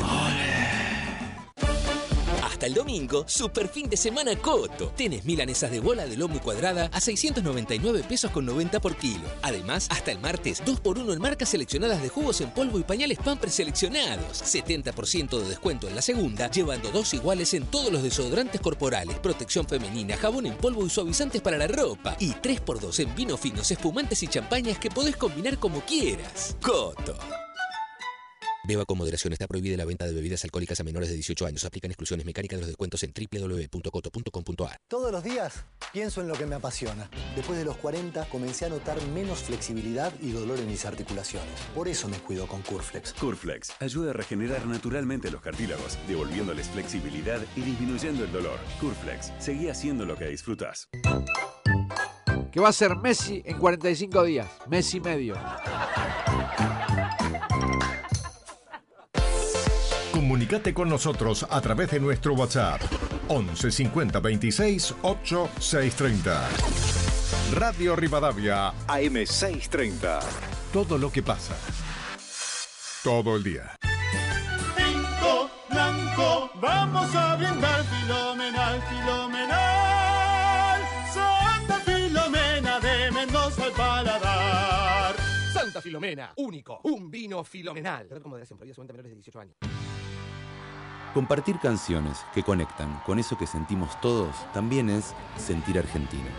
Hasta 2.60 2.68
el 2.68 2.74
domingo, 2.74 3.24
super 3.26 3.70
fin 3.70 3.90
de 3.90 3.96
semana 3.96 4.36
Coto. 4.36 4.92
Tenés 4.98 5.24
milanesas 5.24 5.72
de 5.72 5.80
bola 5.80 6.06
de 6.06 6.18
lomo 6.18 6.42
cuadrada 6.42 6.90
a 6.92 7.00
699 7.00 8.04
pesos 8.04 8.32
con 8.32 8.46
90 8.46 8.82
por 8.82 8.98
kilo. 8.98 9.30
Además, 9.44 9.88
hasta 9.90 10.12
el 10.12 10.20
martes, 10.20 10.62
2x1 10.66 11.14
en 11.14 11.22
marcas 11.22 11.48
seleccionadas 11.48 12.02
de 12.02 12.10
jugos 12.10 12.42
en 12.42 12.52
polvo 12.52 12.78
y 12.78 12.84
pañales 12.84 13.18
pan 13.20 13.38
preseleccionados. 13.38 14.44
70% 14.44 15.40
de 15.40 15.48
descuento 15.48 15.88
en 15.88 15.96
la 15.96 16.02
segunda, 16.02 16.52
llevando 16.52 16.92
dos 16.92 17.14
iguales 17.14 17.54
en 17.54 17.64
todos 17.66 17.94
los 17.94 18.04
desodorantes 18.04 18.60
corporales, 18.60 19.18
protección 19.20 19.66
femenina, 19.66 20.18
jabón 20.18 20.46
en 20.46 20.58
polvo 20.58 20.86
y 20.86 20.90
suavizantes 20.90 21.42
para 21.42 21.58
la 21.58 21.68
ropa. 21.68 22.18
Y 22.20 22.32
3x2 22.32 23.00
en 23.00 23.16
vinos 23.16 23.40
finos, 23.40 23.72
espumantes 23.72 24.22
y 24.22 24.28
champañas 24.28 24.80
que 24.80 24.92
podés 24.92 25.16
combinar 25.16 25.60
como 25.60 25.80
quieras. 25.80 26.58
Coto. 26.62 27.18
Beba 28.70 28.86
con 28.86 29.00
moderación. 29.00 29.34
Está 29.34 29.48
prohibida 29.48 29.76
la 29.78 29.86
venta 29.86 30.06
de 30.06 30.14
bebidas 30.14 30.44
alcohólicas 30.44 30.80
a 30.80 30.84
menores 30.84 31.10
de 31.10 31.16
18 31.16 31.48
años. 31.48 31.66
Aplican 31.66 31.90
exclusiones 31.90 32.24
mecánicas 32.24 32.58
de 32.58 32.62
los 32.62 32.68
descuentos 32.68 33.02
en 33.02 33.12
www.coto.com.ar. 33.12 34.78
Todos 34.88 35.12
los 35.12 35.24
días 35.24 35.66
pienso 35.92 36.22
en 36.22 36.28
lo 36.28 36.36
que 36.36 36.46
me 36.46 36.54
apasiona. 36.54 37.10
Después 37.36 37.58
de 37.58 37.66
los 37.66 37.78
40 37.78 38.30
comencé 38.30 38.66
a 38.66 38.70
notar 38.70 39.02
menos 39.08 39.40
flexibilidad 39.40 40.14
y 40.22 40.30
dolor 40.30 40.60
en 40.60 40.68
mis 40.68 40.86
articulaciones. 40.86 41.60
Por 41.74 41.88
eso 41.88 42.08
me 42.10 42.20
cuido 42.20 42.46
con 42.48 42.62
Curflex. 42.62 43.14
Curflex 43.14 43.72
ayuda 43.80 44.12
a 44.12 44.14
regenerar 44.14 44.64
naturalmente 44.68 45.32
los 45.32 45.42
cartílagos, 45.42 45.98
devolviéndoles 46.08 46.70
flexibilidad 46.70 47.42
y 47.56 47.62
disminuyendo 47.62 48.24
el 48.24 48.32
dolor. 48.32 48.60
Curflex, 48.80 49.34
seguí 49.40 49.70
haciendo 49.70 50.06
lo 50.06 50.16
que 50.16 50.28
disfrutas. 50.28 50.88
Que 52.52 52.60
va 52.60 52.70
a 52.70 52.74
ser 52.74 52.96
Messi 52.98 53.42
en 53.46 53.58
45 53.58 54.24
días. 54.26 54.48
Messi 54.68 54.98
y 54.98 55.02
medio. 55.02 55.36
Comunicate 60.20 60.74
con 60.74 60.90
nosotros 60.90 61.48
a 61.50 61.62
través 61.62 61.92
de 61.92 62.00
nuestro 62.02 62.34
WhatsApp 62.34 62.82
11 63.30 63.72
50 63.72 64.20
26 64.20 64.96
8 65.02 65.50
630. 65.58 66.50
Radio 67.54 67.96
Rivadavia 67.96 68.74
AM630. 68.88 70.20
Todo 70.74 70.98
lo 70.98 71.10
que 71.10 71.24
pasa. 71.24 71.56
Todo 73.02 73.38
el 73.38 73.44
día. 73.44 73.78
Tinto 74.76 75.50
blanco, 75.70 76.52
vamos 76.56 77.16
a 77.16 77.38
brindar 77.38 77.82
filomenal, 77.86 78.84
filomenal. 78.90 79.79
Filomena, 85.90 86.32
único, 86.36 86.82
un 86.84 87.10
vino 87.10 87.44
filomenal. 87.44 88.04
Beber 88.04 88.22
con 88.22 88.30
moderación, 88.30 88.60
prohibida 88.60 88.76
solamente 88.76 88.92
a 88.92 88.94
menores 88.94 89.10
de 89.10 89.16
18 89.16 89.40
años. 89.40 89.56
Compartir 91.16 91.58
canciones 91.58 92.24
que 92.32 92.44
conectan 92.44 93.02
con 93.08 93.18
eso 93.18 93.40
que 93.40 93.48
sentimos 93.48 94.00
todos 94.00 94.36
también 94.54 94.92
es 94.92 95.16
sentir 95.36 95.80
Argentina. 95.80 96.30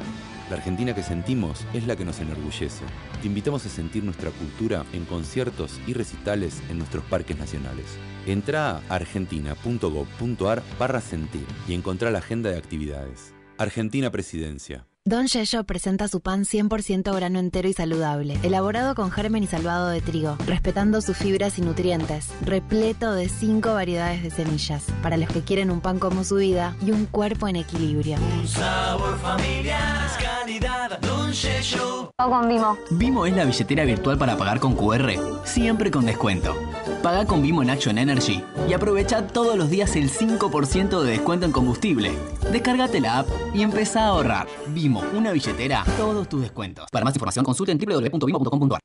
La 0.48 0.54
Argentina 0.54 0.94
que 0.94 1.02
sentimos 1.02 1.66
es 1.74 1.84
la 1.88 1.96
que 1.96 2.04
nos 2.04 2.20
enorgullece. 2.20 2.84
Te 3.20 3.26
invitamos 3.26 3.66
a 3.66 3.70
sentir 3.70 4.04
nuestra 4.04 4.30
cultura 4.30 4.86
en 4.92 5.04
conciertos 5.04 5.80
y 5.84 5.94
recitales 5.94 6.62
en 6.70 6.78
nuestros 6.78 7.02
parques 7.06 7.36
nacionales. 7.36 7.98
Entra 8.26 8.76
a 8.76 8.82
argentina.gov.ar 8.88 10.62
barra 10.78 11.00
sentir 11.00 11.46
y 11.66 11.74
encontrá 11.74 12.12
la 12.12 12.20
agenda 12.20 12.50
de 12.50 12.58
actividades. 12.58 13.34
Argentina 13.58 14.12
Presidencia. 14.12 14.89
Don 15.10 15.26
Yello 15.26 15.64
presenta 15.64 16.06
su 16.06 16.20
pan 16.20 16.44
100% 16.44 17.12
grano 17.12 17.40
entero 17.40 17.68
y 17.68 17.72
saludable, 17.72 18.38
elaborado 18.44 18.94
con 18.94 19.10
germen 19.10 19.42
y 19.42 19.48
salvado 19.48 19.88
de 19.88 20.00
trigo, 20.00 20.36
respetando 20.46 21.00
sus 21.00 21.16
fibras 21.16 21.58
y 21.58 21.62
nutrientes, 21.62 22.28
repleto 22.42 23.12
de 23.12 23.28
5 23.28 23.74
variedades 23.74 24.22
de 24.22 24.30
semillas, 24.30 24.84
para 25.02 25.16
los 25.16 25.28
que 25.28 25.42
quieren 25.42 25.72
un 25.72 25.80
pan 25.80 25.98
como 25.98 26.22
su 26.22 26.36
vida 26.36 26.76
y 26.80 26.92
un 26.92 27.06
cuerpo 27.06 27.48
en 27.48 27.56
equilibrio. 27.56 28.18
Un 28.40 28.46
sabor 28.46 29.18
familiar, 29.18 30.06
es 30.06 30.24
calidad, 30.24 31.00
Don 31.00 31.32
Yello. 31.32 32.12
con 32.16 32.48
Vimo. 32.48 32.78
Vimo 32.90 33.26
es 33.26 33.34
la 33.34 33.44
billetera 33.44 33.84
virtual 33.84 34.16
para 34.16 34.36
pagar 34.36 34.60
con 34.60 34.76
QR, 34.76 35.10
siempre 35.42 35.90
con 35.90 36.06
descuento. 36.06 36.54
Paga 37.02 37.24
con 37.24 37.40
Vimo 37.40 37.62
en 37.62 37.70
Action 37.70 37.98
Energy 37.98 38.44
y 38.68 38.74
aprovecha 38.74 39.26
todos 39.26 39.56
los 39.56 39.70
días 39.70 39.96
el 39.96 40.10
5% 40.10 41.02
de 41.02 41.10
descuento 41.10 41.46
en 41.46 41.52
combustible. 41.52 42.12
Descárgate 42.52 43.00
la 43.00 43.20
app 43.20 43.28
y 43.54 43.62
empezá 43.62 44.02
a 44.02 44.08
ahorrar. 44.08 44.46
Vimo, 44.68 44.99
una 45.12 45.32
billetera, 45.32 45.84
todos 45.96 46.28
tus 46.28 46.42
descuentos. 46.42 46.86
Para 46.90 47.04
más 47.04 47.14
información 47.14 47.44
consulta 47.44 47.72
en 47.72 47.78
www.vimo.com.ar. 47.78 48.80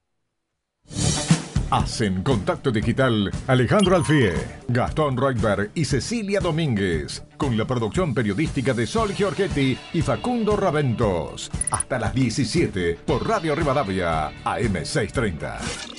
Hacen 1.71 2.21
contacto 2.21 2.71
digital 2.71 3.31
Alejandro 3.47 3.95
Alfie, 3.95 4.33
Gastón 4.67 5.17
Reutberg 5.17 5.71
y 5.73 5.85
Cecilia 5.85 6.39
Domínguez, 6.39 7.23
con 7.37 7.57
la 7.57 7.65
producción 7.65 8.13
periodística 8.13 8.73
de 8.73 8.85
Sol 8.85 9.13
Giorgetti 9.13 9.77
y 9.93 10.01
Facundo 10.01 10.55
Raventos. 10.55 11.49
Hasta 11.71 11.97
las 11.97 12.13
17 12.13 12.99
por 13.05 13.27
Radio 13.27 13.55
Rivadavia, 13.55 14.31
AM630. 14.43 15.94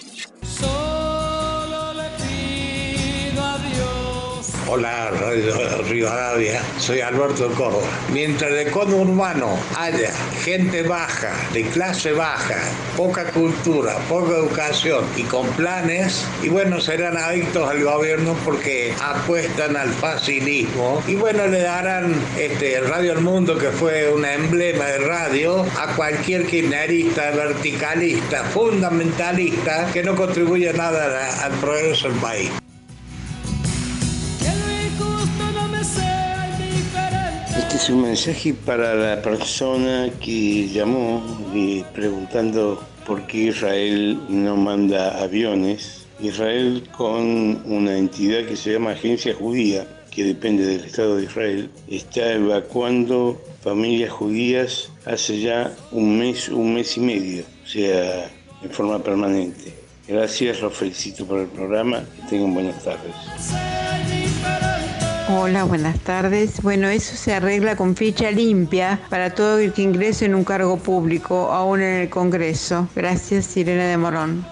Hola, 4.69 5.11
Radio 5.13 5.83
Rivadavia. 5.83 6.61
Soy 6.79 7.01
Alberto 7.01 7.49
Córdoba. 7.53 7.87
Mientras 8.13 8.53
de 8.53 8.69
cono 8.73 8.97
urbano 8.97 9.57
haya 9.77 10.13
gente 10.43 10.83
baja, 10.83 11.33
de 11.53 11.63
clase 11.67 12.11
baja, 12.11 12.57
poca 12.97 13.31
cultura, 13.31 13.97
poca 14.09 14.33
educación 14.33 15.05
y 15.17 15.23
con 15.23 15.47
planes, 15.51 16.27
y 16.43 16.49
bueno, 16.49 16.81
serán 16.81 17.17
adictos 17.17 17.71
al 17.71 17.85
gobierno 17.85 18.37
porque 18.45 18.93
apuestan 19.01 19.77
al 19.77 19.91
facilismo. 19.91 21.01
Y 21.07 21.15
bueno, 21.15 21.47
le 21.47 21.61
darán 21.61 22.13
este, 22.37 22.81
Radio 22.81 23.13
El 23.13 23.21
Mundo, 23.21 23.57
que 23.57 23.69
fue 23.69 24.13
un 24.13 24.25
emblema 24.25 24.85
de 24.87 24.99
radio, 24.99 25.65
a 25.79 25.95
cualquier 25.95 26.45
kirchnerista, 26.45 27.31
verticalista, 27.31 28.43
fundamentalista, 28.43 29.93
que 29.93 30.03
no 30.03 30.17
contribuye 30.17 30.73
nada 30.73 31.45
al 31.45 31.53
progreso 31.53 32.09
del 32.09 32.19
país. 32.19 32.51
Este 37.77 37.89
es 37.89 37.95
un 37.95 38.03
mensaje 38.05 38.55
para 38.55 38.95
la 38.95 39.21
persona 39.21 40.09
que 40.19 40.67
llamó 40.67 41.23
y 41.55 41.83
preguntando 41.95 42.83
por 43.05 43.27
qué 43.27 43.49
Israel 43.49 44.19
no 44.31 44.57
manda 44.57 45.23
aviones. 45.23 46.07
Israel 46.19 46.89
con 46.97 47.61
una 47.67 47.99
entidad 47.99 48.47
que 48.47 48.57
se 48.57 48.73
llama 48.73 48.93
Agencia 48.93 49.35
Judía, 49.35 49.87
que 50.11 50.25
depende 50.25 50.65
del 50.65 50.87
Estado 50.87 51.17
de 51.17 51.25
Israel, 51.25 51.71
está 51.87 52.33
evacuando 52.33 53.39
familias 53.61 54.11
judías 54.11 54.91
hace 55.05 55.43
ya 55.43 55.71
un 55.93 56.19
mes, 56.19 56.49
un 56.49 56.73
mes 56.73 56.97
y 56.97 57.01
medio, 57.01 57.45
o 57.63 57.69
sea, 57.69 58.31
en 58.63 58.71
forma 58.71 59.01
permanente. 59.01 59.75
Gracias, 60.09 60.63
los 60.63 60.73
felicito 60.73 61.27
por 61.27 61.41
el 61.41 61.49
programa, 61.49 62.03
que 62.17 62.23
tengan 62.31 62.55
buenas 62.55 62.83
tardes. 62.83 63.15
Hola, 65.29 65.65
buenas 65.65 65.99
tardes. 65.99 66.63
Bueno, 66.63 66.89
eso 66.89 67.17
se 67.17 67.35
arregla 67.35 67.75
con 67.75 67.97
ficha 67.97 68.31
limpia 68.31 69.01
para 69.11 69.35
todo 69.35 69.59
el 69.59 69.73
que 69.73 69.83
ingrese 69.83 70.25
en 70.25 70.37
un 70.37 70.45
cargo 70.45 70.77
público, 70.77 71.51
aún 71.53 71.81
en 71.81 72.03
el 72.03 72.09
Congreso. 72.09 72.89
Gracias, 72.95 73.57
Irene 73.57 73.87
de 73.87 73.97
Morón. 73.97 74.47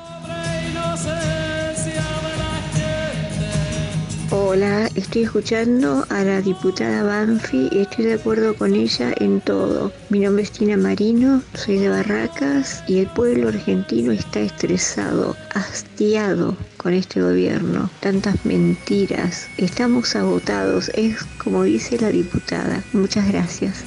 Hola, 4.33 4.89
estoy 4.97 5.23
escuchando 5.23 6.05
a 6.11 6.25
la 6.25 6.41
diputada 6.41 7.05
Banfi 7.05 7.69
y 7.71 7.83
estoy 7.83 8.07
de 8.07 8.15
acuerdo 8.15 8.57
con 8.57 8.75
ella 8.75 9.15
en 9.21 9.41
todo. 9.43 9.93
Mi 10.11 10.19
nombre 10.19 10.43
es 10.43 10.51
Tina 10.51 10.77
Marino, 10.77 11.41
soy 11.55 11.79
de 11.79 11.89
Barracas 11.89 12.83
y 12.89 12.99
el 12.99 13.07
pueblo 13.07 13.49
argentino 13.49 14.11
está 14.11 14.41
estresado, 14.41 15.37
hastiado 15.55 16.57
con 16.85 16.93
este 16.93 17.23
gobierno. 17.23 17.89
Tantas 18.01 18.44
mentiras. 18.44 19.48
Estamos 19.56 20.15
agotados, 20.15 20.90
es 20.90 21.24
como 21.43 21.62
dice 21.62 21.98
la 21.98 22.11
diputada. 22.11 22.85
Muchas 22.93 23.27
gracias. 23.27 23.82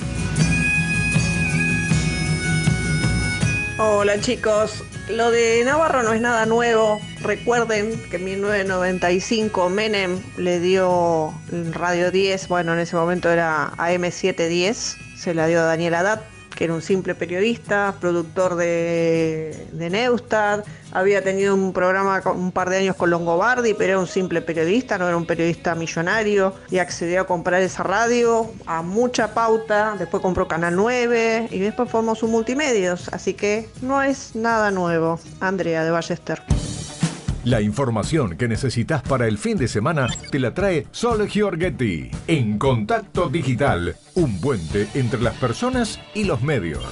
Hola 3.78 4.20
chicos, 4.20 4.84
lo 5.10 5.30
de 5.30 5.62
Navarro 5.64 6.02
no 6.02 6.12
es 6.12 6.22
nada 6.22 6.48
nuevo. 6.48 7.00
Recuerden 7.22 8.02
que 8.10 8.16
en 8.16 8.26
1995 8.26 9.70
Menem 9.70 10.20
le 10.38 10.60
dio 10.60 11.36
Radio 11.74 12.10
10, 12.10 12.48
bueno 12.48 12.74
en 12.74 12.80
ese 12.80 12.96
momento 12.96 13.30
era 13.30 13.74
AM710, 13.78 14.98
se 15.16 15.36
la 15.36 15.46
dio 15.46 15.60
a 15.60 15.66
Daniel 15.66 15.94
Haddad, 15.94 16.22
que 16.58 16.64
era 16.64 16.74
un 16.74 16.82
simple 16.82 17.14
periodista, 17.14 17.94
productor 18.02 18.56
de, 18.56 19.68
de 19.74 19.90
Neustad, 19.92 20.64
había 20.92 21.22
tenido 21.22 21.54
un 21.54 21.72
programa 21.72 22.22
con- 22.22 22.36
un 22.36 22.52
par 22.52 22.72
de 22.72 22.78
años 22.78 22.96
con 22.96 23.12
Longobardi, 23.12 23.76
pero 23.76 23.92
era 23.92 24.00
un 24.00 24.08
simple 24.08 24.42
periodista, 24.42 24.98
no 24.98 25.08
era 25.08 25.16
un 25.16 25.28
periodista 25.28 25.76
millonario, 25.76 26.56
y 26.72 26.80
accedió 26.80 27.22
a 27.22 27.28
comprar 27.28 27.62
esa 27.62 27.84
radio 27.84 28.50
a 28.66 28.82
mucha 28.82 29.36
pauta, 29.36 29.96
después 30.00 30.24
compró 30.24 30.48
Canal 30.48 30.76
9 30.76 31.50
y 31.52 31.60
después 31.60 31.92
formó 31.92 32.16
su 32.16 32.28
multimedios, 32.28 33.08
así 33.14 33.36
que 33.36 33.70
no 33.84 34.02
es 34.02 34.36
nada 34.36 34.72
nuevo. 34.72 35.20
Andrea 35.40 35.84
de 35.84 35.92
Ballester. 35.92 36.42
La 37.48 37.62
información 37.62 38.36
que 38.36 38.50
necesitas 38.50 39.02
para 39.04 39.26
el 39.26 39.38
fin 39.38 39.58
de 39.58 39.70
semana 39.70 40.10
te 40.32 40.38
la 40.38 40.54
trae 40.54 40.86
Sol 40.92 41.26
Giorgetti 41.30 42.12
en 42.28 42.60
Contacto 42.60 43.30
Digital, 43.30 43.96
un 44.16 44.42
puente 44.42 44.90
entre 44.96 45.22
las 45.22 45.34
personas 45.36 45.98
y 46.14 46.26
los 46.26 46.42
medios. 46.42 46.84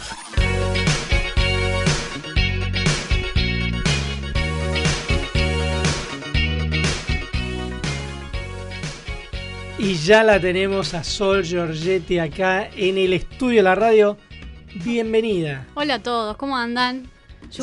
Y 9.77 9.95
ya 9.95 10.23
la 10.23 10.39
tenemos 10.39 10.93
a 10.93 11.03
Sol 11.03 11.43
Giorgetti 11.43 12.19
acá 12.19 12.69
en 12.77 12.97
el 12.97 13.11
estudio 13.11 13.57
de 13.57 13.63
la 13.63 13.75
radio. 13.75 14.17
Bienvenida. 14.85 15.67
Hola 15.73 15.95
a 15.95 15.99
todos, 16.01 16.37
¿cómo 16.37 16.55
andan? 16.55 17.13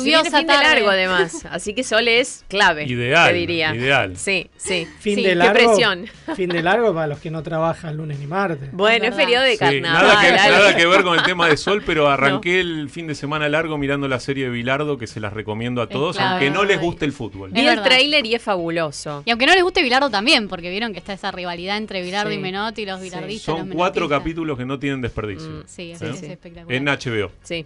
Viene 0.01 0.23
fin 0.31 0.47
de 0.47 0.53
largo 0.53 0.89
además, 0.89 1.45
así 1.51 1.73
que 1.73 1.83
Sol 1.83 2.07
es 2.07 2.45
clave. 2.47 2.85
Ideal, 2.85 3.29
te 3.29 3.33
diría. 3.37 3.75
ideal. 3.75 4.17
Sí, 4.17 4.49
sí. 4.57 4.87
Fin 4.99 5.15
sí, 5.15 5.23
de 5.23 5.29
qué 5.29 5.35
largo. 5.35 5.53
presión. 5.53 6.05
Fin 6.35 6.49
de 6.49 6.63
largo 6.63 6.93
para 6.93 7.07
los 7.07 7.19
que 7.19 7.29
no 7.29 7.43
trabajan 7.43 7.97
lunes 7.97 8.19
ni 8.19 8.27
martes. 8.27 8.69
Bueno, 8.71 9.05
es 9.05 9.15
periodo 9.15 9.43
de 9.43 9.51
Sí, 9.53 9.57
carnaval. 9.57 9.81
nada, 10.07 10.21
que, 10.21 10.27
Ale. 10.27 10.51
nada 10.51 10.75
que 10.75 10.85
ver 10.87 11.03
con 11.03 11.17
el 11.19 11.23
tema 11.23 11.47
de 11.47 11.57
Sol, 11.57 11.83
pero 11.85 12.09
arranqué 12.09 12.59
el 12.59 12.89
fin 12.89 13.07
de 13.07 13.15
semana 13.15 13.49
largo 13.49 13.77
mirando 13.77 14.07
la 14.07 14.19
serie 14.19 14.45
de 14.45 14.49
Bilardo, 14.51 14.97
que 14.97 15.07
se 15.07 15.19
las 15.19 15.33
recomiendo 15.33 15.81
a 15.81 15.87
todos, 15.89 16.15
clave. 16.17 16.31
aunque 16.31 16.49
no 16.49 16.63
les 16.63 16.79
guste 16.79 17.05
el 17.05 17.11
fútbol. 17.11 17.51
Vi 17.51 17.67
el 17.67 17.81
tráiler 17.83 18.25
y 18.25 18.35
es 18.35 18.41
fabuloso. 18.41 19.23
Y 19.25 19.31
aunque 19.31 19.45
no 19.45 19.53
les 19.53 19.63
guste 19.63 19.81
Bilardo 19.83 20.09
también, 20.09 20.47
porque 20.47 20.69
vieron 20.69 20.93
que 20.93 20.99
está 20.99 21.13
esa 21.13 21.31
rivalidad 21.31 21.77
entre 21.77 22.01
Bilardo 22.01 22.31
Sí. 22.31 22.37
y 22.37 22.39
Menotti, 22.39 22.85
los 22.85 23.01
bilardistas. 23.01 23.43
Son 23.57 23.67
los 23.69 23.75
cuatro 23.75 24.07
capítulos 24.07 24.57
que 24.57 24.65
no 24.65 24.79
tienen 24.79 25.01
desperdicio. 25.01 25.63
Sí, 25.65 25.91
es, 25.91 26.01
es 26.01 26.23
espectacular. 26.23 26.71
En 26.73 26.85
HBO. 26.85 27.31
Sí. 27.43 27.65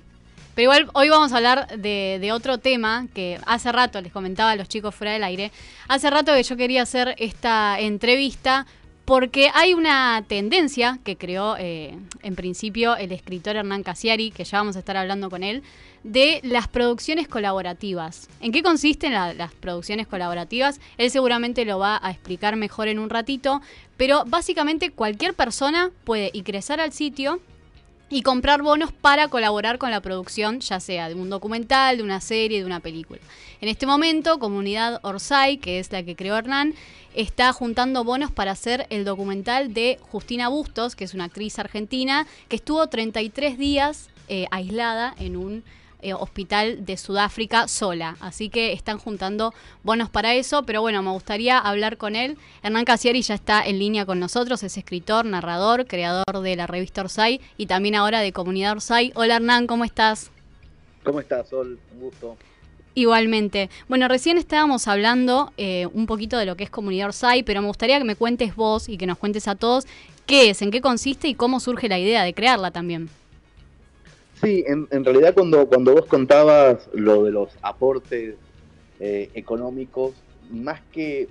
Pero 0.58 0.74
igual 0.74 0.90
hoy 0.94 1.10
vamos 1.10 1.34
a 1.34 1.38
hablar 1.38 1.68
de, 1.78 2.32
otro 2.34 2.58
tema 2.58 3.06
que 3.14 3.40
hace 3.46 3.72
rato 3.72 4.02
les 4.02 4.12
comentaba 4.12 4.50
a 4.50 4.56
los 4.56 4.68
chicos 4.68 4.96
fuera 4.96 5.14
del 5.14 5.24
aire. 5.24 5.52
Hace 5.88 6.10
rato 6.10 6.34
que 6.34 6.42
yo 6.42 6.58
quería 6.58 6.82
hacer 6.82 7.14
esta 7.20 7.80
entrevista 7.80 8.66
porque 9.06 9.52
hay 9.54 9.76
una 9.76 10.26
tendencia 10.28 10.98
que 11.04 11.16
creó 11.16 11.58
eh, 11.60 12.00
en 12.24 12.36
principio 12.36 12.96
el 12.98 13.12
escritor 13.12 13.56
Hernán 13.56 13.84
Casiari, 13.84 14.32
que 14.32 14.46
ya 14.46 14.58
vamos 14.58 14.76
a 14.76 14.80
estar 14.80 14.98
hablando 14.98 15.30
con 15.30 15.44
él, 15.44 15.62
de 16.04 16.40
las 16.42 16.68
producciones 16.68 17.28
colaborativas. 17.28 18.28
¿En 18.42 18.52
qué 18.52 18.64
consisten 18.64 19.14
la- 19.14 19.36
las 19.36 19.54
producciones 19.54 20.08
colaborativas? 20.08 20.80
Él 20.98 21.12
seguramente 21.12 21.66
lo 21.66 21.78
va 21.78 22.00
a 22.02 22.10
explicar 22.10 22.56
mejor 22.56 22.88
en 22.88 22.98
un 22.98 23.12
ratito, 23.12 23.62
pero 23.96 24.24
básicamente 24.26 24.90
cualquier 24.90 25.36
persona 25.36 25.92
puede 26.04 26.32
ingresar 26.34 26.80
al 26.80 26.94
sitio 26.94 27.42
y 28.10 28.22
comprar 28.22 28.62
bonos 28.62 28.92
para 28.92 29.28
colaborar 29.28 29.78
con 29.78 29.92
la 29.92 30.02
producción, 30.02 30.60
ya 30.60 30.80
sea 30.80 31.10
de 31.10 31.16
un 31.16 31.30
documental, 31.30 31.98
de 31.98 32.04
una 32.04 32.22
serie, 32.22 32.60
de 32.60 32.66
una 32.66 32.80
película. 32.80 33.20
En 33.60 33.70
este 33.70 33.86
momento, 33.86 34.40
Comunidad 34.40 35.00
Orsay, 35.04 35.58
que 35.58 35.80
es 35.80 35.92
la 35.92 36.04
que 36.04 36.16
creó 36.16 36.38
Hernán, 36.38 36.74
está 37.16 37.52
juntando 37.52 38.04
bonos 38.04 38.32
para 38.32 38.52
hacer 38.52 38.88
el 38.90 39.04
documental 39.04 39.74
de 39.74 40.00
Justina 40.12 40.48
Bustos, 40.48 40.96
que 40.96 41.04
es 41.04 41.14
una 41.14 41.26
actriz 41.26 41.60
argentina, 41.60 42.28
que 42.48 42.58
estuvo 42.58 42.88
33 42.88 43.58
días 43.58 44.10
eh, 44.30 44.46
aislada 44.52 45.16
en 45.20 45.36
un 45.36 45.64
eh, 46.08 46.14
hospital 46.14 46.86
de 46.86 46.96
Sudáfrica 46.96 47.68
sola. 47.68 48.16
Así 48.20 48.50
que 48.50 48.72
están 48.72 48.98
juntando 48.98 49.54
bonos 49.84 50.10
para 50.10 50.36
eso, 50.36 50.64
pero 50.64 50.82
bueno, 50.82 51.04
me 51.04 51.12
gustaría 51.12 51.58
hablar 51.58 51.98
con 51.98 52.16
él. 52.16 52.38
Hernán 52.64 52.86
Casiari 52.86 53.22
ya 53.22 53.36
está 53.36 53.62
en 53.66 53.78
línea 53.78 54.06
con 54.06 54.20
nosotros, 54.20 54.64
es 54.64 54.78
escritor, 54.78 55.26
narrador, 55.26 55.86
creador 55.86 56.42
de 56.42 56.56
la 56.56 56.66
revista 56.66 57.02
Orsay 57.02 57.42
y 57.58 57.66
también 57.66 57.96
ahora 57.96 58.22
de 58.22 58.32
Comunidad 58.32 58.72
Orsay. 58.72 59.12
Hola 59.16 59.36
Hernán, 59.36 59.68
¿cómo 59.68 59.84
estás? 59.84 60.32
¿Cómo 61.04 61.20
estás, 61.20 61.50
Sol? 61.50 61.78
Un 61.94 62.00
gusto. 62.00 62.38
Igualmente. 62.96 63.70
Bueno, 63.88 64.08
recién 64.08 64.38
estábamos 64.38 64.88
hablando 64.88 65.52
eh, 65.58 65.88
un 65.94 66.06
poquito 66.06 66.38
de 66.38 66.46
lo 66.46 66.56
que 66.56 66.64
es 66.64 66.70
Comunidad 66.70 67.08
Orsay, 67.08 67.44
pero 67.44 67.62
me 67.62 67.68
gustaría 67.68 67.98
que 67.98 68.06
me 68.06 68.16
cuentes 68.16 68.56
vos 68.56 68.90
y 68.90 68.98
que 68.98 69.06
nos 69.06 69.18
cuentes 69.18 69.48
a 69.48 69.56
todos 69.56 69.86
qué 70.26 70.50
es, 70.50 70.62
en 70.62 70.72
qué 70.72 70.82
consiste 70.82 71.28
y 71.28 71.36
cómo 71.36 71.60
surge 71.60 71.90
la 71.90 72.00
idea 72.00 72.24
de 72.24 72.34
crearla 72.34 72.72
también. 72.72 73.10
Sí, 74.42 74.64
en, 74.68 74.88
en 74.92 75.04
realidad 75.04 75.34
cuando, 75.34 75.68
cuando 75.68 75.94
vos 75.94 76.06
contabas 76.06 76.90
lo 76.94 77.24
de 77.24 77.32
los 77.32 77.58
aportes 77.62 78.36
eh, 79.00 79.30
económicos, 79.34 80.14
más 80.52 80.82
que, 80.92 81.28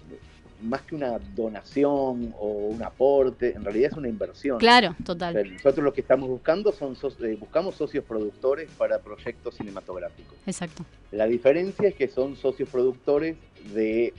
más 0.63 0.83
que 0.83 0.95
una 0.97 1.19
donación 1.35 2.35
o 2.39 2.49
un 2.71 2.83
aporte, 2.83 3.53
en 3.55 3.65
realidad 3.65 3.93
es 3.93 3.99
una 3.99 4.09
inversión. 4.09 4.59
Claro, 4.59 4.95
O 5.01 5.05
total. 5.05 5.35
sea, 5.35 5.45
nosotros 5.45 5.85
lo 5.85 5.93
que 5.93 6.01
estamos 6.01 6.29
buscando 6.29 6.73
son 6.73 6.97
so- 6.97 7.13
eh, 7.25 7.37
buscamos 7.39 7.77
socios 7.77 8.05
productores 8.05 8.69
para 8.77 8.99
proyectos 8.99 9.55
cinematográficos. 9.55 10.37
Exacto. 10.47 10.85
La 11.13 11.27
diferencia 11.27 11.89
es 11.89 11.95
que 11.95 12.09
son 12.09 12.35
socios 12.37 12.69
productores 12.69 13.37
de, 13.73 14.13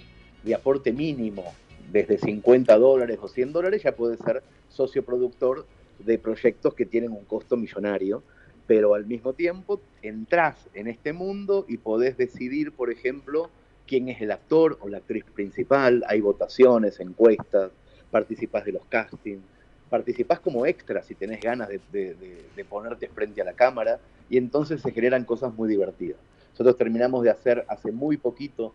de 0.44 0.56
aporte 0.56 0.94
mínimo, 0.94 1.54
desde 1.92 2.18
50 2.18 2.78
dólares 2.78 3.18
o 3.22 3.28
100 3.28 3.52
dólares 3.54 3.84
ya 3.84 3.92
puede 3.94 4.18
ser 4.18 4.44
socio 4.70 5.04
productor 5.04 5.68
de 6.00 6.18
proyectos 6.20 6.74
que 6.74 6.86
tienen 6.86 7.12
un 7.12 7.26
costo 7.26 7.58
millonario, 7.58 8.24
pero 8.68 8.94
al 8.94 9.06
mismo 9.06 9.34
tiempo 9.34 9.82
entras 10.02 10.68
en 10.74 10.88
este 10.88 11.14
mundo 11.14 11.66
y 11.68 11.78
podés 11.78 12.18
decidir, 12.18 12.74
por 12.74 12.92
ejemplo, 12.92 13.50
quién 13.88 14.10
es 14.10 14.22
el 14.22 14.32
actor 14.32 14.78
o 14.82 14.90
la 14.90 14.98
actriz 14.98 15.24
principal, 15.34 16.04
hay 16.08 16.22
votaciones, 16.22 17.00
encuestas, 17.00 17.72
participás 18.12 18.66
de 18.66 18.74
los 18.74 18.86
castings, 18.90 19.42
participás 19.90 20.42
como 20.42 20.66
extra 20.66 21.02
si 21.02 21.16
tenés 21.16 21.42
ganas 21.42 21.70
de 21.70 22.66
ponerte 22.70 23.08
frente 23.08 23.42
a 23.42 23.46
la 23.46 23.54
cámara 23.54 24.00
y 24.30 24.38
entonces 24.38 24.82
se 24.82 24.92
generan 24.92 25.24
cosas 25.24 25.54
muy 25.54 25.70
divertidas. 25.70 26.20
Nosotros 26.52 26.78
terminamos 26.78 27.24
de 27.24 27.30
hacer 27.30 27.66
hace 27.70 27.92
muy 27.92 28.18
poquito 28.18 28.74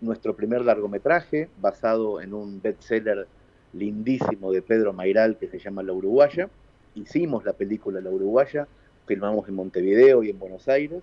nuestro 0.00 0.36
primer 0.36 0.64
largometraje 0.64 1.48
basado 1.60 2.20
en 2.20 2.32
un 2.32 2.62
bestseller 2.62 3.26
lindísimo 3.72 4.52
de 4.52 4.62
Pedro 4.62 4.92
Mairal 4.92 5.36
que 5.36 5.48
se 5.48 5.58
llama 5.58 5.82
La 5.82 5.92
Uruguaya. 5.92 6.48
Hicimos 6.94 7.44
la 7.44 7.52
película 7.52 8.00
La 8.00 8.10
Uruguaya, 8.10 8.68
filmamos 9.06 9.48
en 9.48 9.54
Montevideo 9.54 10.22
y 10.22 10.30
en 10.30 10.38
Buenos 10.38 10.68
Aires. 10.68 11.02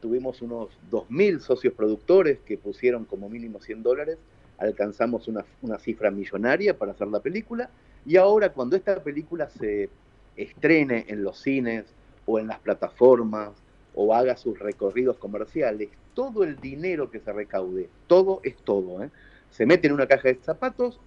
Tuvimos 0.00 0.42
unos 0.42 0.68
2.000 0.90 1.40
socios 1.40 1.74
productores 1.74 2.38
que 2.40 2.58
pusieron 2.58 3.04
como 3.04 3.28
mínimo 3.28 3.60
100 3.60 3.82
dólares. 3.82 4.18
Alcanzamos 4.58 5.28
una, 5.28 5.78
cifra 5.78 6.10
millonaria 6.10 6.76
para 6.76 6.92
hacer 6.92 7.08
la 7.08 7.20
película. 7.20 7.70
Y 8.04 8.16
ahora 8.16 8.52
cuando 8.52 8.76
esta 8.76 9.02
película 9.02 9.48
se 9.48 9.88
estrene 10.36 11.06
en 11.08 11.22
los 11.22 11.38
cines 11.38 11.84
o 12.26 12.38
en 12.38 12.46
las 12.46 12.58
plataformas 12.60 13.50
o 13.94 14.14
haga 14.14 14.36
sus 14.36 14.58
recorridos 14.58 15.18
comerciales, 15.18 15.88
todo 16.14 16.44
el 16.44 16.56
dinero 16.56 17.10
que 17.10 17.20
se 17.20 17.32
recaude, 17.32 17.88
todo 18.06 18.40
es 18.42 18.56
todo, 18.56 19.02
¿eh? 19.02 19.10
se 19.50 19.66
mete 19.66 19.86
en 19.86 19.92
una 19.92 20.06
caja 20.06 20.28
de 20.28 20.34
zapatos 20.36 20.98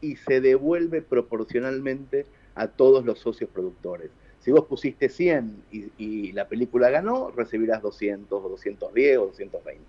y 0.00 0.16
se 0.16 0.40
devuelve 0.40 1.02
proporcionalmente 1.02 2.26
a 2.54 2.68
todos 2.68 3.04
los 3.04 3.18
socios 3.18 3.50
productores. 3.50 4.10
Si 4.48 4.52
vos 4.52 4.64
pusiste 4.64 5.10
100 5.10 5.64
y, 5.98 6.32
la 6.32 6.48
película 6.48 6.88
ganó, 6.88 7.30
recibirás 7.30 7.82
200 7.82 8.42
o 8.42 8.48
210 8.48 9.18
o 9.18 9.26
220. 9.26 9.84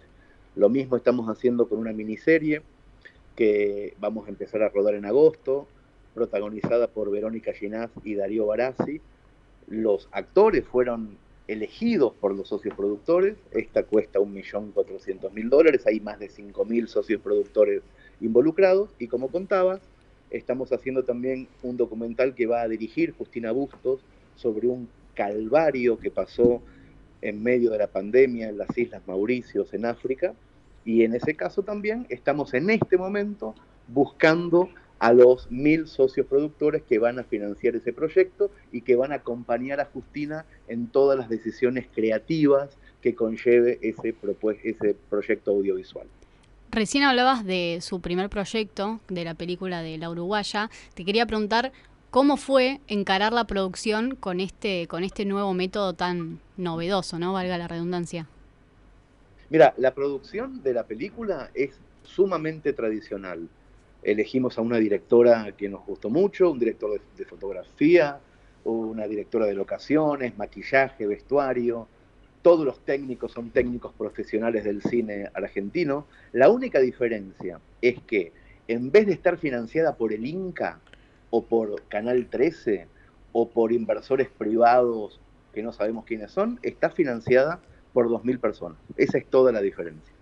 Lo 0.58 0.68
mismo 0.68 0.98
estamos 0.98 1.30
haciendo 1.30 1.70
con 1.70 1.80
una 1.80 1.94
miniserie 1.94 2.62
que 3.38 3.94
vamos 4.02 4.28
a 4.28 4.32
empezar 4.32 4.62
a 4.62 4.68
rodar 4.68 4.96
en 4.96 5.06
agosto, 5.06 5.66
protagonizada 6.14 6.88
por 6.88 7.10
Verónica 7.10 7.54
Ginás 7.54 7.90
y 8.04 8.16
Darío 8.16 8.48
Barassi. 8.48 9.00
Los 9.70 10.10
actores 10.12 10.66
fueron 10.66 11.18
elegidos 11.48 12.12
por 12.20 12.36
los 12.36 12.50
socios 12.50 12.76
productores. 12.76 13.38
Esta 13.52 13.84
cuesta 13.84 14.20
1.400.000 14.20 15.48
dólares. 15.48 15.88
Hay 15.88 16.02
más 16.02 16.20
de 16.20 16.28
5.000 16.28 16.88
socios 16.88 17.22
productores 17.22 17.82
involucrados. 18.20 18.90
Y 19.00 19.08
como 19.08 19.30
contabas, 19.30 19.80
estamos 20.32 20.74
haciendo 20.74 21.06
también 21.06 21.48
un 21.64 21.78
documental 21.78 22.36
que 22.36 22.46
va 22.46 22.60
a 22.60 22.68
dirigir 22.68 23.14
Justina 23.14 23.54
Bustos 23.54 24.02
sobre 24.40 24.68
un 24.68 24.88
calvario 25.14 26.00
que 26.00 26.12
pasó 26.12 26.62
en 27.22 27.44
medio 27.44 27.72
de 27.72 27.80
la 27.80 27.88
pandemia 27.88 28.50
en 28.50 28.58
las 28.58 28.78
Islas 28.78 29.02
Mauricios, 29.06 29.74
en 29.74 29.86
África. 29.86 30.34
Y 30.86 31.04
en 31.04 31.14
ese 31.14 31.36
caso 31.36 31.62
también 31.62 32.06
estamos 32.10 32.54
en 32.54 32.70
este 32.70 32.98
momento 32.98 33.54
buscando 33.88 34.70
a 35.00 35.14
los 35.14 35.50
mil 35.50 35.88
socios 35.88 36.26
productores 36.26 36.84
que 36.84 37.00
van 37.00 37.20
a 37.20 37.24
financiar 37.24 37.76
ese 37.76 37.94
proyecto 37.94 38.52
y 38.72 38.82
que 38.82 38.96
van 38.96 39.12
a 39.12 39.16
acompañar 39.16 39.80
a 39.80 39.86
Justina 39.86 40.46
en 40.68 40.88
todas 40.88 41.18
las 41.18 41.30
decisiones 41.30 41.88
creativas 41.94 42.78
que 43.02 43.16
conlleve 43.16 43.80
ese, 43.82 44.16
ese 44.64 44.96
proyecto 45.10 45.52
audiovisual. 45.52 46.08
Recién 46.72 47.04
hablabas 47.04 47.46
de 47.46 47.80
su 47.82 48.00
primer 48.00 48.30
proyecto, 48.30 49.00
de 49.08 49.24
la 49.24 49.34
película 49.34 49.82
de 49.82 49.98
La 49.98 50.10
Uruguaya. 50.10 50.70
Te 50.94 51.04
quería 51.04 51.26
preguntar 51.26 51.72
cómo 52.12 52.38
fue 52.38 52.80
encarar 52.88 53.34
la 53.34 53.46
producción 53.46 54.16
con 54.16 54.40
este, 54.40 54.88
con 54.88 55.04
este 55.04 55.26
nuevo 55.26 55.54
método 55.54 55.94
tan 55.94 56.40
novedoso, 56.58 57.20
¿no? 57.20 57.34
Valga 57.34 57.58
la 57.58 57.68
redundancia. 57.68 58.28
Mira, 59.50 59.74
la 59.78 59.94
producción 59.94 60.62
de 60.62 60.74
la 60.74 60.84
película 60.84 61.50
es 61.54 61.72
sumamente 62.04 62.74
tradicional. 62.74 63.48
Elegimos 64.04 64.58
a 64.58 64.62
una 64.62 64.78
directora 64.78 65.52
que 65.58 65.70
nos 65.70 65.86
gustó 65.86 66.10
mucho, 66.10 66.52
un 66.52 66.60
director 66.60 66.92
de, 66.92 67.02
de 67.18 67.26
fotografía, 67.26 68.20
una 68.64 69.08
directora 69.08 69.46
de 69.46 69.54
locaciones, 69.54 70.38
maquillaje, 70.38 71.08
vestuario, 71.08 71.88
todos 72.42 72.66
los 72.66 72.80
técnicos 72.86 73.32
son 73.32 73.50
técnicos 73.50 73.94
profesionales 73.98 74.64
del 74.64 74.82
cine 74.82 75.30
argentino. 75.34 76.06
La 76.32 76.50
única 76.50 76.80
diferencia 76.80 77.60
es 77.82 78.00
que 78.04 78.32
en 78.68 78.92
vez 78.92 79.08
de 79.08 79.14
estar 79.14 79.38
financiada 79.38 79.96
por 79.96 80.14
el 80.14 80.26
Inca 80.26 80.80
o 81.30 81.44
por 81.44 81.82
Canal 81.84 82.28
13 82.30 82.88
o 83.32 83.50
por 83.50 83.72
inversores 83.72 84.30
privados 84.30 85.20
que 85.54 85.64
no 85.64 85.72
sabemos 85.72 86.06
quiénes 86.06 86.32
son, 86.32 86.60
está 86.64 86.90
financiada 86.90 87.60
por 87.94 88.08
2.000 88.08 88.40
personas. 88.40 88.78
Esa 88.98 89.18
es 89.18 89.26
toda 89.26 89.52
la 89.52 89.62
diferencia. 89.62 90.14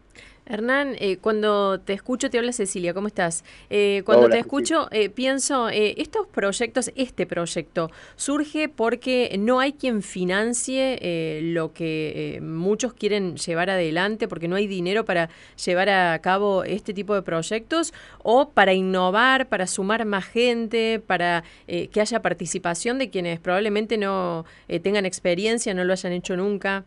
Hernán, 0.50 0.96
eh, 1.00 1.18
cuando 1.18 1.80
te 1.82 1.94
escucho, 1.94 2.30
te 2.30 2.38
habla 2.38 2.54
Cecilia, 2.54 2.94
¿cómo 2.94 3.08
estás? 3.08 3.44
Eh, 3.70 4.02
cuando 4.06 4.28
Hola, 4.28 4.36
te 4.36 4.40
escucho, 4.40 4.88
eh, 4.92 5.10
pienso, 5.10 5.70
eh, 5.70 5.96
estos 5.98 6.26
proyectos, 6.28 6.92
este 6.96 7.26
proyecto, 7.26 7.92
surge 8.16 8.70
porque 8.70 9.36
no 9.38 9.60
hay 9.60 9.74
quien 9.74 10.02
financie 10.02 11.00
eh, 11.02 11.42
lo 11.44 11.74
que 11.74 12.36
eh, 12.38 12.42
muchos 12.42 12.94
quieren 12.94 13.36
llevar 13.36 13.70
adelante, 13.70 14.30
porque 14.30 14.48
no 14.48 14.56
hay 14.56 14.68
dinero 14.68 15.04
para 15.04 15.30
llevar 15.66 15.90
a 15.90 16.18
cabo 16.20 16.64
este 16.64 16.94
tipo 16.94 17.14
de 17.14 17.24
proyectos, 17.24 17.94
o 18.24 18.50
para 18.50 18.74
innovar, 18.74 19.50
para 19.50 19.68
sumar 19.68 20.06
más 20.06 20.26
gente, 20.26 21.02
para 21.06 21.44
eh, 21.68 21.90
que 21.90 22.00
haya 22.00 22.22
participación 22.22 23.00
de 23.00 23.10
quienes 23.10 23.42
probablemente 23.42 23.98
no 23.98 24.46
eh, 24.70 24.80
tengan 24.80 25.06
experiencia, 25.06 25.74
no 25.74 25.84
lo 25.84 25.92
hayan 25.92 26.14
hecho 26.14 26.38
nunca. 26.38 26.86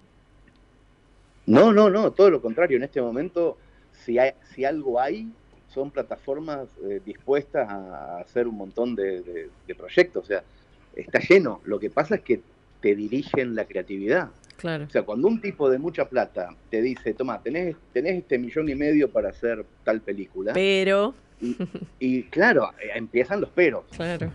No, 1.51 1.73
no, 1.73 1.91
no, 1.91 2.11
todo 2.13 2.31
lo 2.31 2.41
contrario. 2.41 2.77
En 2.77 2.83
este 2.85 3.01
momento, 3.03 3.57
si, 4.05 4.19
hay, 4.19 4.33
si 4.55 4.65
algo 4.65 5.01
hay, 5.01 5.31
son 5.69 5.91
plataformas 5.91 6.69
eh, 6.89 7.01
dispuestas 7.05 7.69
a 7.69 8.19
hacer 8.19 8.47
un 8.49 8.57
montón 8.57 8.95
de, 8.95 9.21
de- 9.23 9.49
de 9.67 9.75
proyectos. 9.75 10.25
O 10.25 10.27
sea, 10.27 10.43
está 10.97 11.19
lleno. 11.21 11.61
Lo 11.65 11.79
que 11.79 11.91
pasa 11.91 12.17
es 12.17 12.21
que 12.23 12.41
te 12.81 12.95
dirigen 12.95 13.55
la 13.55 13.65
creatividad. 13.65 14.31
Claro. 14.57 14.85
O 14.85 14.91
sea, 14.91 15.03
cuando 15.03 15.29
un 15.29 15.41
tipo 15.41 15.71
de 15.71 15.79
mucha 15.79 16.05
plata 16.07 16.55
te 16.71 16.83
dice, 16.83 17.15
toma, 17.15 17.41
tenés, 17.43 17.77
tenés 17.93 18.19
este 18.19 18.39
millón 18.39 18.69
y 18.69 18.75
medio 18.75 19.11
para 19.11 19.31
hacer 19.31 19.65
tal 19.85 20.01
película. 20.01 20.53
Pero. 20.53 21.15
Y, 21.41 21.57
y 21.99 22.23
claro, 22.25 22.71
eh, 22.83 22.91
empiezan 22.95 23.41
los 23.41 23.51
peros. 23.51 23.85
Claro. 23.97 24.31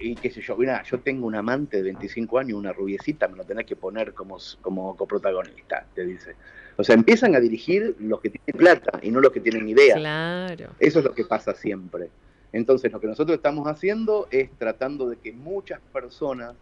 Y 0.00 0.14
qué 0.14 0.30
sé 0.30 0.40
yo, 0.40 0.56
mira, 0.56 0.82
yo 0.84 1.00
tengo 1.00 1.26
un 1.26 1.34
amante 1.34 1.78
de 1.78 1.82
25 1.84 2.38
años, 2.38 2.58
una 2.58 2.72
rubiecita, 2.72 3.28
me 3.28 3.36
lo 3.36 3.44
tenés 3.44 3.66
que 3.66 3.76
poner 3.76 4.14
como, 4.14 4.38
como 4.60 4.96
coprotagonista, 4.96 5.84
te 5.94 6.06
dice. 6.06 6.36
O 6.76 6.84
sea, 6.84 6.94
empiezan 6.94 7.34
a 7.34 7.40
dirigir 7.40 7.96
los 7.98 8.20
que 8.20 8.30
tienen 8.30 8.56
plata 8.56 8.98
y 9.02 9.10
no 9.10 9.20
los 9.20 9.32
que 9.32 9.40
tienen 9.40 9.68
idea. 9.68 9.96
Claro. 9.96 10.70
Eso 10.78 11.00
es 11.00 11.04
lo 11.04 11.12
que 11.12 11.24
pasa 11.24 11.54
siempre. 11.54 12.08
Entonces, 12.52 12.92
lo 12.92 13.00
que 13.00 13.08
nosotros 13.08 13.36
estamos 13.36 13.66
haciendo 13.66 14.28
es 14.30 14.50
tratando 14.58 15.08
de 15.08 15.16
que 15.16 15.32
muchas 15.32 15.80
personas 15.92 16.54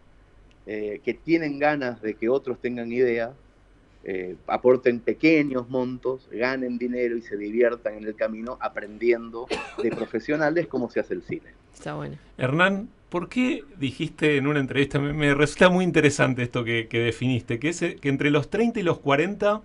eh, 0.67 1.01
que 1.05 1.15
tienen 1.15 1.59
ganas 1.61 2.03
de 2.03 2.15
que 2.15 2.29
otros 2.29 2.59
tengan 2.61 2.91
ideas, 2.91 3.31
eh, 4.03 4.37
aporten 4.47 5.01
pequeños 5.01 5.69
montos, 5.69 6.29
ganen 6.31 6.79
dinero 6.79 7.17
y 7.17 7.23
se 7.23 7.37
diviertan 7.37 7.95
en 7.95 8.05
el 8.05 8.17
camino 8.17 8.57
aprendiendo 8.61 9.47
de 9.83 9.91
profesionales 9.91 10.67
cómo 10.67 10.91
se 10.91 11.01
hace 11.01 11.15
el 11.15 11.23
cine. 11.23 11.55
Está 11.75 11.95
bueno. 11.95 12.17
Hernán, 12.39 12.89
¿por 13.09 13.29
qué 13.29 13.65
dijiste 13.79 14.37
en 14.37 14.47
una 14.47 14.61
entrevista, 14.61 14.99
me, 14.99 15.13
me 15.13 15.35
resulta 15.35 15.69
muy 15.71 15.85
interesante 15.85 16.43
esto 16.43 16.65
que, 16.65 16.89
que 16.89 16.99
definiste, 17.01 17.59
que 17.59 17.69
es 17.71 17.83
eh, 17.83 17.97
que 18.01 18.09
entre 18.09 18.31
los 18.31 18.51
30 18.51 18.81
y 18.81 18.83
los 18.83 18.99
40 19.01 19.63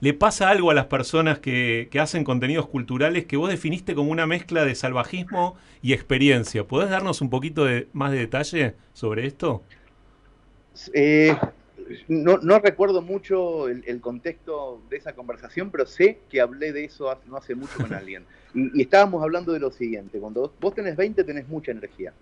le 0.00 0.14
pasa 0.14 0.50
algo 0.50 0.70
a 0.70 0.74
las 0.74 0.86
personas 0.86 1.38
que, 1.38 1.88
que 1.90 2.00
hacen 2.00 2.24
contenidos 2.24 2.68
culturales 2.68 3.26
que 3.26 3.36
vos 3.36 3.48
definiste 3.50 3.94
como 3.94 4.10
una 4.12 4.26
mezcla 4.26 4.64
de 4.64 4.74
salvajismo 4.74 5.56
y 5.82 5.92
experiencia? 5.94 6.66
¿Podés 6.66 6.90
darnos 6.90 7.20
un 7.22 7.30
poquito 7.30 7.64
de, 7.64 7.88
más 7.92 8.12
de 8.12 8.18
detalle 8.18 8.76
sobre 8.92 9.26
esto? 9.26 9.64
Eh, 10.92 11.44
no, 12.08 12.38
no 12.38 12.58
recuerdo 12.60 13.02
mucho 13.02 13.68
el, 13.68 13.84
el 13.86 14.00
contexto 14.00 14.84
de 14.88 14.96
esa 14.96 15.14
conversación, 15.14 15.70
pero 15.70 15.86
sé 15.86 16.24
que 16.28 16.40
hablé 16.40 16.72
de 16.72 16.84
eso 16.84 17.10
hace- 17.10 17.28
no 17.28 17.36
hace 17.36 17.54
mucho 17.54 17.80
con 17.80 17.92
alguien. 17.94 18.26
Y, 18.52 18.78
y 18.80 18.82
estábamos 18.82 19.22
hablando 19.22 19.52
de 19.52 19.60
lo 19.60 19.70
siguiente, 19.70 20.20
cuando 20.20 20.40
vos, 20.42 20.52
vos 20.58 20.74
tenés 20.74 20.96
20 20.96 21.24
tenés 21.24 21.48
mucha 21.48 21.72
energía, 21.72 22.16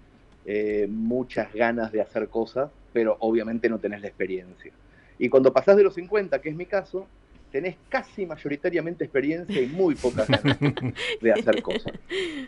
eh, 0.44 0.86
muchas 0.90 1.52
ganas 1.52 1.93
de 1.93 2.01
hacer 2.01 2.28
cosas, 2.28 2.70
pero 2.93 3.16
obviamente 3.20 3.69
no 3.69 3.78
tenés 3.78 4.01
la 4.01 4.09
experiencia. 4.09 4.73
Y 5.19 5.28
cuando 5.28 5.52
pasás 5.52 5.77
de 5.77 5.85
los 5.85 5.94
50, 5.94 6.40
que 6.40 6.48
es 6.48 6.56
mi 6.56 6.66
caso, 6.66 7.06
tenés 7.52 7.77
casi 7.89 8.24
mayoritariamente 8.27 9.05
experiencia 9.05 9.60
y 9.60 9.66
muy 9.66 9.94
pocas 9.94 10.27
ganas 10.27 10.59
de 11.20 11.32
hacer 11.32 11.62
cosas. 11.62 11.93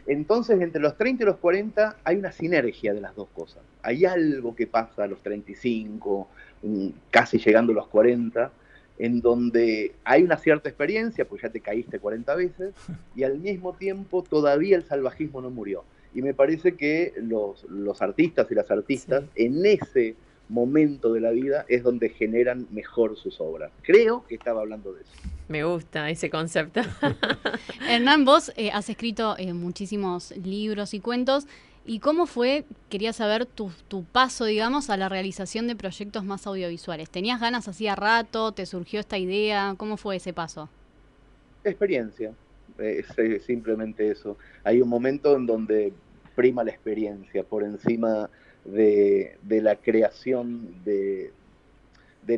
Entonces, 0.06 0.60
entre 0.60 0.80
los 0.80 0.96
30 0.96 1.22
y 1.22 1.26
los 1.26 1.36
40 1.36 1.98
hay 2.02 2.16
una 2.16 2.32
sinergia 2.32 2.94
de 2.94 3.02
las 3.02 3.14
dos 3.14 3.28
cosas. 3.28 3.62
Hay 3.82 4.06
algo 4.06 4.56
que 4.56 4.66
pasa 4.66 5.04
a 5.04 5.06
los 5.06 5.22
35, 5.22 6.26
mm, 6.62 6.88
casi 7.10 7.38
llegando 7.38 7.72
a 7.72 7.76
los 7.76 7.86
40, 7.88 8.50
en 8.98 9.20
donde 9.20 9.92
hay 10.04 10.22
una 10.22 10.38
cierta 10.38 10.68
experiencia, 10.68 11.26
pues 11.26 11.42
ya 11.42 11.50
te 11.50 11.60
caíste 11.60 11.98
40 11.98 12.34
veces, 12.34 12.74
y 13.14 13.24
al 13.24 13.38
mismo 13.38 13.74
tiempo 13.74 14.22
todavía 14.22 14.76
el 14.76 14.84
salvajismo 14.84 15.42
no 15.42 15.50
murió. 15.50 15.84
Y 16.14 16.22
me 16.22 16.34
parece 16.34 16.76
que 16.76 17.12
los, 17.16 17.64
los 17.64 18.00
artistas 18.00 18.50
y 18.50 18.54
las 18.54 18.70
artistas 18.70 19.24
en 19.34 19.66
ese 19.66 20.14
momento 20.48 21.12
de 21.12 21.20
la 21.20 21.30
vida 21.30 21.64
es 21.68 21.82
donde 21.82 22.10
generan 22.10 22.66
mejor 22.70 23.16
sus 23.16 23.40
obras. 23.40 23.72
Creo 23.82 24.24
que 24.26 24.34
estaba 24.34 24.60
hablando 24.60 24.92
de 24.92 25.02
eso. 25.02 25.10
Me 25.48 25.64
gusta 25.64 26.10
ese 26.10 26.30
concepto. 26.30 26.80
Hernán, 27.88 28.24
vos 28.24 28.52
eh, 28.56 28.70
has 28.72 28.88
escrito 28.88 29.36
eh, 29.38 29.52
muchísimos 29.52 30.32
libros 30.36 30.94
y 30.94 31.00
cuentos. 31.00 31.46
¿Y 31.86 31.98
cómo 31.98 32.26
fue, 32.26 32.64
quería 32.88 33.12
saber, 33.12 33.44
tu, 33.44 33.70
tu 33.88 34.04
paso, 34.04 34.46
digamos, 34.46 34.88
a 34.88 34.96
la 34.96 35.10
realización 35.10 35.66
de 35.66 35.76
proyectos 35.76 36.24
más 36.24 36.46
audiovisuales? 36.46 37.10
¿Tenías 37.10 37.40
ganas 37.40 37.68
hacía 37.68 37.94
rato? 37.94 38.52
¿Te 38.52 38.64
surgió 38.64 39.00
esta 39.00 39.18
idea? 39.18 39.74
¿Cómo 39.76 39.98
fue 39.98 40.16
ese 40.16 40.32
paso? 40.32 40.70
Experiencia, 41.62 42.32
eh, 42.78 43.04
es 43.16 43.44
simplemente 43.44 44.10
eso. 44.10 44.38
Hay 44.62 44.80
un 44.80 44.88
momento 44.88 45.36
en 45.36 45.44
donde 45.44 45.92
prima 46.34 46.64
la 46.64 46.70
experiencia 46.70 47.44
por 47.44 47.62
encima 47.62 48.30
de, 48.64 49.36
la 49.48 49.76
creación 49.76 50.82
de, 50.84 51.32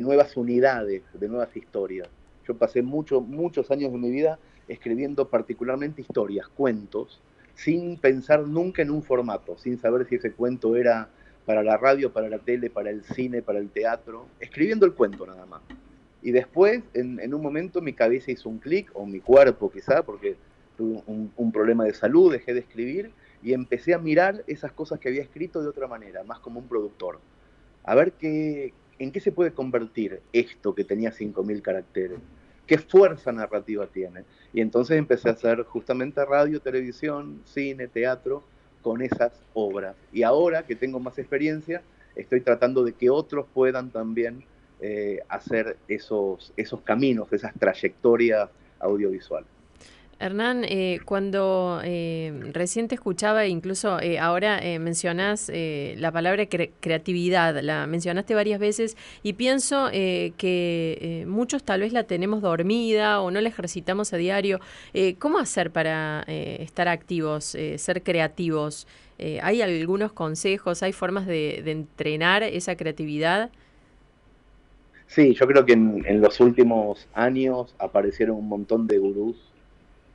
nuevas 0.01 0.37
unidades, 0.37 1.03
de 1.13 1.27
nuevas 1.27 1.55
historias. 1.55 2.07
Yo 2.47 2.55
pasé 2.55 2.81
mucho, 2.81 3.21
muchos 3.21 3.71
años 3.71 3.91
de 3.91 3.97
mi 3.97 4.11
vida 4.11 4.39
escribiendo 4.67 5.29
particularmente 5.29 6.01
historias, 6.01 6.47
cuentos, 6.47 7.21
sin 7.55 7.97
pensar 7.97 8.41
nunca 8.41 8.81
en 8.81 8.91
un 8.91 9.01
formato, 9.01 9.57
sin 9.57 9.79
saber 9.79 10.07
si 10.07 10.15
ese 10.15 10.31
cuento 10.31 10.75
era 10.75 11.09
para 11.45 11.63
la 11.63 11.77
radio, 11.77 12.11
para 12.11 12.29
la 12.29 12.39
tele, 12.39 12.69
para 12.69 12.89
el 12.89 13.03
cine, 13.03 13.41
para 13.41 13.59
el 13.59 13.69
teatro, 13.69 14.27
escribiendo 14.39 14.85
el 14.85 14.93
cuento 14.93 15.25
nada 15.25 15.45
más. 15.45 15.61
Y 16.21 16.31
después, 16.31 16.83
en, 16.93 17.33
un 17.33 17.41
momento, 17.41 17.81
mi 17.81 17.93
cabeza 17.93 18.31
hizo 18.31 18.49
un 18.49 18.57
clic, 18.57 18.91
o 18.93 19.05
mi 19.05 19.21
cuerpo 19.21 19.71
quizá, 19.71 20.03
porque 20.03 20.35
tuve 20.75 21.01
un 21.07 21.51
problema 21.51 21.85
de 21.85 21.93
salud, 21.93 22.31
dejé 22.31 22.53
de 22.53 22.59
escribir, 22.59 23.11
y 23.43 23.53
empecé 23.53 23.93
a 23.93 23.99
mirar 23.99 24.43
esas 24.47 24.71
cosas 24.71 24.99
que 24.99 25.09
había 25.09 25.21
escrito 25.21 25.61
de 25.61 25.67
otra 25.67 25.87
manera, 25.87 26.23
más 26.23 26.39
como 26.39 26.59
un 26.59 26.67
productor. 26.67 27.19
A 27.83 27.95
ver 27.95 28.13
qué, 28.13 28.73
en 28.99 29.11
qué 29.11 29.19
se 29.19 29.31
puede 29.31 29.51
convertir 29.51 30.21
esto 30.33 30.75
que 30.75 30.83
tenía 30.83 31.11
5.000 31.11 31.61
caracteres, 31.61 32.19
qué 32.65 32.77
fuerza 32.77 33.31
narrativa 33.31 33.87
tiene. 33.87 34.23
Y 34.53 34.61
entonces 34.61 34.97
empecé 34.97 35.29
a 35.29 35.33
hacer 35.33 35.63
justamente 35.63 36.23
radio, 36.25 36.59
televisión, 36.59 37.41
cine, 37.45 37.87
teatro, 37.87 38.43
con 38.81 39.01
esas 39.01 39.33
obras. 39.53 39.95
Y 40.11 40.23
ahora 40.23 40.65
que 40.65 40.75
tengo 40.75 40.99
más 40.99 41.17
experiencia, 41.17 41.81
estoy 42.15 42.41
tratando 42.41 42.83
de 42.83 42.93
que 42.93 43.09
otros 43.09 43.45
puedan 43.53 43.91
también 43.91 44.43
eh, 44.79 45.19
hacer 45.29 45.77
esos, 45.87 46.53
esos 46.55 46.81
caminos, 46.81 47.31
esas 47.33 47.53
trayectorias 47.53 48.49
audiovisuales. 48.79 49.56
Hernán, 50.19 50.63
eh, 50.63 50.99
cuando 51.05 51.79
eh, 51.83 52.33
recién 52.51 52.87
te 52.87 52.95
escuchaba, 52.95 53.45
incluso 53.45 53.99
eh, 53.99 54.17
ahora 54.17 54.57
eh, 54.65 54.79
mencionás 54.79 55.47
eh, 55.53 55.93
la 55.99 56.11
palabra 56.11 56.43
cre- 56.49 56.71
creatividad, 56.79 57.61
la 57.61 57.85
mencionaste 57.85 58.33
varias 58.33 58.59
veces 58.59 58.97
y 59.21 59.33
pienso 59.33 59.89
que 59.91 61.23
muchos 61.27 61.63
tal 61.63 61.81
vez 61.81 61.93
la 61.93 62.03
tenemos 62.05 62.41
dormida 62.41 63.21
o 63.21 63.29
no 63.29 63.41
la 63.41 63.49
ejercitamos 63.49 64.11
a 64.13 64.17
diario. 64.17 64.59
¿Cómo 65.19 65.37
hacer 65.37 65.71
para 65.71 66.23
estar 66.27 66.87
activos, 66.87 67.55
ser 67.77 68.01
creativos? 68.03 68.87
¿Hay 69.41 69.61
algunos 69.61 70.13
consejos, 70.13 70.81
hay 70.83 70.93
formas 70.93 71.27
de, 71.27 71.61
de 71.63 71.71
entrenar 71.71 72.43
esa 72.43 72.75
creatividad? 72.75 73.51
Sí, 75.07 75.33
yo 75.33 75.47
creo 75.47 75.65
que 75.65 75.73
en, 75.73 76.03
en 76.05 76.21
los 76.21 76.39
últimos 76.39 77.07
años 77.13 77.75
aparecieron 77.79 78.37
un 78.37 78.47
montón 78.49 78.87
de 78.87 78.97
gurús 78.97 79.53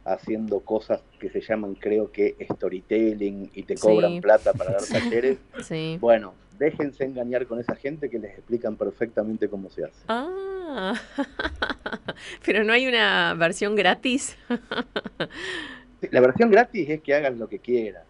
haciendo 0.04 0.60
cosas 0.60 1.00
que 1.20 1.30
se 1.30 1.40
llaman, 1.40 1.74
creo 1.74 2.10
que, 2.10 2.36
storytelling 2.52 3.50
y 3.54 3.62
te 3.62 3.76
cobran 3.76 4.12
Sí. 4.14 4.20
plata 4.20 4.52
para 4.52 4.72
dar 4.72 4.82
talleres. 4.90 5.38
Sí. 5.62 5.96
Bueno, 6.00 6.34
déjense 6.58 7.04
engañar 7.04 7.46
con 7.46 7.60
esa 7.60 7.76
gente 7.76 8.10
que 8.10 8.18
les 8.18 8.32
explican 8.32 8.76
perfectamente 8.76 9.48
cómo 9.48 9.70
se 9.70 9.84
hace. 9.84 10.04
Ah, 10.08 10.94
pero 12.44 12.64
no 12.64 12.72
hay 12.72 12.86
una 12.86 13.34
versión 13.34 13.74
gratis. 13.76 14.36
La 16.10 16.20
versión 16.20 16.50
gratis 16.50 16.88
es 16.88 17.00
que 17.00 17.14
hagan 17.14 17.38
lo 17.38 17.48
que 17.48 17.58
quieran, 17.60 18.02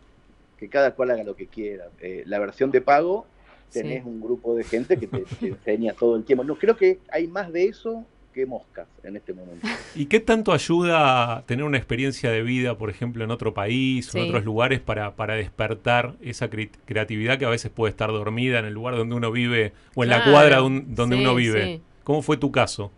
que 0.58 0.68
cada 0.68 0.92
cual 0.94 1.10
haga 1.10 1.24
lo 1.24 1.36
que 1.36 1.46
quiera. 1.46 1.88
Eh, 2.00 2.22
la 2.26 2.38
versión 2.38 2.70
de 2.70 2.80
pago 2.80 3.26
tenés 3.70 4.04
un 4.04 4.20
grupo 4.20 4.54
de 4.54 4.64
gente 4.64 4.98
que 4.98 5.06
te, 5.06 5.20
te 5.40 5.48
enseña 5.48 5.92
todo 5.92 6.16
el 6.16 6.24
tiempo. 6.24 6.44
No, 6.44 6.56
creo 6.56 6.76
que 6.76 6.98
hay 7.10 7.26
más 7.26 7.52
de 7.52 7.64
eso 7.66 8.06
que 8.32 8.46
moscas 8.46 8.88
en 9.02 9.16
este 9.16 9.32
momento. 9.32 9.66
¿Y 9.94 10.06
qué 10.06 10.20
tanto 10.20 10.52
ayuda 10.52 11.36
a 11.36 11.42
tener 11.42 11.64
una 11.64 11.76
experiencia 11.78 12.30
de 12.30 12.42
vida, 12.42 12.76
por 12.78 12.90
ejemplo, 12.90 13.24
en 13.24 13.30
otro 13.30 13.52
país 13.54 14.14
o 14.14 14.18
en 14.18 14.24
otros 14.24 14.44
lugares 14.44 14.80
para, 14.80 15.14
para 15.16 15.34
despertar 15.34 16.14
esa 16.22 16.48
cre- 16.50 16.70
creatividad 16.86 17.38
que 17.38 17.44
a 17.44 17.50
veces 17.50 17.70
puede 17.70 17.90
estar 17.90 18.10
dormida 18.10 18.58
en 18.58 18.64
el 18.64 18.74
lugar 18.74 18.96
donde 18.96 19.14
uno 19.14 19.30
vive 19.30 19.72
o 19.94 20.04
en 20.04 20.10
la 20.10 20.24
cuadra 20.24 20.62
un- 20.62 20.94
donde 20.94 21.16
sí, 21.16 21.22
uno 21.22 21.34
vive? 21.34 21.64
sí. 21.76 21.82
¿Cómo 22.04 22.22
fue 22.22 22.36
tu 22.36 22.50
caso? 22.50 22.90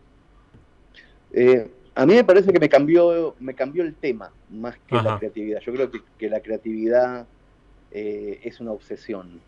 Eh, 1.33 1.69
a 1.95 2.07
mí 2.07 2.15
me 2.15 2.25
parece 2.25 2.53
que 2.53 2.59
me 2.61 2.69
cambió, 2.69 3.35
me 3.41 3.55
cambió 3.55 3.83
el 3.83 3.95
tema 3.95 4.31
más 4.51 4.77
que 4.87 4.97
Ajá. 4.97 5.11
la 5.13 5.19
creatividad. 5.19 5.61
Yo 5.61 5.73
creo 5.73 5.91
que, 5.91 6.01
que 6.19 6.29
la 6.29 6.41
creatividad 6.41 7.27
eh, 7.91 8.41
es 8.45 8.61
una 8.61 8.73
obsesión. 8.73 9.41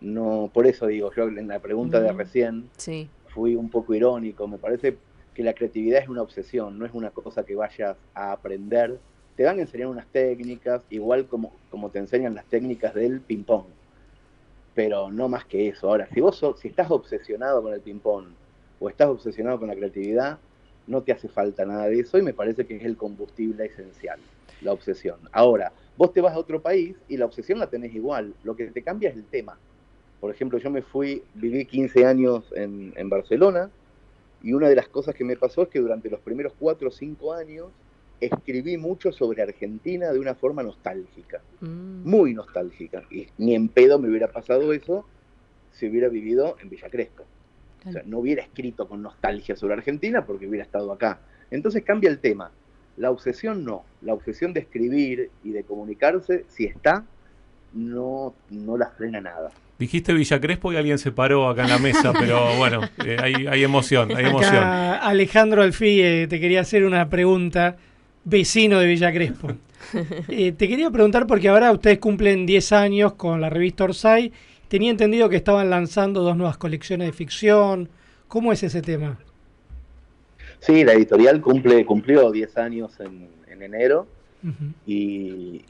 No, 0.00 0.50
por 0.52 0.66
eso 0.66 0.86
digo, 0.86 1.10
yo 1.14 1.24
en 1.24 1.48
la 1.48 1.58
pregunta 1.58 2.00
de 2.00 2.12
Mm. 2.12 2.16
recién 2.18 2.64
Sí. 2.76 3.08
Fui 3.36 3.54
un 3.54 3.68
poco 3.68 3.94
irónico. 3.94 4.48
Me 4.48 4.56
parece 4.56 4.96
que 5.34 5.42
la 5.42 5.52
creatividad 5.52 6.02
es 6.02 6.08
una 6.08 6.22
obsesión, 6.22 6.78
no 6.78 6.86
es 6.86 6.94
una 6.94 7.10
cosa 7.10 7.44
que 7.44 7.54
vayas 7.54 7.96
a 8.14 8.32
aprender. 8.32 8.98
Te 9.36 9.44
van 9.44 9.58
a 9.58 9.60
enseñar 9.60 9.88
unas 9.88 10.06
técnicas, 10.06 10.82
igual 10.88 11.26
como, 11.26 11.52
como 11.70 11.90
te 11.90 11.98
enseñan 11.98 12.34
las 12.34 12.46
técnicas 12.46 12.94
del 12.94 13.20
ping-pong. 13.20 13.66
Pero 14.74 15.10
no 15.12 15.28
más 15.28 15.44
que 15.44 15.68
eso. 15.68 15.88
Ahora, 15.88 16.08
si 16.12 16.20
vos 16.22 16.42
si 16.58 16.68
estás 16.68 16.90
obsesionado 16.90 17.62
con 17.62 17.74
el 17.74 17.80
ping-pong 17.82 18.24
o 18.80 18.88
estás 18.88 19.08
obsesionado 19.08 19.58
con 19.58 19.68
la 19.68 19.76
creatividad, 19.76 20.38
no 20.86 21.02
te 21.02 21.12
hace 21.12 21.28
falta 21.28 21.66
nada 21.66 21.88
de 21.88 22.00
eso 22.00 22.16
y 22.16 22.22
me 22.22 22.32
parece 22.32 22.64
que 22.64 22.76
es 22.76 22.84
el 22.84 22.96
combustible 22.96 23.66
esencial, 23.66 24.18
la 24.62 24.72
obsesión. 24.72 25.18
Ahora, 25.32 25.72
vos 25.98 26.14
te 26.14 26.22
vas 26.22 26.34
a 26.34 26.38
otro 26.38 26.62
país 26.62 26.96
y 27.08 27.18
la 27.18 27.26
obsesión 27.26 27.58
la 27.58 27.68
tenés 27.68 27.94
igual, 27.94 28.32
lo 28.44 28.56
que 28.56 28.66
te 28.68 28.82
cambia 28.82 29.10
es 29.10 29.16
el 29.16 29.24
tema. 29.24 29.58
Por 30.26 30.34
ejemplo, 30.34 30.58
yo 30.58 30.70
me 30.70 30.82
fui, 30.82 31.22
viví 31.34 31.66
15 31.66 32.04
años 32.04 32.52
en, 32.56 32.92
en 32.96 33.08
Barcelona 33.08 33.70
y 34.42 34.54
una 34.54 34.68
de 34.68 34.74
las 34.74 34.88
cosas 34.88 35.14
que 35.14 35.22
me 35.22 35.36
pasó 35.36 35.62
es 35.62 35.68
que 35.68 35.78
durante 35.78 36.10
los 36.10 36.18
primeros 36.18 36.52
4 36.58 36.88
o 36.88 36.90
5 36.90 37.32
años 37.32 37.68
escribí 38.20 38.76
mucho 38.76 39.12
sobre 39.12 39.42
Argentina 39.42 40.10
de 40.12 40.18
una 40.18 40.34
forma 40.34 40.64
nostálgica, 40.64 41.40
Mm. 41.60 42.02
muy 42.10 42.34
nostálgica. 42.34 43.04
Y 43.08 43.28
ni 43.38 43.54
en 43.54 43.68
pedo 43.68 44.00
me 44.00 44.08
hubiera 44.08 44.26
pasado 44.26 44.72
eso 44.72 45.06
si 45.70 45.86
hubiera 45.88 46.08
vivido 46.08 46.56
en 46.60 46.70
Villa 46.70 46.90
Crespo. 46.90 47.22
O 47.88 47.92
sea, 47.92 48.02
no 48.04 48.18
hubiera 48.18 48.42
escrito 48.42 48.88
con 48.88 49.02
nostalgia 49.02 49.54
sobre 49.54 49.74
Argentina 49.74 50.26
porque 50.26 50.48
hubiera 50.48 50.64
estado 50.64 50.90
acá. 50.90 51.20
Entonces 51.52 51.84
cambia 51.84 52.10
el 52.10 52.18
tema. 52.18 52.50
La 52.96 53.12
obsesión 53.12 53.64
no. 53.64 53.84
La 54.02 54.12
obsesión 54.12 54.52
de 54.52 54.58
escribir 54.58 55.30
y 55.44 55.52
de 55.52 55.62
comunicarse, 55.62 56.44
si 56.48 56.64
está, 56.64 57.04
no, 57.74 58.34
no 58.50 58.76
la 58.76 58.88
frena 58.90 59.20
nada. 59.20 59.52
Dijiste 59.78 60.14
Villa 60.14 60.40
Crespo 60.40 60.72
y 60.72 60.76
alguien 60.76 60.98
se 60.98 61.12
paró 61.12 61.48
acá 61.48 61.64
en 61.64 61.70
la 61.70 61.78
mesa, 61.78 62.12
pero 62.18 62.56
bueno, 62.56 62.80
eh, 63.04 63.16
hay, 63.20 63.46
hay 63.46 63.62
emoción, 63.62 64.10
hay 64.16 64.24
emoción. 64.24 64.56
Acá 64.56 64.98
Alejandro 64.98 65.62
Alfí 65.62 66.00
eh, 66.00 66.26
te 66.28 66.40
quería 66.40 66.62
hacer 66.62 66.84
una 66.84 67.08
pregunta, 67.08 67.76
vecino 68.24 68.80
de 68.80 68.86
Villa 68.86 69.12
Crespo. 69.12 69.48
Eh, 70.28 70.50
te 70.50 70.66
quería 70.66 70.90
preguntar 70.90 71.28
porque 71.28 71.48
ahora 71.48 71.70
ustedes 71.70 72.00
cumplen 72.00 72.44
10 72.44 72.72
años 72.72 73.12
con 73.12 73.40
la 73.40 73.50
revista 73.50 73.84
Orsay. 73.84 74.32
Tenía 74.66 74.90
entendido 74.90 75.28
que 75.28 75.36
estaban 75.36 75.70
lanzando 75.70 76.22
dos 76.22 76.36
nuevas 76.36 76.56
colecciones 76.56 77.06
de 77.06 77.12
ficción. 77.12 77.88
¿Cómo 78.26 78.52
es 78.52 78.64
ese 78.64 78.82
tema? 78.82 79.16
Sí, 80.58 80.82
la 80.82 80.94
editorial 80.94 81.40
cumple, 81.40 81.84
cumplió 81.86 82.32
10 82.32 82.58
años 82.58 82.98
en, 82.98 83.28
en 83.48 83.62
enero 83.62 84.08
y, 84.86 85.62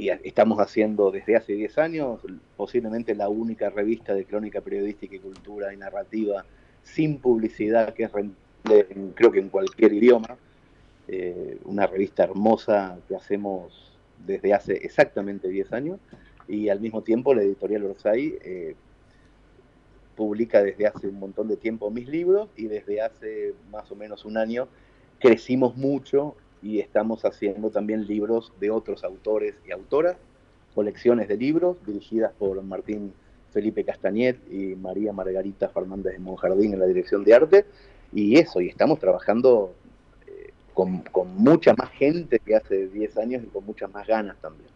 y 0.00 0.08
estamos 0.08 0.58
haciendo 0.60 1.10
desde 1.10 1.36
hace 1.36 1.52
10 1.52 1.76
años 1.76 2.20
posiblemente 2.56 3.14
la 3.14 3.28
única 3.28 3.68
revista 3.68 4.14
de 4.14 4.24
crónica 4.24 4.62
periodística 4.62 5.14
y 5.14 5.18
cultura 5.18 5.74
y 5.74 5.76
narrativa 5.76 6.44
sin 6.82 7.18
publicidad 7.18 7.92
que 7.92 8.04
es 8.04 8.12
rentable 8.12 8.86
en- 8.90 9.10
creo 9.12 9.30
que 9.30 9.40
en 9.40 9.50
cualquier 9.50 9.92
idioma. 9.92 10.38
Eh, 11.08 11.58
una 11.64 11.86
revista 11.86 12.22
hermosa 12.22 12.96
que 13.08 13.16
hacemos 13.16 13.98
desde 14.26 14.54
hace 14.54 14.74
exactamente 14.74 15.48
10 15.48 15.72
años 15.72 15.98
y 16.46 16.68
al 16.68 16.78
mismo 16.80 17.02
tiempo 17.02 17.34
la 17.34 17.42
editorial 17.42 17.84
Orsay 17.84 18.38
eh, 18.42 18.76
publica 20.16 20.62
desde 20.62 20.86
hace 20.86 21.08
un 21.08 21.18
montón 21.18 21.48
de 21.48 21.56
tiempo 21.56 21.90
mis 21.90 22.08
libros 22.08 22.48
y 22.56 22.66
desde 22.66 23.00
hace 23.00 23.54
más 23.70 23.90
o 23.90 23.96
menos 23.96 24.24
un 24.24 24.36
año 24.36 24.68
crecimos 25.18 25.76
mucho 25.76 26.36
y 26.62 26.80
estamos 26.80 27.24
haciendo 27.24 27.70
también 27.70 28.06
libros 28.06 28.52
de 28.60 28.70
otros 28.70 29.04
autores 29.04 29.54
y 29.66 29.72
autoras, 29.72 30.16
colecciones 30.74 31.28
de 31.28 31.36
libros 31.36 31.76
dirigidas 31.86 32.32
por 32.38 32.62
Martín 32.62 33.12
Felipe 33.52 33.84
Castañet 33.84 34.38
y 34.50 34.76
María 34.76 35.12
Margarita 35.12 35.68
Fernández 35.68 36.12
de 36.12 36.18
Monjardín 36.18 36.74
en 36.74 36.80
la 36.80 36.86
dirección 36.86 37.24
de 37.24 37.34
arte 37.34 37.64
y 38.12 38.38
eso, 38.38 38.60
y 38.60 38.68
estamos 38.68 38.98
trabajando 38.98 39.72
eh, 40.26 40.50
con, 40.74 40.98
con 41.02 41.36
mucha 41.36 41.74
más 41.74 41.90
gente 41.90 42.38
que 42.40 42.56
hace 42.56 42.88
10 42.88 43.16
años 43.18 43.42
y 43.44 43.46
con 43.46 43.64
muchas 43.64 43.90
más 43.92 44.06
ganas 44.06 44.36
también. 44.40 44.68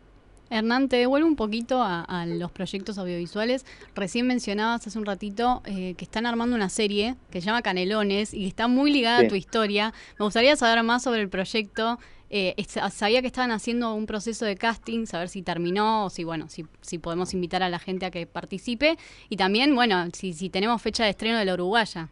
Hernán, 0.55 0.89
te 0.89 0.97
devuelvo 0.97 1.27
un 1.27 1.35
poquito 1.35 1.83
a, 1.83 2.03
a 2.03 2.27
los 2.27 2.53
proyectos 2.53 2.97
audiovisuales. 2.97 3.67
Recién 3.97 4.27
mencionabas 4.27 4.87
hace 4.87 4.97
un 4.99 5.05
ratito 5.05 5.63
eh, 5.65 5.95
que 5.97 6.05
están 6.05 6.27
armando 6.27 6.55
una 6.55 6.69
serie 6.69 7.17
que 7.31 7.41
se 7.41 7.47
llama 7.47 7.61
Canelones 7.63 8.33
y 8.33 8.43
que 8.43 8.47
está 8.49 8.69
muy 8.69 8.93
ligada 8.93 9.21
Sí. 9.21 9.27
a 9.27 9.29
tu 9.29 9.35
historia. 9.35 9.93
Me 10.19 10.25
gustaría 10.25 10.55
saber 10.55 10.83
más 10.85 11.03
sobre 11.03 11.21
el 11.23 11.29
proyecto. 11.29 11.99
Eh, 12.31 12.55
es- 12.57 12.79
sabía 12.95 13.21
que 13.21 13.27
estaban 13.27 13.51
haciendo 13.51 13.95
un 13.95 14.07
proceso 14.07 14.45
de 14.45 14.57
casting, 14.57 15.07
saber 15.07 15.29
si 15.29 15.43
terminó 15.43 16.07
o 16.07 16.11
si, 16.11 16.23
bueno, 16.25 16.49
si, 16.49 16.65
si 16.83 16.99
podemos 16.99 17.35
invitar 17.35 17.63
a 17.65 17.69
la 17.69 17.79
gente 17.81 18.07
a 18.07 18.11
que 18.13 18.27
participe. 18.27 18.97
Y 19.29 19.37
también, 19.37 19.75
bueno, 19.75 20.05
si, 20.13 20.33
si 20.33 20.51
tenemos 20.51 20.81
fecha 20.81 21.03
de 21.05 21.11
estreno 21.11 21.37
de 21.39 21.45
la 21.47 21.55
Uruguaya. 21.55 22.09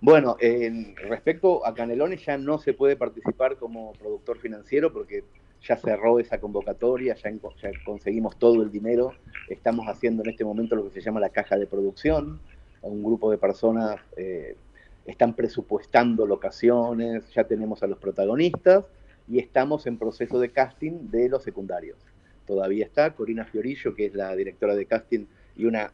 Bueno, 0.00 0.36
en 0.40 0.94
respecto 0.96 1.64
a 1.66 1.72
Canelones 1.74 2.24
ya 2.26 2.36
no 2.36 2.58
se 2.58 2.74
puede 2.74 2.96
participar 2.96 3.56
como 3.56 3.92
productor 3.94 4.38
financiero 4.38 4.92
porque 4.92 5.24
ya 5.66 5.76
cerró 5.76 6.18
esa 6.18 6.38
convocatoria, 6.38 7.14
ya, 7.14 7.30
ya 7.30 7.70
conseguimos 7.84 8.38
todo 8.38 8.62
el 8.62 8.70
dinero. 8.70 9.14
Estamos 9.48 9.86
haciendo 9.88 10.22
en 10.22 10.30
este 10.30 10.44
momento 10.44 10.76
lo 10.76 10.84
que 10.84 10.90
se 10.90 11.00
llama 11.00 11.20
la 11.20 11.30
caja 11.30 11.56
de 11.56 11.66
producción. 11.66 12.40
Un 12.82 13.02
grupo 13.02 13.30
de 13.30 13.38
personas 13.38 13.96
eh, 14.16 14.56
están 15.04 15.34
presupuestando 15.34 16.26
locaciones, 16.26 17.28
ya 17.34 17.44
tenemos 17.44 17.82
a 17.82 17.86
los 17.86 17.98
protagonistas 17.98 18.84
y 19.28 19.38
estamos 19.38 19.86
en 19.86 19.98
proceso 19.98 20.38
de 20.38 20.50
casting 20.50 21.10
de 21.10 21.28
los 21.28 21.42
secundarios. 21.42 21.98
Todavía 22.46 22.84
está 22.84 23.14
Corina 23.14 23.44
Fiorillo, 23.44 23.94
que 23.94 24.06
es 24.06 24.14
la 24.14 24.34
directora 24.36 24.76
de 24.76 24.86
casting 24.86 25.26
y 25.56 25.64
una 25.64 25.90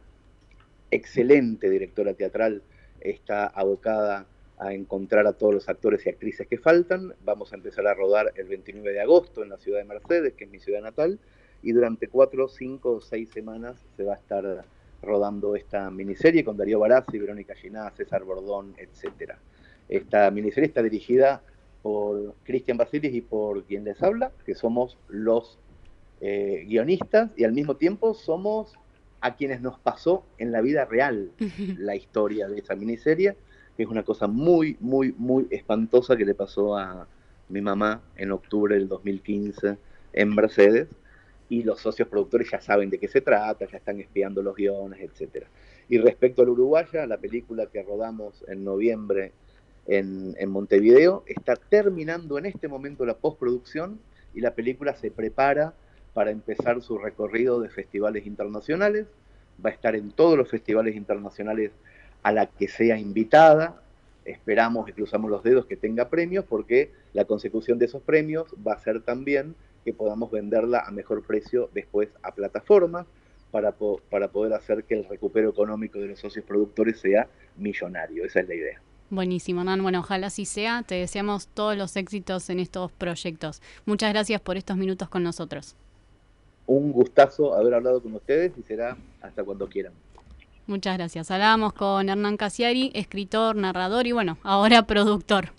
excelente 0.91 1.69
directora 1.69 2.13
teatral, 2.13 2.61
está 3.01 3.47
abocada 3.47 4.27
a 4.57 4.73
encontrar 4.73 5.27
a 5.27 5.33
todos 5.33 5.53
los 5.53 5.69
actores 5.69 6.05
y 6.05 6.09
actrices 6.09 6.47
que 6.47 6.57
faltan. 6.57 7.13
Vamos 7.23 7.51
a 7.51 7.55
empezar 7.55 7.87
a 7.87 7.93
rodar 7.93 8.33
el 8.35 8.47
29 8.47 8.91
de 8.91 9.01
agosto 9.01 9.43
en 9.43 9.49
la 9.49 9.57
ciudad 9.57 9.79
de 9.79 9.85
Mercedes, 9.85 10.33
que 10.33 10.45
es 10.45 10.49
mi 10.49 10.59
ciudad 10.59 10.81
natal, 10.81 11.19
y 11.61 11.71
durante 11.71 12.07
cuatro, 12.07 12.47
cinco 12.47 12.93
o 12.93 13.01
seis 13.01 13.29
semanas 13.29 13.77
se 13.95 14.03
va 14.03 14.13
a 14.13 14.17
estar 14.17 14.65
rodando 15.01 15.55
esta 15.55 15.89
miniserie 15.91 16.43
con 16.43 16.57
Darío 16.57 16.79
Barazzi, 16.79 17.19
Verónica 17.19 17.55
Giná, 17.55 17.91
César 17.91 18.23
Bordón, 18.23 18.73
etcétera. 18.77 19.37
Esta 19.89 20.31
miniserie 20.31 20.67
está 20.67 20.81
dirigida 20.81 21.41
por 21.81 22.35
Cristian 22.43 22.77
Basilis 22.77 23.13
y 23.13 23.21
por 23.21 23.63
quien 23.65 23.83
les 23.83 24.01
habla, 24.01 24.31
que 24.45 24.55
somos 24.55 24.97
los 25.09 25.59
eh, 26.21 26.63
guionistas 26.67 27.31
y 27.35 27.43
al 27.43 27.51
mismo 27.51 27.75
tiempo 27.75 28.13
somos 28.13 28.73
a 29.19 29.35
quienes 29.35 29.61
nos 29.61 29.77
pasó 29.79 30.23
en 30.37 30.51
la 30.51 30.61
vida 30.61 30.85
real 30.85 31.31
la 31.77 31.95
historia 31.95 32.47
de 32.47 32.59
esa 32.59 32.75
miniserie, 32.75 33.35
que 33.75 33.83
es 33.83 33.89
una 33.89 34.03
cosa 34.03 34.27
muy, 34.27 34.77
muy, 34.79 35.13
muy 35.17 35.47
espantosa 35.49 36.15
que 36.15 36.25
le 36.25 36.35
pasó 36.35 36.77
a 36.77 37.07
mi 37.49 37.61
mamá 37.61 38.01
en 38.15 38.31
octubre 38.31 38.75
del 38.75 38.87
2015 38.87 39.77
en 40.13 40.35
Mercedes, 40.35 40.89
y 41.49 41.63
los 41.63 41.81
socios 41.81 42.07
productores 42.07 42.49
ya 42.49 42.59
saben 42.61 42.89
de 42.89 42.97
qué 42.97 43.07
se 43.07 43.21
trata, 43.21 43.67
ya 43.67 43.77
están 43.77 43.99
espiando 43.99 44.41
los 44.41 44.55
guiones, 44.55 45.01
etcétera. 45.01 45.47
Y 45.87 45.97
respecto 45.99 46.41
a 46.41 46.45
la 46.45 46.51
Uruguaya, 46.51 47.05
la 47.05 47.17
película 47.17 47.67
que 47.67 47.83
rodamos 47.83 48.43
en 48.47 48.63
noviembre 48.63 49.33
en, 49.85 50.35
en 50.39 50.49
Montevideo 50.49 51.23
está 51.27 51.55
terminando 51.55 52.37
en 52.37 52.45
este 52.45 52.67
momento 52.67 53.05
la 53.05 53.17
postproducción 53.17 53.99
y 54.33 54.41
la 54.41 54.55
película 54.55 54.95
se 54.95 55.11
prepara 55.11 55.73
para 56.13 56.31
empezar 56.31 56.81
su 56.81 56.97
recorrido 56.97 57.59
de 57.59 57.69
festivales 57.69 58.25
internacionales. 58.25 59.05
Va 59.63 59.69
a 59.69 59.73
estar 59.73 59.95
en 59.95 60.11
todos 60.11 60.37
los 60.37 60.49
festivales 60.49 60.95
internacionales 60.95 61.71
a 62.23 62.31
la 62.31 62.47
que 62.47 62.67
sea 62.67 62.97
invitada. 62.97 63.81
Esperamos 64.25 64.87
y 64.89 64.93
cruzamos 64.93 65.29
los 65.29 65.43
dedos 65.43 65.65
que 65.65 65.75
tenga 65.75 66.09
premios 66.09 66.45
porque 66.45 66.91
la 67.13 67.25
consecución 67.25 67.77
de 67.77 67.85
esos 67.85 68.01
premios 68.01 68.47
va 68.65 68.73
a 68.73 68.79
ser 68.79 69.01
también 69.01 69.55
que 69.83 69.93
podamos 69.93 70.31
venderla 70.31 70.79
a 70.79 70.91
mejor 70.91 71.23
precio 71.23 71.69
después 71.73 72.09
a 72.23 72.31
plataformas 72.33 73.05
para, 73.51 73.73
po- 73.73 74.01
para 74.09 74.29
poder 74.29 74.53
hacer 74.53 74.85
que 74.85 74.93
el 74.95 75.05
recupero 75.09 75.49
económico 75.49 75.99
de 75.99 76.07
los 76.07 76.19
socios 76.19 76.45
productores 76.45 76.99
sea 77.01 77.27
millonario. 77.57 78.23
Esa 78.25 78.39
es 78.39 78.47
la 78.47 78.55
idea. 78.55 78.81
Buenísimo, 79.09 79.59
Hernán. 79.59 79.83
Bueno, 79.83 79.99
ojalá 79.99 80.27
así 80.27 80.45
sea. 80.45 80.83
Te 80.87 80.95
deseamos 80.95 81.47
todos 81.47 81.77
los 81.77 81.95
éxitos 81.97 82.49
en 82.49 82.59
estos 82.59 82.91
proyectos. 82.93 83.61
Muchas 83.85 84.11
gracias 84.13 84.39
por 84.41 84.55
estos 84.57 84.77
minutos 84.77 85.09
con 85.09 85.21
nosotros. 85.23 85.75
un 86.65 86.93
gustazo 86.93 87.53
haber 87.53 87.73
hablado 87.73 88.01
con 88.01 88.15
ustedes 88.15 88.53
y 88.57 88.63
será 88.63 88.95
hasta 89.21 89.43
cuando 89.43 89.67
quieran. 89.67 89.91
Muchas 90.67 90.97
gracias. 90.97 91.29
Hablábamos 91.29 91.73
con 91.73 92.09
Hernán 92.09 92.37
Casiari, 92.37 92.91
escritor, 92.93 93.55
narrador 93.55 94.07
y 94.07 94.11
bueno, 94.13 94.37
ahora 94.43 94.83
productor. 94.83 95.53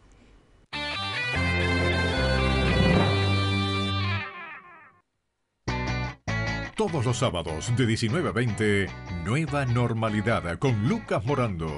Todos 6.76 7.04
los 7.04 7.18
sábados 7.18 7.72
de 7.76 7.86
19 7.86 8.30
a 8.30 8.32
20, 8.32 8.86
Nueva 9.24 9.64
Normalidad 9.64 10.58
con 10.58 10.88
Lucas 10.88 11.24
Morando. 11.24 11.76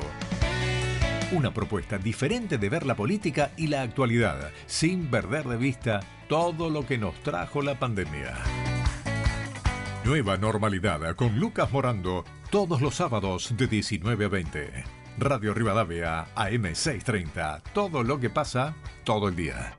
Una 1.32 1.52
propuesta 1.52 1.98
diferente 1.98 2.56
de 2.56 2.68
ver 2.70 2.86
la 2.86 2.94
política 2.94 3.50
y 3.56 3.66
la 3.66 3.82
actualidad, 3.82 4.50
sin 4.66 5.10
perder 5.10 5.44
de 5.44 5.56
vista 5.56 6.00
todo 6.28 6.70
lo 6.70 6.86
que 6.86 6.96
nos 6.96 7.14
trajo 7.22 7.60
la 7.60 7.78
pandemia. 7.78 8.34
Nueva 10.04 10.36
Normalidad 10.36 11.14
con 11.16 11.38
Lucas 11.38 11.70
Morando, 11.72 12.24
todos 12.50 12.80
los 12.80 12.94
sábados 12.94 13.54
de 13.56 13.66
19 13.66 14.24
a 14.24 14.28
20. 14.28 14.84
Radio 15.18 15.54
Rivadavia, 15.54 16.26
AM630. 16.34 17.62
Todo 17.72 18.02
lo 18.02 18.20
que 18.20 18.30
pasa, 18.30 18.74
todo 19.04 19.28
el 19.28 19.36
día. 19.36 19.78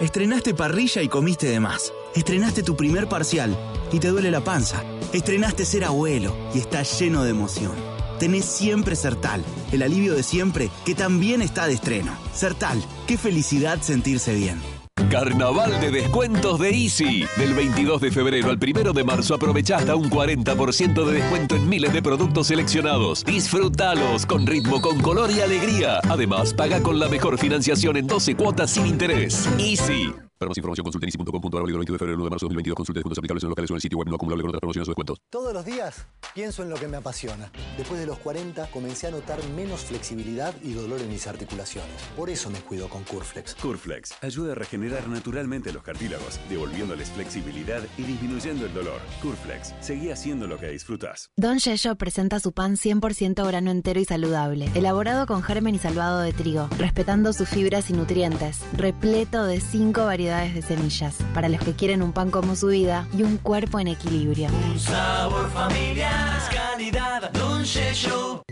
Estrenaste 0.00 0.54
parrilla 0.54 1.02
y 1.02 1.08
comiste 1.08 1.46
de 1.48 1.60
más. 1.60 1.92
Estrenaste 2.14 2.62
tu 2.62 2.76
primer 2.76 3.08
parcial 3.08 3.56
y 3.92 3.98
te 3.98 4.08
duele 4.08 4.30
la 4.30 4.42
panza. 4.42 4.82
Estrenaste 5.12 5.64
ser 5.64 5.84
abuelo 5.84 6.34
y 6.54 6.58
estás 6.58 7.00
lleno 7.00 7.22
de 7.22 7.30
emoción. 7.30 7.72
Tenés 8.18 8.44
siempre 8.44 8.96
Sertal, 8.96 9.44
el 9.72 9.82
alivio 9.82 10.14
de 10.14 10.22
siempre 10.22 10.70
que 10.84 10.94
también 10.94 11.42
está 11.42 11.66
de 11.66 11.74
estreno. 11.74 12.16
Sertal, 12.32 12.82
qué 13.06 13.16
felicidad 13.16 13.80
sentirse 13.80 14.34
bien. 14.34 14.75
Carnaval 15.10 15.80
de 15.80 15.90
descuentos 15.90 16.58
de 16.58 16.70
Easy. 16.70 17.24
Del 17.36 17.54
22 17.54 18.00
de 18.00 18.10
febrero 18.10 18.50
al 18.50 18.58
1 18.58 18.92
de 18.92 19.04
marzo 19.04 19.34
aprovecha 19.34 19.76
hasta 19.76 19.94
un 19.94 20.10
40% 20.10 21.04
de 21.04 21.12
descuento 21.12 21.54
en 21.56 21.68
miles 21.68 21.92
de 21.92 22.02
productos 22.02 22.48
seleccionados. 22.48 23.24
Disfrútalos 23.24 24.26
con 24.26 24.46
ritmo, 24.46 24.80
con 24.80 25.00
color 25.00 25.30
y 25.30 25.40
alegría. 25.40 26.00
Además, 26.08 26.52
paga 26.52 26.82
con 26.82 26.98
la 26.98 27.08
mejor 27.08 27.38
financiación 27.38 27.96
en 27.96 28.06
12 28.06 28.34
cuotas 28.36 28.70
sin 28.70 28.86
interés. 28.86 29.48
Easy. 29.58 30.12
Para 30.38 30.50
más 30.50 30.58
información 30.58 30.84
consulte 30.84 31.06
easy.com.ar 31.06 31.62
válido 31.62 31.78
22 31.78 31.94
de 31.94 31.98
febrero 31.98 32.16
1 32.18 32.24
de 32.24 32.30
marzo 32.30 32.44
2022. 32.44 32.76
Consulte 32.76 32.98
descuentos 32.98 33.18
aplicables 33.18 33.42
en 33.44 33.48
locales 33.48 33.70
o 33.70 33.72
en 33.72 33.76
el 33.76 33.80
sitio 33.80 33.98
web 33.98 34.08
no 34.08 34.16
acumulable 34.16 34.42
con 34.42 34.48
otras 34.50 34.60
promociones 34.60 34.88
o 34.88 34.90
descuentos. 34.90 35.18
Todos 35.30 35.54
los 35.54 35.64
días 35.64 36.06
pienso 36.34 36.62
en 36.62 36.68
lo 36.68 36.76
que 36.76 36.88
me 36.88 36.98
apasiona. 36.98 37.50
Después 37.78 37.98
de 37.98 38.06
los 38.06 38.18
40 38.18 38.66
comencé 38.70 39.06
a 39.06 39.12
notar 39.12 39.38
menos 39.56 39.80
flexibilidad 39.86 40.54
y 40.62 40.74
dolor 40.74 41.00
en 41.00 41.08
mis 41.08 41.26
articulaciones. 41.26 42.02
Por 42.14 42.28
eso 42.28 42.50
me 42.50 42.58
cuido 42.58 42.90
con 42.90 43.02
Curflex. 43.04 43.54
Curflex 43.54 44.22
ayuda 44.22 44.52
a 44.52 44.54
regenerar 44.56 45.08
naturalmente 45.08 45.72
los 45.72 45.82
cartílagos, 45.82 46.38
devolviéndoles 46.50 47.10
flexibilidad 47.12 47.82
y 47.96 48.02
disminuyendo 48.02 48.66
el 48.66 48.74
dolor. 48.74 49.00
Curflex, 49.22 49.72
seguí 49.80 50.10
haciendo 50.10 50.46
lo 50.46 50.58
que 50.58 50.68
disfrutas. 50.68 51.30
Don 51.38 51.58
Yello 51.60 51.96
presenta 51.96 52.40
su 52.40 52.52
pan 52.52 52.76
100% 52.76 53.46
grano 53.46 53.70
entero 53.70 54.00
y 54.00 54.04
saludable, 54.04 54.68
elaborado 54.74 55.24
con 55.24 55.42
germen 55.42 55.76
y 55.76 55.78
salvado 55.78 56.20
de 56.20 56.34
trigo, 56.34 56.68
respetando 56.76 57.32
sus 57.32 57.48
fibras 57.48 57.88
y 57.88 57.94
nutrientes, 57.94 58.60
repleto 58.74 59.46
de 59.46 59.60
5 59.60 60.04
variedades 60.04 60.25
de 60.26 60.60
semillas, 60.60 61.14
para 61.34 61.48
los 61.48 61.60
que 61.60 61.74
quieren 61.74 62.02
un 62.02 62.12
pan 62.12 62.30
como 62.30 62.56
su 62.56 62.66
vida 62.68 63.06
y 63.16 63.22
un 63.22 63.36
cuerpo 63.36 63.78
en 63.78 63.86
equilibrio. 63.88 64.48
Un 64.72 64.78
sabor 64.78 65.48
familiar, 65.50 66.36
es 66.36 66.56
calidad, 66.56 67.30
Don 67.30 67.62
Yello. 67.62 68.42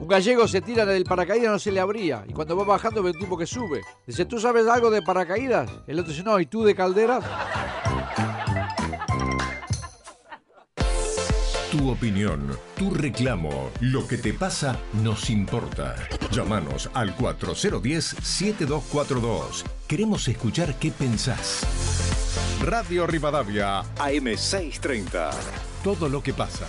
Un 0.00 0.08
gallego 0.08 0.48
se 0.48 0.60
tira 0.60 0.84
del 0.84 1.04
paracaídas 1.04 1.52
no 1.52 1.58
se 1.60 1.70
le 1.70 1.78
abría 1.78 2.24
y 2.28 2.32
cuando 2.32 2.56
va 2.56 2.64
bajando 2.64 3.02
ve 3.02 3.10
un 3.10 3.18
tipo 3.18 3.38
que 3.38 3.46
sube. 3.46 3.82
Dice, 4.04 4.24
¿tú 4.24 4.40
sabes 4.40 4.66
algo 4.66 4.90
de 4.90 5.00
paracaídas? 5.02 5.70
El 5.86 6.00
otro 6.00 6.10
dice, 6.10 6.24
no, 6.24 6.40
¿y 6.40 6.46
tú 6.46 6.64
de 6.64 6.74
calderas? 6.74 7.24
Tu 11.76 11.90
opinión, 11.90 12.56
tu 12.74 12.90
reclamo, 12.90 13.70
lo 13.80 14.08
que 14.08 14.16
te 14.16 14.32
pasa 14.32 14.78
nos 15.02 15.28
importa. 15.28 15.94
Llámanos 16.32 16.88
al 16.94 17.14
4010-7242. 17.18 19.62
Queremos 19.86 20.26
escuchar 20.26 20.78
qué 20.78 20.90
pensás. 20.90 21.66
Radio 22.62 23.06
Rivadavia, 23.06 23.82
AM630. 23.96 25.32
Todo 25.84 26.08
lo 26.08 26.22
que 26.22 26.32
pasa. 26.32 26.66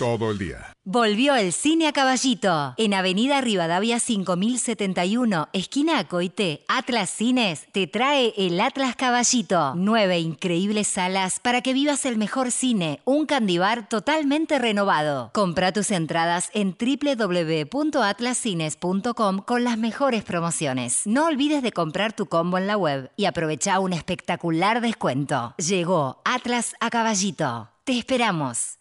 Todo 0.00 0.30
el 0.30 0.38
día. 0.38 0.72
Volvió 0.82 1.34
el 1.34 1.52
cine 1.52 1.86
a 1.86 1.92
caballito. 1.92 2.72
En 2.78 2.94
Avenida 2.94 3.42
Rivadavia 3.42 4.00
5071, 4.00 5.50
esquina 5.52 5.98
Acoite, 5.98 6.64
Atlas 6.68 7.10
Cines 7.10 7.66
te 7.70 7.86
trae 7.86 8.32
el 8.38 8.58
Atlas 8.58 8.96
Caballito. 8.96 9.74
Nueve 9.76 10.18
increíbles 10.18 10.88
salas 10.88 11.38
para 11.38 11.60
que 11.60 11.74
vivas 11.74 12.06
el 12.06 12.16
mejor 12.16 12.50
cine. 12.50 13.02
Un 13.04 13.26
candibar 13.26 13.90
totalmente 13.90 14.58
renovado. 14.58 15.32
Compra 15.34 15.70
tus 15.70 15.90
entradas 15.90 16.48
en 16.54 16.74
www.atlascines.com 16.80 19.38
con 19.40 19.64
las 19.64 19.76
mejores 19.76 20.24
promociones. 20.24 21.02
No 21.04 21.26
olvides 21.26 21.62
de 21.62 21.72
comprar 21.72 22.14
tu 22.14 22.24
combo 22.24 22.56
en 22.56 22.66
la 22.66 22.78
web 22.78 23.10
y 23.16 23.26
aprovecha 23.26 23.78
un 23.80 23.92
espectacular 23.92 24.80
descuento. 24.80 25.52
Llegó 25.58 26.22
Atlas 26.24 26.74
a 26.80 26.88
caballito. 26.88 27.68
Te 27.84 27.98
esperamos. 27.98 28.79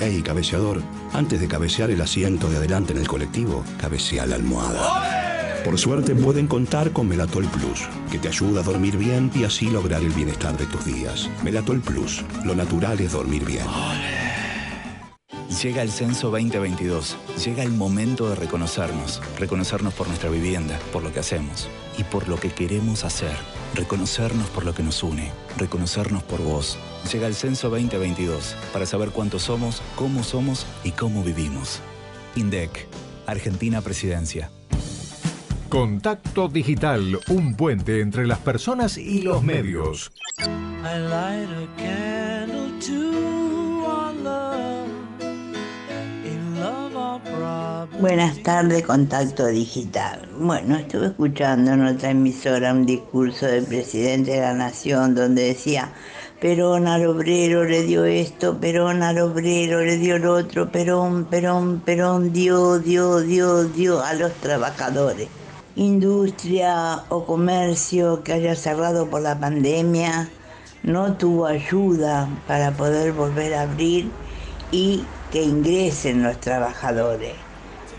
Hey, 0.00 0.22
cabeceador, 0.24 0.80
antes 1.12 1.40
de 1.40 1.48
cabecear 1.48 1.90
el 1.90 2.00
asiento 2.00 2.48
de 2.48 2.58
adelante 2.58 2.92
en 2.92 2.98
el 2.98 3.08
colectivo, 3.08 3.64
cabecea 3.80 4.26
la 4.26 4.36
almohada. 4.36 5.62
Por 5.64 5.76
suerte 5.76 6.14
pueden 6.14 6.46
contar 6.46 6.92
con 6.92 7.08
Melatol 7.08 7.46
Plus, 7.46 7.88
que 8.10 8.18
te 8.18 8.28
ayuda 8.28 8.60
a 8.60 8.64
dormir 8.64 8.96
bien 8.96 9.30
y 9.34 9.42
así 9.42 9.68
lograr 9.68 10.02
el 10.02 10.10
bienestar 10.10 10.56
de 10.56 10.66
tus 10.66 10.84
días. 10.84 11.28
Melatol 11.42 11.80
Plus, 11.80 12.24
lo 12.44 12.54
natural 12.54 13.00
es 13.00 13.12
dormir 13.12 13.44
bien. 13.44 13.66
Llega 15.62 15.82
el 15.82 15.90
censo 15.90 16.30
2022. 16.30 17.16
Llega 17.44 17.64
el 17.64 17.72
momento 17.72 18.28
de 18.28 18.36
reconocernos. 18.36 19.20
Reconocernos 19.38 19.92
por 19.94 20.06
nuestra 20.06 20.30
vivienda, 20.30 20.78
por 20.92 21.02
lo 21.02 21.12
que 21.12 21.18
hacemos 21.18 21.68
y 21.96 22.04
por 22.04 22.28
lo 22.28 22.38
que 22.38 22.50
queremos 22.50 23.04
hacer. 23.04 23.36
Reconocernos 23.74 24.48
por 24.48 24.64
lo 24.64 24.74
que 24.74 24.82
nos 24.82 25.02
une. 25.02 25.30
Reconocernos 25.56 26.22
por 26.22 26.40
vos. 26.42 26.78
Llega 27.12 27.26
el 27.26 27.34
censo 27.34 27.70
2022 27.70 28.56
para 28.72 28.86
saber 28.86 29.10
cuántos 29.10 29.42
somos, 29.42 29.82
cómo 29.96 30.22
somos 30.22 30.66
y 30.84 30.92
cómo 30.92 31.22
vivimos. 31.22 31.80
INDEC, 32.34 32.86
Argentina 33.26 33.80
Presidencia. 33.80 34.50
Contacto 35.68 36.48
Digital, 36.48 37.20
un 37.28 37.54
puente 37.54 38.00
entre 38.00 38.26
las 38.26 38.38
personas 38.38 38.96
y 38.96 39.22
los 39.22 39.42
medios. 39.42 40.10
I 40.38 40.98
light 40.98 41.48
a 41.50 41.66
candle 41.76 42.70
to 42.80 43.84
our 43.84 44.14
love. 44.14 44.67
Buenas 48.00 48.42
tardes, 48.42 48.84
Contacto 48.84 49.46
Digital. 49.46 50.28
Bueno, 50.38 50.76
estuve 50.76 51.06
escuchando 51.06 51.72
en 51.72 51.84
otra 51.84 52.10
emisora 52.10 52.72
un 52.72 52.86
discurso 52.86 53.46
del 53.46 53.64
presidente 53.64 54.32
de 54.32 54.40
la 54.40 54.54
Nación 54.54 55.14
donde 55.14 55.42
decía, 55.42 55.92
Perón 56.40 56.86
al 56.86 57.06
obrero 57.06 57.64
le 57.64 57.82
dio 57.82 58.04
esto, 58.04 58.60
Perón 58.60 59.02
al 59.02 59.18
obrero 59.18 59.80
le 59.80 59.96
dio 59.96 60.18
lo 60.18 60.34
otro, 60.34 60.70
Perón, 60.70 61.24
Perón, 61.24 61.80
Perón 61.80 62.32
dio, 62.32 62.78
dio, 62.78 63.20
dio, 63.20 63.64
dio 63.64 64.00
a 64.00 64.14
los 64.14 64.32
trabajadores. 64.34 65.28
Industria 65.74 67.02
o 67.08 67.24
comercio 67.24 68.22
que 68.22 68.34
haya 68.34 68.54
cerrado 68.54 69.08
por 69.08 69.22
la 69.22 69.38
pandemia 69.38 70.28
no 70.84 71.14
tuvo 71.14 71.46
ayuda 71.46 72.28
para 72.46 72.70
poder 72.70 73.12
volver 73.12 73.54
a 73.54 73.62
abrir 73.62 74.10
y 74.70 75.04
que 75.30 75.42
ingresen 75.42 76.22
los 76.22 76.38
trabajadores. 76.40 77.34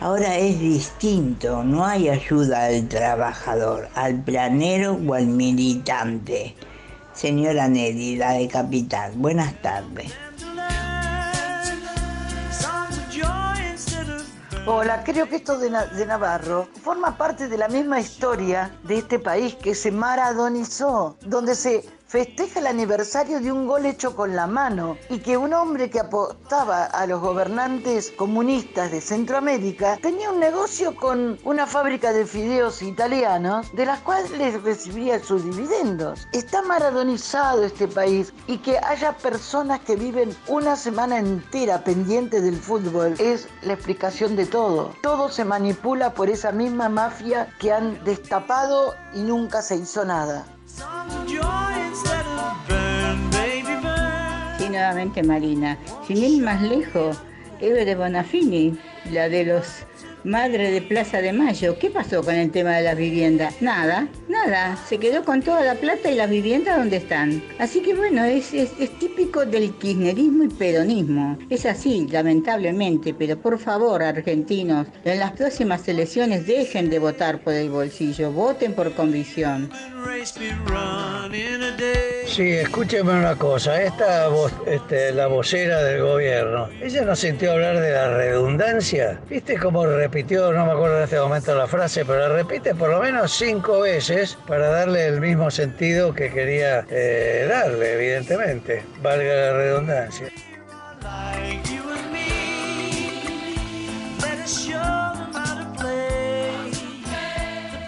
Ahora 0.01 0.37
es 0.37 0.59
distinto, 0.59 1.63
no 1.63 1.85
hay 1.85 2.09
ayuda 2.09 2.65
al 2.65 2.87
trabajador, 2.87 3.89
al 3.95 4.23
planero 4.23 4.97
o 5.05 5.13
al 5.13 5.27
militante. 5.27 6.55
Señora 7.13 7.67
Nelly, 7.67 8.15
la 8.15 8.31
de 8.31 8.47
Capital, 8.47 9.11
buenas 9.15 9.53
tardes. 9.61 10.13
Hola, 14.65 15.03
creo 15.03 15.27
que 15.27 15.37
esto 15.37 15.57
de, 15.57 15.69
de 15.69 16.05
Navarro 16.05 16.67
forma 16.81 17.17
parte 17.17 17.47
de 17.47 17.57
la 17.57 17.67
misma 17.67 17.99
historia 17.99 18.71
de 18.83 18.99
este 18.99 19.19
país 19.19 19.55
que 19.55 19.75
se 19.75 19.91
maradonizó, 19.91 21.17
donde 21.21 21.55
se 21.55 21.83
festeja 22.09 22.59
el 22.59 22.65
aniversario 22.65 23.39
de 23.39 23.51
un 23.51 23.67
gol 23.67 23.85
hecho 23.85 24.15
con 24.15 24.35
la 24.35 24.47
mano 24.47 24.97
y 25.09 25.19
que 25.19 25.37
un 25.37 25.53
hombre 25.53 25.91
que 25.91 25.99
apostaba 25.99 26.85
a 26.85 27.05
los 27.05 27.21
gobernantes 27.21 28.09
comunistas 28.09 28.91
de 28.91 28.99
Centroamérica 28.99 29.99
tenía 30.01 30.31
un 30.31 30.39
negocio 30.39 30.95
con 30.95 31.37
una 31.43 31.67
fábrica 31.67 32.11
de 32.11 32.25
fideos 32.25 32.81
italianos 32.81 33.71
de 33.75 33.85
las 33.85 33.99
cuales 33.99 34.31
recibía 34.63 35.23
sus 35.23 35.43
dividendos. 35.45 36.27
Está 36.33 36.63
maradonizado 36.63 37.63
este 37.63 37.87
país 37.87 38.33
y 38.47 38.57
que 38.57 38.79
haya 38.79 39.15
personas 39.15 39.79
que 39.81 39.95
viven 39.95 40.35
una 40.47 40.75
semana 40.75 41.19
entera 41.19 41.83
pendiente 41.83 42.41
del 42.41 42.57
fútbol 42.57 43.13
es 43.19 43.47
la 43.61 43.73
explicación 43.73 44.35
de 44.35 44.47
todo. 44.47 44.95
Todo 45.03 45.29
se 45.29 45.45
manipula 45.45 46.15
por 46.15 46.27
esa 46.27 46.51
misma 46.51 46.89
mafia 46.89 47.53
que 47.59 47.71
han 47.71 48.03
destapado 48.03 48.95
y 49.13 49.19
nunca 49.19 49.61
se 49.61 49.75
hizo 49.75 50.03
nada. 50.05 50.58
Y 54.59 54.69
nuevamente 54.69 55.23
Marina, 55.23 55.77
sin 56.07 56.17
ir 56.17 56.43
más 56.43 56.61
lejos, 56.61 57.17
Eve 57.59 57.85
de 57.85 57.95
Bonafini, 57.95 58.77
la 59.11 59.29
de 59.29 59.45
los 59.45 59.85
Madre 60.23 60.71
de 60.71 60.81
Plaza 60.81 61.21
de 61.21 61.31
Mayo. 61.33 61.77
¿Qué 61.79 61.89
pasó 61.89 62.21
con 62.23 62.35
el 62.35 62.51
tema 62.51 62.71
de 62.77 62.83
las 62.83 62.97
viviendas? 62.97 63.61
Nada, 63.61 64.07
nada. 64.27 64.77
Se 64.87 64.97
quedó 64.97 65.23
con 65.23 65.41
toda 65.41 65.63
la 65.63 65.75
plata 65.75 66.11
y 66.11 66.15
las 66.15 66.29
viviendas 66.29 66.77
donde 66.77 66.97
están. 66.97 67.41
Así 67.57 67.81
que 67.81 67.95
bueno, 67.95 68.23
es, 68.25 68.53
es- 68.53 68.69
típico 68.99 69.45
del 69.45 69.73
kirchnerismo 69.75 70.43
y 70.43 70.47
peronismo. 70.49 71.37
Es 71.49 71.65
así, 71.65 72.05
lamentablemente, 72.11 73.13
pero 73.13 73.37
por 73.37 73.57
favor, 73.59 74.03
argentinos, 74.03 74.87
en 75.05 75.19
las 75.19 75.31
próximas 75.31 75.87
elecciones 75.87 76.45
dejen 76.45 76.89
de 76.89 76.99
votar 76.99 77.39
por 77.41 77.53
el 77.53 77.69
bolsillo, 77.69 78.31
voten 78.31 78.73
por 78.73 78.93
convicción. 78.93 79.69
Sí, 82.29 82.51
escúcheme 82.51 83.11
una 83.11 83.35
cosa, 83.35 83.81
esta 83.81 84.27
voz, 84.27 84.53
este, 84.67 85.11
la 85.11 85.25
vocera 85.25 85.81
del 85.81 86.03
gobierno, 86.03 86.69
ella 86.79 87.03
no 87.03 87.15
sintió 87.15 87.53
hablar 87.53 87.79
de 87.79 87.91
la 87.91 88.15
redundancia. 88.15 89.19
¿Viste 89.27 89.57
cómo 89.57 89.83
repitió, 89.87 90.53
no 90.53 90.67
me 90.67 90.73
acuerdo 90.73 90.97
en 90.97 91.03
este 91.05 91.19
momento 91.19 91.55
la 91.55 91.65
frase, 91.65 92.05
pero 92.05 92.19
la 92.19 92.29
repite 92.29 92.75
por 92.75 92.91
lo 92.91 93.01
menos 93.01 93.31
cinco 93.31 93.81
veces 93.81 94.37
para 94.47 94.69
darle 94.69 95.07
el 95.07 95.19
mismo 95.19 95.49
sentido 95.49 96.13
que 96.13 96.29
quería 96.31 96.85
eh, 96.91 97.47
darle, 97.49 97.93
evidentemente, 97.95 98.83
valga 99.01 99.33
la 99.33 99.53
redundancia. 99.53 100.27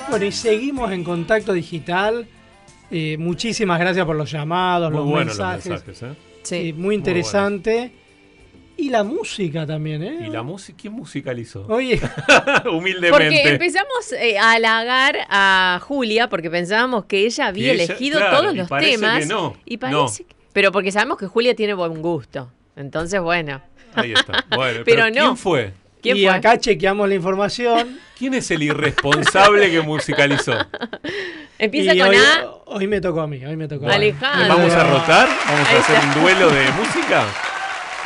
Bueno, 0.09 0.26
y 0.26 0.31
seguimos 0.31 0.91
en 0.91 1.03
contacto 1.03 1.53
digital. 1.53 2.27
Eh, 2.91 3.18
muchísimas 3.18 3.80
gracias 3.80 4.05
por 4.05 4.15
los 4.15 4.30
llamados, 4.30 4.91
Muy 4.91 4.99
los 4.99 5.07
buenos 5.09 5.38
mensajes. 5.38 5.65
los 5.72 5.85
mensajes, 5.88 6.03
¿eh? 6.18 6.22
Sí, 6.43 6.73
muy 6.73 6.84
Muy 6.84 6.95
interesante. 6.95 7.91
Y 8.77 8.89
la 8.89 9.03
música 9.03 9.65
también, 9.68 10.01
¿eh? 10.01 10.26
¿Y 10.27 10.30
la 10.31 10.41
música? 10.41 10.77
¿Quién 10.81 10.93
musicalizó? 10.93 11.68
Oye, 11.68 12.01
humildemente. 12.72 13.09
Porque 13.11 13.49
empezamos 13.49 14.11
eh, 14.18 14.39
a 14.39 14.53
halagar 14.53 15.18
a 15.30 15.80
Julia 15.84 16.30
porque 16.30 16.49
pensábamos 16.49 17.05
que 17.05 17.26
ella 17.26 17.47
había 17.47 17.73
ella- 17.73 17.84
elegido 17.84 18.18
claro, 18.18 18.38
todos 18.39 18.53
y 18.53 18.57
los 18.57 18.69
parece 18.69 18.91
temas. 18.97 19.19
que 19.19 19.26
no, 19.27 19.55
Y 19.65 19.76
no. 19.76 19.80
parece 19.80 20.23
que- 20.23 20.35
Pero 20.51 20.72
porque 20.72 20.91
sabemos 20.91 21.18
que 21.19 21.27
Julia 21.27 21.55
tiene 21.55 21.73
buen 21.76 22.01
gusto. 22.01 22.51
Entonces, 22.76 23.22
bueno. 23.22 23.61
Ahí 23.93 24.13
está. 24.13 24.45
Bueno, 24.55 24.81
Pero 24.85 25.03
pero, 25.03 25.05
no. 25.09 25.11
¿quién 25.26 25.38
fue? 25.38 25.73
¿Quién 26.02 26.18
y 26.18 26.23
fue? 26.23 26.32
acá 26.32 26.57
chequeamos 26.60 27.07
la 27.07 27.15
información. 27.15 27.99
¿Quién 28.18 28.34
es 28.36 28.52
el 28.52 28.64
irresponsable 28.64 29.72
que 29.72 29.82
musicalizó? 29.82 30.53
Empieza 31.57 31.94
y 31.94 31.99
con 31.99 32.10
hoy, 32.10 32.15
A. 32.15 32.45
hoy 32.65 32.88
me 32.88 33.02
tocó 33.02 33.22
a 33.22 33.28
mí, 33.28 33.44
hoy 33.45 33.56
me 33.56 33.68
tocó 33.68 33.86
a 33.86 33.90
mí. 33.90 33.94
Alejandro. 33.95 34.48
¿Vamos 34.56 34.73
a 34.73 34.84
rotar? 34.84 35.30
¿Vamos 35.48 35.69
a 35.69 35.80
hacer 35.80 35.99
un 36.07 36.22
duelo 36.22 36.49
de 36.49 36.72
música? 36.72 37.26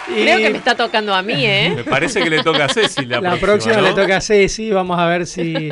Creo 0.08 0.38
que 0.38 0.50
me 0.52 0.58
está 0.58 0.76
tocando 0.76 1.14
a 1.14 1.22
mí, 1.22 1.46
¿eh? 1.46 1.74
Me 1.76 1.84
parece 1.84 2.22
que 2.24 2.30
le 2.30 2.44
toca 2.44 2.66
a 2.66 2.70
Ceci 2.70 3.06
la, 3.06 3.22
La 3.22 3.38
próxima 3.38 3.78
¿no? 3.78 3.82
le 3.82 3.94
toca 3.94 4.18
a 4.18 4.22
Ceci, 4.22 4.72
vamos 4.72 5.00
a 5.00 5.06
ver 5.08 5.26
si 5.26 5.70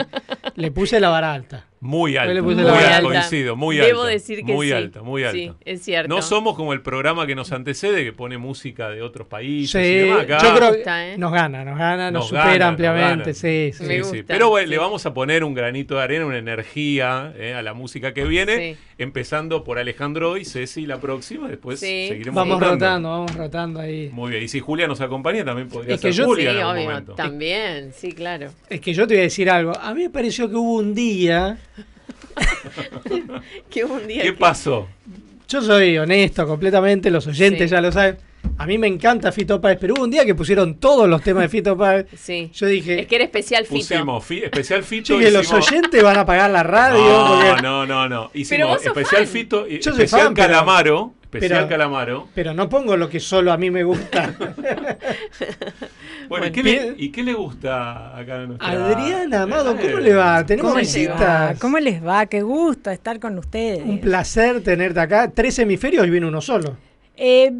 le 0.55 0.71
puse 0.71 0.99
la 0.99 1.09
vara 1.09 1.33
alta. 1.33 1.65
Muy 1.83 2.15
alta. 2.17 2.41
Muy 2.41 2.53
alta, 2.55 2.95
alta. 2.97 3.01
coincido, 3.01 3.55
muy 3.55 3.75
Debo 3.77 4.01
alta. 4.01 4.13
decir 4.13 4.43
que 4.45 4.53
muy 4.53 4.67
sí. 4.67 4.73
alta, 4.73 5.01
muy 5.03 5.23
alta. 5.23 5.37
Sí, 5.37 5.51
es 5.65 5.81
cierto. 5.83 6.07
No 6.07 6.21
somos 6.21 6.55
como 6.55 6.73
el 6.73 6.81
programa 6.81 7.27
que 7.27 7.35
nos 7.35 7.51
antecede, 7.51 8.03
que 8.03 8.13
pone 8.13 8.37
música 8.37 8.89
de 8.89 9.01
otros 9.01 9.27
países 9.27 9.71
Sí, 9.81 9.87
y 9.91 9.95
demás. 9.97 10.21
Acá 10.23 10.39
yo 10.41 10.55
creo 10.55 10.73
gusta, 10.73 11.07
¿eh? 11.07 11.11
que 11.13 11.17
nos 11.17 11.31
gana, 11.33 11.65
nos 11.65 11.77
gana, 11.77 12.09
nos, 12.11 12.21
nos 12.21 12.27
supera 12.29 12.57
nos 12.59 12.67
ampliamente, 12.69 13.09
ganan. 13.19 13.35
sí, 13.35 13.71
sí. 13.73 13.83
Me 13.83 13.97
Sí, 13.97 14.03
sí. 14.03 14.17
gusta, 14.19 14.33
Pero 14.33 14.49
bueno, 14.49 14.65
sí. 14.67 14.69
le 14.71 14.77
vamos 14.77 15.05
a 15.05 15.13
poner 15.13 15.43
un 15.43 15.53
granito 15.53 15.95
de 15.95 16.01
arena, 16.03 16.25
una 16.25 16.37
energía 16.37 17.33
eh, 17.37 17.53
a 17.53 17.61
la 17.61 17.73
música 17.73 18.13
que 18.13 18.23
viene, 18.23 18.57
Sí. 18.73 18.77
empezando 18.97 19.63
por 19.65 19.77
Alejandro 19.77 20.37
y 20.37 20.45
Ceci 20.45 20.85
la 20.85 20.99
próxima, 21.01 21.49
después 21.49 21.79
Sí. 21.79 22.05
seguiremos 22.07 22.35
Vamos 22.35 22.59
rotando. 22.61 22.85
rotando, 22.85 23.09
vamos 23.09 23.35
rotando 23.35 23.79
ahí. 23.81 24.09
Muy 24.13 24.31
bien, 24.31 24.43
y 24.43 24.47
si 24.47 24.59
Julia 24.61 24.87
nos 24.87 25.01
acompaña 25.01 25.43
también 25.43 25.67
podría 25.67 25.95
Es 25.95 26.01
que 26.01 26.13
ser 26.13 26.23
yo- 26.23 26.25
Julia 26.27 26.51
Sí, 26.51 26.55
en 26.57 26.61
algún 26.63 26.75
obvio. 26.77 26.89
momento. 26.89 27.13
También, 27.15 27.91
sí, 27.93 28.11
claro. 28.13 28.47
Es 28.69 28.79
que 28.79 28.93
yo 28.93 29.05
te 29.05 29.15
voy 29.15 29.19
a 29.21 29.23
decir 29.23 29.49
algo. 29.49 29.73
A 29.77 29.93
mí 29.93 30.03
me 30.03 30.09
pareció 30.09 30.49
que 30.49 30.55
hubo 30.55 30.75
un 30.75 30.93
día. 30.95 31.57
Que 33.69 33.83
un 33.83 34.07
día. 34.07 34.21
¿Qué 34.23 34.29
que- 34.29 34.37
pasó? 34.37 34.87
Yo 35.47 35.61
soy 35.61 35.97
honesto 35.97 36.47
completamente, 36.47 37.11
los 37.11 37.27
oyentes 37.27 37.69
Sí. 37.69 37.75
ya 37.75 37.81
lo 37.81 37.91
saben. 37.91 38.17
A 38.57 38.65
mí 38.65 38.77
me 38.77 38.87
encanta 38.87 39.31
Fito 39.31 39.59
Páez, 39.61 39.77
pero 39.79 39.93
hubo 39.93 40.03
un 40.03 40.09
día 40.11 40.25
que 40.25 40.35
pusieron 40.35 40.75
todos 40.75 41.07
los 41.07 41.21
temas 41.21 41.43
de 41.43 41.49
Fito 41.49 41.77
Páez. 41.77 42.07
Sí. 42.17 42.49
Yo 42.53 42.65
dije, 42.67 43.01
Es 43.01 43.07
que 43.07 43.15
era 43.15 43.23
especial 43.25 43.65
Fito. 43.65 43.75
Pusimos 43.87 44.25
fi- 44.25 44.43
especial 44.43 44.83
Fito. 44.83 45.17
que 45.17 45.31
los 45.31 45.51
oyentes 45.51 46.01
van 46.03 46.17
a 46.17 46.25
pagar 46.25 46.49
la 46.51 46.63
radio. 46.63 46.97
No, 46.99 47.39
porque- 47.45 47.61
no, 47.61 47.85
no, 47.85 48.09
no. 48.09 48.29
Pero 48.33 48.41
Hicimos 48.41 48.67
vos 48.69 48.77
sos 48.83 48.87
especial 48.87 49.23
fan. 49.25 49.33
Fito 49.33 49.67
y 49.67 49.79
Yo 49.79 49.91
soy 49.93 50.03
especial 50.03 50.21
fan, 50.27 50.33
pero- 50.33 50.47
Calamaro. 50.47 51.13
Especial 51.23 51.51
pero- 51.59 51.69
Calamaro. 51.69 52.27
Pero 52.35 52.53
no 52.53 52.69
pongo 52.69 52.95
lo 52.97 53.09
que 53.09 53.19
solo 53.19 53.51
a 53.51 53.57
mí 53.57 53.69
me 53.71 53.83
gusta. 53.83 54.35
Bueno, 56.29 56.47
¿y, 56.47 56.49
Bueno, 56.49 56.51
qué 56.51 56.63
le, 56.63 56.95
¿y 56.97 57.09
qué 57.09 57.23
le 57.23 57.33
gusta 57.33 58.17
acá 58.17 58.41
a 58.41 58.45
nuestra... 58.45 58.69
Adriana, 58.69 59.41
Amado, 59.43 59.75
¿cómo 59.75 59.99
le 59.99 60.13
va? 60.13 60.45
Tenemos 60.45 60.71
¿Cómo 60.71 60.79
visitas. 60.79 61.59
¿Cómo 61.59 61.79
les 61.79 62.05
va? 62.05 62.25
Qué 62.25 62.41
gusto 62.41 62.91
estar 62.91 63.19
con 63.19 63.37
ustedes. 63.37 63.83
Un 63.83 63.99
placer 63.99 64.61
tenerte 64.61 64.99
acá. 64.99 65.31
Tres 65.31 65.59
hemisferios 65.59 66.05
y 66.07 66.09
viene 66.09 66.27
uno 66.27 66.41
solo. 66.41 66.77
Eh, 67.15 67.51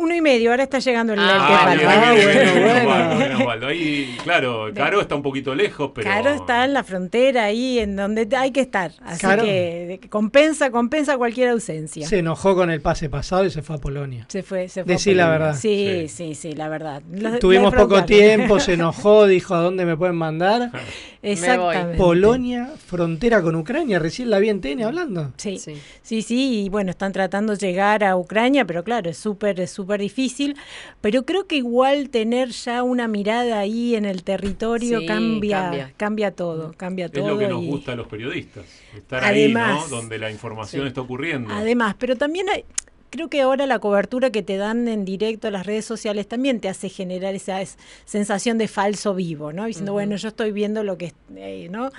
uno 0.00 0.12
y 0.14 0.20
medio, 0.20 0.50
ahora 0.50 0.64
está 0.64 0.80
llegando 0.80 1.12
el, 1.12 1.20
el 1.20 1.24
que 1.26 1.32
Ah, 1.32 1.60
falta. 1.64 2.08
Ah, 2.08 3.14
bueno, 3.16 3.44
bueno. 3.44 3.66
Ahí, 3.68 4.16
claro, 4.24 4.66
Caro 4.74 5.00
está 5.00 5.14
un 5.14 5.22
poquito 5.22 5.54
lejos, 5.54 5.92
pero... 5.94 6.08
Caro 6.10 6.30
está 6.30 6.64
en 6.64 6.72
la 6.74 6.82
frontera, 6.82 7.44
ahí 7.44 7.78
en 7.78 7.94
donde 7.94 8.26
hay 8.36 8.50
que 8.50 8.60
estar. 8.60 8.92
Así 9.04 9.20
Caro. 9.20 9.44
que 9.44 10.00
compensa, 10.10 10.70
compensa 10.72 11.16
cualquier 11.16 11.50
ausencia. 11.50 12.08
Se 12.08 12.18
enojó 12.18 12.56
con 12.56 12.70
el 12.70 12.80
pase 12.80 13.08
pasado 13.08 13.44
y 13.44 13.50
se 13.50 13.62
fue 13.62 13.76
a 13.76 13.78
Polonia. 13.78 14.26
Se 14.28 14.42
fue, 14.42 14.68
se 14.68 14.82
fue. 14.82 14.94
Decí 14.94 15.14
la 15.14 15.28
verdad. 15.28 15.56
Sí, 15.56 16.06
sí, 16.08 16.34
sí, 16.34 16.52
la 16.54 16.68
verdad. 16.68 17.00
Tuvimos 17.40 17.72
poco 17.74 18.04
tiempo, 18.04 18.58
se 18.58 18.72
enojó, 18.74 19.26
dijo 19.26 19.54
a 19.54 19.60
dónde 19.60 19.84
me 19.84 19.96
pueden 19.96 20.16
mandar. 20.16 20.72
Exactamente. 21.22 21.98
Polonia, 21.98 22.70
frontera 22.86 23.42
con 23.42 23.54
Ucrania, 23.56 23.98
recién 23.98 24.30
la 24.30 24.38
vi 24.38 24.48
en 24.50 24.60
TN 24.60 24.82
hablando. 24.84 25.32
Sí, 25.36 25.58
sí, 25.58 26.22
sí, 26.22 26.64
y 26.64 26.68
bueno, 26.68 26.90
están 26.90 27.12
tratando 27.12 27.54
de 27.54 27.58
llegar 27.58 28.04
a 28.04 28.16
Ucrania, 28.16 28.64
pero 28.64 28.84
claro, 28.88 29.10
es 29.10 29.18
súper, 29.18 29.60
es 29.60 29.70
súper 29.70 30.00
difícil. 30.00 30.56
Pero 31.02 31.26
creo 31.26 31.46
que 31.46 31.56
igual 31.56 32.08
tener 32.08 32.48
ya 32.50 32.82
una 32.82 33.06
mirada 33.06 33.58
ahí 33.58 33.94
en 33.94 34.06
el 34.06 34.22
territorio 34.22 35.00
Sí, 35.00 35.06
cambia, 35.06 35.60
cambia. 35.60 35.92
cambia, 35.98 36.30
todo, 36.30 36.72
cambia 36.74 37.06
Es 37.06 37.12
todo. 37.12 37.28
lo 37.28 37.38
que 37.38 37.48
nos 37.48 37.62
y- 37.62 37.66
gusta 37.66 37.92
a 37.92 37.96
los 37.96 38.06
periodistas. 38.08 38.64
Estar 38.96 39.22
Además- 39.24 39.84
ahí, 39.84 39.90
¿no? 39.90 39.96
Donde 39.96 40.18
la 40.18 40.30
información 40.30 40.82
Sí. 40.84 40.88
está 40.88 41.02
ocurriendo. 41.02 41.52
Además, 41.52 41.96
pero 41.98 42.16
también 42.16 42.48
hay, 42.48 42.64
creo 43.10 43.28
que 43.28 43.42
ahora 43.42 43.66
la 43.66 43.78
cobertura 43.78 44.30
que 44.30 44.42
te 44.42 44.56
dan 44.56 44.88
en 44.88 45.04
directo 45.04 45.48
a 45.48 45.50
las 45.50 45.66
redes 45.66 45.84
sociales 45.84 46.26
también 46.26 46.60
te 46.60 46.68
hace 46.70 46.88
generar 46.88 47.34
esa 47.34 47.60
es- 47.60 47.76
sensación 48.06 48.56
de 48.56 48.68
falso 48.68 49.14
vivo, 49.14 49.52
¿no? 49.52 49.66
Diciendo, 49.66 49.92
bueno, 49.92 50.16
yo 50.16 50.28
estoy 50.28 50.50
viendo 50.52 50.82
lo 50.82 50.96
que, 50.96 51.06
es- 51.06 51.14
eh, 51.36 51.68
¿no? 51.70 51.90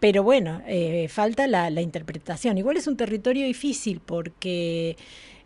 Pero 0.00 0.24
bueno, 0.24 0.60
eh, 0.66 1.06
falta 1.08 1.46
la, 1.46 1.70
la 1.70 1.80
interpretación. 1.80 2.58
Igual 2.58 2.76
es 2.76 2.88
un 2.88 2.96
territorio 2.96 3.46
difícil 3.46 4.00
porque 4.04 4.96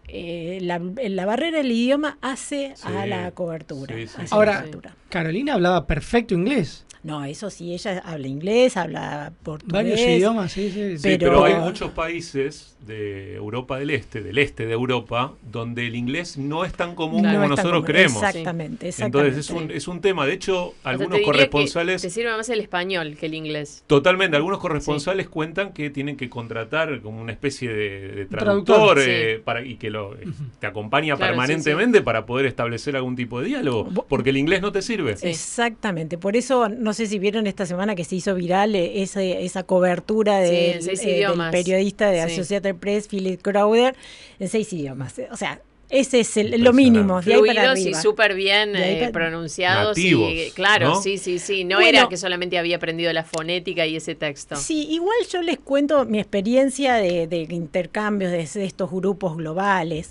eh, 0.08 0.58
la, 0.62 0.78
la 0.78 1.26
barrera 1.26 1.58
del 1.58 1.72
idioma 1.72 2.18
hace 2.22 2.74
a 2.82 3.06
la 3.06 3.30
cobertura. 3.32 3.94
Sí, 3.94 4.06
sí, 4.06 4.14
hace 4.16 4.26
sí. 4.28 4.30
la 4.30 4.36
Ahora, 4.36 4.56
cobertura. 4.58 4.96
Carolina 5.10 5.54
hablaba 5.54 5.86
perfecto 5.86 6.34
inglés. 6.34 6.85
No, 7.06 7.24
eso 7.24 7.50
sí, 7.50 7.72
ella 7.72 8.02
habla 8.04 8.26
inglés, 8.26 8.76
habla 8.76 9.32
portugués. 9.44 9.72
Varios 9.72 10.00
idiomas, 10.00 10.50
sí, 10.50 10.70
sí. 10.72 10.98
Sí, 10.98 11.02
Pero- 11.04 11.18
pero, 11.40 11.44
hay 11.44 11.54
muchos 11.54 11.92
países 11.92 12.76
de 12.84 13.34
Europa 13.34 13.78
del 13.78 13.90
Este, 13.90 14.22
del 14.22 14.38
este 14.38 14.66
de 14.66 14.72
Europa, 14.72 15.32
donde 15.50 15.86
el 15.86 15.94
inglés 15.94 16.36
no 16.36 16.64
es 16.64 16.72
tan 16.72 16.94
común 16.96 17.22
No 17.22 17.32
como 17.32 17.48
nosotros 17.48 17.72
común. 17.72 17.84
creemos. 17.86 18.22
Exactamente, 18.22 18.88
exactamente. 18.88 19.28
Entonces 19.28 19.38
es 19.38 19.50
un, 19.50 19.70
es 19.70 19.88
un 19.88 20.00
tema. 20.00 20.26
De 20.26 20.32
hecho, 20.34 20.68
O 20.68 20.74
sea, 20.82 20.90
algunos 20.92 21.10
te 21.10 21.16
diría 21.18 21.32
que 21.32 21.32
corresponsales... 21.32 22.02
Te 22.02 22.10
sirve 22.10 22.36
más 22.36 22.48
el 22.48 22.60
español 22.60 23.16
que 23.18 23.26
el 23.26 23.34
inglés. 23.34 23.84
Totalmente, 23.86 24.36
algunos 24.36 24.58
corresponsales 24.58 25.28
cuentan 25.28 25.72
que 25.72 25.90
tienen 25.90 26.16
que 26.16 26.28
contratar 26.28 27.00
como 27.02 27.20
una 27.22 27.32
especie 27.32 27.68
de, 27.72 28.08
de 28.08 28.26
traductor, 28.26 28.76
Traductor, 28.76 28.98
eh, 29.00 29.36
sí. 29.36 29.42
para, 29.44 29.64
y 29.64 29.76
que 29.76 29.90
lo, 29.90 30.14
eh, 30.14 30.24
te 30.60 30.66
acompaña 30.66 31.16
Claro, 31.16 31.32
sí, 31.34 31.38
permanentemente 31.38 32.02
para 32.02 32.26
poder 32.26 32.46
establecer 32.46 32.96
algún 32.96 33.14
tipo 33.16 33.40
de 33.40 33.46
diálogo, 33.48 34.04
porque 34.08 34.30
el 34.30 34.36
inglés 34.38 34.60
no 34.60 34.72
te 34.72 34.82
sirve. 34.82 35.14
Exactamente, 35.22 36.18
por 36.18 36.36
eso 36.36 36.68
no 36.68 36.92
sé 36.96 37.06
si 37.06 37.20
vieron 37.20 37.46
esta 37.46 37.64
semana 37.66 37.94
que 37.94 38.02
se 38.04 38.16
hizo 38.16 38.34
viral 38.34 38.74
eh, 38.74 39.02
ese- 39.02 39.44
esa 39.44 39.62
cobertura 39.62 40.44
Sí, 40.44 40.72
seis 40.80 41.00
eh, 41.04 41.26
del 41.28 41.50
periodista 41.52 42.10
de 42.10 42.26
Sí. 42.26 42.32
Associated 42.32 42.74
Press, 42.74 43.06
Philip 43.06 43.40
Crowder, 43.40 43.94
en 44.40 44.48
seis 44.48 44.72
idiomas. 44.72 45.14
O 45.30 45.36
sea, 45.36 45.60
ese 45.88 46.18
es 46.18 46.36
el- 46.36 46.62
lo 46.64 46.72
mínimo, 46.72 47.20
de 47.22 47.34
ahí 47.34 47.40
para 47.40 47.52
Fluidos 47.52 47.78
y 47.78 47.82
arriba. 47.82 48.02
súper 48.02 48.34
bien 48.34 48.72
De 48.72 48.94
eh, 48.94 48.98
para- 48.98 49.12
pronunciados. 49.12 49.96
Nativos, 49.96 50.32
y, 50.32 50.50
claro, 50.50 50.88
¿no? 50.88 51.00
sí, 51.02 51.16
sí, 51.18 51.38
sí. 51.38 51.62
No 51.62 51.76
Bueno. 51.76 51.88
era 52.00 52.08
que 52.08 52.16
solamente 52.16 52.58
había 52.58 52.76
aprendido 52.76 53.12
la 53.12 53.22
fonética 53.22 53.86
y 53.86 53.94
ese 53.94 54.16
texto. 54.16 54.56
Sí, 54.56 54.88
igual 54.90 55.16
yo 55.30 55.42
les 55.42 55.58
cuento 55.60 56.04
mi 56.04 56.18
experiencia 56.18 56.94
de, 56.94 57.28
de 57.28 57.46
intercambios 57.50 58.32
de, 58.32 58.38
de 58.60 58.66
estos 58.66 58.90
grupos 58.90 59.36
globales. 59.36 60.10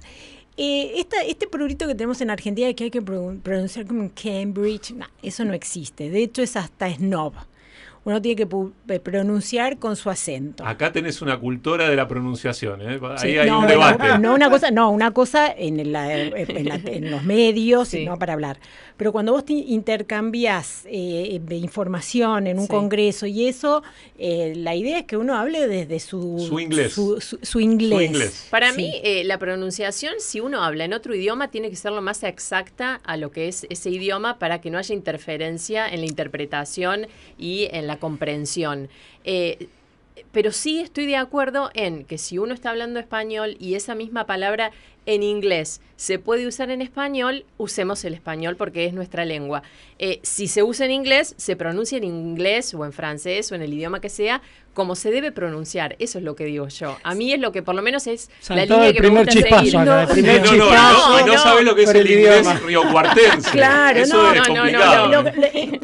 Eh, 0.57 0.93
esta, 0.99 1.21
este 1.23 1.47
prurito 1.47 1.85
que 1.87 1.95
tenemos 1.95 2.21
en 2.21 2.29
Argentina 2.29 2.71
que 2.73 2.85
hay 2.85 2.91
que 2.91 3.01
pro- 3.01 3.35
pronunciar 3.43 3.85
como 3.85 4.03
en 4.03 4.09
Cambridge, 4.09 4.93
eso 5.21 5.43
no 5.43 5.53
existe. 5.53 6.09
De 6.09 6.23
hecho, 6.23 6.41
es 6.41 6.55
hasta 6.55 6.93
snob. 6.93 7.33
Uno 8.05 8.21
tiene 8.21 8.35
que 8.37 8.47
pu- 8.47 8.71
eh, 8.87 8.99
pronunciar 8.99 9.77
con 9.77 9.95
su 9.97 10.09
acento. 10.09 10.65
Acá 10.65 10.91
tenés 10.93 11.21
una 11.21 11.37
cultura 11.37 11.89
de 11.89 11.95
la 11.95 12.07
pronunciación, 12.07 12.81
¿eh? 12.81 12.99
Ahí 13.17 13.17
Sí, 13.33 13.37
hay 13.37 13.49
no, 13.49 13.59
un 13.59 13.65
bueno, 13.65 13.81
debate. 13.81 14.19
No, 14.19 14.33
una 14.35 14.49
cosa, 14.49 14.71
no, 14.71 14.89
una 14.91 15.11
cosa 15.11 15.51
en, 15.51 15.91
la- 15.91 16.15
en 16.21 16.65
la- 16.69 16.75
en 16.85 17.11
los 17.11 17.23
medios, 17.23 17.93
no 18.05 18.17
para 18.17 18.33
hablar. 18.33 18.57
Pero 18.97 19.11
cuando 19.11 19.33
vos 19.33 19.43
te 19.43 19.53
intercambias 19.53 20.83
eh, 20.85 21.41
información 21.51 22.47
en 22.47 22.57
un 22.59 22.65
Sí. 22.65 22.69
congreso 22.69 23.25
y 23.25 23.47
eso, 23.47 23.83
eh, 24.17 24.53
la 24.55 24.75
idea 24.75 24.99
es 24.99 25.05
que 25.05 25.17
uno 25.17 25.35
hable 25.37 25.67
desde 25.67 25.99
su, 25.99 26.39
Su 26.47 26.59
inglés. 26.59 26.93
Su, 26.93 27.19
su- 27.19 27.39
su 27.41 27.59
inglés. 27.59 28.47
Para 28.51 28.71
Sí. 28.71 28.77
mí, 28.83 28.93
eh, 29.03 29.23
la 29.25 29.37
pronunciación, 29.37 30.13
si 30.19 30.39
uno 30.39 30.63
habla 30.63 30.85
en 30.85 30.93
otro 30.93 31.13
idioma, 31.15 31.49
tiene 31.49 31.69
que 31.69 31.75
ser 31.75 31.91
lo 31.91 32.01
más 32.01 32.23
exacta 32.23 33.01
a 33.03 33.17
lo 33.17 33.31
que 33.31 33.47
es 33.47 33.65
ese 33.69 33.89
idioma 33.89 34.37
para 34.39 34.61
que 34.61 34.69
no 34.69 34.77
haya 34.77 34.93
interferencia 34.95 35.87
en 35.89 36.01
la 36.01 36.05
interpretación 36.05 37.07
y 37.37 37.67
en 37.71 37.87
la 37.87 37.94
comprensión. 37.97 38.89
Eh, 39.23 39.67
pero 40.31 40.51
sí 40.51 40.79
estoy 40.79 41.05
de 41.05 41.17
acuerdo 41.17 41.69
en 41.73 42.05
que 42.05 42.17
si 42.17 42.37
uno 42.37 42.53
está 42.53 42.69
hablando 42.69 42.99
español 42.99 43.57
y 43.59 43.75
esa 43.75 43.95
misma 43.95 44.25
palabra 44.25 44.71
en 45.05 45.23
inglés 45.23 45.81
se 45.97 46.19
puede 46.19 46.45
usar 46.45 46.69
en 46.71 46.81
español, 46.81 47.45
usemos 47.57 48.03
el 48.03 48.13
español 48.13 48.57
porque 48.57 48.85
es 48.85 48.93
nuestra 48.93 49.23
lengua. 49.23 49.63
Eh, 49.97 50.19
si 50.23 50.47
se 50.49 50.61
usa 50.61 50.85
en 50.85 50.91
inglés, 50.91 51.35
se 51.37 51.55
pronuncia 51.55 51.97
en 51.97 52.03
inglés 52.03 52.73
o 52.73 52.83
en 52.83 52.91
francés 52.91 53.49
o 53.51 53.55
en 53.55 53.61
el 53.61 53.73
idioma 53.73 54.01
que 54.01 54.09
sea, 54.09 54.41
como 54.73 54.95
se 54.95 55.09
debe 55.09 55.31
pronunciar. 55.31 55.95
Eso 55.99 56.17
es 56.17 56.25
lo 56.25 56.35
que 56.35 56.43
digo 56.43 56.67
yo. 56.67 56.97
A 57.03 57.15
mí 57.15 57.31
es 57.31 57.39
lo 57.39 57.53
que 57.53 57.63
por 57.63 57.75
lo 57.75 57.81
menos 57.81 58.07
es 58.07 58.29
la 58.49 58.57
Saltó 58.57 58.73
línea 58.73 58.87
el 58.89 58.93
que 58.93 59.01
me 59.03 59.07
primer 59.07 59.25
gusta 59.25 59.39
chispazo 59.41 59.63
seguir. 59.63 59.77
acá, 59.79 60.01
el 60.01 60.07
primer 60.09 60.41
No, 60.43 60.51
no, 60.57 61.19
no, 61.21 61.25
no 61.27 61.37
sabes 61.37 61.63
lo 61.63 61.75
que 61.75 61.83
es 61.83 61.89
el 61.91 62.11
inglés 62.11 62.41
idioma. 62.41 62.59
riocuartense. 62.65 63.51
Claro, 63.51 63.99
Eso 64.01 64.17
no, 64.17 64.33
es 64.33 64.35
no, 64.35 64.53
no, 64.53 64.61
complicado. 64.61 65.07
Lo- 65.07 65.21
lo- 65.21 65.31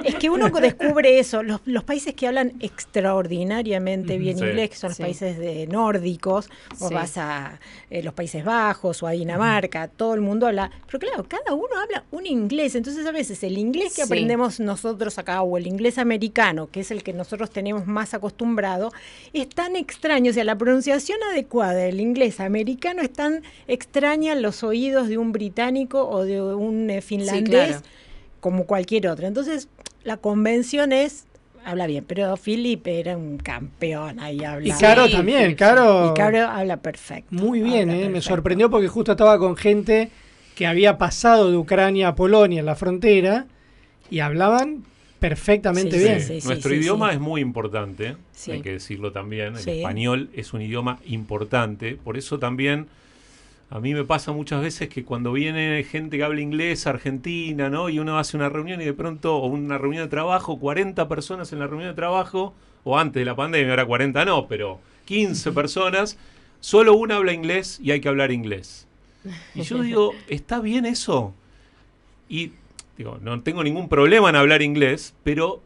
es 0.03 0.15
que 0.15 0.29
uno 0.29 0.49
descubre 0.49 1.19
eso. 1.19 1.41
Los, 1.41 1.61
los 1.63 1.85
países 1.85 2.13
que 2.15 2.27
hablan 2.27 2.51
extraordinariamente 2.59 4.17
bien 4.17 4.37
Sí. 4.37 4.43
inglés, 4.43 4.69
que 4.71 4.75
son 4.75 4.89
los 4.89 4.97
Sí. 4.97 5.03
países 5.03 5.37
de 5.39 5.67
nórdicos, 5.67 6.49
o 6.79 6.89
Sí. 6.89 6.93
vas 6.93 7.17
a 7.17 7.59
eh, 7.89 8.03
los 8.03 8.13
Países 8.13 8.43
Bajos 8.45 9.03
o 9.03 9.07
a 9.07 9.10
Dinamarca, 9.11 9.87
todo 9.87 10.13
el 10.13 10.21
mundo 10.21 10.47
habla. 10.47 10.71
Pero 10.87 10.99
claro, 10.99 11.25
cada 11.27 11.53
uno 11.53 11.69
habla 11.81 12.03
un 12.11 12.25
inglés. 12.25 12.75
Entonces, 12.75 13.05
a 13.05 13.11
veces 13.11 13.43
el 13.43 13.57
inglés 13.57 13.89
que 13.89 14.01
Sí. 14.01 14.01
aprendemos 14.01 14.59
nosotros 14.59 15.17
acá 15.17 15.41
o 15.41 15.57
el 15.57 15.67
inglés 15.67 15.97
americano, 15.97 16.69
que 16.71 16.81
es 16.81 16.91
el 16.91 17.03
que 17.03 17.13
nosotros 17.13 17.49
tenemos 17.51 17.87
más 17.87 18.13
acostumbrado, 18.13 18.91
es 19.33 19.47
tan 19.49 19.75
extraño. 19.75 20.31
O 20.31 20.33
sea, 20.33 20.43
la 20.43 20.57
pronunciación 20.57 21.17
adecuada 21.31 21.73
del 21.73 21.99
inglés 21.99 22.39
americano 22.39 23.01
es 23.01 23.13
tan 23.13 23.43
extraña 23.67 24.33
en 24.33 24.41
los 24.41 24.63
oídos 24.63 25.07
de 25.07 25.17
un 25.17 25.31
británico 25.31 26.07
o 26.09 26.23
de 26.25 26.41
un 26.41 26.89
eh, 26.89 27.01
finlandés 27.01 27.67
claro. 27.77 27.83
como 28.39 28.65
cualquier 28.65 29.07
otro. 29.07 29.27
Entonces, 29.27 29.67
la 30.03 30.17
convención 30.17 30.91
es, 30.91 31.25
habla 31.65 31.87
bien, 31.87 32.03
pero 32.07 32.35
Felipe 32.37 32.99
era 32.99 33.17
un 33.17 33.37
campeón 33.37 34.19
ahí 34.19 34.43
habla. 34.43 34.67
Y 34.67 34.71
Caro 34.79 35.09
también, 35.09 35.55
Caro. 35.55 36.11
Y 36.11 36.13
Caro 36.17 36.47
habla 36.47 36.77
perfecto. 36.77 37.33
Muy 37.35 37.61
bien, 37.61 37.89
eh, 37.91 38.09
me 38.09 38.21
sorprendió 38.21 38.69
porque 38.69 38.87
justo 38.87 39.11
estaba 39.11 39.37
con 39.39 39.55
gente 39.55 40.09
que 40.55 40.67
había 40.67 40.97
pasado 40.97 41.49
de 41.51 41.57
Ucrania 41.57 42.09
a 42.09 42.15
Polonia 42.15 42.59
en 42.59 42.65
la 42.65 42.75
frontera 42.75 43.45
y 44.09 44.19
hablaban 44.19 44.83
perfectamente 45.19 45.97
Sí, 45.97 46.03
bien. 46.03 46.21
sí, 46.21 46.41
sí, 46.41 46.47
Nuestro 46.47 46.71
sí, 46.71 46.77
idioma 46.77 47.09
sí. 47.09 47.15
es 47.15 47.21
muy 47.21 47.41
importante, 47.41 48.17
Sí. 48.33 48.51
hay 48.51 48.61
que 48.61 48.71
decirlo 48.73 49.11
también. 49.11 49.55
El 49.55 49.57
Sí. 49.59 49.71
español 49.71 50.29
es 50.35 50.53
un 50.53 50.61
idioma 50.61 50.99
importante, 51.05 51.95
por 51.95 52.17
eso 52.17 52.39
también 52.39 52.87
a 53.71 53.79
mí 53.79 53.93
me 53.93 54.03
pasa 54.03 54.33
muchas 54.33 54.61
veces 54.61 54.89
que 54.89 55.05
cuando 55.05 55.31
viene 55.31 55.81
gente 55.85 56.17
que 56.17 56.23
habla 56.25 56.41
inglés, 56.41 56.87
Argentina, 56.87 57.69
¿no? 57.69 57.87
Y 57.87 57.99
uno 57.99 58.19
hace 58.19 58.35
una 58.35 58.49
reunión 58.49 58.81
y 58.81 58.85
de 58.85 58.93
pronto, 58.93 59.37
o 59.37 59.47
una 59.47 59.77
reunión 59.77 60.03
de 60.03 60.09
trabajo, 60.09 60.59
40 60.59 61.07
personas 61.07 61.53
en 61.53 61.59
la 61.59 61.67
reunión 61.67 61.91
de 61.91 61.95
trabajo, 61.95 62.53
o 62.83 62.99
antes 62.99 63.21
de 63.21 63.25
la 63.25 63.37
pandemia, 63.37 63.69
ahora 63.69 63.85
40 63.85 64.25
no, 64.25 64.45
pero 64.49 64.81
15 65.05 65.51
personas, 65.53 66.17
solo 66.59 66.95
una 66.95 67.15
habla 67.15 67.31
inglés 67.31 67.79
y 67.81 67.91
hay 67.91 68.01
que 68.01 68.09
hablar 68.09 68.33
inglés. 68.33 68.87
Y 69.55 69.61
yo 69.61 69.81
digo, 69.81 70.11
¿está 70.27 70.59
bien 70.59 70.85
eso? 70.85 71.33
Y 72.27 72.51
digo, 72.97 73.19
no 73.21 73.41
tengo 73.41 73.63
ningún 73.63 73.87
problema 73.87 74.31
en 74.31 74.35
hablar 74.35 74.61
inglés, 74.63 75.15
pero 75.23 75.61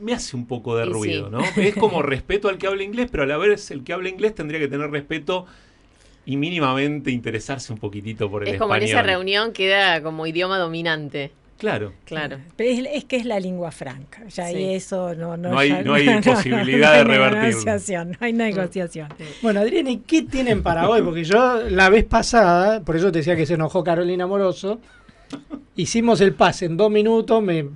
me 0.00 0.14
hace 0.14 0.36
un 0.36 0.46
poco 0.46 0.74
de 0.74 0.86
Y 0.86 0.88
ruido, 0.88 1.26
sí. 1.26 1.32
¿no? 1.32 1.62
Es 1.62 1.76
como 1.76 2.00
respeto 2.02 2.48
al 2.48 2.56
que 2.56 2.66
habla 2.66 2.82
inglés, 2.82 3.08
pero 3.10 3.24
a 3.24 3.26
la 3.26 3.36
vez 3.36 3.70
el 3.70 3.84
que 3.84 3.92
habla 3.92 4.08
inglés 4.08 4.34
tendría 4.34 4.58
que 4.58 4.68
tener 4.68 4.90
respeto 4.90 5.44
y 6.24 6.36
mínimamente 6.36 7.10
interesarse 7.10 7.72
un 7.72 7.78
poquitito 7.78 8.30
por 8.30 8.42
el 8.42 8.54
Es 8.54 8.58
como 8.60 8.74
en 8.76 8.82
español. 8.82 9.00
esa 9.04 9.12
reunión 9.14 9.52
queda 9.52 10.02
como 10.02 10.26
idioma 10.26 10.58
dominante. 10.58 11.32
Claro. 11.58 11.92
Claro. 12.06 12.38
Pero 12.56 12.70
es, 12.70 12.88
es 12.92 13.04
que 13.04 13.16
es 13.16 13.24
la 13.24 13.38
lengua 13.38 13.70
franca, 13.70 14.24
ya 14.28 14.48
Sí. 14.48 14.56
y 14.56 14.74
eso 14.74 15.14
no, 15.14 15.36
no, 15.36 15.50
No 15.50 15.58
hay- 15.58 15.68
ya- 15.68 15.82
no 15.82 15.94
hay 15.94 16.06
posibilidad 16.24 16.98
de 16.98 17.04
negociación, 17.04 18.10
no 18.10 18.16
hay 18.20 18.32
negociación. 18.32 19.08
Bueno, 19.42 19.60
Adrián, 19.60 19.86
¿y 19.86 19.98
qué 19.98 20.22
tienen 20.22 20.62
para 20.64 20.88
hoy? 20.88 21.02
Porque 21.02 21.22
yo 21.22 21.60
la 21.70 21.88
vez 21.88 22.04
pasada, 22.04 22.80
por 22.80 22.96
eso 22.96 23.12
te 23.12 23.18
decía 23.18 23.36
que 23.36 23.46
se 23.46 23.54
enojó 23.54 23.84
Carolina 23.84 24.26
Moroso, 24.26 24.80
hicimos 25.76 26.20
el 26.20 26.34
pase 26.34 26.66
en 26.66 26.76
dos 26.76 26.90
minutos, 26.90 27.42
me 27.42 27.66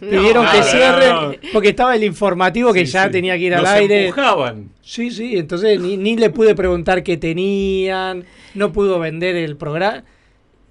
pidieron 0.00 0.44
No, 0.44 0.52
que 0.52 0.62
cierre, 0.62 1.08
no. 1.10 1.32
porque 1.52 1.68
estaba 1.70 1.94
el 1.94 2.04
informativo 2.04 2.72
que 2.72 2.86
Sí, 2.86 2.92
ya 2.92 3.04
sí. 3.04 3.10
tenía 3.10 3.34
que 3.36 3.44
ir 3.44 3.54
al 3.54 3.62
Nos 3.62 3.70
aire. 3.72 4.06
empujaban. 4.08 4.70
Sí, 4.82 5.10
sí, 5.10 5.36
entonces 5.36 5.80
ni, 5.80 5.96
ni 5.96 6.16
le 6.16 6.30
pude 6.30 6.54
preguntar 6.54 7.02
qué 7.02 7.16
tenían, 7.16 8.24
no 8.54 8.72
pudo 8.72 8.98
vender 8.98 9.36
el 9.36 9.56
programa 9.56 10.04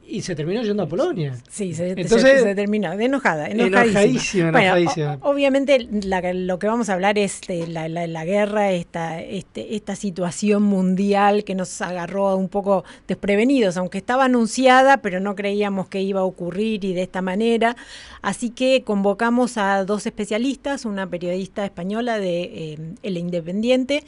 y 0.07 0.21
se 0.21 0.35
terminó 0.35 0.61
yendo 0.61 0.83
a 0.83 0.87
Polonia. 0.87 1.35
Sí, 1.49 1.73
se, 1.73 1.91
Entonces- 1.91 2.41
se, 2.43 2.55
terminó, 2.55 2.95
de 2.95 3.05
enojada, 3.05 3.47
enojadísima. 3.47 3.81
Enojadísima, 3.81 4.51
Bueno, 4.51 4.65
enojadísima. 4.77 5.17
o- 5.21 5.29
obviamente 5.31 5.87
la- 6.03 6.33
lo 6.33 6.59
que 6.59 6.67
vamos 6.67 6.89
a 6.89 6.93
hablar 6.93 7.17
es 7.17 7.41
de 7.47 7.67
la, 7.67 7.87
la- 7.89 8.05
la 8.07 8.25
guerra, 8.25 8.71
esta, 8.71 9.21
este, 9.21 9.75
esta 9.75 9.95
situación 9.95 10.63
mundial 10.63 11.43
que 11.43 11.55
nos 11.55 11.81
agarró 11.81 12.35
un 12.35 12.49
poco 12.49 12.83
desprevenidos, 13.07 13.77
aunque 13.77 13.97
estaba 13.97 14.25
anunciada, 14.25 14.97
pero 14.97 15.19
no 15.19 15.35
creíamos 15.35 15.87
que 15.87 16.01
iba 16.01 16.21
a 16.21 16.23
ocurrir 16.23 16.83
y 16.85 16.93
de 16.93 17.01
esta 17.03 17.21
manera. 17.21 17.75
Así 18.21 18.49
que 18.49 18.83
convocamos 18.83 19.57
a 19.57 19.83
dos 19.85 20.05
especialistas, 20.05 20.85
una 20.85 21.07
periodista 21.09 21.65
española 21.65 22.19
de 22.19 22.41
eh, 22.43 22.77
El 23.03 23.17
Independiente, 23.17 24.03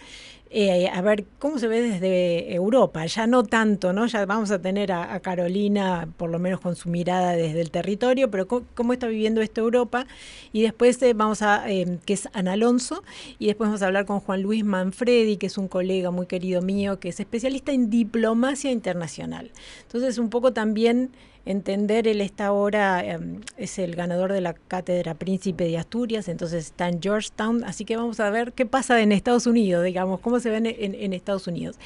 eh, 0.59 0.89
a 0.91 1.01
ver 1.01 1.25
cómo 1.37 1.59
se 1.59 1.67
ve 1.67 1.81
desde 1.81 2.51
Europa, 2.51 3.05
ya 3.05 3.27
no 3.27 3.43
tanto, 3.43 3.93
¿no? 3.93 4.07
Ya 4.07 4.25
vamos 4.25 4.49
a 4.49 4.59
tener 4.59 4.91
a, 4.91 5.19
Carolina, 5.19 6.09
por 6.17 6.31
lo 6.31 6.39
menos 6.39 6.59
con 6.61 6.75
su 6.75 6.89
mirada 6.89 7.33
desde 7.33 7.61
el 7.61 7.69
territorio, 7.69 8.31
pero 8.31 8.47
cómo, 8.47 8.93
está 8.93 9.05
viviendo 9.05 9.39
esto 9.41 9.61
Europa. 9.61 10.07
Y 10.53 10.63
después 10.63 10.99
eh, 11.03 11.13
vamos 11.13 11.43
a, 11.43 11.69
eh, 11.69 11.99
que 12.07 12.13
es 12.13 12.27
Ana 12.33 12.53
Alonso, 12.53 13.03
y 13.37 13.45
después 13.45 13.67
vamos 13.67 13.83
a 13.83 13.85
hablar 13.85 14.07
con 14.07 14.19
Juan 14.19 14.41
Luis 14.41 14.65
Manfredi, 14.65 15.37
que 15.37 15.45
es 15.45 15.59
un 15.59 15.67
colega 15.67 16.09
muy 16.09 16.25
querido 16.25 16.63
mío, 16.63 16.99
que 16.99 17.09
es 17.09 17.19
especialista 17.19 17.71
en 17.71 17.91
diplomacia 17.91 18.71
internacional. 18.71 19.51
Entonces, 19.83 20.17
un 20.17 20.31
poco 20.31 20.53
también 20.53 21.11
entender, 21.49 22.07
él 22.07 22.21
está 22.21 22.47
ahora, 22.47 23.03
eh, 23.05 23.17
es 23.57 23.79
el 23.79 23.95
ganador 23.95 24.33
de 24.33 24.41
la 24.41 24.53
cátedra 24.53 25.13
Príncipe 25.13 25.63
de 25.65 25.77
Asturias, 25.77 26.27
entonces 26.27 26.65
está 26.65 26.87
en 26.89 27.01
Georgetown, 27.01 27.63
así 27.63 27.85
que 27.85 27.97
vamos 27.97 28.19
a 28.19 28.29
ver 28.29 28.53
qué 28.53 28.65
pasa 28.65 29.01
en 29.01 29.11
Estados 29.11 29.47
Unidos, 29.47 29.83
digamos, 29.83 30.19
cómo 30.19 30.39
se 30.39 30.49
ven 30.49 30.65
en, 30.65 30.93
en 30.95 31.13
Estados 31.13 31.47
Unidos. 31.47 31.77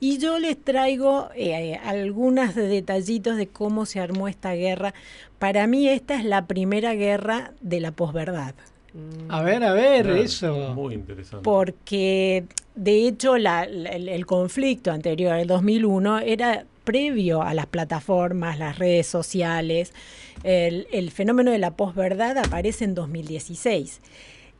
Y 0.00 0.18
yo 0.18 0.38
les 0.38 0.56
traigo 0.62 1.28
eh, 1.34 1.76
algunos 1.84 2.54
detallitos 2.54 3.36
de 3.36 3.46
cómo 3.48 3.84
se 3.86 4.00
armó 4.00 4.28
esta 4.28 4.52
guerra. 4.54 4.94
Para 5.38 5.66
mí 5.66 5.88
esta 5.88 6.14
es 6.16 6.24
la 6.24 6.46
primera 6.46 6.94
guerra 6.94 7.52
de 7.60 7.80
la 7.80 7.92
posverdad. 7.92 8.54
A 9.28 9.42
ver, 9.42 9.62
a 9.64 9.72
ver, 9.74 10.04
Claro, 10.06 10.22
eso. 10.22 10.74
Muy 10.74 10.94
interesante. 10.94 11.44
Porque 11.44 12.44
de 12.74 13.06
hecho 13.06 13.36
la- 13.36 13.66
la- 13.66 13.90
el, 13.90 14.08
el 14.08 14.26
conflicto 14.26 14.90
anterior 14.90 15.32
al 15.32 15.46
2001 15.46 16.20
era 16.20 16.64
previo 16.92 17.42
a 17.42 17.52
las 17.52 17.66
plataformas, 17.66 18.58
las 18.58 18.78
redes 18.78 19.06
sociales. 19.06 19.92
El, 20.42 20.86
el 20.90 21.10
fenómeno 21.10 21.50
de 21.50 21.58
la 21.58 21.72
posverdad 21.76 22.38
aparece 22.38 22.84
en 22.86 22.94
2016. 22.94 24.00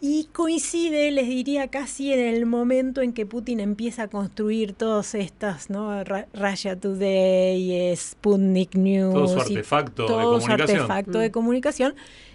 Y 0.02 0.28
coincide, 0.32 1.10
les 1.10 1.26
diría, 1.26 1.68
casi 1.68 2.12
en 2.12 2.20
el 2.20 2.44
momento 2.44 3.00
en 3.00 3.14
que 3.14 3.24
Putin 3.24 3.60
empieza 3.60 4.02
a 4.04 4.08
construir 4.08 4.74
todas 4.74 5.14
estas, 5.14 5.70
¿no? 5.70 6.04
Russia 6.34 6.76
Today, 6.78 7.96
Sputnik 7.96 8.74
News. 8.74 9.14
Todo 9.14 9.28
su 9.28 9.38
y 9.38 9.56
artefacto 9.56 10.02
de 10.02 10.08
todo 10.08 10.40
su 10.40 10.46
comunicación. 10.46 10.80
artefacto 10.82 11.18
de 11.18 11.28
Mm. 11.30 11.32
comunicación 11.32 11.94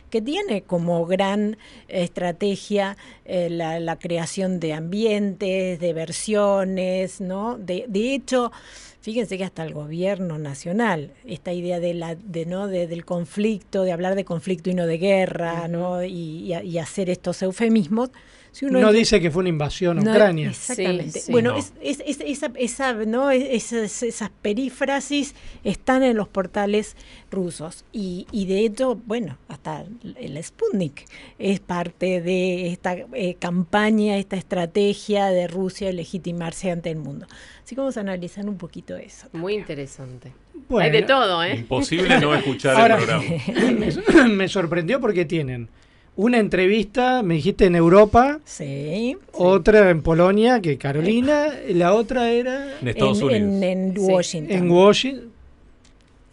que 0.09 0.21
tiene 0.21 0.61
como 0.61 1.05
gran 1.05 1.57
estrategia 1.87 2.97
eh, 3.25 3.49
la, 3.49 3.79
la 3.79 3.97
creación 3.97 4.59
de 4.59 4.73
ambientes, 4.73 5.79
de 5.79 5.93
versiones, 5.93 7.21
¿no? 7.21 7.57
De, 7.57 7.85
de 7.87 8.13
hecho, 8.13 8.51
fíjense 9.03 9.37
que 9.37 9.43
hasta 9.43 9.63
el 9.63 9.73
gobierno 9.73 10.39
nacional, 10.39 11.11
esta 11.25 11.53
idea 11.53 11.79
de 11.79 11.93
la, 11.93 12.15
de, 12.15 12.45
¿no? 12.47 12.67
De- 12.67 12.87
del 12.87 13.05
conflicto, 13.05 13.83
de 13.83 13.91
hablar 13.91 14.15
de 14.15 14.25
conflicto 14.25 14.69
y 14.71 14.73
no 14.73 14.87
de 14.87 14.97
guerra, 14.97 15.67
¿no? 15.67 16.03
Y, 16.03 16.11
y 16.47 16.53
a- 16.53 16.63
y 16.63 16.79
hacer 16.79 17.09
estos 17.11 17.41
eufemismos, 17.43 18.09
Si 18.53 18.65
uno 18.65 18.79
no 18.79 18.91
dice 18.93 19.19
que 19.19 19.31
fue 19.31 19.41
una 19.41 19.49
invasión 19.49 19.97
a 19.99 20.01
No, 20.03 20.11
Ucrania. 20.11 20.49
Exactamente. 20.51 21.19
Sí, 21.19 21.25
sí. 21.25 21.31
bueno, 21.31 21.51
No. 21.53 21.57
es- 21.57 21.73
es- 21.81 22.03
es- 22.05 22.21
esa, 22.23 22.51
esa, 22.55 22.93
¿no? 22.93 23.31
Es- 23.31 23.71
esas, 23.73 24.03
esas 24.03 24.29
perífrasis 24.41 25.33
están 25.63 26.03
en 26.03 26.15
los 26.15 26.27
portales 26.27 26.95
rusos. 27.31 27.83
Y, 27.91 28.27
y 28.31 28.45
de 28.45 28.59
hecho, 28.59 28.95
bueno, 29.07 29.37
hasta 29.47 29.85
el 30.19 30.43
Sputnik 30.43 31.05
es 31.39 31.59
parte 31.59 32.21
de 32.21 32.67
esta 32.67 32.95
eh, 33.13 33.35
campaña, 33.39 34.17
esta 34.17 34.35
estrategia 34.35 35.25
de 35.27 35.47
Rusia 35.47 35.87
de 35.87 35.93
legitimarse 35.93 36.69
ante 36.71 36.91
el 36.91 36.97
mundo. 36.97 37.25
Así 37.63 37.75
que 37.75 37.81
vamos 37.81 37.97
a 37.97 38.01
analizar 38.01 38.47
un 38.47 38.57
poquito 38.57 38.95
eso. 38.95 39.27
Muy 39.33 39.55
interesante. 39.55 40.31
Bueno. 40.69 40.85
Hay 40.85 40.91
de 40.91 41.01
todo, 41.01 41.43
¿eh? 41.43 41.55
Imposible 41.57 42.19
no 42.19 42.33
escuchar 42.35 42.75
Ahora, 42.79 42.97
el 42.97 43.03
programa. 43.03 43.25
me, 44.27 44.29
me 44.29 44.47
sorprendió 44.47 45.01
porque 45.01 45.25
tienen 45.25 45.69
una 46.15 46.37
entrevista, 46.37 47.23
me 47.23 47.35
dijiste 47.35 47.65
en 47.65 47.75
Europa, 47.75 48.39
Sí. 48.45 49.17
otra 49.31 49.89
en 49.89 50.01
Polonia, 50.03 50.61
que 50.61 50.77
Carolina, 50.77 51.47
y 51.67 51.73
la 51.73 51.93
otra 51.93 52.29
era 52.29 52.79
En 52.81 52.87
Estados 52.87 53.19
en, 53.21 53.25
Unidos. 53.25 53.41
en- 53.43 53.63
en 53.63 53.93
Washington. 53.97 54.51
en 54.57 54.71
Washington. 54.71 55.33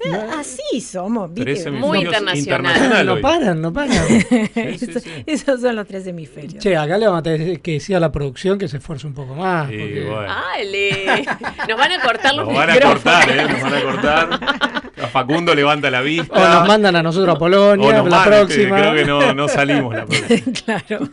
Eh, 0.03 0.09
Así 0.39 0.81
somos, 0.81 1.29
¿viste? 1.35 1.53
Tres 1.63 1.71
Muy 1.73 1.99
internacional. 1.99 2.39
internacional 2.39 3.07
No 3.07 3.21
paran, 3.21 3.61
no 3.61 3.71
paran. 3.71 3.93
Eso- 4.55 4.99
Esos 5.27 5.61
son 5.61 5.77
los 5.77 5.87
tres 5.87 6.07
hemisferios. 6.07 6.55
che, 6.63 6.75
acá 6.75 6.97
le 6.97 7.05
vamos 7.05 7.21
a 7.21 7.23
tener 7.23 7.61
que 7.61 7.73
decir 7.73 7.97
a 7.97 8.01
la 8.01 8.11
producción 8.11 8.59
que 8.59 8.67
se 8.67 8.79
esfuerce 8.79 9.07
un 9.07 9.13
poco 9.13 9.35
más. 9.35 9.69
Sí, 9.69 9.77
porque- 9.79 10.05
bueno. 10.05 10.35
¡Ale! 10.55 11.25
Nos 11.69 11.79
van 11.79 11.93
a 11.93 12.01
cortar 12.03 12.35
los 12.35 12.47
Nos 12.47 12.57
van 12.57 12.71
a 12.71 12.81
cortar, 12.81 13.31
¿eh? 13.31 13.43
Nos 13.47 13.61
van 13.63 13.75
a 13.75 13.83
cortar. 13.83 14.80
A 15.03 15.07
Facundo 15.09 15.55
levanta 15.55 15.91
la 15.91 16.01
vista. 16.01 16.35
O 16.35 16.59
nos 16.61 16.69
mandan 16.69 16.97
a 16.97 17.03
nosotros 17.03 17.35
a 17.35 17.39
Polonia, 17.39 17.87
O 17.89 17.93
nos 17.93 18.05
la 18.05 18.11
mandan, 18.11 18.29
próxima. 18.47 18.77
Creo 18.79 18.95
que 18.95 19.05
no, 19.05 19.35
no 19.35 19.49
salimos 19.49 19.95
la 19.95 20.07
próxima. 20.07 20.53
claro. 20.65 21.09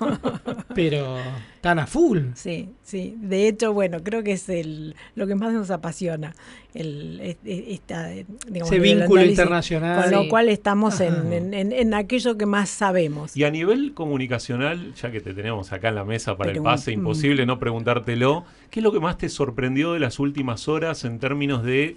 Pero 0.76 1.18
están 1.56 1.80
a 1.80 1.88
full. 1.88 2.20
Sí, 2.36 2.70
sí. 2.84 3.16
De 3.20 3.48
hecho, 3.48 3.74
bueno, 3.74 4.04
creo 4.04 4.24
que 4.24 4.34
es 4.34 4.48
el 4.50 4.96
lo 5.16 5.28
que 5.28 5.36
más 5.36 5.54
nos 5.54 5.72
apasiona. 5.72 6.36
El, 6.74 7.20
es- 7.22 7.38
es- 7.44 7.64
esta, 7.70 8.08
digamos, 8.08 8.72
Ese 8.72 8.80
vínculo 8.80 9.22
análisis, 9.22 9.40
internacional. 9.40 10.04
Con 10.04 10.12
lo 10.12 10.30
cual 10.30 10.50
estamos 10.50 11.00
en, 11.02 11.34
en- 11.34 11.54
en- 11.56 11.72
en 11.72 11.94
aquello 11.96 12.38
que 12.38 12.46
más 12.46 12.70
sabemos. 12.70 13.36
Y 13.36 13.44
a 13.46 13.50
nivel 13.52 13.94
comunicacional, 13.96 14.94
ya 14.94 15.10
que 15.12 15.20
te 15.22 15.34
tenemos 15.34 15.72
acá 15.74 15.90
en 15.90 15.96
la 15.96 16.04
mesa 16.06 16.38
para 16.38 16.50
Pero, 16.52 16.60
el 16.62 16.64
pase, 16.64 16.92
mm. 16.92 17.00
imposible 17.00 17.46
no 17.48 17.58
preguntártelo, 17.58 18.46
¿qué 18.70 18.80
es 18.80 18.84
lo 18.84 18.92
que 18.92 19.00
más 19.00 19.18
te 19.18 19.30
sorprendió 19.30 19.94
de 19.94 20.00
las 20.00 20.20
últimas 20.20 20.68
horas 20.68 21.04
en 21.04 21.18
términos 21.20 21.64
de, 21.64 21.96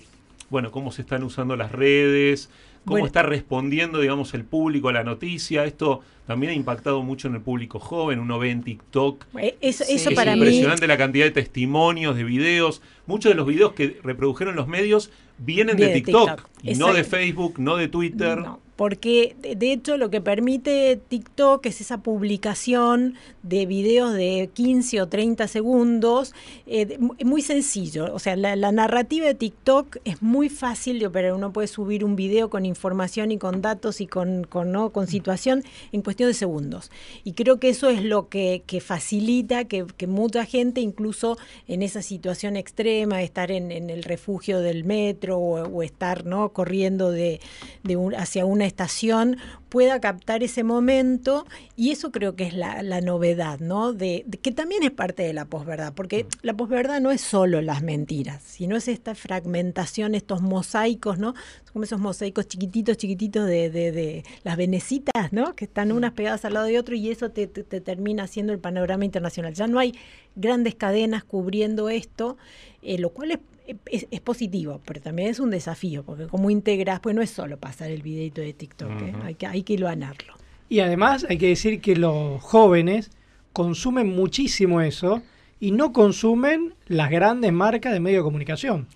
bueno, 0.51 0.71
cómo 0.71 0.93
se 0.93 1.03
están 1.03 1.23
usando 1.23 1.57
las 1.57 1.73
redes, 1.73 2.51
cómo 2.85 2.93
Bueno. 2.95 3.07
está 3.07 3.23
respondiendo, 3.23 4.01
digamos, 4.01 4.35
el 4.35 4.45
público 4.45 4.89
a 4.89 4.93
la 4.93 5.05
noticia? 5.05 5.65
Esto 5.65 6.01
también 6.27 6.53
ha 6.53 6.55
impactado 6.55 7.03
mucho 7.03 7.29
en 7.29 7.35
el 7.37 7.41
público 7.41 7.79
joven, 7.79 8.19
uno 8.19 8.39
ve 8.39 8.51
en 8.51 8.63
TikTok. 8.63 9.25
Eso, 9.61 9.85
Sí. 9.85 9.95
eso 9.95 10.11
es 10.11 10.15
para 10.17 10.33
mí. 10.35 10.39
impresionante 10.41 10.87
la 10.87 10.97
cantidad 10.99 11.25
de 11.25 11.31
testimonios, 11.31 12.17
de 12.17 12.25
videos. 12.25 12.83
Muchos 13.07 13.31
de 13.31 13.37
los 13.37 13.47
videos 13.47 13.73
que 13.73 13.99
reprodujeron 14.03 14.55
los 14.57 14.67
medios 14.69 15.11
vienen 15.39 15.77
Viene 15.77 15.89
de 15.93 15.95
de 15.95 16.01
TikTok, 16.03 16.29
TikTok. 16.37 16.51
y 16.63 16.75
no 16.75 16.93
de. 16.93 17.05
Facebook, 17.05 17.55
no 17.59 17.77
de 17.77 17.89
Twitter. 17.89 18.39
No, 18.39 18.61
porque 18.81 19.37
de, 19.43 19.73
hecho 19.73 19.99
lo 19.99 20.09
que 20.09 20.23
permite 20.23 20.99
TikTok 21.09 21.67
es 21.67 21.83
esa 21.83 21.99
publicación 21.99 23.15
de 23.43 23.67
videos 23.67 24.15
de 24.15 24.49
15 24.55 25.03
o 25.03 25.07
30 25.07 25.49
segundos, 25.49 26.33
eh, 26.67 26.97
muy 26.99 27.43
sencillo. 27.43 28.09
O 28.15 28.19
sea, 28.19 28.37
la, 28.37 28.57
la 28.57 28.73
narrativa 28.73 29.27
de 29.27 29.35
TikTok 29.35 29.99
es 30.07 30.23
muy 30.23 30.49
fácil 30.49 30.99
de 30.99 31.09
operar. 31.09 31.35
Uno 31.35 31.53
puede 31.53 31.69
subir 31.69 32.07
un 32.07 32.17
video 32.17 32.49
con 32.49 32.65
información 32.65 33.33
y 33.33 33.37
con 33.37 33.61
datos 33.61 34.01
y 34.01 34.07
con, 34.07 34.45
con, 34.45 34.73
¿no? 34.73 34.89
con 34.89 35.09
situación 35.09 35.63
en 35.93 36.01
cuestión 36.01 36.31
de 36.31 36.35
segundos. 36.35 36.91
Y 37.23 37.35
creo 37.35 37.61
que 37.61 37.69
eso 37.69 37.91
es 37.91 38.03
lo 38.03 38.31
que, 38.31 38.63
que 38.67 38.81
facilita 38.81 39.67
que, 39.67 39.85
que 39.95 40.07
mucha 40.07 40.47
gente, 40.47 40.81
incluso 40.81 41.37
en 41.69 41.83
esa 41.83 42.01
situación 42.01 42.57
extrema, 42.57 43.23
estar 43.23 43.51
en, 43.51 43.73
en 43.73 43.91
el 43.91 44.05
refugio 44.05 44.61
del 44.61 44.85
metro 44.85 45.37
o, 45.37 45.69
o 45.69 45.83
estar 45.83 46.25
¿no? 46.25 46.55
corriendo 46.55 47.11
de, 47.11 47.41
de 47.83 47.97
un- 47.99 48.15
hacia 48.15 48.47
una 48.47 48.70
estación, 48.71 49.37
pueda 49.69 50.01
captar 50.01 50.43
ese 50.43 50.65
momento 50.65 51.47
y 51.77 51.91
eso 51.91 52.11
creo 52.11 52.35
que 52.35 52.45
es 52.45 52.55
la, 52.55 52.83
la 52.83 53.01
novedad, 53.01 53.61
¿no? 53.61 53.93
De, 53.93 54.25
de- 54.27 54.39
que 54.39 54.51
también 54.53 54.83
es 54.83 54.91
parte 54.91 55.23
de 55.23 55.33
la 55.33 55.45
posverdad, 55.45 55.93
porque 55.95 56.27
la 56.43 56.55
posverdad 56.55 57.01
no 57.01 57.11
es 57.11 57.21
solo 57.21 57.61
las 57.63 57.83
mentiras, 57.83 58.43
sino 58.43 58.77
es 58.77 58.89
esta 58.89 59.15
fragmentación, 59.15 60.15
estos 60.15 60.43
mosaicos, 60.43 61.19
¿no? 61.19 61.35
Como 61.73 61.85
esos 61.85 62.01
mosaicos 62.01 62.49
chiquititos, 62.49 62.97
chiquititos 62.97 63.47
de, 63.47 63.71
de- 63.71 63.93
de 63.93 64.25
las 64.43 64.57
venecitas, 64.57 65.33
¿no? 65.33 65.55
Que 65.55 65.67
están 65.67 65.93
unas 65.93 66.13
pegadas 66.13 66.45
al 66.45 66.55
lado 66.55 66.67
de 66.67 66.79
otro 66.79 66.95
y 66.97 67.11
eso 67.11 67.31
te, 67.31 67.47
te- 67.47 67.63
te 67.65 67.81
termina 67.81 68.25
haciendo 68.25 68.53
el 68.53 68.59
panorama 68.59 69.05
internacional. 69.05 69.55
Ya 69.55 69.67
no 69.67 69.79
hay 69.79 69.95
grandes 70.37 70.75
cadenas 70.75 71.23
cubriendo 71.25 71.89
esto, 71.91 72.37
eh, 72.83 72.99
lo 72.99 73.11
cual 73.11 73.33
es, 73.33 73.39
es- 73.87 74.07
es 74.11 74.21
positivo, 74.21 74.81
pero 74.85 75.01
también 75.01 75.29
es 75.29 75.41
un 75.41 75.51
desafío, 75.51 76.03
porque 76.05 76.27
como 76.27 76.51
integras, 76.51 77.01
pues 77.01 77.15
no 77.15 77.23
es 77.23 77.31
solo 77.31 77.59
pasar 77.59 77.91
el 77.91 78.03
videito 78.03 78.41
de 78.41 78.53
TikTok, 78.53 78.91
¿eh? 79.03 79.13
Hay, 79.23 79.35
que, 79.35 79.47
hay 79.47 79.63
que 79.63 79.73
iluanarlo. 79.75 80.35
Y 80.69 80.81
además 80.81 81.27
hay 81.29 81.39
que 81.39 81.49
decir 81.49 81.81
que 81.81 81.97
los 81.97 82.41
jóvenes 82.43 83.11
consumen 83.53 84.15
muchísimo 84.15 84.81
eso 84.81 85.23
y 85.59 85.73
no 85.73 85.93
consumen 85.93 86.75
las 86.87 87.11
grandes 87.11 87.53
marcas 87.53 87.93
de 87.93 88.01
medios 88.01 88.21
de 88.21 88.25
comunicación. 88.25 88.87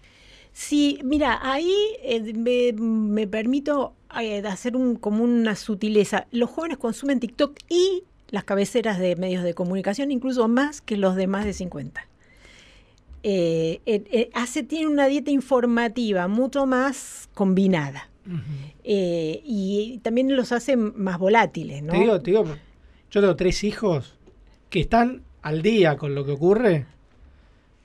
Sí, 0.52 1.00
mira, 1.02 1.40
ahí 1.42 1.74
eh, 2.02 2.32
me, 2.32 2.72
me 2.80 3.26
permito 3.26 3.94
eh, 4.20 4.40
hacer 4.46 4.76
un, 4.76 4.94
como 4.94 5.24
una 5.24 5.56
sutileza. 5.56 6.26
Los 6.30 6.50
jóvenes 6.50 6.78
consumen 6.78 7.18
TikTok 7.18 7.58
y 7.68 8.04
las 8.30 8.44
cabeceras 8.44 8.98
de 9.00 9.16
medios 9.16 9.42
de 9.42 9.54
comunicación, 9.54 10.12
incluso 10.12 10.46
más 10.46 10.80
que 10.80 10.96
los 10.96 11.16
de 11.16 11.26
más 11.26 11.44
de 11.44 11.52
50. 11.52 12.06
Eh, 13.26 13.80
eh, 13.86 14.04
eh, 14.12 14.30
hace, 14.34 14.62
tiene 14.64 14.86
una 14.86 15.06
dieta 15.06 15.30
informativa 15.30 16.28
mucho 16.28 16.66
más 16.66 17.30
combinada. 17.32 18.10
Eh, 18.84 19.40
y 19.44 19.98
también 20.02 20.34
los 20.36 20.52
hace 20.52 20.76
más 20.76 21.18
volátiles, 21.18 21.82
¿no? 21.82 21.92
Te 21.92 21.98
digo, 22.00 22.20
te 22.20 22.30
digo, 22.32 22.44
yo 23.10 23.20
tengo 23.22 23.34
tres 23.36 23.64
hijos 23.64 24.14
que 24.68 24.80
están 24.80 25.22
al 25.42 25.62
día 25.62 25.96
con 25.96 26.14
lo 26.14 26.24
que 26.26 26.32
ocurre. 26.32 26.86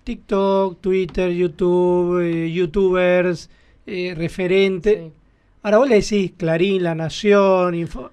TikTok, 0.03 0.79
Twitter, 0.81 1.31
YouTube, 1.31 2.21
eh, 2.21 2.51
YouTubers, 2.51 3.49
eh, 3.85 4.13
referentes. 4.15 5.11
Ahora 5.61 5.77
vos 5.79 5.89
le 5.89 5.95
decís 5.95 6.31
Clarín, 6.37 6.83
La 6.83 6.95
Nación, 6.95 7.75
Info- 7.75 8.11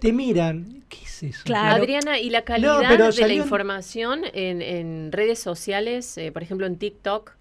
te 0.00 0.12
miran. 0.12 0.82
¿Qué 0.88 0.98
es 1.04 1.22
eso? 1.22 1.54
Adriana, 1.54 2.18
¿y 2.20 2.30
la 2.30 2.42
calidad 2.42 2.82
pero 2.88 3.10
de 3.10 3.26
la 3.28 3.34
información 3.34 4.22
en, 4.32 4.62
en 4.62 5.12
redes 5.12 5.38
sociales, 5.38 6.16
eh, 6.18 6.30
por 6.32 6.42
ejemplo 6.42 6.66
en 6.66 6.76
TikTok? 6.76 7.32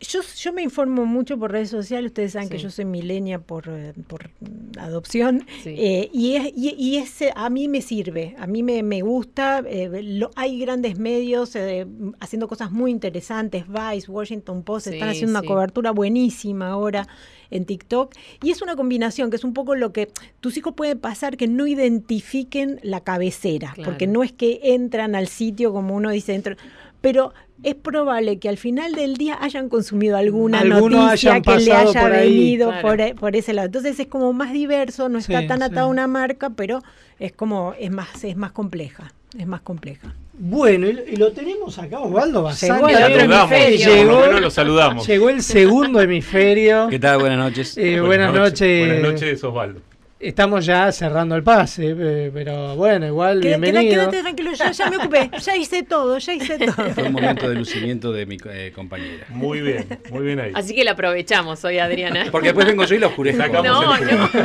Yo, 0.00 0.20
yo 0.38 0.52
me 0.54 0.62
informo 0.62 1.04
mucho 1.04 1.38
por 1.38 1.52
redes 1.52 1.68
sociales, 1.68 2.06
ustedes 2.06 2.32
saben 2.32 2.48
que 2.48 2.56
yo 2.56 2.70
soy 2.70 2.86
milenia 2.86 3.38
por, 3.38 3.68
eh, 3.68 3.92
por 4.06 4.30
adopción, 4.78 5.46
Sí. 5.62 5.74
eh, 5.76 6.08
y, 6.10 6.36
es, 6.36 6.52
y, 6.56 6.74
y 6.78 6.96
ese 6.96 7.32
a 7.36 7.50
mí 7.50 7.68
me 7.68 7.82
sirve, 7.82 8.34
a 8.38 8.46
mí 8.46 8.62
me, 8.62 8.82
me 8.82 9.02
gusta, 9.02 9.62
eh, 9.68 9.90
lo- 10.02 10.30
hay 10.36 10.58
grandes 10.58 10.98
medios 10.98 11.54
eh, 11.54 11.86
haciendo 12.18 12.48
cosas 12.48 12.70
muy 12.72 12.90
interesantes, 12.90 13.66
Vice, 13.68 14.10
Washington 14.10 14.62
Post, 14.62 14.86
están 14.86 15.10
haciendo 15.10 15.38
sí. 15.38 15.46
una 15.46 15.54
cobertura 15.54 15.90
buenísima 15.90 16.68
ahora 16.68 17.06
en 17.50 17.64
TikTok, 17.64 18.14
y 18.42 18.50
es 18.50 18.62
una 18.62 18.76
combinación 18.76 19.30
que 19.30 19.36
es 19.36 19.44
un 19.44 19.54
poco 19.54 19.74
lo 19.74 19.92
que 19.92 20.10
tus 20.40 20.56
hijos 20.56 20.74
pueden 20.74 20.98
pasar 20.98 21.36
que 21.36 21.46
no 21.48 21.66
identifiquen 21.66 22.80
la 22.82 23.00
cabecera, 23.00 23.72
Claro. 23.74 23.90
porque 23.90 24.06
no 24.06 24.22
es 24.22 24.32
que 24.32 24.60
entran 24.62 25.14
al 25.14 25.28
sitio 25.28 25.72
como 25.72 25.94
uno 25.94 26.10
dice 26.10 26.32
dentro, 26.32 26.56
pero 27.00 27.32
es 27.62 27.74
probable 27.74 28.38
que 28.38 28.48
al 28.48 28.56
final 28.58 28.92
del 28.94 29.16
día 29.16 29.38
hayan 29.40 29.68
consumido 29.68 30.16
alguna 30.16 30.60
Algunos 30.60 31.04
noticia 31.06 31.40
que 31.40 31.56
le 31.58 31.72
haya 31.72 32.00
por 32.00 32.12
ahí. 32.12 32.30
venido 32.36 32.68
Claro. 32.70 32.88
por, 32.88 33.14
por 33.20 33.36
ese 33.36 33.52
lado. 33.54 33.66
Entonces 33.66 33.98
es 34.00 34.06
como 34.06 34.32
más 34.32 34.52
diverso, 34.52 35.08
no 35.08 35.18
está 35.18 35.40
Sí, 35.40 35.46
tan 35.46 35.58
sí. 35.58 35.64
atado 35.64 35.86
a 35.86 35.90
una 35.90 36.06
marca, 36.06 36.50
pero 36.50 36.82
es 37.18 37.32
como 37.32 37.74
es 37.78 37.90
más 37.90 38.24
es 38.24 38.36
más 38.36 38.52
compleja, 38.52 39.12
es 39.38 39.46
más 39.46 39.60
compleja. 39.62 40.12
Bueno, 40.36 40.88
y, 40.88 41.12
y 41.12 41.16
lo 41.16 41.30
tenemos 41.32 41.78
acá, 41.78 42.00
Osvaldo 42.00 42.42
Bazán. 42.42 42.76
Llegó 42.76 42.88
el 42.88 43.76
Llegó, 43.78 44.26
lo 44.40 44.50
saludamos. 44.50 45.06
llegó 45.06 45.30
el 45.30 45.42
segundo 45.42 46.00
hemisferio. 46.00 46.88
¿Qué 46.90 46.98
tal? 46.98 47.20
Buenas 47.20 47.38
noches. 47.38 47.78
Eh, 47.78 48.00
buenas, 48.00 48.34
noches. 48.34 48.86
Buenas 48.88 49.12
noches, 49.12 49.44
Osvaldo. 49.44 49.80
Estamos 50.24 50.64
ya 50.64 50.90
cerrando 50.90 51.36
el 51.36 51.42
pase, 51.42 51.94
eh, 51.98 52.30
pero 52.32 52.74
bueno, 52.76 53.06
igual, 53.06 53.42
Queda- 53.42 53.58
bienvenido. 53.58 53.90
Quédate 54.10 54.22
tranquilo, 54.22 54.52
yo 54.54 54.70
ya 54.72 54.88
me 54.88 54.96
ocupé, 54.96 55.30
ya 55.38 55.54
hice 55.54 55.82
todo, 55.82 56.16
ya 56.16 56.32
hice 56.32 56.56
todo. 56.66 56.72
Fue 56.94 57.02
un 57.02 57.12
momento 57.12 57.46
de 57.46 57.54
lucimiento 57.56 58.10
de 58.10 58.24
mi 58.24 58.38
eh, 58.50 58.72
compañera. 58.74 59.26
Muy 59.28 59.60
bien, 59.60 59.84
muy 60.10 60.24
bien 60.24 60.40
ahí. 60.40 60.52
Así 60.54 60.74
que 60.74 60.82
la 60.82 60.92
aprovechamos 60.92 61.62
hoy, 61.66 61.78
Adriana. 61.78 62.24
Porque 62.32 62.48
después 62.48 62.66
vengo 62.66 62.84
yo 62.86 62.94
y 62.94 63.00
la 63.00 63.08
oscurezco. 63.08 63.62
No, 63.62 63.96
el 63.96 64.06
no. 64.16 64.30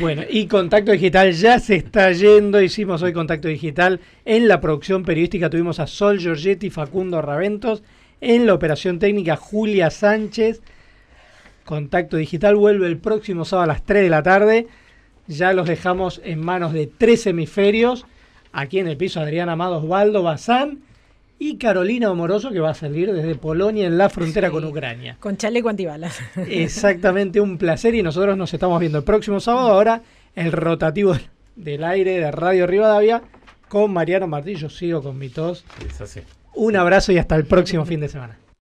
Bueno, 0.00 0.22
y 0.30 0.46
Contacto 0.46 0.92
Digital 0.92 1.32
ya 1.32 1.58
se 1.58 1.74
está 1.76 2.12
yendo. 2.12 2.62
Hicimos 2.62 3.02
hoy 3.02 3.12
Contacto 3.12 3.48
Digital. 3.48 3.98
En 4.24 4.46
la 4.48 4.60
producción 4.60 5.04
periodística 5.04 5.50
tuvimos 5.50 5.80
a 5.80 5.86
Sol 5.88 6.18
Giorgetti 6.20 6.68
y 6.68 6.70
Facundo 6.70 7.20
Raventos. 7.22 7.82
En 8.20 8.46
la 8.46 8.54
operación 8.54 8.98
técnica, 9.00 9.36
Julia 9.36 9.90
Sánchez. 9.90 10.62
Contacto 11.64 12.16
Digital 12.16 12.56
vuelve 12.56 12.86
el 12.86 12.98
próximo 12.98 13.44
sábado 13.44 13.64
a 13.64 13.74
las 13.74 13.84
3 13.84 14.02
de 14.02 14.10
la 14.10 14.22
tarde. 14.22 14.66
Ya 15.26 15.52
los 15.52 15.68
dejamos 15.68 16.20
en 16.24 16.40
manos 16.40 16.72
de 16.72 16.86
tres 16.86 17.26
hemisferios. 17.26 18.06
Aquí 18.52 18.78
en 18.78 18.88
el 18.88 18.96
piso 18.96 19.20
Adrián 19.20 19.48
Amado 19.48 19.78
Osvaldo 19.78 20.22
Bazán 20.22 20.80
y 21.38 21.56
Carolina 21.56 22.08
Amoroso 22.08 22.50
que 22.50 22.60
va 22.60 22.70
a 22.70 22.74
salir 22.74 23.12
desde 23.12 23.34
Polonia 23.34 23.86
en 23.86 23.98
la 23.98 24.10
frontera 24.10 24.50
con 24.50 24.64
Ucrania. 24.64 25.16
Con 25.20 25.36
chaleco 25.36 25.68
antibalas. 25.68 26.20
Exactamente, 26.36 27.40
un 27.40 27.58
placer 27.58 27.94
y 27.94 28.02
nosotros 28.02 28.36
nos 28.36 28.52
estamos 28.52 28.78
viendo 28.78 28.98
el 28.98 29.04
próximo 29.04 29.40
sábado. 29.40 29.70
Ahora 29.70 30.02
el 30.34 30.52
rotativo 30.52 31.14
del 31.56 31.84
aire 31.84 32.18
de 32.18 32.30
Radio 32.30 32.66
Rivadavia 32.66 33.22
con 33.68 33.92
Mariano 33.92 34.26
Martí. 34.26 34.54
Yo 34.54 34.68
sigo 34.68 35.02
con 35.02 35.18
mi 35.18 35.28
tos. 35.28 35.64
Es 35.88 36.00
así. 36.00 36.20
Un 36.54 36.76
abrazo 36.76 37.12
y 37.12 37.18
hasta 37.18 37.36
el 37.36 37.46
próximo 37.46 37.86
fin 37.86 38.00
de 38.00 38.08
semana. 38.08 38.36